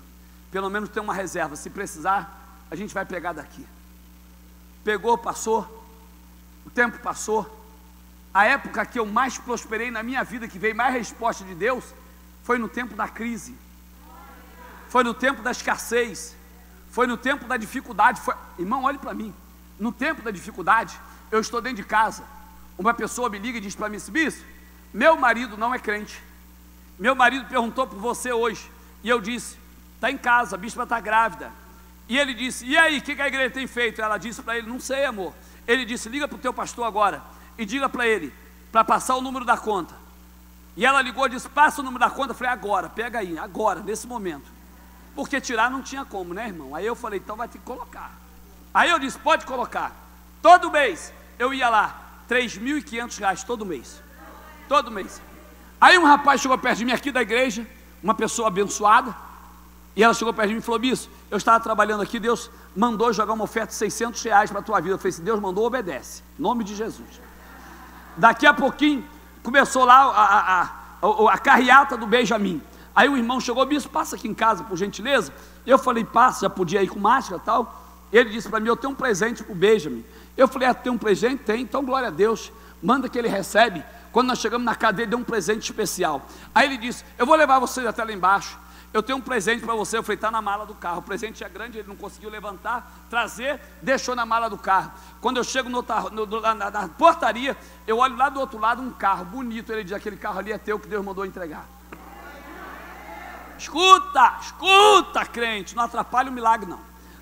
Pelo 0.52 0.70
menos 0.70 0.90
tem 0.90 1.02
uma 1.02 1.14
reserva. 1.14 1.56
Se 1.56 1.70
precisar, 1.70 2.66
a 2.70 2.76
gente 2.76 2.94
vai 2.94 3.06
pegar 3.06 3.34
daqui. 3.34 3.66
Pegou, 4.84 5.18
passou. 5.18 5.68
O 6.66 6.70
tempo 6.70 7.00
passou 7.00 7.64
a 8.34 8.46
época 8.46 8.84
que 8.86 8.98
eu 8.98 9.06
mais 9.06 9.38
prosperei 9.38 9.92
na 9.92 10.02
minha 10.02 10.24
vida, 10.24 10.48
que 10.48 10.58
veio 10.58 10.76
mais 10.76 10.94
resposta 10.94 11.44
de 11.44 11.54
Deus, 11.54 11.84
foi 12.42 12.58
no 12.58 12.68
tempo 12.68 12.96
da 12.96 13.08
crise, 13.08 13.56
foi 14.90 15.04
no 15.04 15.14
tempo 15.14 15.44
da 15.44 15.52
escassez, 15.52 16.36
foi 16.90 17.06
no 17.06 17.16
tempo 17.16 17.46
da 17.46 17.58
dificuldade. 17.58 18.20
Foi... 18.22 18.34
Irmão, 18.58 18.84
olhe 18.84 18.98
para 18.98 19.14
mim. 19.14 19.34
No 19.80 19.92
tempo 19.92 20.22
da 20.24 20.32
dificuldade, 20.32 21.00
eu 21.32 21.40
estou 21.40 21.62
dentro 21.62 21.78
de 21.78 21.84
casa. 21.84 22.24
Uma 22.78 22.94
pessoa 22.94 23.30
me 23.30 23.38
liga 23.38 23.60
e 23.60 23.62
diz 23.62 23.76
para 23.76 23.88
mim: 23.88 24.00
Bispo, 24.10 24.44
meu 24.92 25.16
marido 25.16 25.56
não 25.56 25.74
é 25.74 25.78
crente. 25.78 26.22
Meu 26.98 27.16
marido 27.16 27.48
perguntou 27.48 27.86
por 27.86 28.00
você 28.00 28.32
hoje. 28.34 28.72
E 29.04 29.10
eu 29.10 29.22
disse: 29.22 29.58
Está 29.96 30.10
em 30.10 30.18
casa, 30.18 30.56
a 30.56 30.60
bispa 30.60 30.84
está 30.84 31.00
grávida. 31.00 31.52
E 32.08 32.18
ele 32.18 32.34
disse: 32.34 32.66
E 32.66 32.78
aí, 32.78 32.98
o 32.98 33.02
que 33.02 33.22
a 33.22 33.28
igreja 33.28 33.50
tem 33.50 33.68
feito? 33.68 34.02
Ela 34.02 34.18
disse 34.18 34.42
para 34.42 34.58
ele: 34.58 34.68
Não 34.68 34.80
sei, 34.80 35.06
amor. 35.06 35.34
Ele 35.68 35.86
disse: 35.86 36.10
Liga 36.10 36.28
para 36.28 36.36
o 36.36 36.40
teu 36.40 36.54
pastor 36.54 36.86
agora 36.86 37.24
e 37.58 37.66
diga 37.66 37.88
para 37.88 38.08
ele, 38.08 38.34
para 38.72 38.84
passar 38.84 39.16
o 39.16 39.22
número 39.22 39.46
da 39.46 39.58
conta. 39.58 39.96
E 40.76 40.86
ela 40.86 41.02
ligou 41.02 41.26
e 41.26 41.30
disse: 41.30 41.48
Passa 41.50 41.82
o 41.82 41.84
número 41.84 42.00
da 42.00 42.10
conta. 42.10 42.32
Eu 42.32 42.36
falei: 42.36 42.52
Agora, 42.52 42.90
pega 42.90 43.20
aí, 43.20 43.38
agora, 43.38 43.82
nesse 43.82 44.08
momento. 44.08 44.52
Porque 45.16 45.40
tirar 45.40 45.70
não 45.70 45.82
tinha 45.82 46.04
como, 46.04 46.34
né, 46.34 46.48
irmão? 46.48 46.76
Aí 46.76 46.86
eu 46.86 46.96
falei: 46.96 47.20
Então 47.20 47.36
vai 47.36 47.48
ter 47.48 47.60
que 47.60 47.66
colocar. 47.66 48.12
Aí 48.74 48.90
eu 48.90 49.00
disse: 49.00 49.18
Pode 49.20 49.46
colocar. 49.46 49.96
Todo 50.42 50.72
mês 50.72 51.14
eu 51.40 51.54
ia 51.54 51.70
lá, 51.70 52.02
3.500 52.30 53.18
reais 53.20 53.44
todo 53.44 53.66
mês. 53.66 54.02
Todo 54.68 54.92
mês. 54.92 55.22
Aí 55.80 55.98
um 55.98 56.06
rapaz 56.06 56.42
chegou 56.42 56.58
perto 56.58 56.80
de 56.80 56.86
mim 56.86 56.92
aqui 56.92 57.12
da 57.12 57.22
igreja, 57.22 57.68
uma 58.02 58.14
pessoa 58.14 58.48
abençoada, 58.48 59.16
e 59.96 60.04
ela 60.04 60.14
chegou 60.14 60.34
perto 60.34 60.48
de 60.48 60.56
mim 60.56 60.60
e 60.60 60.64
falou: 60.64 60.80
Bicho, 60.80 61.10
eu 61.30 61.38
estava 61.38 61.60
trabalhando 61.64 62.02
aqui, 62.02 62.20
Deus 62.20 62.50
mandou 62.76 63.14
jogar 63.14 63.34
uma 63.34 63.44
oferta 63.44 63.70
de 63.70 63.76
600 63.76 64.22
reais 64.24 64.50
para 64.50 64.60
a 64.60 64.64
tua 64.64 64.80
vida. 64.80 64.96
Eu 64.96 64.98
falei: 64.98 65.12
Se 65.12 65.22
Deus 65.22 65.40
mandou, 65.40 65.66
obedece. 65.66 66.24
Em 66.38 66.42
nome 66.42 66.64
de 66.64 66.76
Jesus. 66.76 67.22
Daqui 68.18 68.46
a 68.46 68.54
pouquinho, 68.54 69.04
começou 69.42 69.86
lá 69.86 70.04
a, 70.04 70.24
a, 70.24 70.62
a, 71.02 71.34
a 71.34 71.38
carreata 71.38 71.98
do 71.98 72.08
Benjamin. 72.08 72.62
Aí 72.96 73.10
o 73.10 73.18
irmão 73.18 73.40
chegou, 73.40 73.66
bispo, 73.66 73.90
passa 73.90 74.16
aqui 74.16 74.28
em 74.28 74.34
casa, 74.34 74.64
por 74.64 74.78
gentileza. 74.78 75.34
Eu 75.66 75.80
falei, 75.80 76.04
passa, 76.04 76.42
já 76.42 76.50
podia 76.50 76.84
ir 76.84 76.88
com 76.88 77.00
máscara 77.00 77.42
e 77.42 77.46
tal. 77.46 77.82
Ele 78.12 78.30
disse 78.30 78.48
para 78.48 78.60
mim, 78.60 78.68
eu 78.68 78.78
tenho 78.78 78.94
um 78.94 78.96
presente 78.96 79.44
para 79.44 79.52
o 79.52 79.56
Benjamin. 79.56 80.06
Eu 80.38 80.48
falei, 80.48 80.68
ah, 80.68 80.74
tem 80.74 80.92
um 80.92 80.98
presente? 80.98 81.44
Tem, 81.44 81.62
então 81.62 81.84
glória 81.84 82.10
a 82.10 82.12
Deus. 82.12 82.52
Manda 82.82 83.08
que 83.08 83.18
ele 83.18 83.30
recebe 83.30 83.84
Quando 84.12 84.28
nós 84.28 84.40
chegamos 84.40 84.66
na 84.66 84.76
casa 84.76 84.94
dele, 84.94 85.10
deu 85.10 85.20
um 85.20 85.24
presente 85.24 85.64
especial. 85.64 86.28
Aí 86.54 86.68
ele 86.68 86.78
disse: 86.78 87.04
Eu 87.18 87.26
vou 87.26 87.36
levar 87.36 87.58
vocês 87.58 87.88
até 87.88 88.04
lá 88.04 88.12
embaixo. 88.12 88.60
Eu 88.94 89.02
tenho 89.02 89.18
um 89.18 89.22
presente 89.22 89.66
para 89.66 89.74
você. 89.74 89.98
Eu 89.98 90.04
falei: 90.04 90.16
Está 90.16 90.30
na 90.30 90.42
mala 90.42 90.66
do 90.66 90.76
carro. 90.76 91.00
O 91.00 91.02
presente 91.02 91.44
é 91.44 91.50
grande, 91.50 91.80
ele 91.80 91.88
não 91.88 91.96
conseguiu 91.96 92.30
levantar, 92.30 93.06
trazer, 93.10 93.60
deixou 93.82 94.16
na 94.16 94.26
mala 94.26 94.50
do 94.50 94.58
carro. 94.58 94.92
Quando 95.20 95.38
eu 95.38 95.44
chego 95.44 95.68
no, 95.68 95.84
no, 96.12 96.42
na, 96.42 96.54
na 96.54 96.88
portaria, 96.90 97.58
eu 97.88 97.98
olho 97.98 98.16
lá 98.16 98.30
do 98.30 98.40
outro 98.40 98.60
lado 98.60 98.82
um 98.82 98.92
carro 98.92 99.26
bonito. 99.26 99.72
Ele 99.72 99.84
diz: 99.84 99.94
Aquele 99.94 100.16
carro 100.16 100.38
ali 100.38 100.52
é 100.52 100.58
teu 100.60 100.80
que 100.80 100.88
Deus 100.88 101.04
mandou 101.04 101.26
entregar. 101.26 101.66
Escuta, 103.58 104.38
escuta, 104.42 105.26
crente, 105.26 105.76
não 105.76 105.84
atrapalha 105.84 106.30
o 106.30 106.34
milagre, 106.34 106.70
não. 106.70 106.80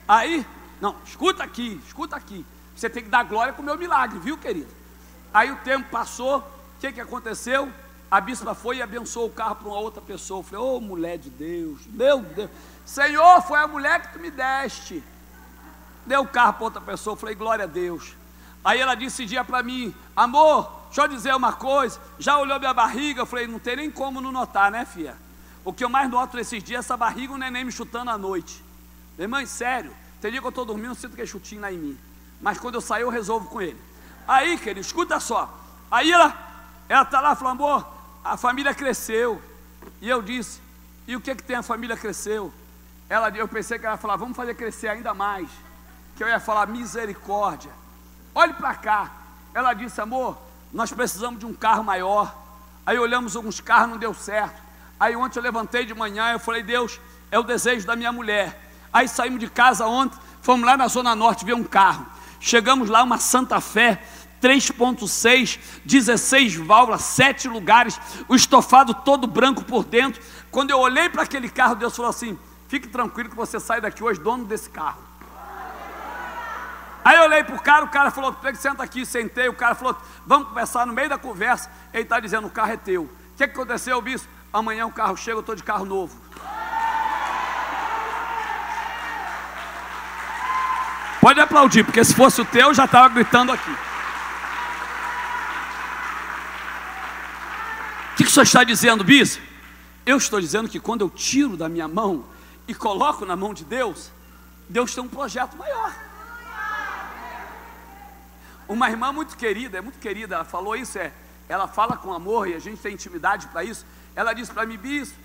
Aí, 0.07 0.45
não, 0.81 0.95
escuta 1.05 1.43
aqui, 1.43 1.79
escuta 1.85 2.15
aqui. 2.15 2.45
Você 2.75 2.89
tem 2.89 3.03
que 3.03 3.09
dar 3.09 3.23
glória 3.23 3.53
com 3.53 3.61
o 3.61 3.65
meu 3.65 3.77
milagre, 3.77 4.17
viu, 4.19 4.37
querido? 4.37 4.73
Aí 5.33 5.51
o 5.51 5.57
tempo 5.57 5.89
passou, 5.89 6.39
o 6.39 6.43
que, 6.79 6.91
que 6.91 6.99
aconteceu? 6.99 7.71
A 8.11 8.19
bispa 8.19 8.53
foi 8.53 8.77
e 8.77 8.81
abençoou 8.81 9.27
o 9.27 9.31
carro 9.31 9.55
para 9.55 9.69
uma 9.69 9.79
outra 9.79 10.01
pessoa. 10.01 10.41
Eu 10.41 10.43
falei, 10.43 10.65
ô 10.65 10.75
oh, 10.75 10.81
mulher 10.81 11.17
de 11.17 11.29
Deus, 11.29 11.79
meu 11.87 12.19
Deus, 12.19 12.49
Senhor, 12.85 13.41
foi 13.43 13.57
a 13.57 13.65
mulher 13.65 14.01
que 14.01 14.11
tu 14.11 14.19
me 14.19 14.29
deste. 14.29 15.01
Deu 16.05 16.19
o 16.19 16.27
carro 16.27 16.53
para 16.53 16.63
outra 16.65 16.81
pessoa, 16.81 17.13
eu 17.13 17.17
falei, 17.17 17.35
glória 17.35 17.63
a 17.63 17.67
Deus. 17.67 18.13
Aí 18.65 18.81
ela 18.81 18.95
disse 18.95 19.25
dia 19.25 19.45
para 19.45 19.63
mim, 19.63 19.95
amor, 20.13 20.69
deixa 20.87 21.03
eu 21.03 21.07
dizer 21.07 21.33
uma 21.33 21.53
coisa. 21.53 22.01
Já 22.19 22.37
olhou 22.37 22.59
minha 22.59 22.73
barriga? 22.73 23.21
Eu 23.21 23.25
falei, 23.25 23.47
não 23.47 23.59
tem 23.59 23.77
nem 23.77 23.89
como 23.89 24.19
não 24.19 24.31
notar, 24.31 24.69
né, 24.69 24.83
filha? 24.83 25.15
O 25.63 25.71
que 25.71 25.81
eu 25.81 25.89
mais 25.89 26.09
noto 26.09 26.35
nesses 26.35 26.61
dias 26.61 26.79
é 26.79 26.79
essa 26.79 26.97
barriga, 26.97 27.31
o 27.31 27.37
neném 27.37 27.63
me 27.63 27.71
chutando 27.71 28.11
à 28.11 28.17
noite. 28.17 28.61
Irmã, 29.17 29.45
sério, 29.45 29.95
tem 30.19 30.31
dia 30.31 30.41
que 30.41 30.45
eu 30.45 30.49
estou 30.49 30.65
dormindo, 30.65 30.93
sinto 30.95 31.15
que 31.15 31.21
é 31.21 31.25
chutinho 31.25 31.61
lá 31.61 31.71
em 31.71 31.77
mim. 31.77 31.97
Mas 32.41 32.59
quando 32.59 32.75
eu 32.75 32.81
sair, 32.81 33.03
eu 33.03 33.09
resolvo 33.09 33.47
com 33.47 33.61
ele. 33.61 33.79
Aí, 34.27 34.57
querido, 34.57 34.81
escuta 34.81 35.17
só. 35.17 35.57
Aí 35.89 36.11
ela 36.11 36.51
ela 36.91 37.03
está 37.03 37.21
lá 37.21 37.33
falando, 37.35 37.61
amor, 37.61 37.87
a 38.23 38.37
família 38.37 38.73
cresceu. 38.73 39.41
E 39.99 40.09
eu 40.09 40.21
disse, 40.21 40.61
e 41.07 41.15
o 41.15 41.21
que 41.21 41.35
que 41.35 41.43
tem 41.43 41.55
a 41.55 41.63
família 41.63 41.97
cresceu? 41.97 42.53
Ela, 43.09 43.29
eu 43.29 43.47
pensei 43.47 43.77
que 43.77 43.85
ela 43.85 43.95
ia 43.95 43.97
falar, 43.97 44.15
vamos 44.15 44.37
fazer 44.37 44.55
crescer 44.55 44.87
ainda 44.87 45.13
mais. 45.13 45.49
Que 46.15 46.23
eu 46.23 46.27
ia 46.27 46.39
falar 46.39 46.67
misericórdia. 46.67 47.71
Olhe 48.33 48.53
para 48.53 48.73
cá. 48.75 49.11
Ela 49.53 49.73
disse, 49.73 49.99
amor, 49.99 50.37
nós 50.71 50.91
precisamos 50.91 51.39
de 51.39 51.45
um 51.45 51.53
carro 51.53 51.83
maior. 51.83 52.33
Aí 52.85 52.97
olhamos 52.97 53.35
alguns 53.35 53.59
carros, 53.59 53.89
não 53.89 53.97
deu 53.97 54.13
certo. 54.13 54.61
Aí 54.99 55.15
ontem 55.15 55.39
eu 55.39 55.43
levantei 55.43 55.85
de 55.85 55.93
manhã, 55.93 56.31
eu 56.31 56.39
falei, 56.39 56.63
Deus, 56.63 56.99
é 57.31 57.37
o 57.37 57.43
desejo 57.43 57.85
da 57.85 57.95
minha 57.95 58.11
mulher. 58.11 58.71
Aí 58.93 59.07
saímos 59.07 59.39
de 59.39 59.49
casa 59.49 59.85
ontem, 59.87 60.17
fomos 60.41 60.65
lá 60.65 60.77
na 60.77 60.87
Zona 60.87 61.15
Norte 61.15 61.43
ver 61.43 61.53
um 61.53 61.63
carro. 61.63 62.05
Chegamos 62.39 62.89
lá, 62.89 63.03
uma 63.03 63.17
Santa 63.17 63.59
Fé, 63.59 64.03
3.6, 64.41 65.59
16 65.85 66.55
válvulas, 66.55 67.01
7 67.03 67.47
lugares, 67.47 67.99
o 68.27 68.35
estofado 68.35 68.93
todo 68.93 69.27
branco 69.27 69.63
por 69.63 69.85
dentro. 69.85 70.21
Quando 70.49 70.71
eu 70.71 70.79
olhei 70.79 71.09
para 71.09 71.23
aquele 71.23 71.47
carro, 71.47 71.75
Deus 71.75 71.95
falou 71.95 72.09
assim: 72.09 72.37
fique 72.67 72.87
tranquilo 72.87 73.29
que 73.29 73.35
você 73.35 73.59
sai 73.59 73.79
daqui 73.79 74.03
hoje 74.03 74.19
dono 74.19 74.45
desse 74.45 74.69
carro. 74.69 75.01
Aí 77.03 77.17
eu 77.17 77.23
olhei 77.23 77.43
para 77.43 77.55
o 77.55 77.61
cara, 77.61 77.85
o 77.85 77.89
cara 77.89 78.11
falou: 78.11 78.35
senta 78.55 78.83
aqui, 78.83 79.05
sentei. 79.05 79.47
O 79.47 79.53
cara 79.53 79.75
falou: 79.75 79.95
vamos 80.25 80.49
conversar 80.49 80.85
no 80.85 80.93
meio 80.93 81.09
da 81.09 81.17
conversa. 81.17 81.69
Ele 81.93 82.03
está 82.03 82.19
dizendo: 82.19 82.47
o 82.47 82.51
carro 82.51 82.71
é 82.71 82.77
teu. 82.77 83.03
O 83.03 83.09
que, 83.37 83.47
que 83.47 83.53
aconteceu, 83.53 84.01
bispo? 84.01 84.27
Amanhã 84.51 84.85
o 84.85 84.91
carro 84.91 85.15
chega, 85.15 85.37
eu 85.37 85.41
estou 85.41 85.55
de 85.55 85.63
carro 85.63 85.85
novo. 85.85 86.19
Pode 91.21 91.39
aplaudir, 91.39 91.83
porque 91.83 92.03
se 92.03 92.15
fosse 92.15 92.41
o 92.41 92.45
teu, 92.45 92.69
eu 92.69 92.73
já 92.73 92.85
estava 92.85 93.07
gritando 93.09 93.51
aqui. 93.51 93.90
O 98.13 98.15
que, 98.15 98.23
que 98.23 98.29
o 98.29 98.31
senhor 98.31 98.43
está 98.43 98.63
dizendo, 98.63 99.03
bispo? 99.03 99.41
Eu 100.05 100.17
estou 100.17 100.41
dizendo 100.41 100.67
que 100.67 100.79
quando 100.79 101.01
eu 101.01 101.09
tiro 101.09 101.55
da 101.55 101.69
minha 101.69 101.87
mão 101.87 102.25
e 102.67 102.73
coloco 102.73 103.25
na 103.25 103.35
mão 103.35 103.53
de 103.53 103.63
Deus, 103.63 104.11
Deus 104.67 104.93
tem 104.93 105.03
um 105.03 105.07
projeto 105.07 105.55
maior. 105.55 105.93
Uma 108.67 108.89
irmã 108.89 109.11
muito 109.11 109.35
querida, 109.35 109.77
é 109.77 109.81
muito 109.81 109.99
querida, 109.99 110.35
ela 110.35 110.45
falou 110.45 110.75
isso, 110.75 110.97
é, 110.97 111.11
ela 111.49 111.67
fala 111.67 111.97
com 111.97 112.13
amor 112.13 112.47
e 112.47 112.53
a 112.53 112.59
gente 112.59 112.81
tem 112.81 112.93
intimidade 112.93 113.47
para 113.47 113.63
isso. 113.63 113.85
Ela 114.15 114.33
disse 114.33 114.51
para 114.51 114.65
mim, 114.65 114.77
bispo, 114.77 115.17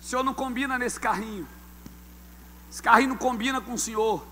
o 0.00 0.04
senhor 0.04 0.22
não 0.24 0.34
combina 0.34 0.78
nesse 0.78 0.98
carrinho. 0.98 1.46
Esse 2.70 2.82
carrinho 2.82 3.10
não 3.10 3.16
combina 3.16 3.60
com 3.60 3.74
o 3.74 3.78
senhor. 3.78 4.24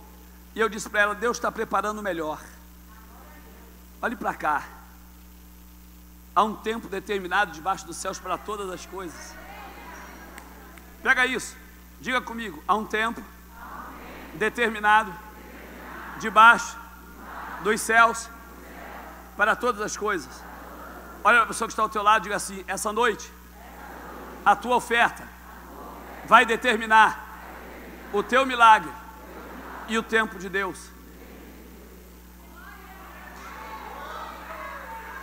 E 0.55 0.61
eu 0.61 0.69
disse 0.69 0.89
para 0.89 1.01
ela, 1.01 1.15
Deus 1.15 1.37
está 1.37 1.51
preparando 1.51 1.99
o 1.99 2.03
melhor. 2.03 2.41
Olhe 4.01 4.17
para 4.17 4.35
cá. 4.35 4.78
Há 6.39 6.45
um 6.45 6.55
tempo 6.55 6.87
determinado 6.87 7.51
debaixo 7.51 7.85
dos 7.85 7.97
céus 7.97 8.17
para 8.21 8.39
todas 8.39 8.71
as 8.71 8.87
coisas. 8.87 9.35
Pega 11.03 11.27
isso. 11.27 11.57
Diga 12.01 12.21
comigo. 12.21 12.63
Há 12.69 12.77
um 12.77 12.85
tempo 12.85 13.21
determinado 14.35 15.13
debaixo 16.21 16.79
dos 17.65 17.81
céus 17.81 18.29
para 19.37 19.57
todas 19.57 19.83
as 19.83 19.97
coisas. 19.97 20.45
Olha 21.25 21.43
a 21.43 21.47
pessoa 21.47 21.67
que 21.67 21.73
está 21.73 21.83
ao 21.83 21.89
teu 21.89 22.05
lado, 22.05 22.23
diga 22.23 22.37
assim: 22.37 22.65
essa 22.69 22.93
noite 22.93 23.33
a 24.45 24.55
tua 24.55 24.77
oferta 24.77 25.27
vai 26.25 26.47
determinar 26.47 27.19
o 28.13 28.23
teu 28.23 28.47
milagre 28.47 28.93
e 29.89 29.99
o 29.99 30.05
tempo 30.05 30.39
de 30.39 30.49
Deus. 30.49 30.98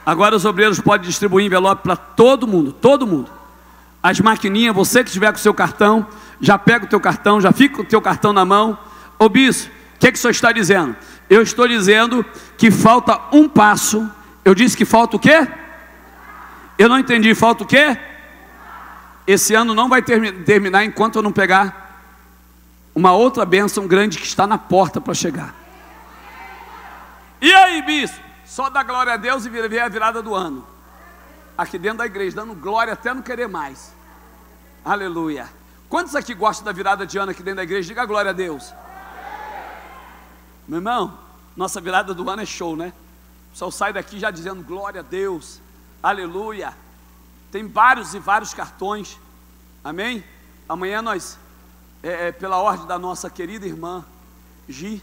Agora 0.06 0.36
os 0.36 0.46
obreiros 0.46 0.80
podem 0.80 1.08
distribuir 1.08 1.46
envelope 1.46 1.82
para 1.82 1.96
todo 1.96 2.46
mundo, 2.46 2.72
todo 2.72 3.08
mundo. 3.08 3.32
As 4.04 4.20
maquininhas, 4.20 4.76
você 4.76 5.04
que 5.04 5.10
estiver 5.10 5.32
com 5.32 5.38
o 5.38 5.42
seu 5.42 5.54
cartão, 5.54 6.06
já 6.40 6.60
pega 6.60 6.86
o 6.86 6.88
teu 6.88 7.00
cartão, 7.00 7.42
já 7.42 7.52
fica 7.52 7.78
com 7.78 7.82
o 7.82 7.86
teu 7.86 8.00
cartão 8.02 8.32
na 8.32 8.46
mão. 8.46 8.78
Ô 9.18 9.28
bispo, 9.28 9.72
o 9.96 10.00
que, 10.00 10.12
que 10.12 10.18
o 10.18 10.22
senhor 10.22 10.32
está 10.32 10.52
dizendo? 10.52 10.96
Eu 11.28 11.42
estou 11.42 11.68
dizendo 11.68 12.24
que 12.56 12.70
falta 12.70 13.20
um 13.32 13.50
passo. 13.50 14.08
Eu 14.44 14.54
disse 14.54 14.78
que 14.78 14.86
falta 14.86 15.16
o 15.16 15.20
quê? 15.20 15.48
Eu 16.78 16.88
não 16.88 17.00
entendi, 17.00 17.34
falta 17.34 17.64
o 17.64 17.68
quê? 17.68 17.98
Esse 19.26 19.56
ano 19.56 19.74
não 19.74 19.90
vai 19.90 20.04
terminar 20.04 20.86
enquanto 20.86 21.16
eu 21.16 21.24
não 21.24 21.32
pegar 21.32 22.04
uma 22.94 23.12
outra 23.12 23.44
bênção 23.44 23.88
grande 23.88 24.20
que 24.20 24.28
está 24.28 24.46
na 24.46 24.58
porta 24.58 25.02
para 25.02 25.16
chegar. 25.16 25.56
E 27.42 27.52
aí, 27.52 27.82
bispo? 27.82 28.25
Só 28.46 28.70
dá 28.70 28.84
glória 28.84 29.14
a 29.14 29.18
Deus 29.18 29.46
e 29.46 29.50
ver 29.50 29.80
a 29.80 29.90
virada 29.90 30.22
do 30.22 30.36
ano. 30.36 30.66
Aqui 31.58 31.78
dentro 31.78 32.00
da 32.00 32.06
igreja, 32.06 32.36
dando 32.36 32.54
glória 32.54 32.94
até 32.94 33.14
não 33.14 33.22
querer 33.22 33.48
mais. 33.48 33.94
Aleluia. 34.84 35.50
Quantos 35.90 36.16
aqui 36.16 36.34
gostam 36.34 36.66
da 36.66 36.72
virada 36.72 37.06
de 37.06 37.18
ano 37.18 37.32
aqui 37.32 37.42
dentro 37.42 37.58
da 37.58 37.64
igreja? 37.64 37.88
Diga 37.88 38.06
glória 38.06 38.32
a 38.32 38.34
Deus. 38.34 38.74
Meu 40.68 40.80
irmão, 40.80 41.18
nossa 41.56 41.80
virada 41.80 42.14
do 42.14 42.30
ano 42.30 42.42
é 42.42 42.46
show, 42.46 42.76
né? 42.76 42.94
O 43.48 43.52
pessoal 43.52 43.72
sai 43.72 43.94
daqui 43.94 44.20
já 44.20 44.30
dizendo 44.30 44.64
glória 44.64 45.00
a 45.00 45.04
Deus. 45.04 45.62
Aleluia. 46.04 46.74
Tem 47.52 47.68
vários 47.68 48.14
e 48.14 48.20
vários 48.20 48.54
cartões. 48.54 49.18
Amém? 49.84 50.24
Amanhã 50.68 51.02
nós, 51.02 51.38
é, 52.04 52.28
é, 52.28 52.32
pela 52.32 52.58
ordem 52.58 52.86
da 52.86 53.00
nossa 53.00 53.30
querida 53.30 53.66
irmã 53.66 54.04
Gi, 54.68 55.02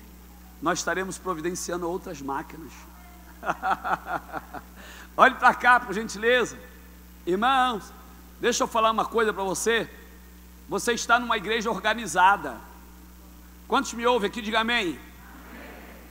nós 0.60 0.80
estaremos 0.80 1.16
providenciando 1.16 1.88
outras 1.88 2.20
máquinas. 2.20 2.72
Olhe 5.16 5.34
para 5.34 5.54
cá, 5.54 5.80
por 5.80 5.94
gentileza. 5.94 6.58
Irmãos, 7.26 7.92
deixa 8.40 8.62
eu 8.64 8.68
falar 8.68 8.90
uma 8.90 9.04
coisa 9.04 9.32
para 9.32 9.44
você. 9.44 9.88
Você 10.68 10.92
está 10.92 11.18
numa 11.18 11.36
igreja 11.36 11.70
organizada. 11.70 12.56
Quantos 13.68 13.92
me 13.92 14.06
ouvem 14.06 14.28
aqui? 14.28 14.40
Diga 14.40 14.60
amém. 14.60 14.98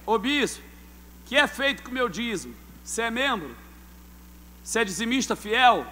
Ô 0.06 0.18
bispo, 0.18 0.64
que 1.26 1.36
é 1.36 1.48
feito 1.48 1.84
com 1.84 1.90
o 1.90 1.94
meu 1.94 2.10
dízimo? 2.10 2.56
Você 2.84 3.04
é 3.04 3.12
membro? 3.12 3.56
Você 4.64 4.80
é 4.80 4.86
dizimista 4.86 5.36
fiel? 5.36 5.86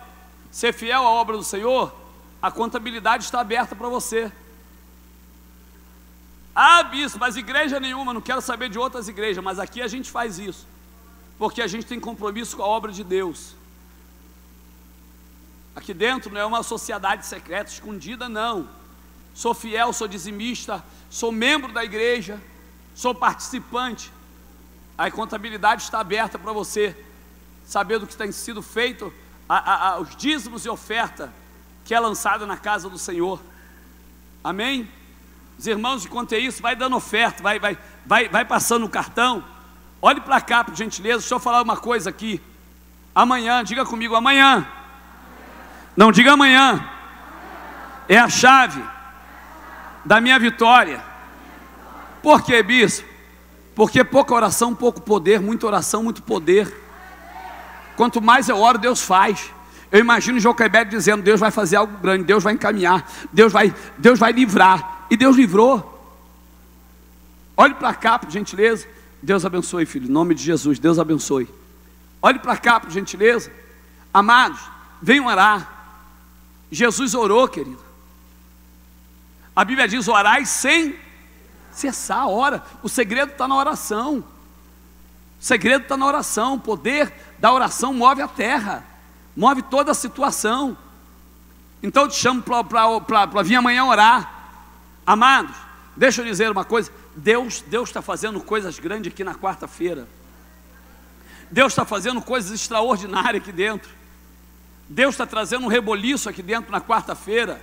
ser 0.51 0.73
fiel 0.73 1.03
à 1.03 1.09
obra 1.09 1.37
do 1.37 1.43
Senhor, 1.43 1.93
a 2.41 2.49
contabilidade 2.49 3.23
está 3.23 3.39
aberta 3.39 3.75
para 3.75 3.87
você. 3.87 4.31
Ah, 6.55 6.83
bispo, 6.83 7.19
mas 7.19 7.37
igreja 7.37 7.79
nenhuma, 7.79 8.13
não 8.13 8.21
quero 8.21 8.41
saber 8.41 8.69
de 8.69 8.79
outras 8.79 9.07
igrejas, 9.07 9.43
mas 9.43 9.59
aqui 9.59 9.81
a 9.81 9.87
gente 9.87 10.09
faz 10.09 10.39
isso, 10.39 10.67
porque 11.39 11.61
a 11.61 11.67
gente 11.67 11.87
tem 11.87 11.99
compromisso 11.99 12.57
com 12.57 12.63
a 12.63 12.67
obra 12.67 12.91
de 12.91 13.01
Deus. 13.01 13.55
Aqui 15.73 15.93
dentro 15.93 16.33
não 16.33 16.41
é 16.41 16.45
uma 16.45 16.61
sociedade 16.61 17.25
secreta, 17.25 17.71
escondida, 17.71 18.27
não. 18.27 18.67
Sou 19.33 19.53
fiel, 19.53 19.93
sou 19.93 20.05
dizimista, 20.05 20.83
sou 21.09 21.31
membro 21.31 21.71
da 21.71 21.81
igreja, 21.81 22.41
sou 22.93 23.15
participante. 23.15 24.11
A 24.97 25.09
contabilidade 25.09 25.83
está 25.83 26.01
aberta 26.01 26.37
para 26.37 26.51
você 26.51 26.93
saber 27.65 27.99
do 27.99 28.05
que 28.05 28.17
tem 28.17 28.33
sido 28.33 28.61
feito 28.61 29.13
a, 29.47 29.57
a, 29.57 29.89
a, 29.91 29.99
os 30.01 30.13
dízimos 30.17 30.65
e 30.65 30.69
oferta 30.69 31.33
que 31.85 31.95
é 31.95 31.99
lançada 32.01 32.45
na 32.45 32.57
casa 32.57 32.89
do 32.89 32.97
Senhor. 32.97 33.39
Amém? 34.43 34.91
Os 35.57 35.65
irmãos, 35.65 36.05
enquanto 36.05 36.33
é 36.33 36.39
isso, 36.39 36.61
vai 36.61 36.75
dando 36.75 36.97
oferta, 36.97 37.41
vai, 37.41 37.59
vai, 37.59 37.77
vai, 38.05 38.27
vai 38.27 38.43
passando 38.43 38.85
o 38.85 38.89
cartão. 38.89 39.41
Olhe 40.01 40.21
para 40.21 40.39
cá, 40.39 40.63
por 40.63 40.75
gentileza, 40.75 41.19
deixa 41.19 41.35
eu 41.35 41.39
falar 41.39 41.61
uma 41.61 41.75
coisa 41.75 42.09
aqui. 42.09 42.41
Amanhã, 43.13 43.63
diga 43.63 43.85
comigo, 43.85 44.15
amanhã. 44.15 44.65
Não 45.95 46.11
diga 46.11 46.33
amanhã. 46.33 46.87
É 48.07 48.17
a 48.17 48.29
chave 48.29 48.81
da 50.05 50.21
minha 50.21 50.39
vitória. 50.39 51.03
Por 52.23 52.41
quê, 52.41 52.63
bispo? 52.63 53.07
Porque 53.75 54.03
pouca 54.03 54.33
oração, 54.33 54.73
pouco 54.73 55.01
poder, 55.01 55.41
muita 55.41 55.67
oração, 55.67 56.03
muito 56.03 56.23
poder. 56.23 56.73
Quanto 57.95 58.21
mais 58.21 58.47
eu 58.47 58.57
oro, 58.57 58.77
Deus 58.77 59.01
faz. 59.01 59.51
Eu 59.91 59.99
imagino 59.99 60.39
Joquebed 60.39 60.89
dizendo: 60.89 61.21
Deus 61.21 61.39
vai 61.39 61.51
fazer 61.51 61.75
algo 61.75 61.97
grande, 61.97 62.23
Deus 62.23 62.43
vai 62.43 62.53
encaminhar, 62.53 63.05
Deus 63.31 63.51
vai, 63.51 63.73
Deus 63.97 64.17
vai 64.19 64.31
livrar. 64.31 65.07
E 65.09 65.17
Deus 65.17 65.35
livrou. 65.35 65.97
Olhe 67.57 67.73
para 67.73 67.93
cá, 67.93 68.17
por 68.17 68.29
gentileza. 68.29 68.87
Deus 69.21 69.45
abençoe, 69.45 69.85
filho. 69.85 70.07
Em 70.07 70.11
nome 70.11 70.33
de 70.33 70.43
Jesus, 70.43 70.79
Deus 70.79 70.97
abençoe. 70.97 71.49
Olhe 72.21 72.39
para 72.39 72.57
cá, 72.57 72.79
por 72.79 72.89
gentileza. 72.89 73.51
Amados, 74.13 74.59
venham 75.01 75.25
orar. 75.25 75.77
Jesus 76.71 77.13
orou, 77.13 77.47
querido. 77.47 77.83
A 79.55 79.65
Bíblia 79.65 79.87
diz: 79.87 80.07
orai 80.07 80.45
sem 80.45 80.95
cessar, 81.71 82.27
ora. 82.27 82.63
O 82.81 82.89
segredo 82.89 83.31
está 83.31 83.47
na 83.47 83.55
oração. 83.55 84.23
O 85.39 85.43
segredo 85.43 85.83
está 85.83 85.97
na 85.97 86.05
oração. 86.05 86.55
O 86.55 86.59
poder 86.59 87.13
da 87.39 87.51
oração 87.51 87.93
move 87.93 88.21
a 88.21 88.27
terra, 88.27 88.85
move 89.35 89.61
toda 89.63 89.91
a 89.91 89.95
situação. 89.95 90.77
Então 91.81 92.03
eu 92.03 92.09
te 92.09 92.15
chamo 92.15 92.41
para 92.41 93.43
vir 93.43 93.55
amanhã 93.55 93.85
orar. 93.85 94.37
Amados, 95.05 95.55
deixa 95.99 96.21
eu 96.21 96.25
dizer 96.25 96.49
uma 96.49 96.65
coisa: 96.65 96.91
Deus 97.15 97.61
Deus 97.61 97.89
está 97.89 98.01
fazendo 98.01 98.39
coisas 98.39 98.79
grandes 98.79 99.11
aqui 99.11 99.23
na 99.23 99.35
quarta-feira. 99.35 100.07
Deus 101.51 101.73
está 101.73 101.83
fazendo 101.83 102.21
coisas 102.21 102.51
extraordinárias 102.51 103.43
aqui 103.43 103.51
dentro. 103.51 103.89
Deus 104.87 105.13
está 105.13 105.25
trazendo 105.25 105.65
um 105.65 105.69
reboliço 105.69 106.29
aqui 106.29 106.41
dentro 106.41 106.71
na 106.71 106.79
quarta-feira. 106.79 107.61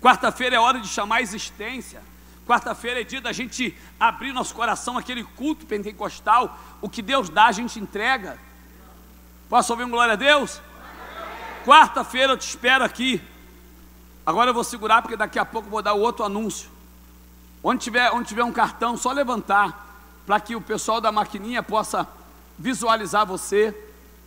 Quarta-feira 0.00 0.56
é 0.56 0.58
hora 0.58 0.80
de 0.80 0.88
chamar 0.88 1.16
a 1.16 1.22
existência. 1.22 2.02
Quarta-feira 2.46 3.00
é 3.00 3.04
dia 3.04 3.20
da 3.20 3.32
gente 3.32 3.74
abrir 3.98 4.32
nosso 4.32 4.54
coração, 4.54 4.98
aquele 4.98 5.24
culto 5.24 5.64
pentecostal. 5.64 6.58
O 6.82 6.88
que 6.88 7.00
Deus 7.00 7.30
dá, 7.30 7.46
a 7.46 7.52
gente 7.52 7.78
entrega. 7.78 8.38
Posso 9.48 9.72
ouvir 9.72 9.84
um 9.84 9.90
glória 9.90 10.12
a 10.12 10.16
Deus? 10.16 10.60
Quarta-feira 11.64 12.32
eu 12.32 12.36
te 12.36 12.46
espero 12.48 12.84
aqui. 12.84 13.22
Agora 14.26 14.50
eu 14.50 14.54
vou 14.54 14.64
segurar, 14.64 15.00
porque 15.00 15.16
daqui 15.16 15.38
a 15.38 15.44
pouco 15.44 15.68
eu 15.68 15.70
vou 15.70 15.82
dar 15.82 15.94
outro 15.94 16.24
anúncio. 16.24 16.73
Onde 17.66 17.82
tiver, 17.82 18.12
onde 18.12 18.28
tiver 18.28 18.44
um 18.44 18.52
cartão, 18.52 18.94
só 18.94 19.10
levantar, 19.10 19.96
para 20.26 20.38
que 20.38 20.54
o 20.54 20.60
pessoal 20.60 21.00
da 21.00 21.10
maquininha 21.10 21.62
possa 21.62 22.06
visualizar 22.58 23.24
você. 23.24 23.74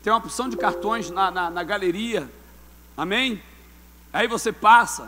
Tem 0.04 0.12
uma 0.12 0.18
opção 0.18 0.50
de 0.50 0.58
cartões 0.58 1.12
na, 1.12 1.30
na, 1.30 1.50
na 1.52 1.64
galeria. 1.64 2.28
Amém? 2.98 3.42
Aí 4.12 4.28
você 4.28 4.52
passa. 4.52 5.08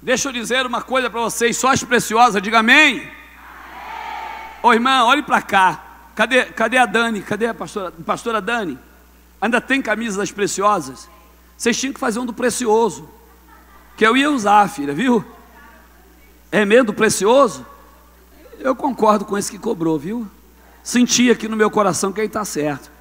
Deixa 0.00 0.28
eu 0.28 0.32
dizer 0.32 0.64
uma 0.64 0.80
coisa 0.80 1.10
para 1.10 1.20
vocês, 1.22 1.56
só 1.56 1.72
as 1.72 1.82
preciosas, 1.82 2.40
diga 2.40 2.60
amém. 2.60 2.98
amém. 2.98 3.12
Ô 4.62 4.72
irmã, 4.72 5.02
olhe 5.02 5.22
para 5.22 5.42
cá. 5.42 5.82
Cadê, 6.14 6.44
cadê 6.44 6.78
a 6.78 6.86
Dani? 6.86 7.20
Cadê 7.20 7.48
a 7.48 7.54
pastora, 7.54 7.90
pastora 8.06 8.40
Dani? 8.40 8.78
Ainda 9.40 9.60
tem 9.60 9.82
camisas 9.82 10.16
das 10.16 10.30
preciosas? 10.30 11.10
Vocês 11.56 11.76
tinham 11.76 11.92
que 11.92 11.98
fazer 11.98 12.20
um 12.20 12.26
do 12.26 12.32
precioso. 12.32 13.10
Que 13.96 14.06
eu 14.06 14.16
ia 14.16 14.30
usar, 14.30 14.68
filha, 14.68 14.94
viu? 14.94 15.24
É 16.54 16.64
medo 16.64 16.94
precioso? 16.94 17.66
Eu 18.60 18.76
concordo 18.76 19.24
com 19.24 19.36
esse 19.36 19.50
que 19.50 19.58
cobrou, 19.58 19.98
viu? 19.98 20.24
Senti 20.84 21.28
aqui 21.28 21.48
no 21.48 21.56
meu 21.56 21.68
coração 21.68 22.12
que 22.12 22.20
aí 22.20 22.28
está 22.28 22.44
certo. 22.44 22.92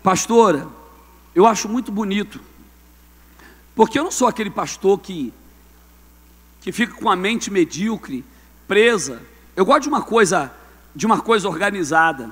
Pastora, 0.00 0.68
eu 1.34 1.44
acho 1.44 1.68
muito 1.68 1.90
bonito. 1.90 2.40
Porque 3.74 3.98
eu 3.98 4.04
não 4.04 4.12
sou 4.12 4.28
aquele 4.28 4.48
pastor 4.48 5.00
que 5.00 5.34
que 6.60 6.70
fica 6.70 6.94
com 6.94 7.10
a 7.10 7.16
mente 7.16 7.50
medíocre, 7.50 8.24
presa. 8.68 9.20
Eu 9.56 9.64
gosto 9.64 9.82
de 9.82 9.88
uma 9.88 10.02
coisa, 10.02 10.52
de 10.94 11.04
uma 11.04 11.20
coisa 11.20 11.48
organizada. 11.48 12.30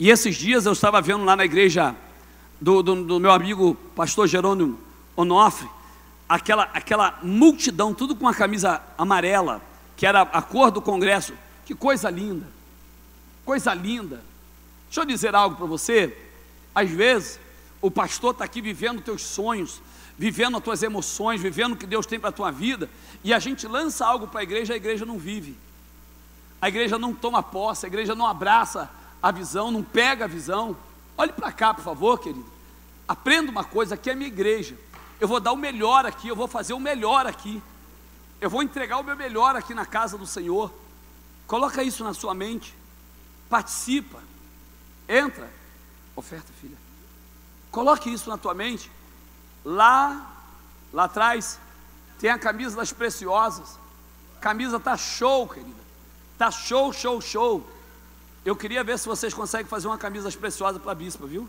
E 0.00 0.10
esses 0.10 0.34
dias 0.34 0.66
eu 0.66 0.72
estava 0.72 1.00
vendo 1.00 1.24
lá 1.24 1.36
na 1.36 1.44
igreja 1.44 1.94
do, 2.60 2.82
do, 2.82 3.04
do 3.04 3.20
meu 3.20 3.30
amigo 3.30 3.76
pastor 3.94 4.26
Jerônimo 4.26 4.80
Onofre, 5.16 5.68
aquela, 6.28 6.64
aquela 6.74 7.18
multidão, 7.22 7.94
tudo 7.94 8.16
com 8.16 8.26
a 8.26 8.34
camisa 8.34 8.82
amarela, 8.96 9.60
que 9.96 10.06
era 10.06 10.22
a 10.22 10.42
cor 10.42 10.70
do 10.70 10.82
congresso. 10.82 11.34
Que 11.64 11.74
coisa 11.74 12.10
linda, 12.10 12.46
coisa 13.44 13.72
linda. 13.72 14.22
Deixa 14.86 15.00
eu 15.00 15.04
dizer 15.04 15.34
algo 15.34 15.56
para 15.56 15.66
você. 15.66 16.16
Às 16.74 16.90
vezes, 16.90 17.40
o 17.80 17.90
pastor 17.90 18.32
está 18.32 18.44
aqui 18.44 18.60
vivendo 18.60 19.00
teus 19.00 19.22
sonhos, 19.22 19.80
vivendo 20.18 20.56
as 20.56 20.62
tuas 20.62 20.82
emoções, 20.82 21.40
vivendo 21.40 21.72
o 21.72 21.76
que 21.76 21.86
Deus 21.86 22.06
tem 22.06 22.20
para 22.20 22.30
a 22.30 22.32
tua 22.32 22.50
vida, 22.50 22.88
e 23.22 23.32
a 23.32 23.38
gente 23.38 23.66
lança 23.66 24.06
algo 24.06 24.26
para 24.26 24.40
a 24.40 24.42
igreja, 24.42 24.74
a 24.74 24.76
igreja 24.76 25.04
não 25.04 25.18
vive. 25.18 25.56
A 26.60 26.68
igreja 26.68 26.98
não 26.98 27.14
toma 27.14 27.42
posse, 27.42 27.84
a 27.84 27.88
igreja 27.88 28.14
não 28.14 28.26
abraça 28.26 28.90
a 29.22 29.30
visão, 29.30 29.70
não 29.70 29.82
pega 29.82 30.24
a 30.24 30.28
visão. 30.28 30.76
Olhe 31.16 31.32
para 31.32 31.52
cá, 31.52 31.74
por 31.74 31.84
favor, 31.84 32.18
querido. 32.18 32.44
Aprenda 33.06 33.50
uma 33.50 33.64
coisa, 33.64 33.94
aqui 33.94 34.08
é 34.08 34.12
a 34.12 34.16
minha 34.16 34.28
igreja. 34.28 34.76
Eu 35.20 35.28
vou 35.28 35.40
dar 35.40 35.52
o 35.52 35.56
melhor 35.56 36.06
aqui, 36.06 36.28
eu 36.28 36.36
vou 36.36 36.48
fazer 36.48 36.72
o 36.72 36.80
melhor 36.80 37.26
aqui. 37.26 37.62
Eu 38.40 38.50
vou 38.50 38.62
entregar 38.62 38.98
o 38.98 39.02
meu 39.02 39.16
melhor 39.16 39.56
aqui 39.56 39.74
na 39.74 39.86
casa 39.86 40.18
do 40.18 40.26
Senhor. 40.26 40.72
Coloca 41.46 41.82
isso 41.82 42.02
na 42.04 42.12
sua 42.14 42.34
mente. 42.34 42.74
Participa. 43.48 44.20
Entra. 45.08 45.50
Oferta, 46.16 46.52
filha. 46.60 46.76
Coloque 47.70 48.12
isso 48.12 48.28
na 48.28 48.36
tua 48.36 48.54
mente. 48.54 48.90
Lá, 49.64 50.30
lá 50.92 51.04
atrás, 51.04 51.58
tem 52.18 52.30
a 52.30 52.38
camisa 52.38 52.76
das 52.76 52.92
preciosas. 52.92 53.78
camisa 54.40 54.78
tá 54.78 54.96
show, 54.96 55.48
querida. 55.48 55.84
Tá 56.36 56.50
show, 56.50 56.92
show, 56.92 57.20
show. 57.20 57.66
Eu 58.44 58.54
queria 58.54 58.84
ver 58.84 58.98
se 58.98 59.06
vocês 59.06 59.32
conseguem 59.32 59.66
fazer 59.66 59.86
uma 59.86 59.96
camisa 59.96 60.24
das 60.24 60.36
preciosas 60.36 60.80
para 60.80 60.92
a 60.92 60.94
bispa, 60.94 61.26
viu? 61.26 61.48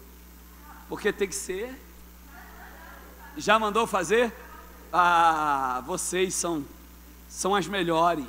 Porque 0.87 1.11
tem 1.11 1.27
que 1.27 1.35
ser. 1.35 1.77
Já 3.37 3.59
mandou 3.59 3.85
fazer? 3.85 4.33
Ah, 4.93 5.83
vocês 5.85 6.33
são 6.33 6.63
são 7.35 7.53
as 7.53 7.67
melhores. 7.67 8.27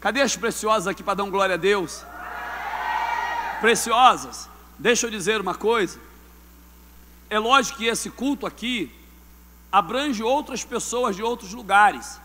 Cadê 0.00 0.22
as 0.22 0.34
preciosas 0.34 0.86
aqui 0.86 1.02
para 1.02 1.14
dar 1.14 1.24
um 1.24 1.30
glória 1.30 1.56
a 1.56 1.58
Deus? 1.58 2.02
Preciosas. 3.60 4.48
Deixa 4.78 5.06
eu 5.06 5.10
dizer 5.10 5.42
uma 5.42 5.54
coisa. 5.54 6.00
É 7.28 7.38
lógico 7.38 7.78
que 7.78 7.84
esse 7.84 8.08
culto 8.08 8.46
aqui 8.46 8.90
abrange 9.70 10.22
outras 10.22 10.64
pessoas 10.64 11.14
de 11.14 11.22
outros 11.22 11.52
lugares. 11.52 12.18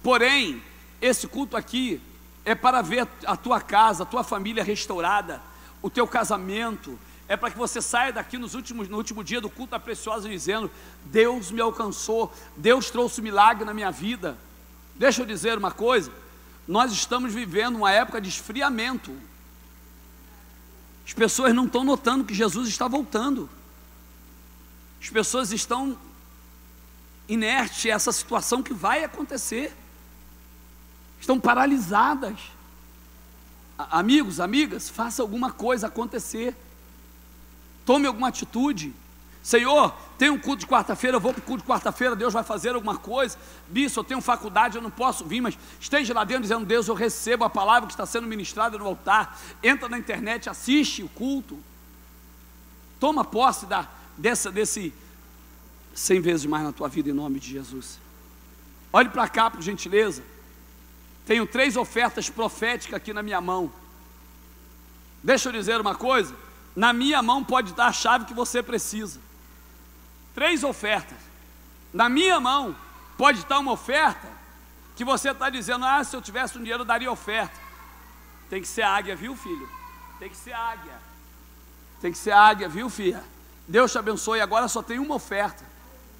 Porém, 0.00 0.62
esse 1.02 1.26
culto 1.26 1.56
aqui 1.56 2.00
é 2.44 2.54
para 2.54 2.80
ver 2.82 3.08
a 3.26 3.36
tua 3.36 3.60
casa, 3.60 4.04
a 4.04 4.06
tua 4.06 4.22
família 4.22 4.62
restaurada, 4.62 5.42
o 5.82 5.90
teu 5.90 6.06
casamento. 6.06 6.96
É 7.28 7.36
para 7.36 7.50
que 7.50 7.58
você 7.58 7.82
saia 7.82 8.10
daqui 8.10 8.38
nos 8.38 8.54
últimos, 8.54 8.88
no 8.88 8.96
último 8.96 9.22
dia 9.22 9.40
do 9.40 9.50
culto 9.50 9.72
da 9.72 9.78
preciosa 9.78 10.28
dizendo: 10.28 10.70
Deus 11.04 11.50
me 11.50 11.60
alcançou, 11.60 12.32
Deus 12.56 12.90
trouxe 12.90 13.20
milagre 13.20 13.66
na 13.66 13.74
minha 13.74 13.90
vida. 13.90 14.36
Deixa 14.96 15.20
eu 15.20 15.26
dizer 15.26 15.58
uma 15.58 15.70
coisa: 15.70 16.10
nós 16.66 16.90
estamos 16.90 17.34
vivendo 17.34 17.76
uma 17.76 17.92
época 17.92 18.20
de 18.20 18.30
esfriamento. 18.30 19.14
As 21.06 21.12
pessoas 21.12 21.54
não 21.54 21.66
estão 21.66 21.84
notando 21.84 22.24
que 22.24 22.34
Jesus 22.34 22.68
está 22.68 22.88
voltando. 22.88 23.48
As 25.00 25.10
pessoas 25.10 25.52
estão 25.52 25.96
inerte 27.28 27.90
a 27.90 27.94
essa 27.94 28.10
situação 28.10 28.62
que 28.62 28.72
vai 28.72 29.04
acontecer. 29.04 29.74
Estão 31.20 31.38
paralisadas. 31.38 32.38
Amigos, 33.78 34.40
amigas, 34.40 34.88
faça 34.88 35.22
alguma 35.22 35.52
coisa 35.52 35.86
acontecer. 35.86 36.56
Tome 37.88 38.06
alguma 38.06 38.28
atitude. 38.28 38.92
Senhor, 39.42 39.94
tem 40.18 40.28
um 40.28 40.38
culto 40.38 40.60
de 40.60 40.66
quarta-feira, 40.66 41.16
eu 41.16 41.20
vou 41.22 41.32
para 41.32 41.40
o 41.40 41.42
culto 41.42 41.62
de 41.62 41.66
quarta-feira, 41.66 42.14
Deus 42.14 42.34
vai 42.34 42.44
fazer 42.44 42.74
alguma 42.74 42.98
coisa. 42.98 43.38
Bispo, 43.66 44.00
eu 44.00 44.04
tenho 44.04 44.20
faculdade, 44.20 44.76
eu 44.76 44.82
não 44.82 44.90
posso 44.90 45.24
vir, 45.24 45.40
mas 45.40 45.56
esteja 45.80 46.12
lá 46.12 46.22
dentro 46.22 46.42
dizendo, 46.42 46.66
Deus, 46.66 46.86
eu 46.86 46.94
recebo 46.94 47.44
a 47.44 47.48
palavra 47.48 47.86
que 47.86 47.94
está 47.94 48.04
sendo 48.04 48.26
ministrada 48.26 48.76
no 48.76 48.84
altar. 48.84 49.40
Entra 49.62 49.88
na 49.88 49.98
internet, 49.98 50.50
assiste 50.50 51.02
o 51.02 51.08
culto. 51.08 51.58
Toma 53.00 53.24
posse 53.24 53.64
da, 53.64 53.88
dessa, 54.18 54.52
desse, 54.52 54.92
cem 55.94 56.20
vezes 56.20 56.44
mais 56.44 56.64
na 56.64 56.72
tua 56.72 56.90
vida 56.90 57.08
em 57.08 57.14
nome 57.14 57.40
de 57.40 57.50
Jesus. 57.52 57.98
Olhe 58.92 59.08
para 59.08 59.26
cá, 59.30 59.50
por 59.50 59.62
gentileza. 59.62 60.22
Tenho 61.24 61.46
três 61.46 61.74
ofertas 61.74 62.28
proféticas 62.28 62.96
aqui 62.96 63.14
na 63.14 63.22
minha 63.22 63.40
mão. 63.40 63.72
Deixa 65.24 65.48
eu 65.48 65.52
dizer 65.54 65.80
uma 65.80 65.94
coisa: 65.94 66.36
na 66.74 66.92
minha 66.92 67.22
mão 67.22 67.42
pode 67.42 67.70
estar 67.70 67.86
a 67.86 67.92
chave 67.92 68.24
que 68.24 68.34
você 68.34 68.62
precisa. 68.62 69.20
Três 70.34 70.62
ofertas. 70.62 71.18
Na 71.92 72.08
minha 72.08 72.38
mão 72.38 72.76
pode 73.16 73.40
estar 73.40 73.58
uma 73.58 73.72
oferta 73.72 74.28
que 74.94 75.04
você 75.04 75.30
está 75.30 75.50
dizendo: 75.50 75.84
ah, 75.84 76.02
se 76.04 76.14
eu 76.14 76.22
tivesse 76.22 76.56
um 76.56 76.60
dinheiro, 76.60 76.82
eu 76.82 76.86
daria 76.86 77.10
oferta. 77.10 77.58
Tem 78.48 78.60
que 78.60 78.68
ser 78.68 78.82
águia, 78.82 79.14
viu, 79.14 79.36
filho? 79.36 79.68
Tem 80.18 80.28
que 80.28 80.36
ser 80.36 80.52
águia. 80.52 80.98
Tem 82.00 82.12
que 82.12 82.18
ser 82.18 82.32
águia, 82.32 82.68
viu, 82.68 82.88
filha? 82.88 83.22
Deus 83.66 83.92
te 83.92 83.98
abençoe. 83.98 84.40
Agora 84.40 84.68
só 84.68 84.82
tem 84.82 84.98
uma 84.98 85.14
oferta. 85.14 85.64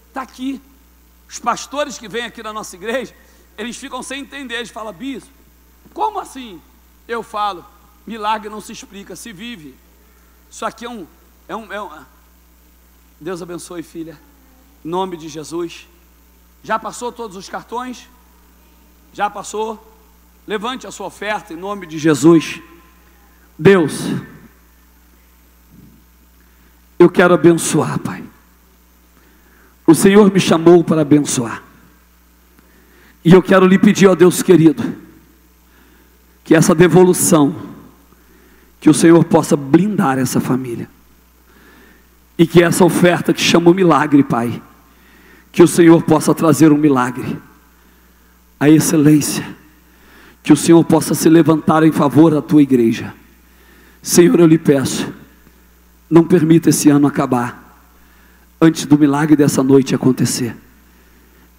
Está 0.09 0.23
aqui. 0.23 0.61
Os 1.29 1.39
pastores 1.39 1.99
que 1.99 2.09
vêm 2.09 2.25
aqui 2.25 2.43
na 2.43 2.53
nossa 2.53 2.75
igreja, 2.77 3.15
eles 3.57 3.77
ficam 3.77 4.03
sem 4.03 4.20
entender. 4.20 4.57
Eles 4.57 4.70
falam, 4.70 4.93
bispo, 4.93 5.31
como 5.95 6.19
assim? 6.19 6.61
Eu 7.07 7.23
falo, 7.23 7.65
milagre 8.07 8.49
não 8.49 8.61
se 8.61 8.73
explica, 8.73 9.16
se 9.16 9.33
vive. 9.33 9.75
Isso 10.51 10.65
aqui 10.65 10.85
é 10.85 10.91
um. 10.91 11.07
É 11.47 11.57
um, 11.57 11.73
é 11.73 11.81
um 11.81 11.91
Deus 13.20 13.43
abençoe, 13.43 13.83
filha. 13.83 14.19
Em 14.85 14.89
nome 14.89 15.16
de 15.16 15.29
Jesus. 15.29 15.89
Já 16.62 16.79
passou 16.79 17.11
todos 17.11 17.37
os 17.37 17.49
cartões? 17.49 18.09
Já 19.12 19.29
passou? 19.29 19.85
Levante 20.47 20.87
a 20.87 20.91
sua 20.91 21.07
oferta 21.07 21.53
em 21.53 21.57
nome 21.57 21.87
de 21.87 21.99
Jesus. 21.99 22.61
Deus, 23.59 23.93
eu 26.99 27.11
quero 27.11 27.35
abençoar, 27.35 27.99
Pai. 27.99 28.25
O 29.87 29.95
Senhor 29.95 30.33
me 30.33 30.39
chamou 30.39 30.85
para 30.85 31.03
abençoar. 31.03 31.62
E 33.25 33.33
eu 33.33 33.43
quero 33.43 33.66
lhe 33.66 33.79
pedir, 33.79 34.07
ó 34.07 34.15
Deus 34.15 34.43
querido, 34.43 34.83
que 36.45 36.55
essa 36.55 36.75
devolução, 36.75 37.55
que 38.80 38.88
o 38.88 38.94
Senhor 38.94 39.24
possa 39.24 39.56
blindar 39.56 40.18
essa 40.18 40.40
família. 40.40 40.88
E 42.36 42.46
que 42.46 42.62
essa 42.62 42.84
oferta 42.84 43.32
que 43.32 43.40
chama 43.40 43.70
o 43.70 43.74
milagre, 43.74 44.22
Pai, 44.22 44.62
que 45.50 45.62
o 45.62 45.68
Senhor 45.68 46.02
possa 46.02 46.34
trazer 46.34 46.70
um 46.70 46.78
milagre, 46.78 47.36
a 48.60 48.68
excelência, 48.68 49.44
que 50.42 50.52
o 50.52 50.56
Senhor 50.56 50.82
possa 50.84 51.14
se 51.14 51.28
levantar 51.28 51.82
em 51.82 51.92
favor 51.92 52.32
da 52.32 52.40
tua 52.40 52.62
igreja. 52.62 53.12
Senhor, 54.00 54.38
eu 54.38 54.46
lhe 54.46 54.59
peço, 54.59 55.12
não 56.09 56.24
permita 56.24 56.70
esse 56.70 56.88
ano 56.88 57.06
acabar 57.06 57.68
antes 58.60 58.86
do 58.86 58.98
milagre 58.98 59.36
dessa 59.36 59.62
noite 59.62 59.94
acontecer. 59.94 60.55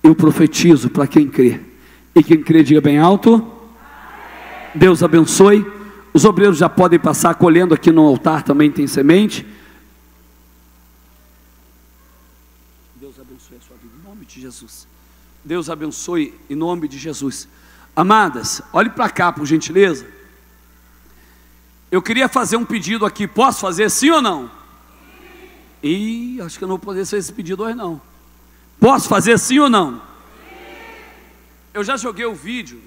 Eu 0.01 0.15
profetizo 0.15 0.89
para 0.89 1.07
quem 1.07 1.27
crê, 1.27 1.59
e 2.15 2.23
quem 2.23 2.41
crê, 2.41 2.63
diga 2.63 2.81
bem 2.81 2.97
alto. 2.97 3.45
Deus 4.73 5.03
abençoe. 5.03 5.78
Os 6.19 6.25
obreiros 6.25 6.57
já 6.57 6.67
podem 6.67 6.99
passar 6.99 7.33
colhendo 7.35 7.73
aqui 7.73 7.93
no 7.93 8.05
altar, 8.05 8.43
também 8.43 8.69
tem 8.69 8.85
semente. 8.85 9.47
Deus 12.97 13.17
abençoe 13.17 13.55
a 13.55 13.61
sua 13.65 13.77
vida, 13.77 13.93
em 13.97 14.03
nome 14.05 14.25
de 14.25 14.41
Jesus. 14.41 14.85
Deus 15.45 15.69
abençoe 15.69 16.37
em 16.49 16.55
nome 16.55 16.89
de 16.89 16.97
Jesus. 16.97 17.47
Amadas, 17.95 18.61
olhe 18.73 18.89
para 18.89 19.09
cá, 19.09 19.31
por 19.31 19.45
gentileza. 19.45 20.05
Eu 21.89 22.01
queria 22.01 22.27
fazer 22.27 22.57
um 22.57 22.65
pedido 22.65 23.05
aqui, 23.05 23.25
posso 23.25 23.61
fazer 23.61 23.89
sim 23.89 24.09
ou 24.09 24.21
não? 24.21 24.51
E 25.81 26.37
acho 26.41 26.57
que 26.57 26.65
eu 26.65 26.67
não 26.67 26.75
vou 26.75 26.85
poder 26.85 27.05
fazer 27.05 27.19
esse 27.19 27.31
pedido 27.31 27.63
hoje 27.63 27.75
não. 27.75 28.01
Posso 28.77 29.07
fazer 29.07 29.39
sim 29.39 29.59
ou 29.59 29.69
não? 29.69 30.01
Eu 31.73 31.81
já 31.81 31.95
joguei 31.95 32.25
o 32.25 32.35
vídeo 32.35 32.81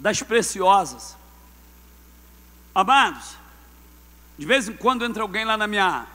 das 0.00 0.22
preciosas. 0.22 1.20
Amados, 2.74 3.36
de 4.38 4.46
vez 4.46 4.68
em 4.68 4.72
quando 4.72 5.04
entra 5.04 5.22
alguém 5.22 5.44
lá 5.44 5.56
na 5.56 5.66
minha 5.66 6.06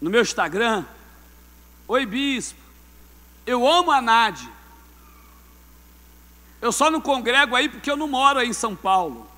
no 0.00 0.10
meu 0.10 0.22
Instagram, 0.22 0.84
oi 1.86 2.04
bispo, 2.04 2.60
eu 3.46 3.66
amo 3.66 3.92
a 3.92 4.02
Nade. 4.02 4.48
Eu 6.60 6.72
só 6.72 6.90
não 6.90 7.00
congrego 7.00 7.54
aí 7.54 7.68
porque 7.68 7.90
eu 7.90 7.96
não 7.96 8.08
moro 8.08 8.40
aí 8.40 8.48
em 8.48 8.52
São 8.52 8.74
Paulo. 8.74 9.28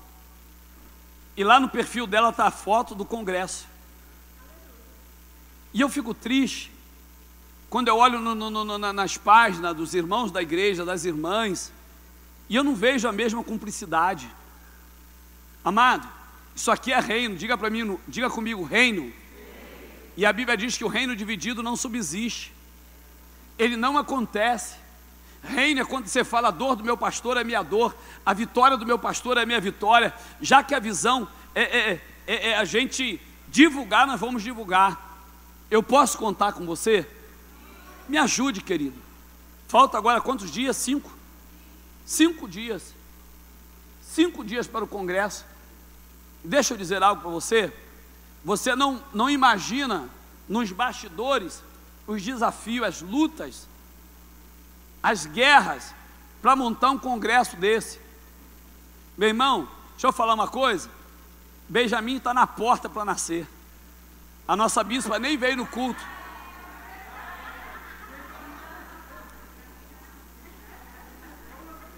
E 1.37 1.43
lá 1.43 1.59
no 1.59 1.69
perfil 1.69 2.07
dela 2.07 2.29
está 2.29 2.47
a 2.47 2.51
foto 2.51 2.95
do 2.95 3.05
congresso. 3.05 3.67
E 5.73 5.81
eu 5.81 5.89
fico 5.89 6.13
triste 6.13 6.71
quando 7.69 7.89
eu 7.89 7.97
olho 7.97 8.19
no, 8.19 8.33
no, 8.33 8.63
no, 8.63 8.77
nas 8.77 9.17
páginas 9.17 9.75
dos 9.75 9.93
irmãos 9.93 10.31
da 10.31 10.41
igreja, 10.41 10.85
das 10.85 11.03
irmãs, 11.03 11.71
e 12.47 12.55
eu 12.55 12.63
não 12.63 12.73
vejo 12.73 13.07
a 13.07 13.11
mesma 13.11 13.43
cumplicidade. 13.43 14.29
Amado, 15.65 16.07
isso 16.55 16.69
aqui 16.69 16.93
é 16.93 16.99
reino, 16.99 17.35
diga 17.35 17.57
para 17.57 17.71
mim, 17.71 17.97
diga 18.07 18.29
comigo, 18.29 18.63
reino. 18.63 19.11
E 20.15 20.23
a 20.23 20.31
Bíblia 20.31 20.55
diz 20.55 20.77
que 20.77 20.85
o 20.85 20.87
reino 20.87 21.15
dividido 21.15 21.63
não 21.63 21.75
subsiste, 21.75 22.53
ele 23.57 23.75
não 23.75 23.97
acontece. 23.97 24.75
Reino 25.41 25.81
é 25.81 25.85
quando 25.85 26.05
você 26.05 26.23
fala, 26.23 26.49
a 26.49 26.51
dor 26.51 26.75
do 26.75 26.83
meu 26.83 26.95
pastor 26.95 27.35
é 27.37 27.43
minha 27.43 27.63
dor, 27.63 27.95
a 28.23 28.31
vitória 28.31 28.77
do 28.77 28.85
meu 28.85 28.99
pastor 28.99 29.37
é 29.39 29.45
minha 29.45 29.59
vitória, 29.59 30.13
já 30.39 30.63
que 30.63 30.75
a 30.75 30.79
visão 30.79 31.27
é, 31.55 31.63
é, 31.63 32.01
é, 32.27 32.49
é 32.49 32.57
a 32.57 32.63
gente 32.63 33.19
divulgar, 33.47 34.05
nós 34.05 34.19
vamos 34.19 34.43
divulgar. 34.43 35.19
Eu 35.71 35.81
posso 35.81 36.15
contar 36.19 36.53
com 36.53 36.63
você? 36.63 37.07
Me 38.07 38.19
ajude, 38.19 38.61
querido. 38.61 39.01
Falta 39.67 39.97
agora 39.97 40.21
quantos 40.21 40.51
dias? 40.51 40.77
Cinco. 40.77 41.11
Cinco 42.05 42.47
dias. 42.47 42.93
Cinco 44.03 44.45
dias 44.45 44.67
para 44.67 44.83
o 44.83 44.87
Congresso. 44.87 45.43
Deixa 46.45 46.73
eu 46.73 46.77
dizer 46.77 47.01
algo 47.01 47.21
para 47.21 47.31
você. 47.31 47.73
Você 48.43 48.75
não, 48.75 49.03
não 49.13 49.29
imagina 49.29 50.07
nos 50.47 50.71
bastidores 50.71 51.63
os 52.05 52.21
desafios, 52.21 52.87
as 52.87 53.01
lutas, 53.01 53.67
as 55.01 55.25
guerras 55.25 55.93
para 56.41 56.55
montar 56.55 56.91
um 56.91 56.99
congresso 56.99 57.57
desse. 57.57 57.99
Meu 59.17 59.29
irmão, 59.29 59.67
deixa 59.91 60.07
eu 60.07 60.13
falar 60.13 60.35
uma 60.35 60.47
coisa. 60.47 60.89
Benjamin 61.67 62.17
está 62.17 62.33
na 62.33 62.45
porta 62.45 62.87
para 62.87 63.03
nascer. 63.03 63.47
A 64.47 64.55
nossa 64.55 64.83
bispa 64.83 65.17
nem 65.17 65.35
veio 65.35 65.57
no 65.57 65.65
culto. 65.65 66.03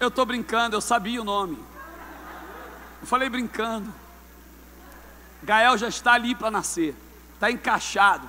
Eu 0.00 0.08
estou 0.08 0.24
brincando, 0.24 0.76
eu 0.76 0.80
sabia 0.80 1.20
o 1.20 1.24
nome. 1.24 1.58
Eu 3.02 3.06
falei 3.06 3.28
brincando. 3.28 3.92
Gael 5.42 5.78
já 5.78 5.88
está 5.88 6.12
ali 6.12 6.34
para 6.34 6.50
nascer, 6.50 6.94
está 7.34 7.50
encaixado. 7.50 8.28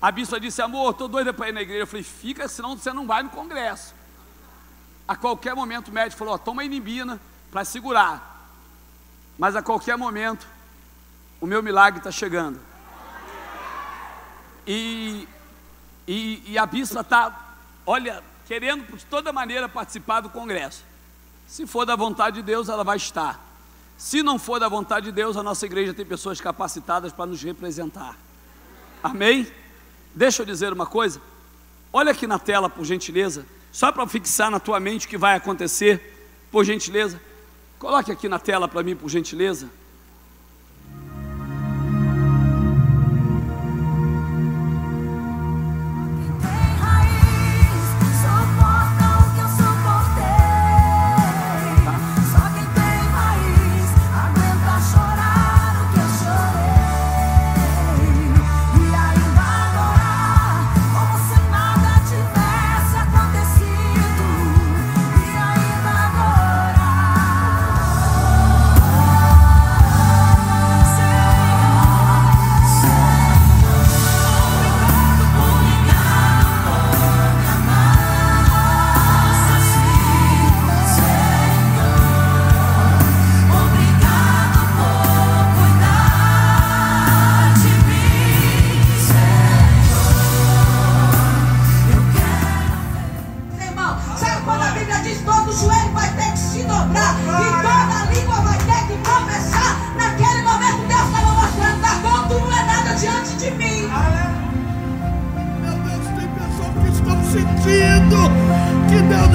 A 0.00 0.10
bispa 0.10 0.40
disse: 0.40 0.60
Amor, 0.60 0.90
estou 0.90 1.08
doida 1.08 1.32
para 1.32 1.48
ir 1.48 1.52
na 1.52 1.62
igreja. 1.62 1.82
Eu 1.82 1.86
falei: 1.86 2.02
Fica, 2.02 2.48
senão 2.48 2.76
você 2.76 2.92
não 2.92 3.06
vai 3.06 3.22
no 3.22 3.30
congresso. 3.30 3.94
A 5.06 5.16
qualquer 5.16 5.54
momento 5.54 5.88
o 5.88 5.92
médico 5.92 6.18
falou: 6.18 6.38
Toma 6.38 6.64
inibina 6.64 7.20
para 7.50 7.64
segurar. 7.64 8.30
Mas 9.38 9.56
a 9.56 9.62
qualquer 9.62 9.96
momento 9.96 10.46
o 11.40 11.46
meu 11.46 11.62
milagre 11.62 11.98
está 11.98 12.10
chegando. 12.10 12.60
E, 14.66 15.28
e, 16.06 16.52
e 16.52 16.58
a 16.58 16.64
bispa 16.66 17.00
está, 17.00 17.54
olha, 17.84 18.22
querendo 18.46 18.96
de 18.96 19.04
toda 19.06 19.32
maneira 19.32 19.68
participar 19.68 20.20
do 20.20 20.30
congresso. 20.30 20.84
Se 21.48 21.66
for 21.66 21.84
da 21.84 21.96
vontade 21.96 22.36
de 22.36 22.42
Deus, 22.42 22.68
ela 22.68 22.84
vai 22.84 22.96
estar. 22.96 23.40
Se 23.96 24.22
não 24.22 24.38
for 24.38 24.58
da 24.58 24.68
vontade 24.68 25.06
de 25.06 25.12
Deus, 25.12 25.36
a 25.36 25.42
nossa 25.42 25.66
igreja 25.66 25.94
tem 25.94 26.04
pessoas 26.04 26.40
capacitadas 26.40 27.12
para 27.12 27.26
nos 27.26 27.42
representar. 27.42 28.16
Amém? 29.02 29.46
Deixa 30.14 30.42
eu 30.42 30.46
dizer 30.46 30.72
uma 30.72 30.86
coisa. 30.86 31.20
Olha 31.92 32.12
aqui 32.12 32.26
na 32.26 32.38
tela, 32.38 32.68
por 32.68 32.84
gentileza, 32.84 33.44
só 33.70 33.92
para 33.92 34.06
fixar 34.06 34.50
na 34.50 34.58
tua 34.58 34.80
mente 34.80 35.06
o 35.06 35.08
que 35.08 35.18
vai 35.18 35.36
acontecer, 35.36 36.18
por 36.50 36.64
gentileza. 36.64 37.20
Coloque 37.78 38.10
aqui 38.10 38.28
na 38.28 38.38
tela 38.38 38.68
para 38.68 38.82
mim, 38.82 38.96
por 38.96 39.08
gentileza. 39.08 39.68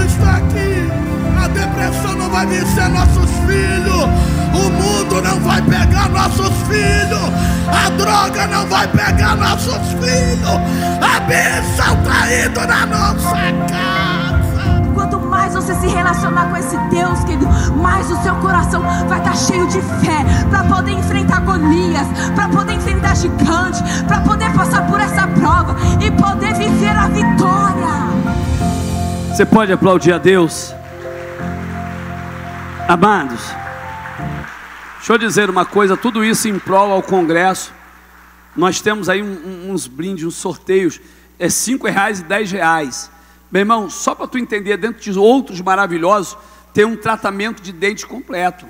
Está 0.07 0.37
aqui. 0.37 0.89
A 1.43 1.47
depressão 1.47 2.15
não 2.15 2.29
vai 2.29 2.45
vencer 2.47 2.89
nossos 2.89 3.29
filhos. 3.45 4.03
O 4.53 4.69
mundo 4.71 5.21
não 5.21 5.39
vai 5.41 5.61
pegar 5.61 6.09
nossos 6.09 6.49
filhos. 6.67 7.31
A 7.67 7.89
droga 7.91 8.47
não 8.47 8.65
vai 8.67 8.87
pegar 8.87 9.35
nossos 9.35 9.77
filhos. 9.93 10.59
A 11.01 11.19
bênção 11.21 11.93
está 12.01 12.33
indo 12.33 12.67
na 12.67 12.85
nossa 12.85 13.35
casa. 13.69 14.91
Quanto 14.95 15.19
mais 15.19 15.53
você 15.53 15.75
se 15.75 15.87
relacionar 15.87 16.49
com 16.49 16.57
esse 16.57 16.77
Deus, 16.89 17.23
querido, 17.23 17.47
mais 17.75 18.09
o 18.09 18.21
seu 18.23 18.35
coração 18.37 18.81
vai 19.07 19.19
estar 19.19 19.35
cheio 19.35 19.67
de 19.67 19.79
fé 19.81 20.25
para 20.49 20.63
poder 20.63 20.93
enfrentar 20.93 21.41
Golias, 21.41 22.07
para 22.35 22.49
poder 22.49 22.73
enfrentar 22.73 23.15
gigante, 23.15 23.83
para 24.07 24.21
poder 24.21 24.51
passar 24.53 24.87
por 24.87 24.99
essa 24.99 25.27
prova 25.27 25.75
e 26.01 26.09
poder 26.11 26.55
viver 26.55 26.97
a 26.97 27.07
vitória. 27.09 28.06
Você 29.37 29.45
pode 29.45 29.71
aplaudir 29.71 30.13
a 30.13 30.17
Deus? 30.17 30.73
Amados, 32.87 33.39
deixa 34.95 35.13
eu 35.13 35.17
dizer 35.19 35.47
uma 35.47 35.63
coisa: 35.63 35.95
tudo 35.95 36.25
isso 36.25 36.47
em 36.47 36.57
prol 36.57 36.91
ao 36.91 37.03
Congresso. 37.03 37.71
Nós 38.55 38.81
temos 38.81 39.07
aí 39.07 39.21
um- 39.21 39.71
uns 39.71 39.85
brindes, 39.85 40.25
uns 40.25 40.33
sorteios, 40.33 40.99
é 41.37 41.49
cinco 41.49 41.85
reais 41.85 42.19
e 42.19 42.23
dez 42.23 42.51
reais. 42.51 43.11
Meu 43.51 43.59
irmão, 43.59 43.91
só 43.91 44.15
para 44.15 44.25
tu 44.25 44.39
entender, 44.39 44.75
dentro 44.75 44.99
de 44.99 45.19
outros 45.19 45.61
maravilhosos, 45.61 46.35
tem 46.73 46.85
um 46.85 46.97
tratamento 46.97 47.61
de 47.61 47.71
dente 47.71 48.07
completo. 48.07 48.65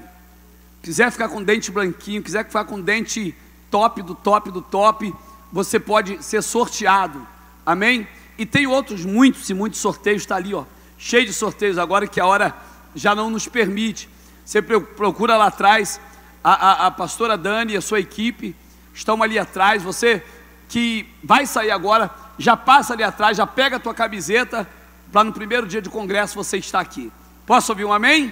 Quiser 0.82 1.10
ficar 1.14 1.30
com 1.30 1.42
dente 1.42 1.72
branquinho, 1.72 2.22
quiser 2.22 2.44
ficar 2.44 2.66
com 2.66 2.82
dente 2.82 3.34
top 3.72 4.02
do 4.02 4.14
top 4.14 4.52
do 4.52 4.62
top, 4.62 5.16
você 5.50 5.80
pode 5.80 6.22
ser 6.22 6.44
sorteado. 6.44 7.26
Amém? 7.66 8.06
E 8.38 8.46
tem 8.46 8.68
outros 8.68 9.04
muitos 9.04 9.50
e 9.50 9.54
muitos 9.54 9.80
sorteios, 9.80 10.22
está 10.22 10.36
ali, 10.36 10.54
ó, 10.54 10.64
cheio 10.98 11.26
de 11.26 11.34
sorteios 11.34 11.78
agora 11.78 12.08
que 12.08 12.20
a 12.20 12.26
hora 12.26 12.56
já 12.96 13.16
não 13.16 13.30
nos 13.30 13.48
permite. 13.48 14.08
Você 14.46 14.62
pro- 14.62 14.82
procura 14.82 15.36
lá 15.36 15.48
atrás, 15.48 16.00
a, 16.44 16.54
a, 16.54 16.88
a 16.88 16.92
pastora 16.92 17.38
Dani 17.38 17.74
e 17.74 17.78
a 17.78 17.82
sua 17.82 18.00
equipe 18.00 18.56
estão 18.94 19.22
ali 19.24 19.40
atrás. 19.40 19.82
Você 19.84 20.24
que 20.70 21.08
vai 21.24 21.46
sair 21.46 21.72
agora, 21.72 22.12
já 22.38 22.56
passa 22.56 22.94
ali 22.94 23.04
atrás, 23.04 23.38
já 23.38 23.48
pega 23.48 23.78
a 23.78 23.80
tua 23.80 23.94
camiseta, 23.94 24.68
para 25.12 25.24
no 25.24 25.34
primeiro 25.34 25.66
dia 25.66 25.82
de 25.82 25.90
congresso 25.90 26.36
você 26.36 26.58
estar 26.58 26.80
aqui. 26.80 27.12
Posso 27.46 27.72
ouvir 27.72 27.86
um 27.86 27.94
amém? 27.94 28.32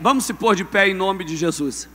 Vamos 0.00 0.24
se 0.24 0.34
pôr 0.34 0.56
de 0.56 0.64
pé 0.64 0.88
em 0.88 0.94
nome 0.94 1.24
de 1.24 1.36
Jesus. 1.36 1.88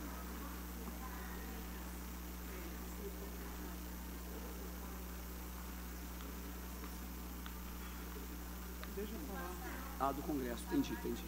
Ah, 10.00 10.12
do 10.12 10.22
Congresso, 10.22 10.62
entendi, 10.70 10.92
entendi. 10.92 11.24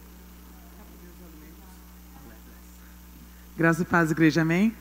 Graça 3.55 3.83
e 3.83 3.85
paz, 3.85 4.09
igreja, 4.09 4.41
amém? 4.41 4.75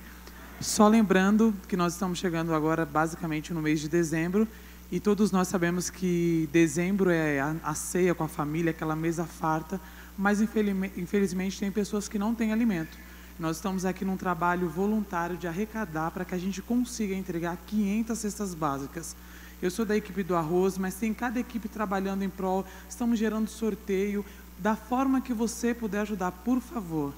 Só 0.59 0.89
lembrando 0.89 1.55
que 1.69 1.77
nós 1.77 1.93
estamos 1.93 2.19
chegando 2.19 2.55
agora 2.55 2.87
basicamente 2.87 3.53
no 3.53 3.61
mês 3.61 3.81
de 3.81 3.87
dezembro 3.87 4.49
e 4.91 4.99
todos 4.99 5.31
nós 5.31 5.49
sabemos 5.49 5.91
que 5.91 6.49
dezembro 6.51 7.11
é 7.11 7.39
a, 7.39 7.55
a 7.63 7.75
ceia 7.75 8.15
com 8.15 8.25
a 8.25 8.29
família, 8.29 8.71
aquela 8.71 8.97
mesa 8.97 9.27
farta, 9.27 9.79
mas 10.17 10.41
infelizmente, 10.41 10.99
infelizmente 10.99 11.61
tem 11.61 11.71
pessoas 11.71 12.09
que 12.09 12.19
não 12.19 12.35
têm 12.35 12.51
alimento. 12.51 12.97
Nós 13.39 13.57
estamos 13.57 13.85
aqui 13.85 14.07
num 14.07 14.17
trabalho 14.17 14.71
voluntário 14.71 15.37
de 15.37 15.47
arrecadar 15.47 16.11
para 16.11 16.25
que 16.25 16.35
a 16.35 16.39
gente 16.39 16.63
consiga 16.63 17.15
entregar 17.15 17.59
500 17.67 18.19
cestas 18.19 18.55
básicas. 18.55 19.15
Eu 19.61 19.71
sou 19.71 19.85
da 19.85 19.95
equipe 19.95 20.23
do 20.23 20.35
arroz, 20.35 20.79
mas 20.79 20.95
tem 20.95 21.13
cada 21.13 21.39
equipe 21.39 21.69
trabalhando 21.69 22.23
em 22.23 22.31
prol. 22.31 22.65
Estamos 22.89 23.19
gerando 23.19 23.49
sorteio. 23.49 24.25
Da 24.59 24.75
forma 24.75 25.21
que 25.21 25.35
você 25.35 25.75
puder 25.75 26.01
ajudar, 26.01 26.33
por 26.33 26.59
favor. 26.59 27.13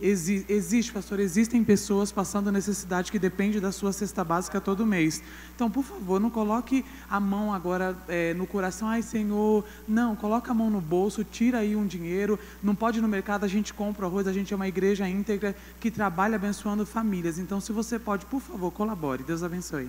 Exi- 0.00 0.44
existe, 0.48 0.92
pastor, 0.92 1.20
existem 1.20 1.62
pessoas 1.62 2.10
passando 2.10 2.50
necessidade 2.50 3.12
que 3.12 3.18
depende 3.18 3.60
da 3.60 3.70
sua 3.70 3.92
cesta 3.92 4.24
básica 4.24 4.60
todo 4.60 4.84
mês. 4.84 5.22
Então, 5.54 5.70
por 5.70 5.84
favor, 5.84 6.20
não 6.20 6.28
coloque 6.30 6.84
a 7.08 7.20
mão 7.20 7.54
agora 7.54 7.96
eh, 8.08 8.34
no 8.34 8.44
coração, 8.44 8.88
ai 8.88 9.02
Senhor. 9.02 9.64
Não, 9.86 10.16
coloca 10.16 10.50
a 10.50 10.54
mão 10.54 10.68
no 10.68 10.80
bolso, 10.80 11.22
tira 11.22 11.58
aí 11.58 11.76
um 11.76 11.86
dinheiro. 11.86 12.38
Não 12.60 12.74
pode 12.74 12.98
ir 12.98 13.02
no 13.02 13.08
mercado, 13.08 13.44
a 13.44 13.48
gente 13.48 13.72
compra 13.72 14.06
arroz, 14.06 14.26
a 14.26 14.32
gente 14.32 14.52
é 14.52 14.56
uma 14.56 14.66
igreja 14.66 15.08
íntegra 15.08 15.54
que 15.78 15.92
trabalha 15.92 16.34
abençoando 16.36 16.84
famílias. 16.84 17.38
Então, 17.38 17.60
se 17.60 17.72
você 17.72 17.96
pode, 17.96 18.26
por 18.26 18.40
favor, 18.40 18.72
colabore. 18.72 19.22
Deus 19.22 19.44
abençoe. 19.44 19.88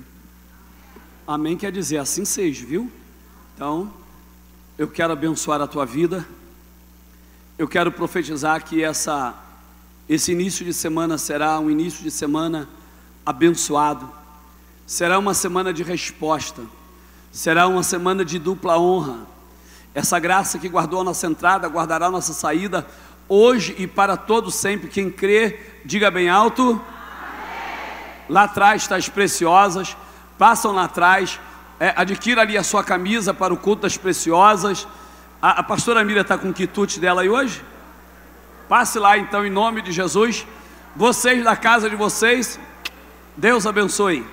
Amém 1.27 1.57
quer 1.57 1.71
dizer 1.71 1.97
assim 1.97 2.23
seja, 2.23 2.63
viu? 2.63 2.91
Então, 3.55 3.91
eu 4.77 4.87
quero 4.87 5.11
abençoar 5.13 5.59
a 5.59 5.67
tua 5.67 5.83
vida. 5.85 6.23
Eu 7.57 7.67
quero 7.67 7.91
profetizar 7.91 8.63
que 8.63 8.83
essa 8.83 9.33
esse 10.07 10.31
início 10.31 10.63
de 10.63 10.71
semana 10.71 11.17
será 11.17 11.59
um 11.59 11.69
início 11.69 12.03
de 12.03 12.11
semana 12.11 12.69
abençoado. 13.25 14.07
Será 14.85 15.17
uma 15.17 15.33
semana 15.33 15.73
de 15.73 15.81
resposta. 15.81 16.61
Será 17.31 17.67
uma 17.67 17.81
semana 17.81 18.23
de 18.23 18.37
dupla 18.37 18.77
honra. 18.77 19.17
Essa 19.95 20.19
graça 20.19 20.59
que 20.59 20.69
guardou 20.69 21.01
a 21.01 21.03
nossa 21.03 21.25
entrada, 21.25 21.67
guardará 21.67 22.05
a 22.05 22.11
nossa 22.11 22.33
saída 22.33 22.85
hoje 23.27 23.75
e 23.79 23.87
para 23.87 24.15
todo 24.15 24.51
sempre. 24.51 24.89
Quem 24.89 25.09
crê, 25.09 25.59
diga 25.83 26.11
bem 26.11 26.29
alto. 26.29 26.79
Lá 28.29 28.43
atrás 28.43 28.83
está 28.83 28.97
as 28.97 29.09
preciosas. 29.09 29.97
Passam 30.37 30.71
lá 30.71 30.83
atrás. 30.83 31.39
É, 31.79 31.93
adquira 31.97 32.41
ali 32.41 32.55
a 32.55 32.63
sua 32.63 32.83
camisa 32.83 33.33
para 33.33 33.51
o 33.51 33.57
culto 33.57 33.81
das 33.81 33.97
preciosas. 33.97 34.87
A, 35.41 35.61
a 35.61 35.63
pastora 35.63 36.03
Miriam 36.03 36.21
está 36.21 36.37
com 36.37 36.49
o 36.49 36.53
quitute 36.53 36.99
dela 36.99 37.23
aí 37.23 37.29
hoje? 37.29 37.63
Passe 38.67 38.97
lá 38.97 39.17
então 39.17 39.45
em 39.45 39.49
nome 39.49 39.81
de 39.81 39.91
Jesus. 39.91 40.45
Vocês 40.95 41.43
da 41.43 41.55
casa 41.55 41.89
de 41.89 41.95
vocês, 41.95 42.59
Deus 43.37 43.67
abençoe. 43.67 44.25